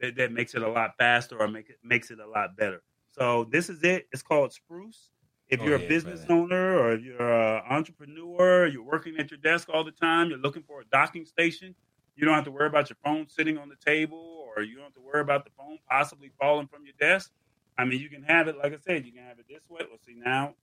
that, 0.00 0.16
that 0.16 0.32
makes 0.32 0.54
it 0.54 0.62
a 0.62 0.68
lot 0.68 0.96
faster 0.98 1.38
or 1.40 1.48
make 1.48 1.70
it 1.70 1.78
makes 1.82 2.10
it 2.10 2.18
a 2.20 2.26
lot 2.26 2.56
better. 2.56 2.82
So 3.10 3.44
this 3.50 3.68
is 3.70 3.82
it. 3.84 4.06
It's 4.12 4.22
called 4.22 4.52
Spruce. 4.52 5.10
If 5.48 5.60
Go 5.60 5.62
you're 5.62 5.76
a 5.76 5.80
business 5.80 6.24
brother. 6.24 6.28
owner 6.28 6.78
or 6.78 6.92
if 6.92 7.02
you're 7.02 7.20
an 7.32 7.62
entrepreneur, 7.70 8.66
you're 8.66 8.82
working 8.82 9.18
at 9.18 9.30
your 9.30 9.38
desk 9.38 9.68
all 9.72 9.84
the 9.84 9.92
time, 9.92 10.30
you're 10.30 10.38
looking 10.38 10.62
for 10.62 10.80
a 10.80 10.84
docking 10.86 11.26
station, 11.26 11.74
you 12.16 12.24
don't 12.24 12.34
have 12.34 12.44
to 12.44 12.50
worry 12.50 12.66
about 12.68 12.88
your 12.90 12.96
phone 13.04 13.28
sitting 13.28 13.58
on 13.58 13.68
the 13.68 13.76
table 13.84 14.18
or 14.56 14.62
you 14.62 14.76
don't 14.76 14.84
have 14.84 14.94
to 14.94 15.00
worry 15.00 15.20
about 15.20 15.44
the 15.44 15.50
phone 15.58 15.78
possibly 15.90 16.30
falling 16.40 16.66
from 16.68 16.84
your 16.84 16.94
desk. 17.00 17.30
I 17.76 17.84
mean, 17.84 18.00
you 18.00 18.08
can 18.08 18.22
have 18.22 18.46
it, 18.48 18.56
like 18.56 18.72
I 18.72 18.76
said, 18.78 19.04
you 19.04 19.12
can 19.12 19.24
have 19.24 19.38
it 19.38 19.46
this 19.48 19.62
way. 19.68 19.80
Well, 19.88 19.98
see, 20.06 20.14
now 20.14 20.54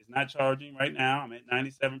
it's 0.00 0.10
not 0.10 0.28
charging 0.28 0.74
right 0.74 0.92
now. 0.92 1.20
I'm 1.20 1.32
at 1.32 1.46
97%. 1.48 2.00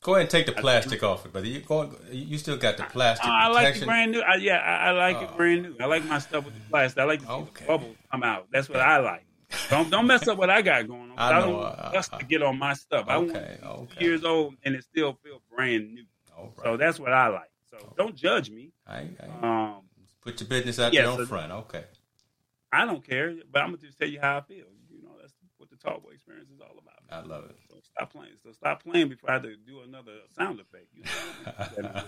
Go 0.00 0.14
ahead 0.14 0.22
and 0.22 0.30
take 0.30 0.46
the 0.46 0.52
plastic 0.52 1.02
off 1.02 1.26
it, 1.26 1.32
brother. 1.32 1.46
You 1.48 1.60
go. 1.60 1.92
You 2.10 2.38
still 2.38 2.56
got 2.56 2.76
the 2.76 2.84
plastic 2.84 3.26
Oh, 3.26 3.30
I 3.32 3.48
like 3.48 3.76
it 3.76 3.84
brand 3.84 4.12
new. 4.12 4.20
I, 4.20 4.36
yeah, 4.36 4.58
I, 4.58 4.88
I 4.88 4.90
like 4.92 5.16
Oh. 5.16 5.24
it 5.24 5.36
brand 5.36 5.62
new. 5.62 5.76
I 5.80 5.86
like 5.86 6.04
my 6.04 6.18
stuff 6.20 6.44
with 6.44 6.54
the 6.54 6.60
plastic. 6.70 7.00
I 7.00 7.04
like 7.04 7.20
to 7.20 7.26
see 7.26 7.32
Okay. 7.32 7.64
the 7.64 7.66
bubbles 7.66 7.96
come 8.12 8.22
out. 8.22 8.46
That's 8.52 8.68
what 8.68 8.80
I 8.80 8.98
like. 8.98 9.24
Don't 9.68 9.90
don't 9.90 10.06
mess 10.06 10.28
up 10.28 10.38
what 10.38 10.48
I 10.48 10.62
got 10.62 10.86
going 10.86 11.10
on. 11.10 11.14
I 11.18 11.30
I, 11.36 11.40
don't 11.40 11.54
uh, 11.54 11.58
want 11.58 11.92
dust 11.92 12.12
to 12.18 12.24
get 12.24 12.40
on 12.42 12.56
my 12.58 12.72
stuff. 12.74 13.06
I 13.08 13.18
want 13.18 13.30
Okay, 13.30 13.40
it 13.40 13.56
to 13.56 13.60
be 13.62 13.66
okay. 13.66 14.04
years 14.04 14.24
old 14.24 14.54
and 14.64 14.74
it 14.76 14.84
still 14.84 15.18
feel 15.24 15.42
brand 15.54 15.92
new. 15.92 16.04
Right. 16.38 16.50
So 16.62 16.76
that's 16.76 16.98
what 17.00 17.12
I 17.12 17.28
like. 17.28 17.49
So 17.80 17.94
don't 17.96 18.14
judge 18.14 18.50
me. 18.50 18.72
I, 18.86 19.08
I, 19.42 19.46
Um, 19.46 19.82
put 20.22 20.40
your 20.40 20.48
business 20.48 20.78
out 20.78 20.92
yeah, 20.92 21.02
there 21.02 21.10
on 21.10 21.18
so- 21.18 21.26
front. 21.26 21.52
Okay. 21.52 21.84
I 22.72 22.84
don't 22.84 23.04
care, 23.04 23.34
but 23.50 23.62
I'm 23.62 23.70
gonna 23.70 23.78
just 23.78 23.98
tell 23.98 24.08
you 24.08 24.20
how 24.20 24.36
I 24.38 24.40
feel. 24.42 24.66
You 24.90 25.02
know, 25.02 25.10
that's 25.20 25.32
what 25.56 25.70
the 25.70 25.76
Talkway 25.76 26.14
experience 26.14 26.50
is 26.50 26.60
all 26.60 26.76
about. 26.78 27.00
I 27.10 27.26
love 27.26 27.44
it. 27.50 27.56
So 27.68 27.76
stop 27.82 28.12
playing. 28.12 28.34
So 28.42 28.52
stop 28.52 28.84
playing 28.84 29.08
before 29.08 29.30
I 29.30 29.34
have 29.34 29.42
to 29.42 29.56
do 29.56 29.80
another 29.80 30.12
sound 30.36 30.60
effect. 30.60 30.86
You 30.94 31.82
know? 31.82 32.02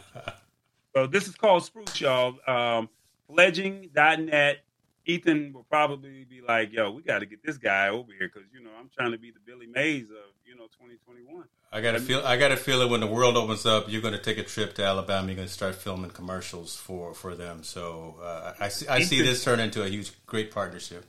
so 0.95 1.07
this 1.09 1.27
is 1.27 1.35
called 1.35 1.65
Spruce, 1.65 2.01
y'all. 2.01 2.37
Um, 2.47 2.89
fledging.net. 3.27 4.59
Ethan 5.05 5.53
will 5.53 5.65
probably 5.65 6.25
be 6.25 6.41
like, 6.41 6.73
"Yo, 6.73 6.91
we 6.93 7.03
got 7.03 7.21
to 7.21 7.27
get 7.27 7.43
this 7.45 7.59
guy 7.59 7.89
over 7.89 8.13
here 8.13 8.31
because 8.33 8.49
you 8.53 8.63
know 8.63 8.71
I'm 8.79 8.89
trying 8.97 9.13
to 9.13 9.19
be 9.19 9.31
the 9.31 9.41
Billy 9.45 9.67
Mays 9.67 10.11
of 10.11 10.33
you 10.45 10.55
know 10.55 10.65
2021." 10.65 11.45
I 11.73 11.81
gotta 11.81 12.01
feel. 12.01 12.21
I 12.25 12.37
gotta 12.37 12.57
feel 12.57 12.83
it 12.83 12.91
when 12.91 13.01
the 13.01 13.07
world 13.07 13.37
opens 13.37 13.65
up. 13.65 13.91
You're 13.91 14.03
gonna 14.03 14.21
take 14.21 14.39
a 14.39 14.43
trip 14.43 14.75
to 14.75 14.85
Alabama. 14.85 15.29
You're 15.29 15.37
gonna 15.37 15.49
start 15.49 15.75
filming 15.75 16.11
commercials 16.11 16.77
for 16.77 17.15
for 17.15 17.35
them. 17.35 17.63
So 17.63 18.17
uh, 18.23 18.53
I 18.61 18.69
see. 18.69 18.87
I 18.89 19.03
see 19.03 19.23
this 19.23 19.43
turn 19.43 19.59
into 19.59 19.83
a 19.83 19.89
huge, 19.89 20.13
great 20.27 20.51
partnership. 20.51 21.07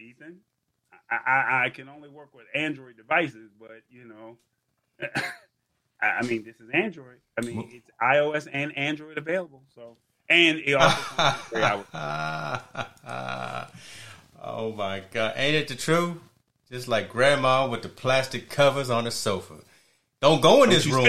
Ethan, 0.00 0.40
I, 1.10 1.16
I, 1.26 1.64
I 1.66 1.70
can 1.70 1.88
only 1.88 2.08
work 2.08 2.34
with 2.34 2.46
Android 2.54 2.96
devices, 2.96 3.50
but 3.58 3.82
you 3.88 4.04
know, 4.04 4.38
I, 6.02 6.06
I 6.20 6.22
mean, 6.22 6.44
this 6.44 6.56
is 6.60 6.70
Android. 6.72 7.18
I 7.38 7.44
mean, 7.44 7.68
it's 7.72 7.90
iOS 8.02 8.48
and 8.52 8.76
Android 8.76 9.18
available. 9.18 9.62
So, 9.74 9.96
and 10.30 10.58
it 10.58 10.74
also 10.74 11.30
three 11.50 11.62
hours. 11.62 11.84
oh 14.42 14.72
my 14.72 15.02
God! 15.10 15.34
Ain't 15.36 15.56
it 15.56 15.68
the 15.68 15.74
truth? 15.74 16.16
Just 16.70 16.86
like 16.88 17.10
grandma 17.10 17.66
with 17.68 17.82
the 17.82 17.88
plastic 17.88 18.48
covers 18.48 18.90
on 18.90 19.04
the 19.04 19.10
sofa. 19.10 19.54
Don't 20.22 20.40
go 20.40 20.62
in 20.62 20.70
this 20.70 20.86
room. 20.86 21.04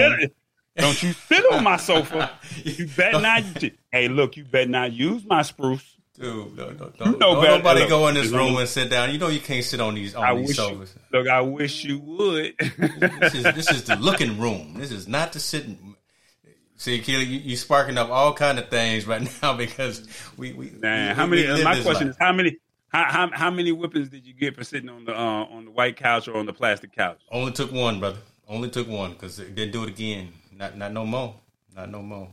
Don't 0.76 1.02
you 1.02 1.12
sit 1.12 1.44
on 1.52 1.62
my 1.62 1.76
sofa? 1.76 2.30
You 2.64 2.86
bet 2.88 3.20
not. 3.20 3.44
Hey, 3.92 4.08
look, 4.08 4.36
you 4.36 4.44
bet 4.44 4.68
not 4.68 4.92
use 4.92 5.24
my 5.24 5.42
spruce. 5.42 5.96
Dude, 6.18 6.56
don't, 6.56 6.78
don't, 6.78 6.98
You 7.00 7.12
know 7.18 7.34
don't 7.34 7.44
nobody 7.44 7.80
Look, 7.80 7.88
go 7.88 8.08
in 8.08 8.14
this 8.14 8.28
room 8.28 8.56
and 8.56 8.68
sit 8.68 8.90
down. 8.90 9.10
You 9.12 9.18
know 9.18 9.28
you 9.28 9.40
can't 9.40 9.64
sit 9.64 9.80
on 9.80 9.94
these 9.94 10.14
on 10.14 10.24
I 10.24 10.34
these 10.34 10.48
wish. 10.48 10.58
You, 10.58 10.64
sofas. 10.64 10.94
look, 11.12 11.28
I 11.28 11.40
wish 11.40 11.84
you 11.84 11.98
would. 12.00 12.54
This 12.58 13.34
is 13.34 13.42
this 13.44 13.70
is 13.70 13.84
the 13.84 13.96
looking 13.96 14.38
room. 14.38 14.74
This 14.76 14.90
is 14.90 15.08
not 15.08 15.32
the 15.32 15.40
sitting. 15.40 15.96
See, 16.82 16.98
Keely, 16.98 17.22
you, 17.26 17.38
you 17.38 17.56
sparking 17.56 17.96
up 17.96 18.10
all 18.10 18.34
kind 18.34 18.58
of 18.58 18.68
things 18.68 19.06
right 19.06 19.22
now 19.42 19.54
because 19.56 20.04
we 20.36 20.52
we. 20.52 20.70
Man, 20.70 21.10
we- 21.10 21.14
how 21.14 21.26
many? 21.26 21.46
live 21.46 21.62
my 21.62 21.80
question 21.80 22.08
life. 22.08 22.16
is, 22.16 22.16
how 22.18 22.32
many? 22.32 22.56
How, 22.88 23.04
how, 23.04 23.30
how 23.32 23.50
many 23.52 23.70
whippings 23.70 24.10
did 24.10 24.26
you 24.26 24.34
get 24.34 24.56
for 24.56 24.64
sitting 24.64 24.88
on 24.88 25.04
the 25.04 25.16
uh, 25.16 25.44
on 25.44 25.64
the 25.66 25.70
white 25.70 25.96
couch 25.96 26.26
or 26.26 26.36
on 26.36 26.44
the 26.46 26.52
plastic 26.52 26.90
couch? 26.92 27.20
Only 27.30 27.52
took 27.52 27.70
one, 27.70 28.00
brother. 28.00 28.18
Only 28.48 28.68
took 28.68 28.88
one 28.88 29.12
because 29.12 29.36
didn't 29.36 29.70
do 29.70 29.84
it 29.84 29.90
again. 29.90 30.32
Not 30.50 30.76
not 30.76 30.92
no 30.92 31.06
more. 31.06 31.36
Not 31.76 31.88
no 31.88 32.02
more. 32.02 32.28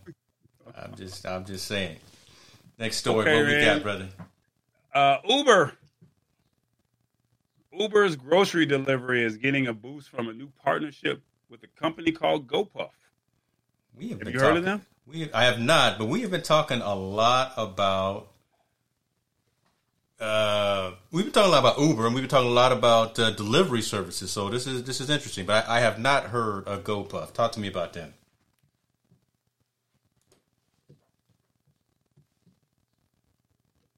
I'm 0.75 0.95
just 0.95 1.27
I'm 1.27 1.45
just 1.45 1.67
saying. 1.67 1.97
Next 2.79 2.97
story, 2.97 3.27
Okay, 3.27 3.35
what 3.35 3.45
we 3.45 3.51
man. 3.51 3.75
got, 3.75 3.83
brother? 3.83 4.07
Uh, 4.91 5.17
Uber. 5.29 5.73
Uber's 7.71 8.15
grocery 8.15 8.65
delivery 8.65 9.23
is 9.23 9.37
getting 9.37 9.67
a 9.67 9.73
boost 9.73 10.09
from 10.09 10.27
a 10.27 10.33
new 10.33 10.49
partnership 10.63 11.21
with 11.51 11.61
a 11.61 11.67
company 11.79 12.11
called 12.11 12.47
GoPuff. 12.47 12.89
We 13.99 14.09
have, 14.09 14.19
Have 14.19 14.25
been 14.25 14.33
you 14.33 14.39
heard 14.39 14.45
talking, 14.47 14.57
of 14.59 14.63
them? 14.63 14.81
We 15.05 15.31
I 15.33 15.43
have 15.43 15.59
not, 15.59 15.97
but 15.99 16.05
we 16.05 16.21
have 16.21 16.31
been 16.31 16.41
talking 16.41 16.79
a 16.81 16.95
lot 16.95 17.51
about. 17.57 18.29
Uh, 20.17 20.91
we've 21.11 21.25
been 21.25 21.33
talking 21.33 21.49
a 21.49 21.51
lot 21.51 21.59
about 21.59 21.79
Uber, 21.79 22.05
and 22.05 22.15
we've 22.15 22.21
been 22.23 22.29
talking 22.29 22.49
a 22.49 22.53
lot 22.53 22.71
about 22.71 23.19
uh, 23.19 23.31
delivery 23.31 23.81
services. 23.81 24.31
So 24.31 24.49
this 24.49 24.67
is 24.67 24.85
this 24.85 25.01
is 25.01 25.09
interesting, 25.09 25.45
but 25.45 25.67
I, 25.67 25.77
I 25.77 25.79
have 25.81 25.99
not 25.99 26.25
heard 26.25 26.65
of 26.65 26.85
GoPuff. 26.85 27.33
Talk 27.33 27.51
to 27.53 27.59
me 27.59 27.67
about 27.67 27.91
them. 27.91 28.13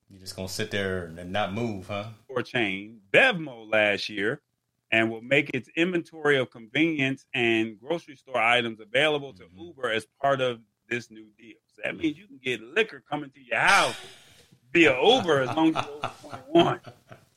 You're 0.10 0.20
just 0.22 0.36
gonna 0.36 0.50
sit 0.50 0.72
there 0.72 1.06
and 1.16 1.32
not 1.32 1.54
move, 1.54 1.88
huh? 1.88 2.06
Or 2.28 2.42
chain 2.42 3.02
Bevmo 3.14 3.72
last 3.72 4.10
year, 4.10 4.42
and 4.92 5.10
will 5.10 5.22
make 5.22 5.50
its 5.54 5.70
inventory 5.76 6.38
of 6.38 6.50
convenience 6.52 7.26
and 7.34 7.80
grocery 7.80 8.16
store 8.16 8.38
items 8.38 8.80
available 8.80 9.34
to 9.34 9.44
Mhm. 9.44 9.68
Uber 9.68 9.90
as 9.92 10.06
part 10.22 10.42
of 10.42 10.62
this 10.90 11.10
new 11.10 11.28
deal. 11.38 11.56
So 11.68 11.82
that 11.86 11.96
means 11.98 12.18
you 12.18 12.28
can 12.28 12.38
get 12.44 12.62
liquor 12.62 13.02
coming 13.10 13.30
to 13.32 13.42
your 13.42 13.58
house 13.60 13.96
via 14.74 15.02
Uber 15.02 15.42
as 15.42 15.56
long 15.56 15.76
as 15.76 15.86
you're 15.86 15.96
over 15.96 16.14
21. 16.52 16.82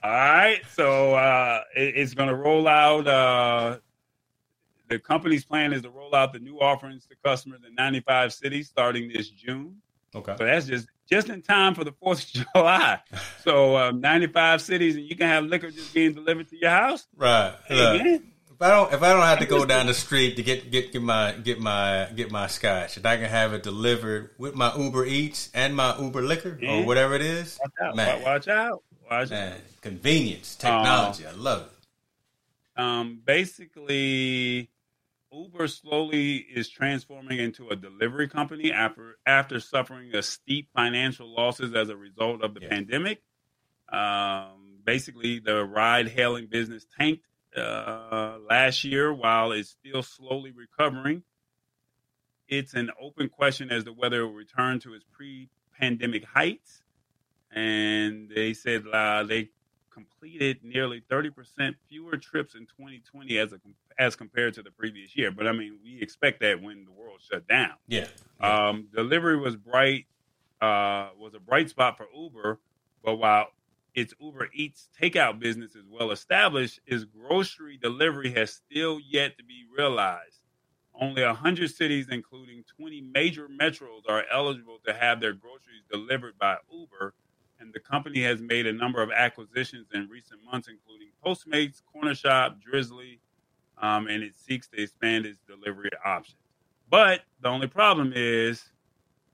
All 0.02 0.11
right, 0.11 0.61
so 0.72 1.14
uh, 1.14 1.62
it- 1.76 1.96
it's 1.96 2.12
going 2.14 2.28
to 2.28 2.34
roll 2.34 2.66
out. 2.68 3.07
Uh, 3.07 3.78
the 4.88 4.98
company's 4.98 5.44
plan 5.44 5.72
is 5.72 5.82
to 5.82 5.90
roll 5.90 6.14
out 6.14 6.32
the 6.32 6.38
new 6.40 6.59
offerings 6.61 7.07
to 7.07 7.16
customers 7.24 7.61
in 7.66 7.74
95 7.74 8.32
cities 8.34 8.68
starting 8.68 9.09
this 9.09 9.30
June. 9.30 9.80
Okay. 10.14 10.34
So 10.36 10.44
that's 10.44 10.66
just 10.66 10.88
just 11.11 11.28
in 11.28 11.42
time 11.42 11.74
for 11.74 11.84
the 11.84 11.92
Fourth 11.92 12.22
of 12.34 12.46
July. 12.55 13.00
So 13.42 13.76
um, 13.76 14.00
95 14.00 14.61
cities, 14.62 14.96
and 14.96 15.05
you 15.05 15.16
can 15.16 15.26
have 15.28 15.44
liquor 15.44 15.70
just 15.70 15.92
being 15.94 16.12
delivered 16.14 16.48
to 16.50 16.57
your 16.59 16.70
house. 16.70 17.07
Right. 17.16 17.55
Hey, 17.66 18.02
Look, 18.14 18.22
if 18.57 18.62
I 18.62 18.70
don't 18.70 18.92
if 18.92 19.02
I 19.02 19.12
don't 19.12 19.22
have 19.22 19.40
to 19.40 19.46
go 19.46 19.64
down 19.64 19.86
the 19.86 19.94
street 19.94 20.36
to 20.36 20.42
get 20.42 20.70
get 20.70 20.92
get 20.92 21.02
my 21.02 21.32
get 21.32 21.61
my 21.61 22.09
get 22.14 22.30
my 22.30 22.46
scotch, 22.46 22.96
and 22.96 23.05
I 23.05 23.16
can 23.16 23.28
have 23.28 23.52
it 23.52 23.62
delivered 23.64 24.30
with 24.38 24.55
my 24.55 24.74
Uber 24.76 25.05
Eats 25.07 25.50
and 25.55 25.74
my 25.74 25.98
Uber 25.98 26.22
liquor 26.22 26.57
Yeah. 26.62 26.76
or 26.80 26.84
whatever 26.86 27.14
it 27.14 27.22
is, 27.22 27.59
Watch 27.61 27.72
out! 27.82 27.96
man, 27.96 28.22
Watch 28.22 28.48
out! 28.48 28.82
Watch 29.11 29.30
man, 29.30 29.61
convenience, 29.80 30.55
technology, 30.55 31.26
I 31.26 31.32
love 31.32 31.62
it. 31.62 32.80
Um, 32.80 33.20
basically, 33.24 34.70
Uber 35.35 35.68
slowly 35.68 36.37
is 36.37 36.68
transforming 36.68 37.39
into 37.39 37.68
a 37.68 37.76
delivery 37.76 38.28
company 38.28 38.72
after 38.72 39.18
after 39.26 39.59
suffering 39.61 40.14
a 40.14 40.22
steep 40.22 40.68
financial 40.74 41.32
losses 41.32 41.74
as 41.74 41.89
a 41.89 41.97
result 41.97 42.43
of 42.43 42.55
the 42.55 42.61
Yeah. 42.62 42.68
pandemic. 42.68 43.22
Um, 43.89 44.78
basically, 44.85 45.41
the 45.41 45.64
ride-hailing 45.64 46.47
business 46.47 46.87
tanked 46.99 47.24
uh, 47.57 48.39
last 48.49 48.85
year, 48.85 49.12
while 49.12 49.53
it's 49.53 49.70
still 49.70 50.03
slowly 50.03 50.51
recovering. 50.51 51.22
It's 52.49 52.74
an 52.74 52.91
open 53.01 53.28
question 53.28 53.70
as 53.70 53.85
to 53.85 53.93
whether 53.93 54.20
it 54.20 54.26
will 54.26 54.32
return 54.32 54.80
to 54.80 54.95
its 54.95 55.05
pre-pandemic 55.12 56.24
heights. 56.24 56.82
And 57.51 58.28
they 58.28 58.53
said 58.55 58.87
uh, 58.93 59.22
they 59.22 59.51
completed 59.95 60.59
nearly 60.62 61.03
30% 61.11 61.74
fewer 61.89 62.16
trips 62.16 62.55
in 62.55 62.62
2020 62.62 63.39
as 63.39 63.52
a 63.52 63.60
as 63.97 64.16
compared 64.16 64.55
to 64.55 64.62
the 64.62 64.70
previous 64.73 65.16
year. 65.16 65.31
But 65.31 65.47
I 65.47 65.52
mean, 65.52 65.78
we 65.82 66.02
expect 66.02 66.40
that 66.40 66.60
when 66.60 66.85
the 66.85 66.90
world 66.90 67.20
shut 67.31 67.47
down. 67.47 67.74
Yeah. 67.86 68.06
Um, 68.40 68.89
delivery 68.94 69.36
was 69.39 69.56
bright, 69.56 70.06
uh, 70.60 71.10
was 71.18 71.35
a 71.35 71.40
bright 71.40 71.70
spot 71.70 71.97
for 71.97 72.06
Uber, 72.14 72.59
but 73.05 73.16
while 73.16 73.48
its 73.94 74.12
Uber 74.20 74.51
Eats 74.52 74.89
takeout 75.01 75.39
business 75.39 75.77
is 75.77 75.85
well 75.89 76.10
established, 76.10 76.81
its 76.86 77.05
grocery 77.05 77.78
delivery 77.81 78.32
has 78.32 78.52
still 78.52 78.98
yet 79.01 79.39
to 79.39 79.44
be 79.44 79.64
realized. 79.77 80.40
Only 81.01 81.24
100 81.24 81.70
cities, 81.70 82.06
including 82.10 82.64
20 82.77 83.01
major 83.01 83.48
metros, 83.48 84.02
are 84.09 84.24
eligible 84.32 84.78
to 84.86 84.93
have 84.93 85.20
their 85.20 85.32
groceries 85.32 85.82
delivered 85.90 86.39
by 86.39 86.56
Uber, 86.73 87.14
and 87.65 87.73
the 87.73 87.81
company 87.81 88.23
has 88.23 88.41
made 88.41 88.66
a 88.66 88.73
number 88.73 89.03
of 89.03 89.11
acquisitions 89.11 89.86
in 89.95 90.09
recent 90.09 90.41
months, 90.45 90.69
including 90.69 91.09
Postmates, 91.24 91.82
Corner 91.91 92.15
Shop, 92.15 92.59
Drizly, 92.61 93.19
um, 93.81 94.07
and 94.07 94.23
it 94.23 94.35
seeks 94.36 94.69
to 94.69 94.81
expand 94.81 95.27
its 95.27 95.41
delivery 95.49 95.91
options. 96.05 96.36
But 96.91 97.23
the 97.41 97.49
only 97.49 97.66
problem 97.66 98.12
is 98.15 98.62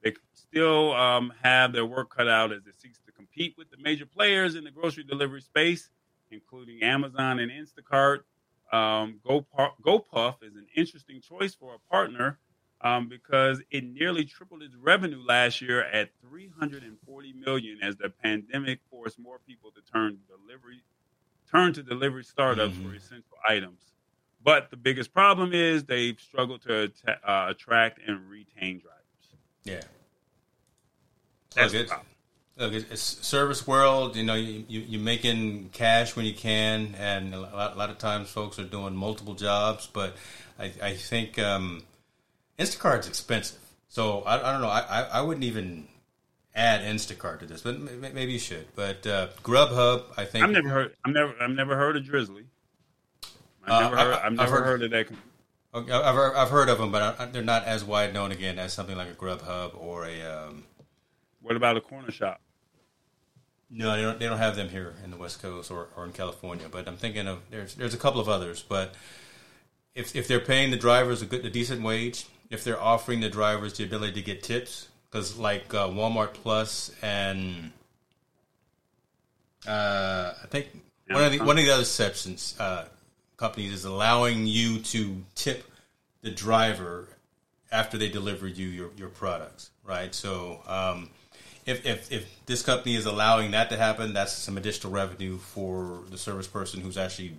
they 0.03 0.15
still 0.33 0.93
um, 0.95 1.33
have 1.43 1.73
their 1.73 1.85
work 1.85 2.15
cut 2.15 2.29
out 2.29 2.53
as 2.53 2.67
it 2.67 2.81
seeks 2.81 3.01
to 3.07 3.13
compete 3.13 3.55
with 3.59 3.71
the 3.71 3.77
major 3.83 4.07
players 4.07 4.55
in 4.55 4.65
the 4.65 4.71
grocery 4.71 5.05
delivery 5.05 5.43
space, 5.43 5.91
including 6.31 6.83
Amazon 6.83 7.41
and 7.41 7.51
Instacart. 7.51 8.21
Um, 8.73 9.19
GoPuff, 9.27 9.73
GoPuff 9.85 10.43
is 10.43 10.55
an 10.55 10.67
interesting 10.77 11.21
choice 11.21 11.55
for 11.55 11.75
a 11.75 11.91
partner 11.91 12.39
um, 12.83 13.09
because 13.09 13.61
it 13.71 13.85
nearly 13.85 14.25
tripled 14.25 14.63
its 14.63 14.75
revenue 14.75 15.23
last 15.27 15.61
year 15.61 15.83
at 15.83 16.11
340 16.29 17.33
million 17.35 17.79
as 17.83 17.97
the 17.97 18.09
pandemic 18.11 18.81
forced 18.91 19.19
more 19.19 19.39
people 19.47 19.71
to 19.73 19.81
turn 19.93 20.19
delivery 20.29 20.83
turn 21.51 21.73
to 21.73 21.83
delivery 21.83 22.23
startups 22.23 22.75
Mhm. 22.75 22.89
for 22.89 22.95
essential 22.95 23.37
items. 23.49 23.81
But 24.43 24.71
the 24.71 24.77
biggest 24.77 25.13
problem 25.13 25.53
is 25.53 25.85
they've 25.85 26.19
struggled 26.21 26.63
to 26.63 26.85
atta- 26.85 27.29
uh, 27.29 27.51
attract 27.51 27.99
and 28.07 28.31
retain 28.31 28.79
drivers. 28.79 29.35
Yeah. 29.65 29.83
That's 31.57 31.73
Look, 31.75 31.83
it's, 31.83 31.93
look, 32.57 32.73
it's 32.73 33.03
service 33.03 33.67
world. 33.67 34.15
You 34.15 34.23
know, 34.23 34.37
you, 34.37 34.65
you 34.69 34.81
you're 34.81 35.01
making 35.01 35.71
cash 35.71 36.15
when 36.15 36.25
you 36.25 36.33
can, 36.35 36.95
and 36.97 37.35
a 37.35 37.41
lot, 37.41 37.75
a 37.75 37.77
lot 37.77 37.91
of 37.91 37.99
times 37.99 38.31
folks 38.31 38.59
are 38.61 38.65
doing 38.65 38.95
multiple 38.95 39.35
jobs. 39.35 39.89
But 39.93 40.17
I, 40.59 40.73
I 40.81 40.95
think 40.95 41.39
um, 41.39 41.83
Instacart's 42.61 43.09
expensive, 43.09 43.59
so 43.89 44.21
I, 44.23 44.49
I 44.49 44.53
don't 44.53 44.61
know. 44.61 44.69
I, 44.69 44.81
I, 44.81 45.01
I 45.03 45.21
wouldn't 45.23 45.45
even 45.45 45.89
add 46.55 46.83
Instacart 46.83 47.41
to 47.41 47.47
this, 47.47 47.63
but 47.63 47.79
maybe 47.81 48.33
you 48.33 48.39
should. 48.39 48.67
But 48.77 49.07
uh, 49.07 49.29
Grubhub, 49.43 50.05
I 50.17 50.25
think 50.25 50.45
I've 50.45 50.51
never 50.51 50.69
heard. 50.69 50.97
I've 51.05 51.13
never. 51.15 51.35
I've 51.41 51.51
never 51.51 51.77
heard 51.77 51.97
of 51.97 52.05
Drizly. 52.05 52.45
I've 53.65 53.71
Uh, 53.73 53.81
never 53.81 53.97
I- 53.97 54.05
heard. 54.05 54.15
I've 54.15 54.25
I've 54.25 54.33
never 54.35 54.51
heard- 54.57 54.65
heard, 54.65 54.83
of 54.85 54.91
that. 54.91 55.09
Okay, 55.73 55.93
I've 55.93 56.37
I've 56.37 56.51
heard 56.51 56.69
of 56.69 56.79
them, 56.79 56.91
but 56.93 57.21
I, 57.21 57.27
they're 57.27 57.43
not 57.43 57.65
as 57.65 57.85
wide 57.85 58.13
known 58.13 58.33
again 58.33 58.59
as 58.59 58.73
something 58.73 58.97
like 58.97 59.09
a 59.09 59.15
Grubhub 59.15 59.77
or 59.81 60.05
a. 60.07 60.21
Um, 60.23 60.65
What 61.41 61.57
about 61.57 61.77
a 61.77 61.81
corner 61.81 62.11
shop? 62.11 62.41
No, 63.71 63.95
they 63.95 64.03
don't. 64.03 64.19
They 64.19 64.27
don't 64.27 64.39
have 64.39 64.57
them 64.57 64.69
here 64.69 64.95
in 65.05 65.11
the 65.13 65.17
West 65.17 65.41
Coast 65.41 65.71
or, 65.71 65.89
or 65.97 66.05
in 66.05 66.13
California. 66.13 66.67
But 66.71 66.89
I'm 66.89 66.97
thinking 66.97 67.29
of 67.29 67.39
there's 67.51 67.77
there's 67.77 67.95
a 67.95 67.99
couple 67.99 68.21
of 68.21 68.29
others. 68.29 68.65
But 68.69 68.95
if 69.95 70.17
if 70.17 70.27
they're 70.27 70.41
paying 70.41 70.73
the 70.73 70.77
drivers 70.77 71.23
a 71.23 71.27
good, 71.27 71.47
a 71.47 71.51
decent 71.51 71.83
wage, 71.83 72.27
if 72.51 72.65
they're 72.65 72.81
offering 72.81 73.21
the 73.21 73.31
drivers 73.31 73.75
the 73.75 73.85
ability 73.85 74.13
to 74.15 74.23
get 74.23 74.43
tips, 74.43 74.89
because 75.09 75.39
like 75.39 75.73
uh, 75.73 75.89
Walmart 75.89 76.35
Plus 76.35 76.91
and 77.03 77.73
uh, 79.67 80.33
I 80.43 80.47
think 80.49 80.69
one 81.09 81.25
of 81.25 81.33
the 81.33 81.39
one 81.39 81.59
of 81.59 81.65
the 81.65 81.71
other 81.71 81.83
exceptions 81.83 82.55
uh, 82.59 82.87
companies 83.37 83.73
is 83.73 83.85
allowing 83.85 84.47
you 84.47 84.81
to 84.81 85.23
tip 85.35 85.65
the 86.23 86.31
driver 86.31 87.09
after 87.73 87.97
they 87.97 88.09
deliver 88.09 88.47
you 88.47 88.67
your, 88.67 88.91
your 88.97 89.09
products, 89.09 89.71
right? 89.85 90.15
So 90.15 90.61
um, 90.67 91.11
if, 91.67 91.87
if 91.87 92.11
if 92.11 92.47
this 92.47 92.63
company 92.63 92.97
is 92.97 93.07
allowing 93.07 93.53
that 93.53 93.71
to 93.71 93.77
happen, 93.77 94.13
that's 94.13 94.33
some 94.33 94.57
additional 94.57 94.93
revenue 94.93 95.39
for 95.39 96.01
the 96.11 96.19
service 96.19 96.47
person 96.47 96.81
who's 96.81 96.99
actually 96.99 97.35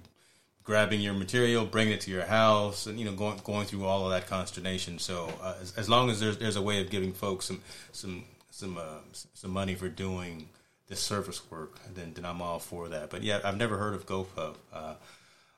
grabbing 0.64 1.02
your 1.02 1.14
material, 1.14 1.66
bringing 1.66 1.94
it 1.94 2.02
to 2.02 2.12
your 2.12 2.26
house, 2.26 2.86
and 2.88 3.00
you 3.00 3.06
know 3.06 3.14
going 3.14 3.40
going 3.44 3.66
through 3.66 3.86
all 3.86 4.06
of 4.06 4.12
that 4.12 4.28
consternation. 4.28 5.00
So 5.00 5.32
uh, 5.42 5.56
as, 5.62 5.76
as 5.78 5.90
long 5.90 6.10
as 6.10 6.20
there's 6.20 6.38
there's 6.38 6.56
a 6.56 6.62
way 6.62 6.82
of 6.82 6.90
giving 6.90 7.14
folks 7.14 7.46
some 7.46 7.62
some 7.92 8.24
some 8.50 8.78
uh, 8.78 9.00
some 9.12 9.52
money 9.52 9.76
for 9.76 9.90
doing 9.90 10.50
this 10.88 11.00
service 11.00 11.42
work, 11.50 11.80
then 11.94 12.14
then 12.14 12.26
I'm 12.26 12.42
all 12.42 12.60
for 12.60 12.90
that. 12.90 13.10
But 13.10 13.24
yeah, 13.24 13.40
I've 13.44 13.58
never 13.58 13.78
heard 13.78 13.94
of 13.94 14.06
GoPuff. 14.06 14.56
Uh, 14.74 14.96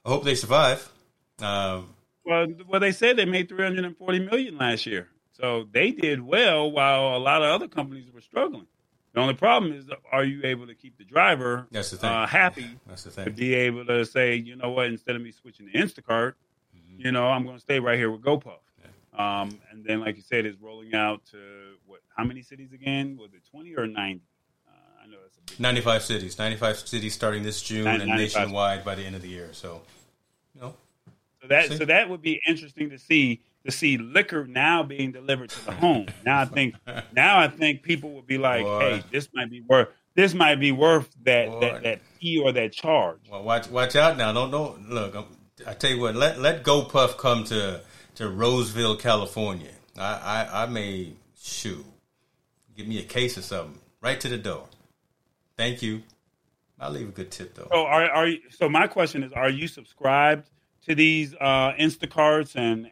I 0.06 0.10
hope 0.10 0.24
they 0.24 0.36
survive. 0.36 0.90
Um, 1.40 1.94
Well, 2.26 2.48
well, 2.68 2.80
they 2.80 2.92
said 2.92 3.18
they 3.18 3.26
made 3.26 3.50
340 3.50 4.20
million 4.20 4.58
last 4.58 4.86
year, 4.86 5.08
so 5.32 5.66
they 5.72 5.92
did 5.92 6.22
well 6.22 6.72
while 6.72 7.18
a 7.18 7.20
lot 7.20 7.42
of 7.42 7.50
other 7.50 7.68
companies 7.68 8.12
were 8.14 8.22
struggling. 8.22 8.68
The 9.14 9.20
only 9.22 9.36
problem 9.36 9.74
is, 9.74 9.86
are 10.12 10.24
you 10.24 10.42
able 10.44 10.66
to 10.68 10.74
keep 10.74 10.98
the 10.98 11.04
driver 11.04 11.68
That's 11.72 11.92
the 11.92 11.98
thing. 11.98 12.10
uh, 12.10 12.26
happy 12.26 12.68
that's 12.88 13.04
the 13.04 13.26
to 13.26 13.30
be 13.32 13.54
able 13.54 13.86
to 13.86 14.06
say, 14.06 14.36
you 14.36 14.56
know 14.56 14.72
what, 14.72 14.88
instead 14.88 15.16
of 15.16 15.22
me 15.22 15.32
switching 15.32 15.68
to 15.68 15.74
Instacart, 15.74 16.34
you 16.98 17.12
know, 17.12 17.28
I'm 17.28 17.44
going 17.44 17.56
to 17.56 17.62
stay 17.62 17.80
right 17.80 17.98
here 17.98 18.10
with 18.12 18.22
GoPuff. 18.22 18.58
Um, 19.16 19.60
and 19.72 19.86
then, 19.86 20.00
like 20.00 20.16
you 20.16 20.24
said, 20.24 20.46
it's 20.48 20.60
rolling 20.60 20.96
out 20.96 21.24
to 21.32 21.38
what? 21.86 22.00
How 22.18 22.24
many 22.24 22.42
cities 22.42 22.74
again? 22.74 23.16
Was 23.22 23.32
it 23.36 23.42
20 23.52 23.76
or 23.76 23.86
90? 23.86 24.22
Uh, 24.68 24.72
I 25.04 25.08
know 25.08 25.18
that's 25.22 25.38
a 25.38 25.42
big. 25.52 25.60
95 25.60 26.02
cities. 26.02 26.40
95 26.40 26.80
cities 26.80 27.14
starting 27.14 27.44
this 27.44 27.62
June 27.62 27.84
Nin- 27.84 28.02
and 28.02 28.10
95. 28.10 28.18
nationwide 28.42 28.84
by 28.84 28.96
the 28.96 29.04
end 29.04 29.16
of 29.16 29.22
the 29.22 29.28
year. 29.30 29.50
So, 29.52 29.84
you 30.56 30.62
know, 30.62 30.74
So 31.44 31.48
that 31.48 31.68
See? 31.70 31.78
so 31.78 31.86
that 31.86 32.10
would 32.10 32.24
be 32.24 32.42
interesting 32.48 32.90
to 32.90 32.98
see 32.98 33.42
to 33.66 33.72
see 33.72 33.98
liquor 33.98 34.46
now 34.46 34.84
being 34.84 35.12
delivered 35.12 35.50
to 35.50 35.66
the 35.66 35.72
home. 35.72 36.08
Now 36.26 36.42
I 36.42 36.46
think 36.46 36.76
now 37.14 37.40
I 37.40 37.48
think 37.48 37.84
people 37.84 38.12
would 38.16 38.28
be 38.28 38.38
like, 38.38 38.64
Boy. 38.64 38.80
hey, 38.80 39.04
this 39.12 39.30
might 39.34 39.50
be 39.50 39.62
worth 39.62 39.90
this 40.16 40.34
might 40.34 40.56
be 40.56 40.72
worth 40.72 41.10
that 41.24 41.50
Boy. 41.50 41.60
that, 41.62 41.84
that 41.84 42.02
fee 42.20 42.40
or 42.40 42.52
that 42.52 42.72
charge. 42.72 43.20
well, 43.30 43.44
watch 43.44 43.70
watch 43.70 43.96
out 43.96 44.18
now. 44.18 44.32
Don't 44.34 44.52
don't 44.52 44.90
look. 44.90 45.16
I'm, 45.16 45.26
I 45.66 45.74
tell 45.74 45.92
you 45.92 46.00
what. 46.00 46.16
Let 46.16 46.40
let 46.40 46.64
GoPuff 46.64 47.18
come 47.18 47.44
to 47.46 47.82
to 48.16 48.30
Roseville, 48.30 48.98
California. 48.98 49.72
I 49.98 50.48
I, 50.52 50.64
I 50.64 50.66
may 50.68 51.14
shoot. 51.40 51.86
Give 52.76 52.88
me 52.88 53.00
a 53.00 53.04
case 53.04 53.38
or 53.38 53.42
something 53.44 53.80
right 54.02 54.20
to 54.20 54.28
the 54.28 54.38
door. 54.38 54.68
Thank 55.58 55.82
you. 55.82 56.04
I'll 56.80 56.92
leave 56.92 57.08
a 57.08 57.12
good 57.12 57.32
tip 57.32 57.56
though. 57.56 57.68
So 57.72 57.86
are 57.86 58.10
are 58.10 58.28
you, 58.28 58.40
so 58.50 58.68
my 58.68 58.88
question 58.88 59.24
is, 59.24 59.32
are 59.32 59.50
you 59.50 59.68
subscribed 59.68 60.50
to 60.86 60.96
these 60.96 61.34
uh, 61.40 61.74
Instacarts 61.74 62.56
and 62.56 62.90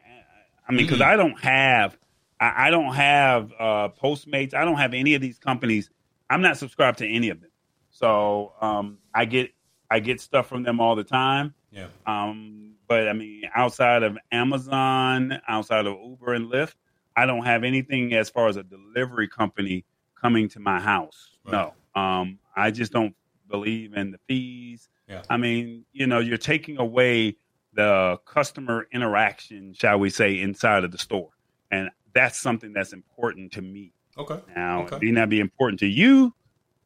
I 0.68 0.72
mean 0.72 0.86
because 0.86 1.00
Mm. 1.00 1.06
I 1.06 1.16
don't 1.16 1.40
have 1.40 1.98
I, 2.40 2.66
I 2.66 2.70
don't 2.70 2.94
have 2.94 3.52
uh, 3.58 3.88
Postmates. 3.90 4.52
I 4.54 4.64
don't 4.64 4.78
have 4.78 4.94
any 4.94 5.14
of 5.14 5.20
these 5.20 5.38
companies. 5.38 5.90
I'm 6.28 6.42
not 6.42 6.56
subscribed 6.56 6.98
to 6.98 7.06
any 7.06 7.28
of 7.28 7.40
them. 7.40 7.50
So 7.90 8.52
um, 8.60 8.98
I 9.14 9.24
get 9.26 9.50
I 9.90 10.00
get 10.00 10.20
stuff 10.20 10.48
from 10.48 10.62
them 10.62 10.80
all 10.80 10.96
the 10.96 11.04
time. 11.04 11.54
Yeah. 11.70 11.86
Um, 12.06 12.74
but 12.88 13.08
I 13.08 13.12
mean, 13.12 13.42
outside 13.54 14.02
of 14.02 14.18
Amazon, 14.32 15.40
outside 15.48 15.86
of 15.86 15.96
Uber 16.02 16.34
and 16.34 16.50
Lyft, 16.50 16.74
I 17.16 17.26
don't 17.26 17.44
have 17.44 17.64
anything 17.64 18.14
as 18.14 18.28
far 18.30 18.48
as 18.48 18.56
a 18.56 18.62
delivery 18.62 19.28
company 19.28 19.84
coming 20.20 20.48
to 20.50 20.60
my 20.60 20.80
house. 20.80 21.36
No, 21.50 21.74
um, 21.94 22.38
I 22.56 22.70
just 22.70 22.92
don't 22.92 23.14
believe 23.50 23.94
in 23.94 24.10
the 24.12 24.18
fees. 24.26 24.88
Yeah. 25.08 25.22
I 25.28 25.36
mean, 25.36 25.84
you 25.92 26.06
know, 26.06 26.20
you're 26.20 26.38
taking 26.38 26.78
away 26.78 27.36
the 27.74 28.18
customer 28.26 28.86
interaction, 28.92 29.74
shall 29.74 29.98
we 29.98 30.10
say, 30.10 30.40
inside 30.40 30.84
of 30.84 30.90
the 30.92 30.98
store, 30.98 31.30
and 31.70 31.90
that's 32.14 32.38
something 32.38 32.72
that's 32.72 32.92
important 32.92 33.52
to 33.52 33.62
me. 33.62 33.92
Okay. 34.18 34.38
Now, 34.54 34.82
Okay. 34.82 34.96
it 34.96 35.02
may 35.02 35.10
not 35.12 35.28
be 35.30 35.40
important 35.40 35.80
to 35.80 35.86
you, 35.86 36.34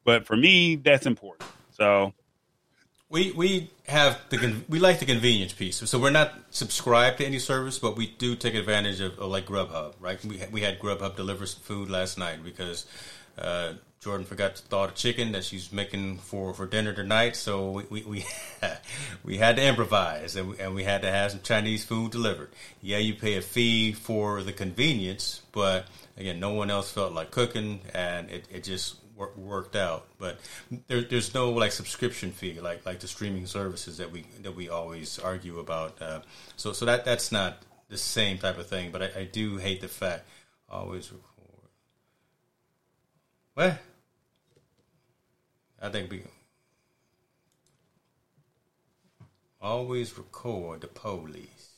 but 0.04 0.26
for 0.26 0.36
me, 0.36 0.76
that's 0.76 1.06
important. 1.06 1.48
So 1.72 2.12
We 3.08 3.32
we 3.32 3.70
have 3.86 4.18
the 4.30 4.62
we 4.68 4.78
like 4.80 4.98
the 4.98 5.06
convenience 5.06 5.52
piece. 5.52 5.76
So 5.88 5.98
we're 5.98 6.10
not 6.10 6.34
subscribed 6.50 7.18
to 7.18 7.24
any 7.26 7.38
service, 7.38 7.78
but 7.78 7.96
we 7.96 8.08
do 8.18 8.34
take 8.36 8.54
advantage 8.54 9.00
of, 9.00 9.18
of 9.18 9.30
like 9.30 9.46
Grubhub, 9.46 9.94
right? 10.00 10.24
We 10.24 10.40
we 10.50 10.60
had 10.62 10.78
Grubhub 10.80 11.14
deliver 11.16 11.46
some 11.46 11.62
food 11.62 11.88
last 11.90 12.18
night 12.18 12.42
because 12.44 12.86
uh, 13.38 13.74
Jordan 14.06 14.24
forgot 14.24 14.54
to 14.54 14.62
thaw 14.62 14.86
the 14.86 14.92
chicken 14.92 15.32
that 15.32 15.42
she's 15.42 15.72
making 15.72 16.18
for, 16.18 16.54
for 16.54 16.64
dinner 16.64 16.92
tonight. 16.92 17.34
So 17.34 17.72
we 17.72 17.82
we 17.90 18.02
we, 18.02 18.26
we 19.24 19.36
had 19.36 19.56
to 19.56 19.66
improvise, 19.66 20.36
and 20.36 20.50
we, 20.50 20.58
and 20.60 20.76
we 20.76 20.84
had 20.84 21.02
to 21.02 21.10
have 21.10 21.32
some 21.32 21.40
Chinese 21.42 21.84
food 21.84 22.12
delivered. 22.12 22.50
Yeah, 22.80 22.98
you 22.98 23.14
pay 23.14 23.34
a 23.34 23.42
fee 23.42 23.92
for 23.92 24.44
the 24.44 24.52
convenience, 24.52 25.42
but 25.50 25.86
again, 26.16 26.38
no 26.38 26.50
one 26.50 26.70
else 26.70 26.88
felt 26.88 27.14
like 27.14 27.32
cooking, 27.32 27.80
and 27.94 28.30
it, 28.30 28.46
it 28.48 28.62
just 28.62 28.94
wor- 29.16 29.32
worked 29.36 29.74
out. 29.74 30.06
But 30.20 30.38
there, 30.86 31.02
there's 31.02 31.34
no 31.34 31.50
like 31.50 31.72
subscription 31.72 32.30
fee 32.30 32.60
like 32.60 32.86
like 32.86 33.00
the 33.00 33.08
streaming 33.08 33.46
services 33.46 33.96
that 33.96 34.12
we 34.12 34.24
that 34.42 34.54
we 34.54 34.68
always 34.68 35.18
argue 35.18 35.58
about. 35.58 36.00
Uh, 36.00 36.20
so 36.54 36.72
so 36.72 36.84
that 36.84 37.04
that's 37.04 37.32
not 37.32 37.60
the 37.88 37.98
same 37.98 38.38
type 38.38 38.56
of 38.56 38.68
thing. 38.68 38.92
But 38.92 39.02
I, 39.02 39.10
I 39.22 39.24
do 39.24 39.56
hate 39.56 39.80
the 39.80 39.88
fact 39.88 40.28
always 40.70 41.10
record. 41.10 41.26
What? 43.54 43.78
I 45.86 45.88
think 45.88 46.10
we 46.10 46.20
always 49.60 50.18
record 50.18 50.80
the 50.80 50.88
police. 50.88 51.70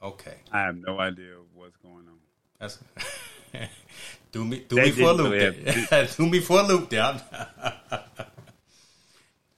Okay, 0.00 0.36
I 0.52 0.60
have 0.60 0.76
no 0.76 1.00
idea 1.00 1.34
what's 1.52 1.76
going 1.78 2.06
on. 2.06 2.20
that's 2.60 2.78
do 4.32 4.44
me 4.44 4.64
do 4.68 4.76
They 4.76 4.84
me 4.84 4.90
for 4.92 5.02
a 5.02 5.12
loop. 5.12 5.56
there. 5.90 6.06
do 6.16 6.26
me 6.28 6.38
for 6.38 6.60
a 6.60 6.62
loop, 6.62 6.90
down. 6.90 7.20
but 7.90 8.06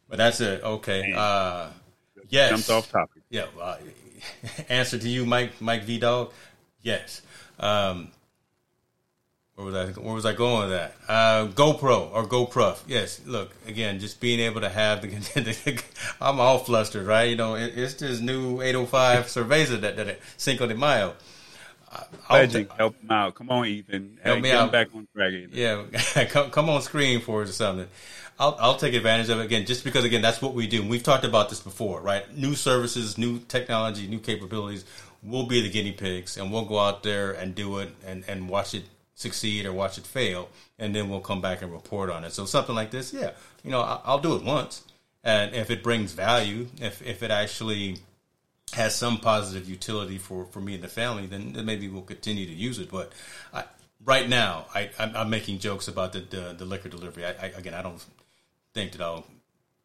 that's 0.09 0.40
it. 0.40 0.64
Okay. 0.64 1.12
Uh, 1.14 1.69
yes. 2.31 2.48
Jumped 2.48 2.70
off 2.70 2.90
topic. 2.90 3.23
Yeah. 3.28 3.44
Uh, 3.60 3.77
answer 4.70 4.98
to 4.98 5.09
you, 5.09 5.27
Mike. 5.27 5.60
Mike 5.60 5.85
V 5.85 5.98
Dog. 5.98 6.32
Yes. 6.81 7.20
Um, 7.60 8.10
where 9.63 9.73
was 9.73 9.97
I? 9.97 10.01
Where 10.01 10.15
was 10.15 10.27
I 10.27 10.33
going 10.33 10.69
with 10.69 10.71
that? 10.79 10.95
Uh, 11.09 11.47
GoPro 11.49 12.11
or 12.13 12.25
GoPro? 12.27 12.77
Yes. 12.87 13.21
Look 13.27 13.55
again, 13.67 14.01
just 14.01 14.21
being 14.21 14.41
able 14.41 14.61
to 14.63 14.69
have 14.69 15.03
the. 15.03 15.83
I'm 16.21 16.41
all 16.41 16.59
flustered, 16.59 17.07
right? 17.07 17.25
You 17.31 17.37
know, 17.37 17.55
it, 17.55 17.73
it's 17.77 17.95
this 17.95 18.21
new 18.21 18.61
805 18.61 19.27
Cerveza 19.27 19.81
that 19.81 19.97
that 19.97 20.19
Cinco 20.37 20.67
de 20.67 20.75
Mayo. 20.75 21.15
Legend, 22.31 22.69
help 22.77 22.99
him 23.03 23.11
out. 23.11 23.35
Come 23.35 23.51
on, 23.51 23.67
Ethan. 23.67 24.19
Help 24.23 24.37
Hey, 24.37 24.43
me 24.43 24.51
out. 24.51 24.73
back 24.73 24.89
on 24.95 25.07
track, 25.15 25.33
Ethan. 25.33 25.51
Yeah, 25.53 26.25
come, 26.31 26.51
come 26.51 26.71
on 26.71 26.81
screen 26.81 27.21
for 27.21 27.43
us 27.43 27.51
or 27.51 27.53
something. 27.53 27.89
I'll, 28.39 28.57
I'll 28.59 28.77
take 28.77 28.95
advantage 28.95 29.29
of 29.29 29.39
it 29.41 29.45
again, 29.45 29.67
just 29.67 29.85
because 29.85 30.05
again 30.05 30.23
that's 30.23 30.41
what 30.41 30.55
we 30.55 30.67
do. 30.67 30.83
We've 30.87 31.03
talked 31.03 31.25
about 31.25 31.51
this 31.51 31.61
before, 31.61 32.01
right? 32.01 32.35
New 32.35 32.55
services, 32.55 33.19
new 33.19 33.41
technology, 33.41 34.07
new 34.09 34.21
capabilities. 34.21 34.87
We'll 35.23 35.47
be 35.47 35.61
the 35.61 35.69
guinea 35.71 35.93
pigs, 35.93 36.37
and 36.39 36.51
we'll 36.51 36.65
go 36.65 36.79
out 36.79 37.03
there 37.03 37.33
and 37.33 37.55
do 37.55 37.79
it, 37.79 37.91
and, 38.07 38.25
and 38.27 38.49
watch 38.49 38.75
it 38.75 38.85
succeed 39.15 39.67
or 39.67 39.73
watch 39.73 39.99
it 39.99 40.07
fail, 40.07 40.49
and 40.79 40.95
then 40.95 41.09
we'll 41.09 41.21
come 41.21 41.41
back 41.41 41.63
and 41.63 41.73
report 41.73 42.11
on 42.11 42.25
it. 42.25 42.33
So 42.33 42.45
something 42.47 42.75
like 42.75 42.91
this, 42.91 43.13
yeah, 43.13 43.33
you 43.63 43.71
know, 43.71 43.81
I'll 44.05 44.19
do 44.19 44.37
it 44.37 44.43
once, 44.43 44.83
and 45.23 45.55
if 45.55 45.71
it 45.71 45.83
brings 45.83 46.13
value, 46.13 46.69
if 46.81 47.03
if 47.03 47.23
it 47.23 47.31
actually 47.31 47.99
has 48.73 48.95
some 48.95 49.19
positive 49.19 49.69
utility 49.69 50.19
for, 50.19 50.47
for 50.47 50.61
me 50.61 50.75
and 50.75 50.83
the 50.83 50.89
family, 50.89 51.27
then, 51.27 51.53
then 51.53 51.67
maybe 51.67 51.89
we'll 51.89 52.03
continue 52.03 52.47
to 52.47 52.53
use 52.53 52.79
it. 52.79 52.91
But 52.91 53.13
I, 53.53 53.65
right 54.05 54.29
now, 54.29 54.67
I, 54.75 54.91
I'm, 54.99 55.15
I'm 55.15 55.31
making 55.31 55.59
jokes 55.59 55.89
about 55.89 56.13
the, 56.13 56.21
the, 56.21 56.55
the 56.57 56.65
liquor 56.65 56.89
delivery. 56.89 57.27
I, 57.27 57.31
I, 57.31 57.47
again, 57.55 57.75
I 57.75 57.83
don't 57.83 58.03
think 58.73 58.93
that 58.93 59.03
I'll 59.03 59.27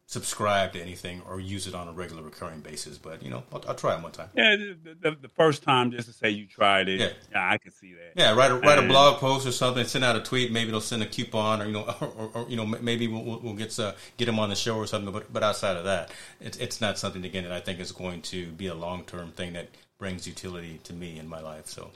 subscribe 0.08 0.72
to 0.72 0.80
anything 0.80 1.20
or 1.28 1.38
use 1.38 1.66
it 1.66 1.74
on 1.74 1.86
a 1.86 1.92
regular 1.92 2.22
recurring 2.22 2.60
basis. 2.60 2.96
But 2.96 3.22
you 3.22 3.28
know, 3.28 3.44
I'll, 3.52 3.62
I'll 3.68 3.74
try 3.74 3.94
it 3.94 4.02
one 4.02 4.10
time. 4.10 4.30
Yeah, 4.34 4.56
the, 4.56 4.96
the, 5.00 5.16
the 5.22 5.28
first 5.28 5.62
time 5.62 5.90
just 5.90 6.08
to 6.08 6.14
say 6.14 6.30
you 6.30 6.46
tried 6.46 6.88
it. 6.88 6.98
Yeah. 6.98 7.10
Yeah, 7.30 7.50
I 7.50 7.58
can 7.58 7.70
see 7.70 7.92
that. 7.92 8.12
Yeah, 8.16 8.34
write 8.34 8.50
a, 8.50 8.54
write 8.56 8.78
a 8.78 8.86
blog 8.88 9.18
post 9.18 9.46
or 9.46 9.52
something. 9.52 9.84
Send 9.84 10.04
out 10.04 10.16
a 10.16 10.20
tweet. 10.20 10.50
Maybe 10.50 10.70
they'll 10.70 10.80
send 10.80 11.02
a 11.02 11.06
coupon, 11.06 11.60
or 11.60 11.66
you 11.66 11.72
know, 11.72 11.82
or, 12.00 12.30
or, 12.34 12.46
you 12.48 12.56
know, 12.56 12.64
maybe 12.64 13.06
we'll, 13.06 13.22
we'll 13.22 13.38
we'll 13.40 13.54
get 13.54 13.78
uh, 13.78 13.92
get 14.16 14.24
them 14.24 14.38
on 14.38 14.48
the 14.48 14.56
show 14.56 14.76
or 14.76 14.86
something. 14.86 15.12
But 15.12 15.30
but 15.30 15.42
outside 15.42 15.76
of 15.76 15.84
that, 15.84 16.10
it's 16.40 16.56
it's 16.56 16.80
not 16.80 16.98
something 16.98 17.24
again 17.24 17.44
that 17.44 17.52
I 17.52 17.60
think 17.60 17.78
is 17.78 17.92
going 17.92 18.22
to 18.22 18.46
be 18.46 18.66
a 18.66 18.74
long 18.74 19.04
term 19.04 19.32
thing 19.32 19.52
that 19.52 19.68
brings 19.98 20.26
utility 20.26 20.80
to 20.84 20.94
me 20.94 21.18
in 21.18 21.28
my 21.28 21.40
life. 21.40 21.66
So 21.66 21.90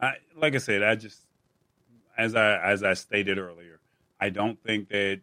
I, 0.00 0.14
like 0.34 0.54
I 0.54 0.58
said, 0.58 0.82
I 0.82 0.94
just 0.94 1.20
as 2.16 2.34
I 2.34 2.56
as 2.58 2.82
I 2.82 2.94
stated 2.94 3.36
earlier, 3.36 3.80
I 4.18 4.30
don't 4.30 4.58
think 4.62 4.88
that 4.88 5.20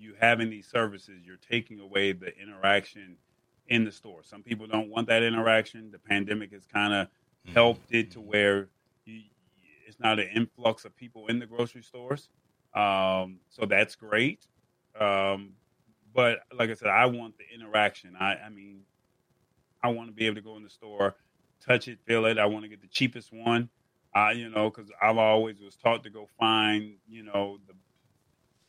you 0.00 0.14
having 0.18 0.50
these 0.50 0.66
services, 0.66 1.20
you're 1.24 1.36
taking 1.36 1.80
away 1.80 2.12
the 2.12 2.36
interaction 2.38 3.16
in 3.68 3.84
the 3.84 3.92
store. 3.92 4.22
Some 4.22 4.42
people 4.42 4.66
don't 4.66 4.88
want 4.88 5.06
that 5.08 5.22
interaction. 5.22 5.90
The 5.90 5.98
pandemic 5.98 6.52
has 6.52 6.66
kind 6.66 6.92
of 6.92 7.08
helped 7.52 7.92
it 7.92 8.10
to 8.12 8.20
where 8.20 8.68
you, 9.04 9.22
it's 9.86 10.00
not 10.00 10.18
an 10.18 10.28
influx 10.34 10.84
of 10.84 10.96
people 10.96 11.26
in 11.28 11.38
the 11.38 11.46
grocery 11.46 11.82
stores. 11.82 12.28
Um, 12.74 13.38
so 13.48 13.66
that's 13.66 13.94
great. 13.94 14.46
Um, 14.98 15.52
but 16.14 16.40
like 16.52 16.70
I 16.70 16.74
said, 16.74 16.88
I 16.88 17.06
want 17.06 17.34
the 17.38 17.44
interaction. 17.54 18.16
I, 18.18 18.36
I 18.36 18.48
mean, 18.48 18.80
I 19.82 19.88
want 19.88 20.08
to 20.08 20.12
be 20.12 20.26
able 20.26 20.36
to 20.36 20.42
go 20.42 20.56
in 20.56 20.62
the 20.62 20.70
store, 20.70 21.14
touch 21.64 21.88
it, 21.88 21.98
feel 22.04 22.26
it. 22.26 22.38
I 22.38 22.46
want 22.46 22.64
to 22.64 22.68
get 22.68 22.80
the 22.80 22.88
cheapest 22.88 23.32
one. 23.32 23.68
Uh, 24.14 24.30
you 24.30 24.48
know, 24.48 24.70
because 24.70 24.90
I've 25.00 25.18
always 25.18 25.60
was 25.60 25.76
taught 25.76 26.02
to 26.02 26.10
go 26.10 26.26
find, 26.38 26.94
you 27.08 27.22
know, 27.22 27.58
the 27.68 27.74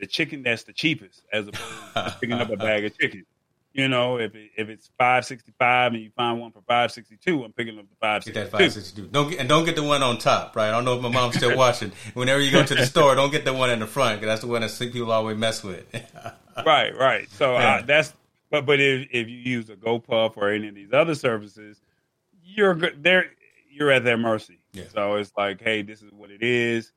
the 0.02 0.08
chicken 0.08 0.44
that's 0.44 0.64
the 0.64 0.74
cheapest, 0.74 1.22
as 1.32 1.48
opposed 1.48 1.94
to 1.94 2.18
picking 2.20 2.34
up 2.34 2.50
a 2.50 2.58
bag 2.58 2.84
of 2.84 2.98
chicken. 2.98 3.24
You 3.72 3.88
know, 3.88 4.18
if 4.18 4.36
it, 4.36 4.50
if 4.58 4.68
it's 4.68 4.90
five 4.98 5.24
sixty 5.26 5.54
five 5.58 5.94
and 5.94 6.04
you 6.04 6.10
find 6.18 6.42
one 6.42 6.52
for 6.52 6.62
five 6.68 6.92
sixty 6.92 7.16
two, 7.16 7.44
I'm 7.46 7.54
picking 7.54 7.80
up 7.80 7.86
the 7.88 7.96
five 8.02 8.26
get 8.26 8.34
that 8.34 8.52
five 8.52 8.74
sixty 8.74 9.02
two. 9.02 9.08
Don't 9.08 9.30
get, 9.30 9.40
and 9.40 9.48
don't 9.48 9.64
get 9.64 9.78
the 9.78 9.84
one 9.84 10.04
on 10.04 10.18
top, 10.18 10.56
right? 10.58 10.68
I 10.68 10.72
don't 10.72 10.84
know 10.84 10.96
if 10.96 11.02
my 11.02 11.10
mom's 11.10 11.38
still 11.38 11.56
watching. 11.56 11.94
Whenever 12.14 12.42
you 12.42 12.52
go 12.52 12.66
to 12.66 12.76
the 12.76 12.86
store, 12.86 13.16
don't 13.16 13.32
get 13.32 13.46
the 13.46 13.54
one 13.54 13.70
in 13.70 13.80
the 13.80 13.88
front 13.88 14.20
because 14.20 14.34
that's 14.34 14.42
the 14.42 14.48
one 14.48 14.62
that 14.62 14.90
people 14.92 15.12
always 15.12 15.38
mess 15.38 15.64
with. 15.64 15.86
right, 16.66 16.98
right. 16.98 17.30
So 17.32 17.56
uh, 17.56 17.84
that's 17.84 18.14
but 18.50 18.66
but 18.66 18.82
if 18.82 19.08
if 19.12 19.30
you 19.30 19.38
use 19.38 19.70
a 19.70 19.76
GoPuff 19.76 20.36
or 20.36 20.50
any 20.50 20.68
of 20.68 20.76
these 20.76 20.92
other 20.92 21.16
services, 21.16 21.80
you're 22.44 22.76
good. 22.76 23.02
They're 23.02 23.28
you're 23.70 23.92
at 23.92 24.04
their 24.04 24.18
mercy. 24.18 24.60
Yeah. 24.74 24.86
So 24.94 25.16
it's 25.16 25.32
like, 25.38 25.62
hey, 25.62 25.82
this 25.82 26.02
is 26.02 26.12
what 26.12 26.30
it 26.30 26.44
is, 26.44 26.92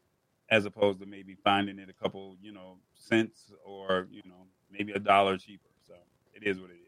as 0.51 0.65
opposed 0.65 1.01
to 1.01 1.07
maybe 1.07 1.37
finding 1.43 1.79
it 1.79 1.89
a 1.89 1.93
couple, 1.93 2.37
you 2.43 2.53
know, 2.53 2.79
cents 2.95 3.53
or 3.65 4.07
you 4.11 4.23
know 4.25 4.47
maybe 4.71 4.93
a 4.93 4.99
dollar 4.99 5.37
cheaper. 5.39 5.69
So 5.87 5.95
it 6.35 6.43
is 6.45 6.61
what 6.61 6.71
it 6.71 6.75
is. 6.75 6.79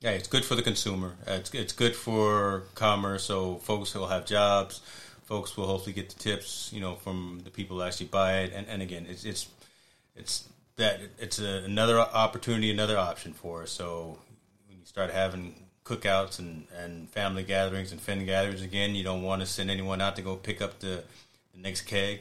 Yeah, 0.00 0.10
it's 0.10 0.28
good 0.28 0.44
for 0.44 0.54
the 0.54 0.62
consumer. 0.62 1.16
It's 1.26 1.52
it's 1.54 1.72
good 1.72 1.96
for 1.96 2.64
commerce. 2.74 3.24
So 3.24 3.56
folks 3.56 3.94
will 3.94 4.08
have 4.08 4.26
jobs. 4.26 4.80
Folks 5.24 5.56
will 5.56 5.66
hopefully 5.66 5.92
get 5.92 6.08
the 6.08 6.18
tips, 6.18 6.70
you 6.72 6.80
know, 6.80 6.94
from 6.94 7.40
the 7.42 7.50
people 7.50 7.78
who 7.78 7.82
actually 7.82 8.06
buy 8.06 8.40
it. 8.40 8.52
And 8.54 8.66
and 8.68 8.82
again, 8.82 9.06
it's 9.08 9.24
it's 9.24 9.48
it's 10.14 10.48
that 10.76 11.00
it's 11.18 11.38
a, 11.38 11.62
another 11.64 11.98
opportunity, 11.98 12.70
another 12.70 12.98
option 12.98 13.32
for 13.32 13.62
us. 13.62 13.70
So 13.70 14.18
when 14.68 14.78
you 14.78 14.84
start 14.84 15.10
having 15.10 15.54
cookouts 15.84 16.38
and, 16.38 16.66
and 16.76 17.08
family 17.10 17.42
gatherings 17.42 17.92
and 17.92 18.00
fin 18.00 18.24
gatherings 18.26 18.62
again, 18.62 18.94
you 18.94 19.04
don't 19.04 19.22
want 19.22 19.40
to 19.40 19.46
send 19.46 19.70
anyone 19.70 20.00
out 20.00 20.16
to 20.16 20.22
go 20.22 20.36
pick 20.36 20.60
up 20.60 20.80
the, 20.80 21.04
the 21.54 21.60
next 21.60 21.82
keg. 21.82 22.20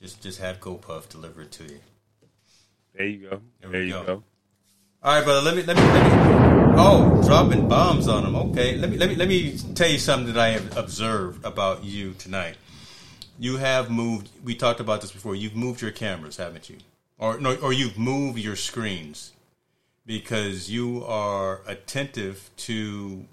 Just 0.00 0.22
just 0.22 0.40
have 0.40 0.60
GoPuff 0.60 1.08
deliver 1.08 1.42
it 1.42 1.52
to 1.52 1.64
you. 1.64 1.80
There 2.94 3.06
you 3.06 3.28
go. 3.28 3.40
There 3.60 3.70
There, 3.70 3.82
you 3.82 3.92
go. 3.92 4.04
go. 4.04 4.22
All 5.02 5.14
right, 5.16 5.24
brother. 5.24 5.40
Let 5.42 5.56
me 5.56 5.62
let 5.62 5.76
me 5.76 5.82
let 5.82 6.04
me. 6.04 6.74
Oh, 6.76 7.22
dropping 7.26 7.68
bombs 7.68 8.08
on 8.08 8.22
them. 8.22 8.34
Okay. 8.36 8.76
Let 8.76 8.90
me 8.90 8.96
let 8.96 9.08
me 9.08 9.14
let 9.16 9.28
me 9.28 9.56
tell 9.74 9.88
you 9.90 9.98
something 9.98 10.32
that 10.32 10.40
I 10.40 10.50
have 10.50 10.76
observed 10.76 11.44
about 11.44 11.84
you 11.84 12.14
tonight. 12.14 12.56
You 13.38 13.56
have 13.58 13.90
moved. 13.90 14.30
We 14.44 14.54
talked 14.54 14.80
about 14.80 15.00
this 15.00 15.12
before. 15.12 15.34
You've 15.34 15.56
moved 15.56 15.82
your 15.82 15.90
cameras, 15.90 16.36
haven't 16.36 16.68
you? 16.70 16.76
Or 17.18 17.38
no, 17.38 17.54
or 17.56 17.72
you've 17.72 17.98
moved 17.98 18.38
your 18.38 18.56
screens 18.56 19.32
because 20.06 20.70
you 20.70 21.04
are 21.04 21.60
attentive 21.66 22.50
to 22.56 23.26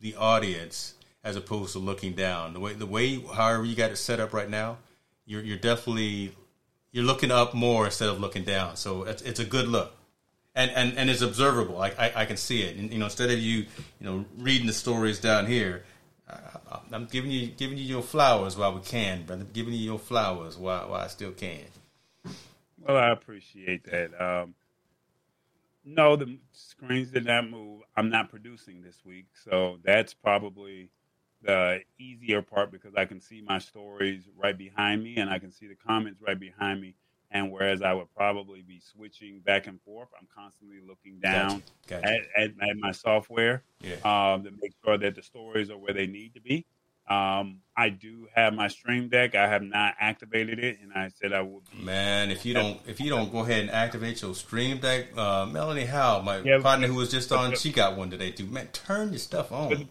the 0.00 0.16
audience 0.16 0.94
as 1.24 1.36
opposed 1.36 1.72
to 1.74 1.78
looking 1.78 2.12
down. 2.14 2.52
The 2.54 2.60
way 2.60 2.72
the 2.72 2.86
way 2.86 3.20
however 3.20 3.64
you 3.64 3.76
got 3.76 3.92
it 3.92 3.96
set 3.96 4.18
up 4.18 4.32
right 4.32 4.50
now, 4.50 4.78
you're 5.26 5.42
you're 5.42 5.58
definitely 5.58 6.34
you're 6.90 7.04
looking 7.04 7.30
up 7.30 7.54
more 7.54 7.86
instead 7.86 8.08
of 8.08 8.20
looking 8.20 8.44
down. 8.44 8.76
So 8.76 9.04
it's 9.04 9.22
it's 9.22 9.40
a 9.40 9.44
good 9.44 9.68
look 9.68 9.94
and 10.54 10.70
and 10.72 10.98
and 10.98 11.10
it's 11.10 11.22
observable. 11.22 11.80
I, 11.80 11.88
I 11.98 12.12
I 12.16 12.24
can 12.24 12.36
see 12.36 12.62
it. 12.62 12.76
And 12.76 12.92
you 12.92 12.98
know, 12.98 13.06
instead 13.06 13.30
of 13.30 13.38
you 13.38 13.58
you 13.58 13.66
know 14.00 14.24
reading 14.38 14.66
the 14.66 14.72
stories 14.72 15.18
down 15.20 15.46
here, 15.46 15.84
I, 16.28 16.80
I'm 16.92 17.06
giving 17.06 17.30
you 17.30 17.46
giving 17.48 17.78
you 17.78 17.84
your 17.84 18.02
flowers 18.02 18.56
while 18.56 18.74
we 18.74 18.80
can, 18.80 19.24
brother. 19.24 19.44
giving 19.44 19.72
you 19.72 19.80
your 19.80 19.98
flowers 19.98 20.56
while 20.56 20.90
while 20.90 21.00
I 21.00 21.06
still 21.08 21.32
can. 21.32 21.64
Well, 22.80 22.96
I 22.96 23.10
appreciate 23.10 23.84
that. 23.84 24.10
Um, 24.20 24.54
no, 25.84 26.16
the 26.16 26.38
screens 26.52 27.10
did 27.10 27.24
not 27.24 27.48
move. 27.48 27.82
I'm 27.96 28.10
not 28.10 28.28
producing 28.28 28.82
this 28.82 29.04
week, 29.04 29.26
so 29.44 29.78
that's 29.84 30.14
probably 30.14 30.90
the 31.42 31.80
easier 31.98 32.42
part 32.42 32.70
because 32.70 32.94
I 32.96 33.04
can 33.04 33.20
see 33.20 33.42
my 33.42 33.58
stories 33.58 34.22
right 34.36 34.56
behind 34.56 35.02
me 35.02 35.16
and 35.16 35.28
I 35.30 35.38
can 35.38 35.50
see 35.52 35.66
the 35.66 35.74
comments 35.74 36.20
right 36.20 36.38
behind 36.38 36.80
me. 36.80 36.94
And 37.34 37.50
whereas 37.50 37.80
I 37.80 37.94
would 37.94 38.14
probably 38.14 38.60
be 38.60 38.80
switching 38.80 39.40
back 39.40 39.66
and 39.66 39.80
forth, 39.82 40.08
I'm 40.20 40.28
constantly 40.36 40.78
looking 40.86 41.18
down 41.18 41.62
Gotcha. 41.86 42.06
at, 42.06 42.20
at, 42.36 42.50
at 42.60 42.76
my 42.78 42.92
software 42.92 43.62
Yeah. 43.80 43.94
um, 44.04 44.44
to 44.44 44.50
make 44.50 44.72
sure 44.84 44.98
that 44.98 45.14
the 45.14 45.22
stories 45.22 45.70
are 45.70 45.78
where 45.78 45.94
they 45.94 46.06
need 46.06 46.34
to 46.34 46.40
be. 46.40 46.66
Um, 47.08 47.60
I 47.76 47.88
do 47.88 48.28
have 48.34 48.54
my 48.54 48.68
Stream 48.68 49.08
Deck. 49.08 49.34
I 49.34 49.48
have 49.48 49.62
not 49.62 49.94
activated 49.98 50.60
it, 50.60 50.78
and 50.80 50.92
I 50.94 51.08
said 51.08 51.32
I 51.32 51.40
would. 51.42 51.64
Be, 51.70 51.82
Man, 51.82 52.30
if 52.30 52.46
you 52.46 52.54
don't 52.54 52.80
if 52.86 53.00
you 53.00 53.10
don't 53.10 53.32
go 53.32 53.40
ahead 53.40 53.60
and 53.62 53.70
activate 53.70 54.22
your 54.22 54.34
Stream 54.36 54.78
Deck, 54.78 55.08
uh, 55.16 55.46
Melanie 55.46 55.84
Howe, 55.86 56.20
my 56.22 56.38
Yeah, 56.38 56.60
partner 56.62 56.86
who 56.86 56.94
was 56.94 57.10
just 57.10 57.32
on, 57.32 57.56
she 57.56 57.72
got 57.72 57.96
one 57.96 58.08
today 58.10 58.30
too. 58.30 58.46
Man, 58.46 58.68
turn 58.68 59.08
your 59.10 59.18
stuff 59.18 59.48
But- 59.50 59.56
on. 59.72 59.88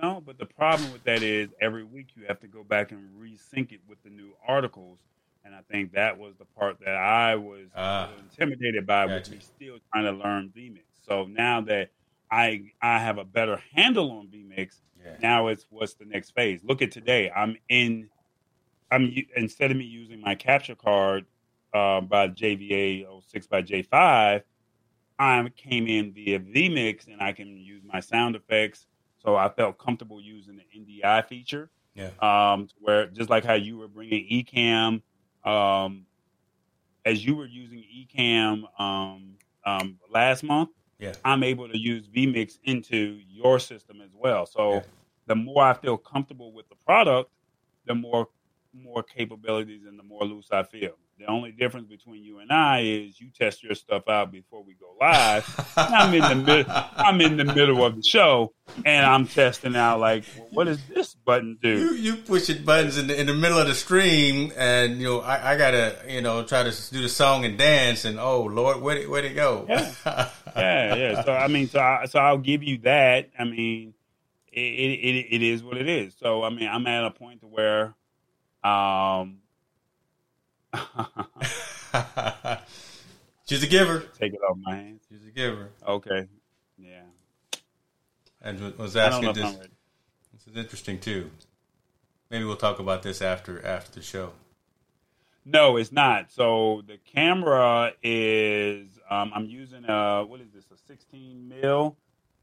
No, 0.00 0.20
but 0.24 0.38
the 0.38 0.46
problem 0.46 0.92
with 0.92 1.02
that 1.04 1.22
is 1.22 1.48
every 1.60 1.82
week 1.82 2.08
you 2.14 2.24
have 2.28 2.38
to 2.40 2.46
go 2.46 2.62
back 2.62 2.92
and 2.92 3.00
resync 3.18 3.72
it 3.72 3.80
with 3.88 4.00
the 4.04 4.10
new 4.10 4.32
articles, 4.46 5.00
and 5.44 5.54
I 5.54 5.60
think 5.70 5.92
that 5.92 6.16
was 6.16 6.36
the 6.36 6.44
part 6.44 6.78
that 6.80 6.94
I 6.94 7.34
was 7.34 7.68
Ah. 7.74 8.12
intimidated 8.18 8.86
by, 8.86 9.06
with 9.06 9.14
Gotcha. 9.24 9.30
me 9.32 9.38
still 9.40 9.78
trying 9.92 10.04
to 10.04 10.12
learn 10.12 10.50
vMix. 10.50 10.84
So 11.02 11.24
now 11.26 11.60
that 11.62 11.90
I 12.30 12.70
I 12.80 12.98
have 13.00 13.18
a 13.18 13.24
better 13.24 13.56
handle 13.74 14.12
on 14.12 14.28
vMix, 14.28 14.80
Yeah. 15.02 15.16
now 15.20 15.48
it's 15.48 15.66
what's 15.68 15.94
the 15.94 16.04
next 16.04 16.30
phase. 16.30 16.62
Look 16.62 16.80
at 16.82 16.92
today. 16.92 17.30
I'm 17.30 17.56
in. 17.68 18.08
I'm 18.90 19.12
instead 19.36 19.70
of 19.72 19.76
me 19.76 19.84
using 19.84 20.20
my 20.20 20.34
capture 20.36 20.74
card 20.76 21.26
uh, 21.74 22.00
by 22.02 22.28
JVA 22.28 23.04
06 23.26 23.46
by 23.48 23.62
J5, 23.62 24.42
I 25.18 25.48
came 25.56 25.86
in 25.88 26.12
via 26.12 26.38
vMix 26.38 27.06
and 27.08 27.20
I 27.20 27.32
can 27.32 27.56
use 27.56 27.82
my 27.84 28.00
sound 28.00 28.36
effects. 28.36 28.86
So 29.28 29.36
I 29.36 29.50
felt 29.50 29.76
comfortable 29.76 30.22
using 30.22 30.56
the 30.56 30.64
NDI 30.74 31.28
feature. 31.28 31.68
Yeah. 31.94 32.12
Um, 32.22 32.66
where 32.80 33.08
just 33.08 33.28
like 33.28 33.44
how 33.44 33.54
you 33.54 33.76
were 33.76 33.86
bringing 33.86 34.26
Ecamm, 34.26 35.02
um, 35.44 36.06
as 37.04 37.22
you 37.26 37.34
were 37.36 37.44
using 37.44 37.84
Ecamm 37.94 38.62
um, 38.80 39.34
um, 39.66 39.98
last 40.10 40.42
month, 40.44 40.70
Yeah. 40.98 41.12
I'm 41.26 41.42
able 41.42 41.68
to 41.68 41.76
use 41.76 42.08
vMix 42.08 42.58
into 42.64 43.20
your 43.28 43.58
system 43.58 44.00
as 44.00 44.12
well. 44.14 44.46
So 44.46 44.72
Yeah. 44.72 44.82
the 45.26 45.34
more 45.34 45.62
I 45.62 45.74
feel 45.74 45.98
comfortable 45.98 46.54
with 46.54 46.66
the 46.70 46.76
product, 46.76 47.30
the 47.84 47.94
more 47.94 48.28
more 48.74 49.02
capabilities 49.02 49.82
and 49.86 49.98
the 49.98 50.02
more 50.02 50.22
loose 50.24 50.48
I 50.52 50.62
feel. 50.62 50.92
The 51.18 51.26
only 51.26 51.50
difference 51.50 51.88
between 51.88 52.22
you 52.22 52.38
and 52.38 52.52
I 52.52 52.82
is 52.82 53.20
you 53.20 53.30
test 53.36 53.64
your 53.64 53.74
stuff 53.74 54.08
out 54.08 54.30
before 54.30 54.62
we 54.62 54.74
go 54.74 54.94
live. 55.00 55.72
I'm 55.76 56.14
in 56.14 56.22
the 56.22 56.34
mid, 56.36 56.66
I'm 56.68 57.20
in 57.20 57.36
the 57.36 57.44
middle 57.44 57.84
of 57.84 57.96
the 57.96 58.02
show 58.02 58.52
and 58.84 59.04
I'm 59.04 59.26
testing 59.26 59.74
out 59.74 59.98
like, 59.98 60.24
well, 60.36 60.48
what 60.52 60.64
does 60.64 60.84
this 60.86 61.14
button 61.14 61.58
do? 61.60 61.70
you 61.70 61.94
you 61.94 62.16
pushing 62.16 62.64
buttons 62.64 62.98
in 62.98 63.08
the 63.08 63.18
in 63.18 63.26
the 63.26 63.34
middle 63.34 63.58
of 63.58 63.66
the 63.66 63.74
stream, 63.74 64.52
and 64.56 64.98
you 64.98 65.04
know 65.04 65.20
I, 65.20 65.54
I 65.54 65.56
gotta 65.56 65.96
you 66.08 66.20
know 66.20 66.44
try 66.44 66.62
to 66.62 66.90
do 66.92 67.02
the 67.02 67.08
song 67.08 67.44
and 67.44 67.58
dance, 67.58 68.04
and 68.04 68.18
oh 68.20 68.42
Lord, 68.42 68.80
where 68.80 68.96
would 68.98 69.08
where'd 69.08 69.24
it 69.24 69.34
go? 69.34 69.66
Yeah. 69.68 70.30
Yeah, 70.56 70.94
yeah. 70.94 71.22
So 71.24 71.32
I 71.32 71.48
mean, 71.48 71.68
so 71.68 71.80
I, 71.80 72.06
so 72.06 72.18
I'll 72.18 72.38
give 72.38 72.62
you 72.62 72.78
that. 72.78 73.30
I 73.38 73.44
mean, 73.44 73.94
it, 74.52 74.60
it 74.60 74.98
it 74.98 75.26
it 75.30 75.42
is 75.42 75.62
what 75.62 75.76
it 75.76 75.88
is. 75.88 76.14
So 76.18 76.42
I 76.42 76.50
mean, 76.50 76.68
I'm 76.68 76.86
at 76.86 77.04
a 77.04 77.10
point 77.10 77.40
to 77.40 77.46
where, 77.46 77.94
um, 78.64 79.38
She's 83.48 83.62
a 83.62 83.66
giver. 83.66 84.00
take 84.18 84.34
it 84.34 84.40
off 84.48 84.58
my 84.60 84.74
hands. 84.76 85.02
She's 85.08 85.24
a 85.26 85.30
giver. 85.30 85.70
Okay. 85.86 86.26
Yeah. 86.78 87.00
And 88.42 88.60
was 88.76 88.94
I 88.96 89.08
don't 89.08 89.22
know 89.22 89.30
asking 89.30 89.42
this. 89.44 89.56
This 90.34 90.46
is 90.52 90.56
interesting 90.56 91.00
too. 91.00 91.30
Maybe 92.30 92.44
we'll 92.44 92.56
talk 92.56 92.78
about 92.78 93.02
this 93.02 93.22
after 93.22 93.64
after 93.64 93.92
the 94.00 94.02
show. 94.02 94.32
No, 95.46 95.78
it's 95.78 95.90
not. 95.92 96.30
So 96.30 96.82
the 96.86 96.98
camera 97.14 97.92
is. 98.02 98.86
Um, 99.10 99.32
I'm 99.34 99.46
using 99.46 99.84
a 99.88 100.24
what 100.26 100.40
is 100.42 100.50
this? 100.54 100.64
A 100.72 100.76
16 100.86 101.48
mil. 101.48 101.96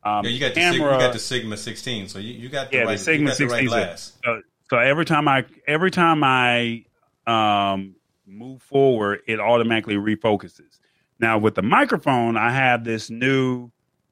Um, 0.04 0.24
Yeah, 0.26 0.32
you 0.32 0.40
got 0.40 0.56
the 0.56 0.60
camera. 0.60 0.94
you 0.94 1.00
got 1.00 1.14
the 1.14 1.20
Sigma 1.20 1.56
16, 1.58 2.10
so 2.10 2.18
you, 2.20 2.34
you 2.34 2.50
got 2.50 2.72
the 2.72 2.78
Yeah, 2.78 2.84
the 2.84 2.88
right 2.90 3.00
Sigma 3.00 3.36
the 3.36 3.46
right 3.46 3.60
16 3.62 3.68
's 3.70 3.72
a- 3.72 3.76
glass. 3.76 4.14
so, 4.24 4.42
so 4.70 4.78
every 4.78 5.06
time 5.06 5.28
I 5.28 5.46
every 5.68 5.92
time 5.92 6.24
I 6.24 6.86
um, 7.28 7.96
move 8.28 8.62
forward, 8.62 9.22
it 9.28 9.40
automatically 9.40 9.96
refocuses. 9.96 10.80
Now 11.20 11.38
with 11.38 11.56
the 11.56 11.62
microphone, 11.62 12.38
I 12.38 12.52
have 12.52 12.84
this 12.84 13.10
new 13.10 13.72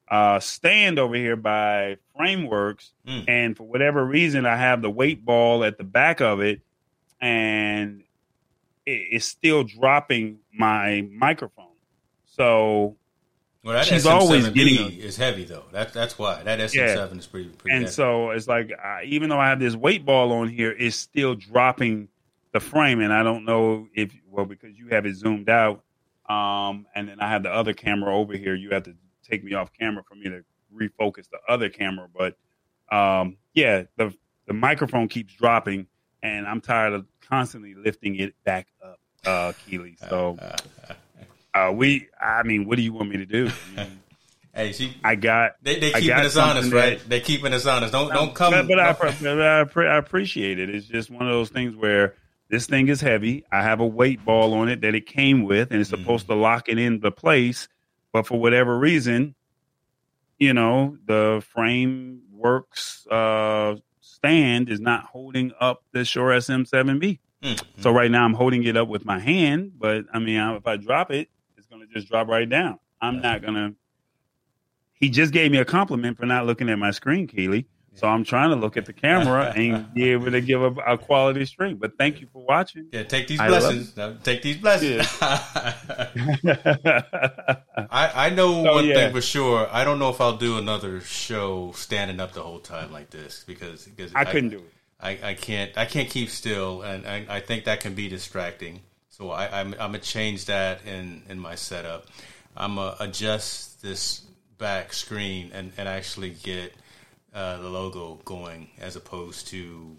uh, 0.09 0.39
stand 0.39 0.99
over 0.99 1.15
here 1.15 1.35
by 1.35 1.97
Frameworks, 2.15 2.91
Mm. 3.07 3.25
and 3.27 3.57
for 3.57 3.63
whatever 3.63 4.05
reason, 4.05 4.45
I 4.45 4.55
have 4.57 4.81
the 4.81 4.89
weight 4.89 5.25
ball 5.25 5.63
at 5.63 5.77
the 5.77 5.83
back 5.83 6.21
of 6.21 6.39
it, 6.41 6.61
and 7.19 8.03
it, 8.85 8.91
it's 9.11 9.25
still 9.25 9.63
dropping 9.63 10.39
my 10.53 11.07
microphone. 11.11 11.65
So 12.25 12.95
Well, 13.63 13.75
that 13.75 13.85
She's 13.85 14.03
SM7B 14.03 14.11
always 14.11 14.49
getting 14.49 14.99
is 14.99 15.15
heavy 15.15 15.45
though. 15.45 15.63
That 15.71 15.93
that's 15.93 16.19
why 16.19 16.43
that 16.43 16.59
SM7 16.59 17.17
is 17.17 17.27
pretty 17.27 17.49
pretty 17.49 17.73
and 17.73 17.83
heavy. 17.85 17.93
so 17.93 18.31
it's 18.31 18.47
like 18.47 18.71
I, 18.77 19.03
even 19.05 19.29
though 19.29 19.39
I 19.39 19.47
have 19.47 19.59
this 19.59 19.75
weight 19.75 20.05
ball 20.05 20.33
on 20.33 20.49
here, 20.49 20.75
it's 20.77 20.97
still 20.97 21.33
dropping 21.35 22.09
the 22.51 22.59
frame, 22.59 22.99
and 22.99 23.13
I 23.13 23.23
don't 23.23 23.45
know 23.45 23.87
if 23.93 24.11
well 24.29 24.45
because 24.45 24.77
you 24.77 24.89
have 24.89 25.05
it 25.05 25.15
zoomed 25.15 25.47
out, 25.47 25.81
um, 26.27 26.87
and 26.93 27.07
then 27.07 27.21
I 27.21 27.29
have 27.29 27.43
the 27.43 27.51
other 27.51 27.73
camera 27.73 28.13
over 28.13 28.35
here. 28.35 28.53
You 28.53 28.71
have 28.71 28.83
to 28.83 28.95
take 29.29 29.45
me 29.45 29.53
off 29.53 29.71
camera 29.71 30.03
for 30.03 30.15
me 30.15 30.25
to 30.25 30.43
refocus 30.75 31.29
the 31.29 31.39
other 31.47 31.69
camera, 31.69 32.09
but 32.13 32.35
um, 32.91 33.37
yeah, 33.53 33.83
the 33.95 34.13
the 34.45 34.53
microphone 34.53 35.07
keeps 35.07 35.33
dropping, 35.35 35.87
and 36.21 36.45
I'm 36.45 36.59
tired 36.59 36.91
of 36.91 37.05
constantly 37.21 37.75
lifting 37.75 38.17
it 38.17 38.35
back 38.43 38.67
up, 38.83 38.99
uh, 39.25 39.53
Keely. 39.65 39.95
So 40.09 40.37
uh, 41.53 41.71
we, 41.73 42.07
I 42.19 42.43
mean, 42.43 42.65
what 42.67 42.77
do 42.77 42.81
you 42.83 42.93
want 42.93 43.09
me 43.09 43.17
to 43.17 43.25
do? 43.25 43.47
I, 43.77 43.83
mean, 43.85 43.99
hey, 44.53 44.71
she 44.71 44.95
I 45.03 45.15
got 45.15 45.53
they 45.61 45.79
they 45.79 45.91
keeping 45.91 46.09
us 46.15 46.35
honest, 46.37 46.69
something 46.69 46.77
right? 46.79 46.99
that- 46.99 47.09
They 47.09 47.19
keeping 47.19 47.53
us 47.53 47.65
honest. 47.65 47.93
Don't 47.93 48.11
don't 48.13 48.33
come. 48.35 48.51
But, 48.51 48.67
but 48.67 48.79
I, 48.79 48.93
but 49.21 49.41
I, 49.41 49.93
I 49.93 49.97
appreciate 49.97 50.59
it. 50.59 50.69
It's 50.69 50.87
just 50.87 51.09
one 51.09 51.27
of 51.27 51.33
those 51.33 51.49
things 51.49 51.75
where 51.75 52.15
this 52.49 52.65
thing 52.67 52.87
is 52.89 53.01
heavy. 53.01 53.43
I 53.51 53.63
have 53.63 53.79
a 53.79 53.85
weight 53.87 54.23
ball 54.23 54.53
on 54.53 54.69
it 54.69 54.81
that 54.81 54.93
it 54.95 55.05
came 55.05 55.43
with, 55.43 55.71
and 55.71 55.79
it's 55.81 55.89
Mm-hmm. 55.89 56.03
supposed 56.03 56.27
to 56.27 56.35
lock 56.35 56.69
it 56.69 56.77
into 56.77 57.09
place. 57.11 57.67
But 58.11 58.27
for 58.27 58.39
whatever 58.39 58.77
reason, 58.77 59.33
you 60.37 60.53
know, 60.53 60.97
the 61.05 61.43
frameworks 61.49 63.07
uh, 63.07 63.75
stand 64.01 64.69
is 64.69 64.79
not 64.79 65.05
holding 65.05 65.51
up 65.59 65.83
the 65.93 66.05
Shure 66.05 66.29
SM7B. 66.31 67.19
Mm, 67.43 67.61
So 67.79 67.91
right 67.91 68.11
now 68.11 68.23
I'm 68.25 68.33
holding 68.33 68.63
it 68.63 68.77
up 68.77 68.87
with 68.87 69.05
my 69.05 69.19
hand, 69.19 69.73
but 69.77 70.05
I 70.13 70.19
mean, 70.19 70.39
if 70.55 70.67
I 70.67 70.77
drop 70.77 71.11
it, 71.11 71.29
going 71.83 71.93
to 71.93 71.99
just 71.99 72.09
drop 72.11 72.27
right 72.27 72.49
down. 72.49 72.79
I'm 73.01 73.21
not 73.21 73.41
going 73.41 73.55
to. 73.55 73.73
He 74.93 75.09
just 75.09 75.33
gave 75.33 75.51
me 75.51 75.57
a 75.57 75.65
compliment 75.65 76.17
for 76.17 76.25
not 76.25 76.45
looking 76.45 76.69
at 76.69 76.79
my 76.79 76.91
screen, 76.91 77.27
Keely. 77.27 77.65
So 77.95 78.07
I'm 78.07 78.23
trying 78.23 78.49
to 78.49 78.55
look 78.55 78.75
at 78.75 78.85
the 78.85 78.93
camera 78.93 79.53
and 79.55 79.93
be 79.93 80.09
able 80.09 80.31
to 80.31 80.41
give 80.41 80.61
a, 80.63 80.71
a 80.81 80.97
quality 80.97 81.45
stream. 81.45 81.77
But 81.77 81.97
thank 81.97 82.21
you 82.21 82.27
for 82.31 82.43
watching. 82.43 82.87
yeah, 82.91 83.03
take 83.03 83.27
these 83.27 83.39
I 83.39 83.47
blessings. 83.49 83.93
Take 84.23 84.41
these 84.41 84.57
blessings. 84.57 85.05
yeah, 85.21 87.03
I, 87.91 88.27
I 88.27 88.29
know 88.29 88.63
So, 88.63 88.73
one 88.73 88.85
yeah. 88.85 88.95
thing 88.95 89.13
for 89.13 89.21
sure. 89.21 89.67
I 89.71 89.83
don't 89.83 89.99
know 89.99 90.09
if 90.09 90.19
I'll 90.19 90.37
do 90.37 90.57
another 90.57 91.01
show 91.01 91.71
standing 91.73 92.19
up 92.19 92.33
the 92.33 92.41
whole 92.41 92.59
time 92.59 92.91
like 92.91 93.09
this 93.11 93.43
because 93.45 93.85
because 93.85 94.11
I 94.15 94.25
couldn't 94.25 94.49
do 94.49 94.57
it. 94.57 94.73
I, 94.99 95.19
I 95.21 95.33
can't 95.33 95.77
I 95.77 95.85
can't 95.85 96.09
keep 96.09 96.29
still, 96.29 96.81
and 96.81 97.05
I, 97.05 97.25
I 97.29 97.39
think 97.41 97.65
that 97.65 97.79
can 97.81 97.93
be 97.93 98.07
distracting. 98.09 98.81
So 99.13 99.29
I, 99.29 99.59
I'm 99.59 99.73
I'm 99.73 99.91
gonna 99.91 99.99
change 99.99 100.45
that 100.45 100.87
in 100.87 101.21
in 101.29 101.37
my 101.37 101.53
setup. 101.53 102.07
I'm 102.57 102.77
gonna 102.77 102.95
adjust 102.99 103.79
this 103.83 104.21
back 104.57 104.91
screen 104.91 105.51
and 105.53 105.71
and 105.77 105.87
actually 105.87 106.31
get 106.31 106.73
uh, 107.31 107.61
the 107.61 107.69
logo 107.69 108.19
going 108.25 108.69
as 108.79 108.95
opposed 108.95 109.49
to 109.49 109.97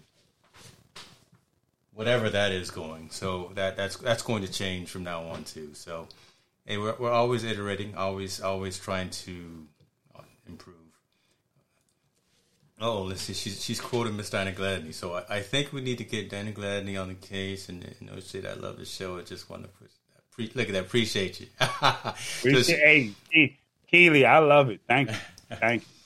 whatever 1.93 2.29
that 2.29 2.51
is 2.51 2.71
going. 2.71 3.09
So 3.09 3.53
that 3.55 3.77
that's 3.77 3.95
that's 3.95 4.21
going 4.21 4.45
to 4.45 4.51
change 4.51 4.89
from 4.89 5.05
now 5.05 5.23
on 5.27 5.45
too. 5.45 5.69
So 5.75 6.09
hey, 6.65 6.77
we're 6.77 6.95
we're 6.99 7.09
always 7.13 7.45
iterating, 7.45 7.95
always 7.95 8.41
always 8.41 8.77
trying 8.77 9.11
to 9.11 9.65
uh, 10.13 10.23
improve. 10.45 10.84
Oh, 12.81 13.03
let's 13.03 13.21
see. 13.21 13.33
She's 13.33 13.63
she's 13.63 13.79
quoting 13.79 14.17
Miss 14.17 14.29
Dinah 14.29 14.51
Gladney. 14.51 14.93
So 14.93 15.13
I, 15.13 15.37
I 15.37 15.41
think 15.41 15.71
we 15.71 15.81
need 15.81 15.97
to 15.99 16.03
get 16.03 16.29
Dinah 16.29 16.51
Gladney 16.51 17.01
on 17.01 17.07
the 17.07 17.13
case 17.15 17.69
and 17.69 17.83
you 18.01 18.07
know 18.07 18.19
shit. 18.19 18.45
I 18.45 18.53
love 18.53 18.77
the 18.77 18.85
show. 18.85 19.17
I 19.17 19.21
just 19.21 19.49
want 19.49 19.63
to 19.63 19.69
push. 19.69 19.91
Pre- 20.31 20.51
look 20.53 20.67
at 20.67 20.73
that. 20.73 20.83
Appreciate 20.85 21.39
you. 21.39 21.47
Appreciate- 21.81 23.13
hey, 23.31 23.57
Keely, 23.89 24.25
I 24.25 24.39
love 24.39 24.69
it. 24.69 24.81
Thank 24.87 25.09
you. 25.09 25.15
Thank 25.59 25.81
you. 25.83 25.87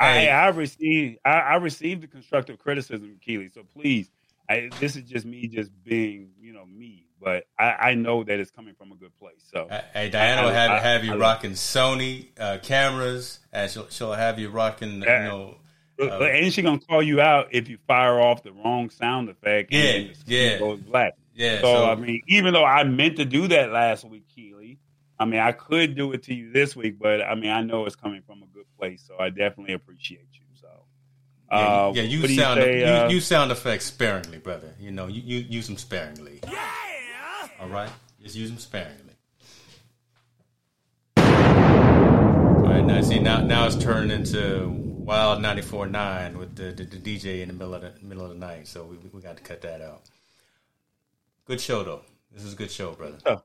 Hey. 0.00 0.28
I, 0.30 0.44
I 0.44 0.48
received 0.50 1.18
I, 1.24 1.30
I 1.30 1.54
received 1.56 2.04
the 2.04 2.06
constructive 2.06 2.60
criticism, 2.60 3.18
Keely. 3.20 3.48
So 3.48 3.64
please, 3.64 4.08
I, 4.48 4.70
this 4.78 4.94
is 4.94 5.02
just 5.02 5.26
me 5.26 5.48
just 5.48 5.72
being, 5.82 6.30
you 6.40 6.52
know, 6.52 6.64
me. 6.64 7.06
But 7.20 7.46
I, 7.58 7.64
I 7.72 7.94
know 7.94 8.22
that 8.22 8.38
it's 8.38 8.52
coming 8.52 8.74
from 8.74 8.92
a 8.92 8.94
good 8.94 9.10
place. 9.18 9.42
So 9.52 9.66
Hey, 9.92 10.08
Diana 10.08 10.44
will 10.44 10.52
have, 10.54 10.80
have 10.80 11.04
you 11.04 11.16
rocking 11.16 11.50
Sony 11.54 12.28
uh, 12.38 12.58
cameras, 12.62 13.40
and 13.52 13.68
she'll, 13.68 13.88
she'll 13.88 14.12
have 14.12 14.38
you 14.38 14.50
rocking, 14.50 15.00
you 15.00 15.06
know, 15.06 15.56
But- 15.98 16.08
Uh, 16.12 16.18
but 16.20 16.30
ain't 16.34 16.52
she 16.52 16.62
gonna 16.62 16.78
call 16.78 17.02
you 17.02 17.20
out 17.20 17.48
if 17.50 17.68
you 17.68 17.76
fire 17.88 18.20
off 18.20 18.42
the 18.44 18.52
wrong 18.52 18.88
sound 18.90 19.28
effect? 19.28 19.72
Yeah, 19.72 19.82
and 19.82 20.16
yeah. 20.26 20.58
goes 20.58 20.78
black. 20.80 21.14
yeah. 21.34 21.60
So, 21.60 21.84
I 21.90 21.96
mean, 21.96 22.22
even 22.28 22.52
though 22.54 22.64
I 22.64 22.84
meant 22.84 23.16
to 23.16 23.24
do 23.24 23.48
that 23.48 23.72
last 23.72 24.04
week, 24.04 24.24
Keely, 24.34 24.78
I 25.18 25.24
mean, 25.24 25.40
I 25.40 25.50
could 25.52 25.96
do 25.96 26.12
it 26.12 26.22
to 26.24 26.34
you 26.34 26.52
this 26.52 26.76
week, 26.76 26.98
but 27.00 27.20
I 27.22 27.34
mean, 27.34 27.50
I 27.50 27.62
know 27.62 27.84
it's 27.86 27.96
coming 27.96 28.22
from 28.22 28.42
a 28.44 28.46
good 28.46 28.66
place, 28.78 29.02
so 29.06 29.18
I 29.18 29.30
definitely 29.30 29.74
appreciate 29.74 30.28
you. 30.34 30.40
So 30.54 30.68
Yeah, 31.50 31.56
Uh, 31.58 31.88
you- 31.94 32.02
yeah, 32.02 32.08
you 32.08 32.20
what 32.20 32.28
do 32.28 32.34
sound 32.36 32.60
say, 32.60 32.78
you, 32.78 32.84
uh, 32.86 33.08
you 33.08 33.20
sound 33.20 33.50
effects 33.50 33.86
sparingly, 33.86 34.38
brother. 34.38 34.74
You 34.78 34.92
know, 34.92 35.08
you, 35.08 35.20
you 35.24 35.38
use 35.48 35.66
them 35.66 35.78
sparingly. 35.78 36.38
Yeah. 36.46 37.48
All 37.60 37.68
right, 37.68 37.90
just 38.22 38.36
use 38.36 38.50
them 38.50 38.58
sparingly. 38.58 39.14
All 41.16 41.24
right, 42.74 42.84
now 42.84 43.00
see 43.00 43.18
now 43.18 43.40
now 43.40 43.66
it's 43.66 43.76
turned 43.76 44.12
into 44.12 44.97
Wild 45.08 45.40
94.9 45.42 46.36
with 46.36 46.54
the, 46.54 46.64
the, 46.64 46.84
the 46.84 46.98
DJ 46.98 47.40
in 47.40 47.48
the 47.48 47.54
middle 47.54 47.74
of 47.74 47.80
the 47.80 47.92
middle 48.02 48.24
of 48.24 48.28
the 48.28 48.36
night. 48.36 48.68
So 48.68 48.84
we 48.84 48.98
we 49.10 49.22
got 49.22 49.38
to 49.38 49.42
cut 49.42 49.62
that 49.62 49.80
out. 49.80 50.02
Good 51.46 51.62
show 51.62 51.82
though. 51.82 52.02
This 52.30 52.44
is 52.44 52.52
a 52.52 52.56
good 52.56 52.70
show, 52.70 52.92
brother. 52.92 53.40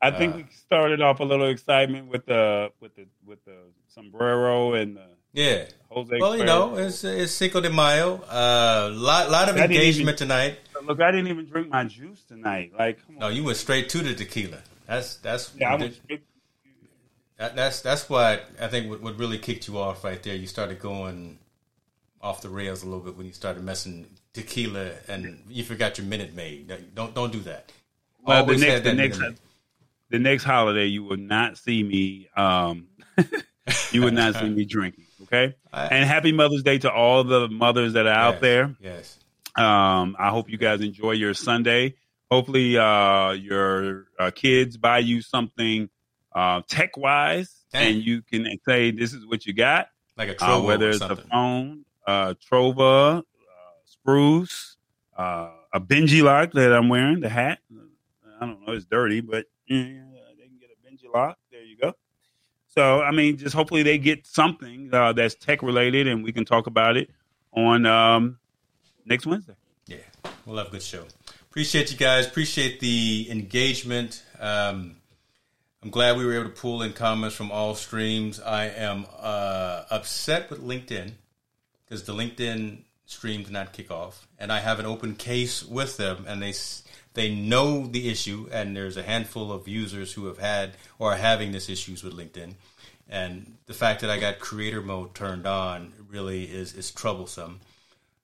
I 0.00 0.12
think 0.12 0.34
uh, 0.34 0.36
we 0.38 0.46
started 0.52 1.00
off 1.00 1.18
a 1.18 1.24
little 1.24 1.48
excitement 1.48 2.06
with 2.06 2.24
the 2.26 2.70
with 2.78 2.94
the 2.94 3.06
with 3.26 3.44
the 3.44 3.56
sombrero 3.88 4.74
and 4.74 4.96
the 4.96 5.06
Yeah. 5.32 5.64
Jose. 5.90 6.16
Well, 6.20 6.36
you 6.38 6.44
know, 6.44 6.76
it's 6.76 7.02
it's 7.02 7.32
Cinco 7.32 7.60
de 7.60 7.70
Mayo. 7.70 8.22
Uh, 8.30 8.90
lot 8.92 9.28
lot 9.28 9.48
of 9.48 9.56
I 9.56 9.64
engagement 9.64 10.10
even- 10.20 10.28
tonight. 10.28 10.58
look, 10.84 11.00
I 11.00 11.10
didn't 11.10 11.26
even 11.26 11.46
drink 11.46 11.68
my 11.68 11.82
juice 11.82 12.22
tonight. 12.22 12.74
Like. 12.78 13.00
No, 13.10 13.26
you 13.26 13.42
went 13.42 13.56
straight 13.56 13.88
to 13.88 13.98
the 13.98 14.14
tequila. 14.14 14.58
That's 14.86 15.16
that's 15.16 15.52
yeah, 15.56 15.72
I 15.72 15.74
went 15.74 15.94
straight- 15.96 16.22
that, 17.38 17.56
that's 17.56 17.80
that's 17.80 18.08
why 18.08 18.40
I 18.60 18.68
think 18.68 18.90
what, 18.90 19.00
what 19.02 19.18
really 19.18 19.38
kicked 19.38 19.68
you 19.68 19.78
off 19.78 20.04
right 20.04 20.22
there. 20.22 20.34
You 20.34 20.46
started 20.46 20.78
going 20.80 21.38
off 22.20 22.42
the 22.42 22.48
rails 22.48 22.82
a 22.82 22.86
little 22.86 23.04
bit 23.04 23.16
when 23.16 23.26
you 23.26 23.32
started 23.32 23.62
messing 23.62 24.06
tequila 24.32 24.90
and 25.08 25.42
you 25.48 25.64
forgot 25.64 25.98
your 25.98 26.06
Minute 26.06 26.34
Maid. 26.34 26.70
Don't 26.94 27.14
don't 27.14 27.32
do 27.32 27.40
that. 27.40 27.72
Well, 28.22 28.44
the 28.44 28.56
next 28.56 28.84
the 28.84 28.94
next 28.94 29.18
Minute 29.18 29.38
the 30.10 30.18
next 30.18 30.44
holiday, 30.44 30.86
you 30.86 31.04
will 31.04 31.16
not 31.18 31.58
see 31.58 31.82
me. 31.82 32.28
Um, 32.36 32.88
you 33.92 34.02
would 34.02 34.14
not 34.14 34.34
see 34.34 34.48
me 34.48 34.64
drinking. 34.64 35.04
Okay. 35.22 35.54
I- 35.72 35.86
and 35.86 36.08
happy 36.08 36.32
Mother's 36.32 36.62
Day 36.62 36.78
to 36.78 36.90
all 36.90 37.24
the 37.24 37.48
mothers 37.48 37.92
that 37.94 38.06
are 38.06 38.14
out 38.14 38.40
there. 38.40 38.74
Yes. 38.80 39.18
Um, 39.56 40.16
I 40.18 40.30
hope 40.30 40.48
you 40.48 40.56
guys 40.56 40.80
enjoy 40.80 41.12
your 41.12 41.34
Sunday. 41.34 41.94
Hopefully, 42.30 42.78
uh, 42.78 43.32
your 43.32 44.06
uh, 44.18 44.30
kids 44.30 44.76
buy 44.76 44.98
you 44.98 45.20
something 45.22 45.88
uh, 46.38 46.62
tech 46.68 46.96
wise, 46.96 47.64
and 47.72 47.96
you 47.96 48.22
can 48.22 48.46
say 48.64 48.92
this 48.92 49.12
is 49.12 49.26
what 49.26 49.44
you 49.44 49.52
got. 49.52 49.88
Like 50.16 50.28
a 50.28 50.44
Uh, 50.44 50.62
whether 50.62 50.90
it's 50.90 51.00
a 51.00 51.16
phone, 51.16 51.84
uh, 52.06 52.34
Trova, 52.34 53.18
uh, 53.18 53.22
Spruce, 53.84 54.76
uh, 55.16 55.50
a 55.72 55.80
BenjiLock 55.80 56.52
that 56.52 56.72
I'm 56.72 56.88
wearing, 56.88 57.20
the 57.20 57.28
hat. 57.28 57.58
I 58.40 58.46
don't 58.46 58.64
know, 58.64 58.72
it's 58.72 58.84
dirty, 58.84 59.20
but 59.20 59.46
yeah, 59.66 59.76
they 60.38 60.46
can 60.46 60.58
get 60.60 60.70
a 60.70 60.78
BenjiLock. 60.86 61.34
There 61.50 61.64
you 61.64 61.76
go. 61.76 61.94
So, 62.68 63.02
I 63.02 63.10
mean, 63.10 63.36
just 63.36 63.54
hopefully 63.54 63.82
they 63.82 63.98
get 63.98 64.24
something 64.24 64.90
uh, 64.92 65.12
that's 65.14 65.34
tech 65.34 65.60
related, 65.62 66.06
and 66.06 66.22
we 66.22 66.32
can 66.32 66.44
talk 66.44 66.68
about 66.68 66.96
it 66.96 67.10
on 67.52 67.84
um, 67.84 68.38
next 69.04 69.26
Wednesday. 69.26 69.56
Yeah, 69.86 69.96
we'll 70.46 70.58
have 70.58 70.68
a 70.68 70.70
good 70.70 70.82
show. 70.82 71.04
Appreciate 71.50 71.90
you 71.90 71.96
guys. 71.96 72.28
Appreciate 72.28 72.78
the 72.78 73.26
engagement. 73.28 74.22
Um, 74.38 74.94
I'm 75.88 75.92
glad 75.92 76.18
we 76.18 76.26
were 76.26 76.34
able 76.34 76.50
to 76.50 76.50
pull 76.50 76.82
in 76.82 76.92
comments 76.92 77.34
from 77.34 77.50
all 77.50 77.74
streams. 77.74 78.38
I 78.38 78.66
am 78.66 79.06
uh, 79.18 79.84
upset 79.88 80.50
with 80.50 80.62
LinkedIn 80.62 81.12
because 81.86 82.04
the 82.04 82.12
LinkedIn 82.12 82.82
stream 83.06 83.44
did 83.44 83.52
not 83.52 83.72
kick 83.72 83.90
off, 83.90 84.28
and 84.38 84.52
I 84.52 84.58
have 84.58 84.80
an 84.80 84.84
open 84.84 85.14
case 85.14 85.64
with 85.64 85.96
them, 85.96 86.26
and 86.28 86.42
they 86.42 86.52
they 87.14 87.34
know 87.34 87.86
the 87.86 88.10
issue, 88.10 88.50
and 88.52 88.76
there's 88.76 88.98
a 88.98 89.02
handful 89.02 89.50
of 89.50 89.66
users 89.66 90.12
who 90.12 90.26
have 90.26 90.36
had 90.36 90.72
or 90.98 91.14
are 91.14 91.16
having 91.16 91.52
this 91.52 91.70
issues 91.70 92.04
with 92.04 92.12
LinkedIn, 92.12 92.52
and 93.08 93.54
the 93.64 93.72
fact 93.72 94.02
that 94.02 94.10
I 94.10 94.20
got 94.20 94.40
creator 94.40 94.82
mode 94.82 95.14
turned 95.14 95.46
on 95.46 95.94
really 96.06 96.44
is 96.44 96.74
is 96.74 96.90
troublesome. 96.90 97.60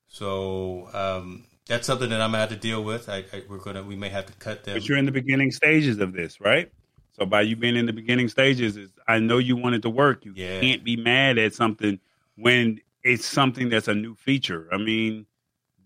So 0.08 0.90
um, 0.92 1.44
that's 1.66 1.86
something 1.86 2.10
that 2.10 2.20
I'm 2.20 2.32
gonna 2.32 2.40
have 2.40 2.50
to 2.50 2.56
deal 2.56 2.84
with. 2.84 3.08
I, 3.08 3.24
I, 3.32 3.42
we're 3.48 3.56
gonna 3.56 3.82
we 3.82 3.96
may 3.96 4.10
have 4.10 4.26
to 4.26 4.34
cut 4.34 4.64
them. 4.64 4.74
But 4.74 4.86
you're 4.86 4.98
in 4.98 5.06
the 5.06 5.12
beginning 5.12 5.50
stages 5.50 5.98
of 5.98 6.12
this, 6.12 6.42
right? 6.42 6.70
So 7.18 7.24
by 7.24 7.42
you 7.42 7.54
being 7.56 7.76
in 7.76 7.86
the 7.86 7.92
beginning 7.92 8.28
stages, 8.28 8.76
is 8.76 8.90
I 9.06 9.18
know 9.18 9.38
you 9.38 9.56
want 9.56 9.76
it 9.76 9.82
to 9.82 9.90
work. 9.90 10.24
You 10.24 10.32
Yeah. 10.34 10.60
can't 10.60 10.84
be 10.84 10.96
mad 10.96 11.38
at 11.38 11.54
something 11.54 12.00
when 12.36 12.80
it's 13.02 13.24
something 13.24 13.68
that's 13.68 13.88
a 13.88 13.94
new 13.94 14.14
feature. 14.14 14.68
I 14.72 14.78
mean, 14.78 15.26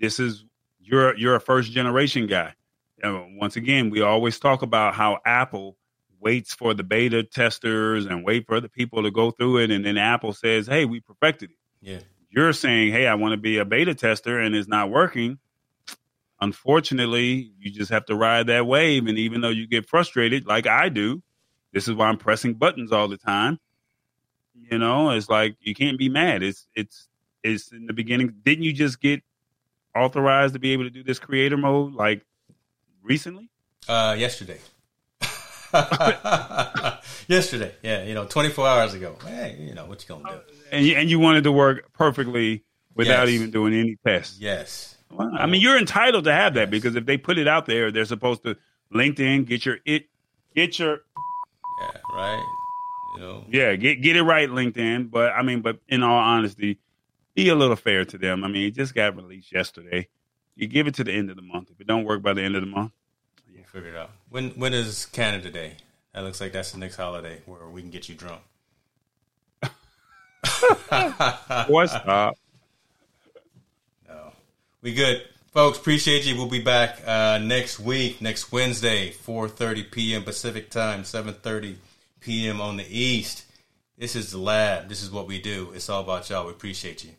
this 0.00 0.18
is 0.18 0.44
you're 0.80 1.14
you're 1.16 1.34
a 1.34 1.40
first 1.40 1.72
generation 1.72 2.26
guy. 2.26 2.54
Uh, 3.02 3.24
once 3.36 3.56
again, 3.56 3.90
we 3.90 4.00
always 4.00 4.38
talk 4.40 4.62
about 4.62 4.94
how 4.94 5.18
Apple 5.26 5.76
waits 6.20 6.54
for 6.54 6.74
the 6.74 6.82
beta 6.82 7.22
testers 7.22 8.06
and 8.06 8.24
wait 8.24 8.46
for 8.46 8.56
other 8.56 8.68
people 8.68 9.02
to 9.02 9.10
go 9.10 9.30
through 9.30 9.58
it, 9.58 9.70
and 9.70 9.84
then 9.84 9.96
Apple 9.98 10.32
says, 10.32 10.66
"Hey, 10.66 10.84
we 10.84 11.00
perfected 11.00 11.50
it." 11.50 11.56
Yeah, 11.80 12.00
you're 12.30 12.52
saying, 12.52 12.90
"Hey, 12.90 13.06
I 13.06 13.14
want 13.14 13.32
to 13.32 13.36
be 13.36 13.58
a 13.58 13.64
beta 13.64 13.94
tester," 13.94 14.40
and 14.40 14.56
it's 14.56 14.66
not 14.68 14.90
working. 14.90 15.38
Unfortunately, 16.40 17.50
you 17.58 17.70
just 17.70 17.90
have 17.90 18.06
to 18.06 18.14
ride 18.14 18.46
that 18.46 18.66
wave, 18.66 19.06
and 19.06 19.18
even 19.18 19.40
though 19.40 19.48
you 19.48 19.66
get 19.66 19.88
frustrated, 19.88 20.46
like 20.46 20.66
I 20.66 20.88
do, 20.88 21.22
this 21.72 21.88
is 21.88 21.94
why 21.94 22.06
I'm 22.08 22.16
pressing 22.18 22.54
buttons 22.54 22.92
all 22.92 23.08
the 23.08 23.16
time. 23.16 23.58
You 24.70 24.78
know, 24.78 25.10
it's 25.10 25.28
like 25.28 25.56
you 25.60 25.74
can't 25.74 25.98
be 25.98 26.08
mad. 26.08 26.42
It's 26.42 26.66
it's 26.74 27.08
it's 27.42 27.72
in 27.72 27.86
the 27.86 27.92
beginning. 27.92 28.34
Didn't 28.44 28.64
you 28.64 28.72
just 28.72 29.00
get 29.00 29.22
authorized 29.96 30.54
to 30.54 30.60
be 30.60 30.72
able 30.72 30.84
to 30.84 30.90
do 30.90 31.02
this 31.02 31.18
creator 31.18 31.56
mode 31.56 31.94
like 31.94 32.22
recently? 33.02 33.48
uh, 33.88 34.14
yesterday. 34.18 34.58
yesterday, 37.28 37.74
yeah, 37.82 38.04
you 38.04 38.14
know, 38.14 38.24
24 38.26 38.66
hours 38.66 38.94
ago. 38.94 39.16
Hey, 39.24 39.56
you 39.60 39.74
know 39.74 39.86
what 39.86 40.02
you 40.02 40.08
gonna 40.08 40.36
do? 40.36 40.40
And 40.72 40.84
you, 40.86 40.94
and 40.96 41.10
you 41.10 41.18
wanted 41.18 41.44
to 41.44 41.52
work 41.52 41.92
perfectly 41.92 42.64
without 42.94 43.28
Yes. 43.28 43.34
even 43.34 43.50
doing 43.50 43.74
any 43.74 43.96
tests. 44.06 44.38
Yes, 44.40 44.96
Well, 45.10 45.30
I 45.32 45.46
mean, 45.46 45.60
you're 45.60 45.78
entitled 45.78 46.24
to 46.24 46.32
have 46.32 46.54
that 46.54 46.70
because 46.70 46.96
if 46.96 47.06
they 47.06 47.16
put 47.16 47.38
it 47.38 47.48
out 47.48 47.66
there, 47.66 47.90
they're 47.90 48.04
supposed 48.04 48.42
to 48.44 48.56
LinkedIn 48.92 49.46
get 49.46 49.64
your 49.64 49.78
it, 49.84 50.06
get 50.54 50.78
your 50.78 51.00
yeah, 51.80 52.00
right. 52.12 52.44
You 53.16 53.22
know, 53.22 53.44
yeah, 53.48 53.76
get 53.76 54.02
get 54.02 54.16
it 54.16 54.22
right, 54.22 54.48
LinkedIn. 54.48 55.10
But 55.10 55.32
I 55.32 55.42
mean, 55.42 55.60
but 55.60 55.80
in 55.88 56.02
all 56.02 56.18
honesty, 56.18 56.78
be 57.34 57.48
a 57.48 57.54
little 57.54 57.76
fair 57.76 58.04
to 58.04 58.18
them. 58.18 58.44
I 58.44 58.48
mean, 58.48 58.68
it 58.68 58.74
just 58.74 58.94
got 58.94 59.16
released 59.16 59.52
yesterday. 59.52 60.08
You 60.56 60.66
give 60.66 60.86
it 60.86 60.94
to 60.96 61.04
the 61.04 61.12
end 61.12 61.30
of 61.30 61.36
the 61.36 61.42
month. 61.42 61.70
If 61.70 61.80
it 61.80 61.86
don't 61.86 62.04
work 62.04 62.22
by 62.22 62.32
the 62.32 62.42
end 62.42 62.56
of 62.56 62.62
the 62.62 62.68
month, 62.68 62.92
we'll 63.54 63.64
figure 63.64 63.90
it 63.90 63.96
out. 63.96 64.10
When 64.28 64.50
when 64.50 64.74
is 64.74 65.06
Canada 65.06 65.50
Day? 65.50 65.76
That 66.12 66.24
looks 66.24 66.40
like 66.40 66.52
that's 66.52 66.72
the 66.72 66.78
next 66.78 66.96
holiday 66.96 67.42
where 67.46 67.68
we 67.68 67.80
can 67.80 67.90
get 67.90 68.08
you 68.08 68.14
drunk. 68.14 68.42
What's 71.68 71.92
stop. 71.92 72.36
We 74.80 74.94
good. 74.94 75.22
Folks, 75.50 75.76
appreciate 75.76 76.24
you. 76.24 76.36
We'll 76.36 76.46
be 76.46 76.62
back 76.62 77.00
uh, 77.04 77.38
next 77.38 77.80
week, 77.80 78.22
next 78.22 78.52
Wednesday, 78.52 79.10
4.30 79.10 79.90
p.m. 79.90 80.22
Pacific 80.22 80.70
time, 80.70 81.02
7.30 81.02 81.74
p.m. 82.20 82.60
on 82.60 82.76
the 82.76 82.86
East. 82.88 83.44
This 83.96 84.14
is 84.14 84.30
the 84.30 84.38
lab. 84.38 84.88
This 84.88 85.02
is 85.02 85.10
what 85.10 85.26
we 85.26 85.40
do. 85.40 85.72
It's 85.74 85.88
all 85.88 86.02
about 86.02 86.30
y'all. 86.30 86.46
We 86.46 86.52
appreciate 86.52 87.02
you. 87.02 87.10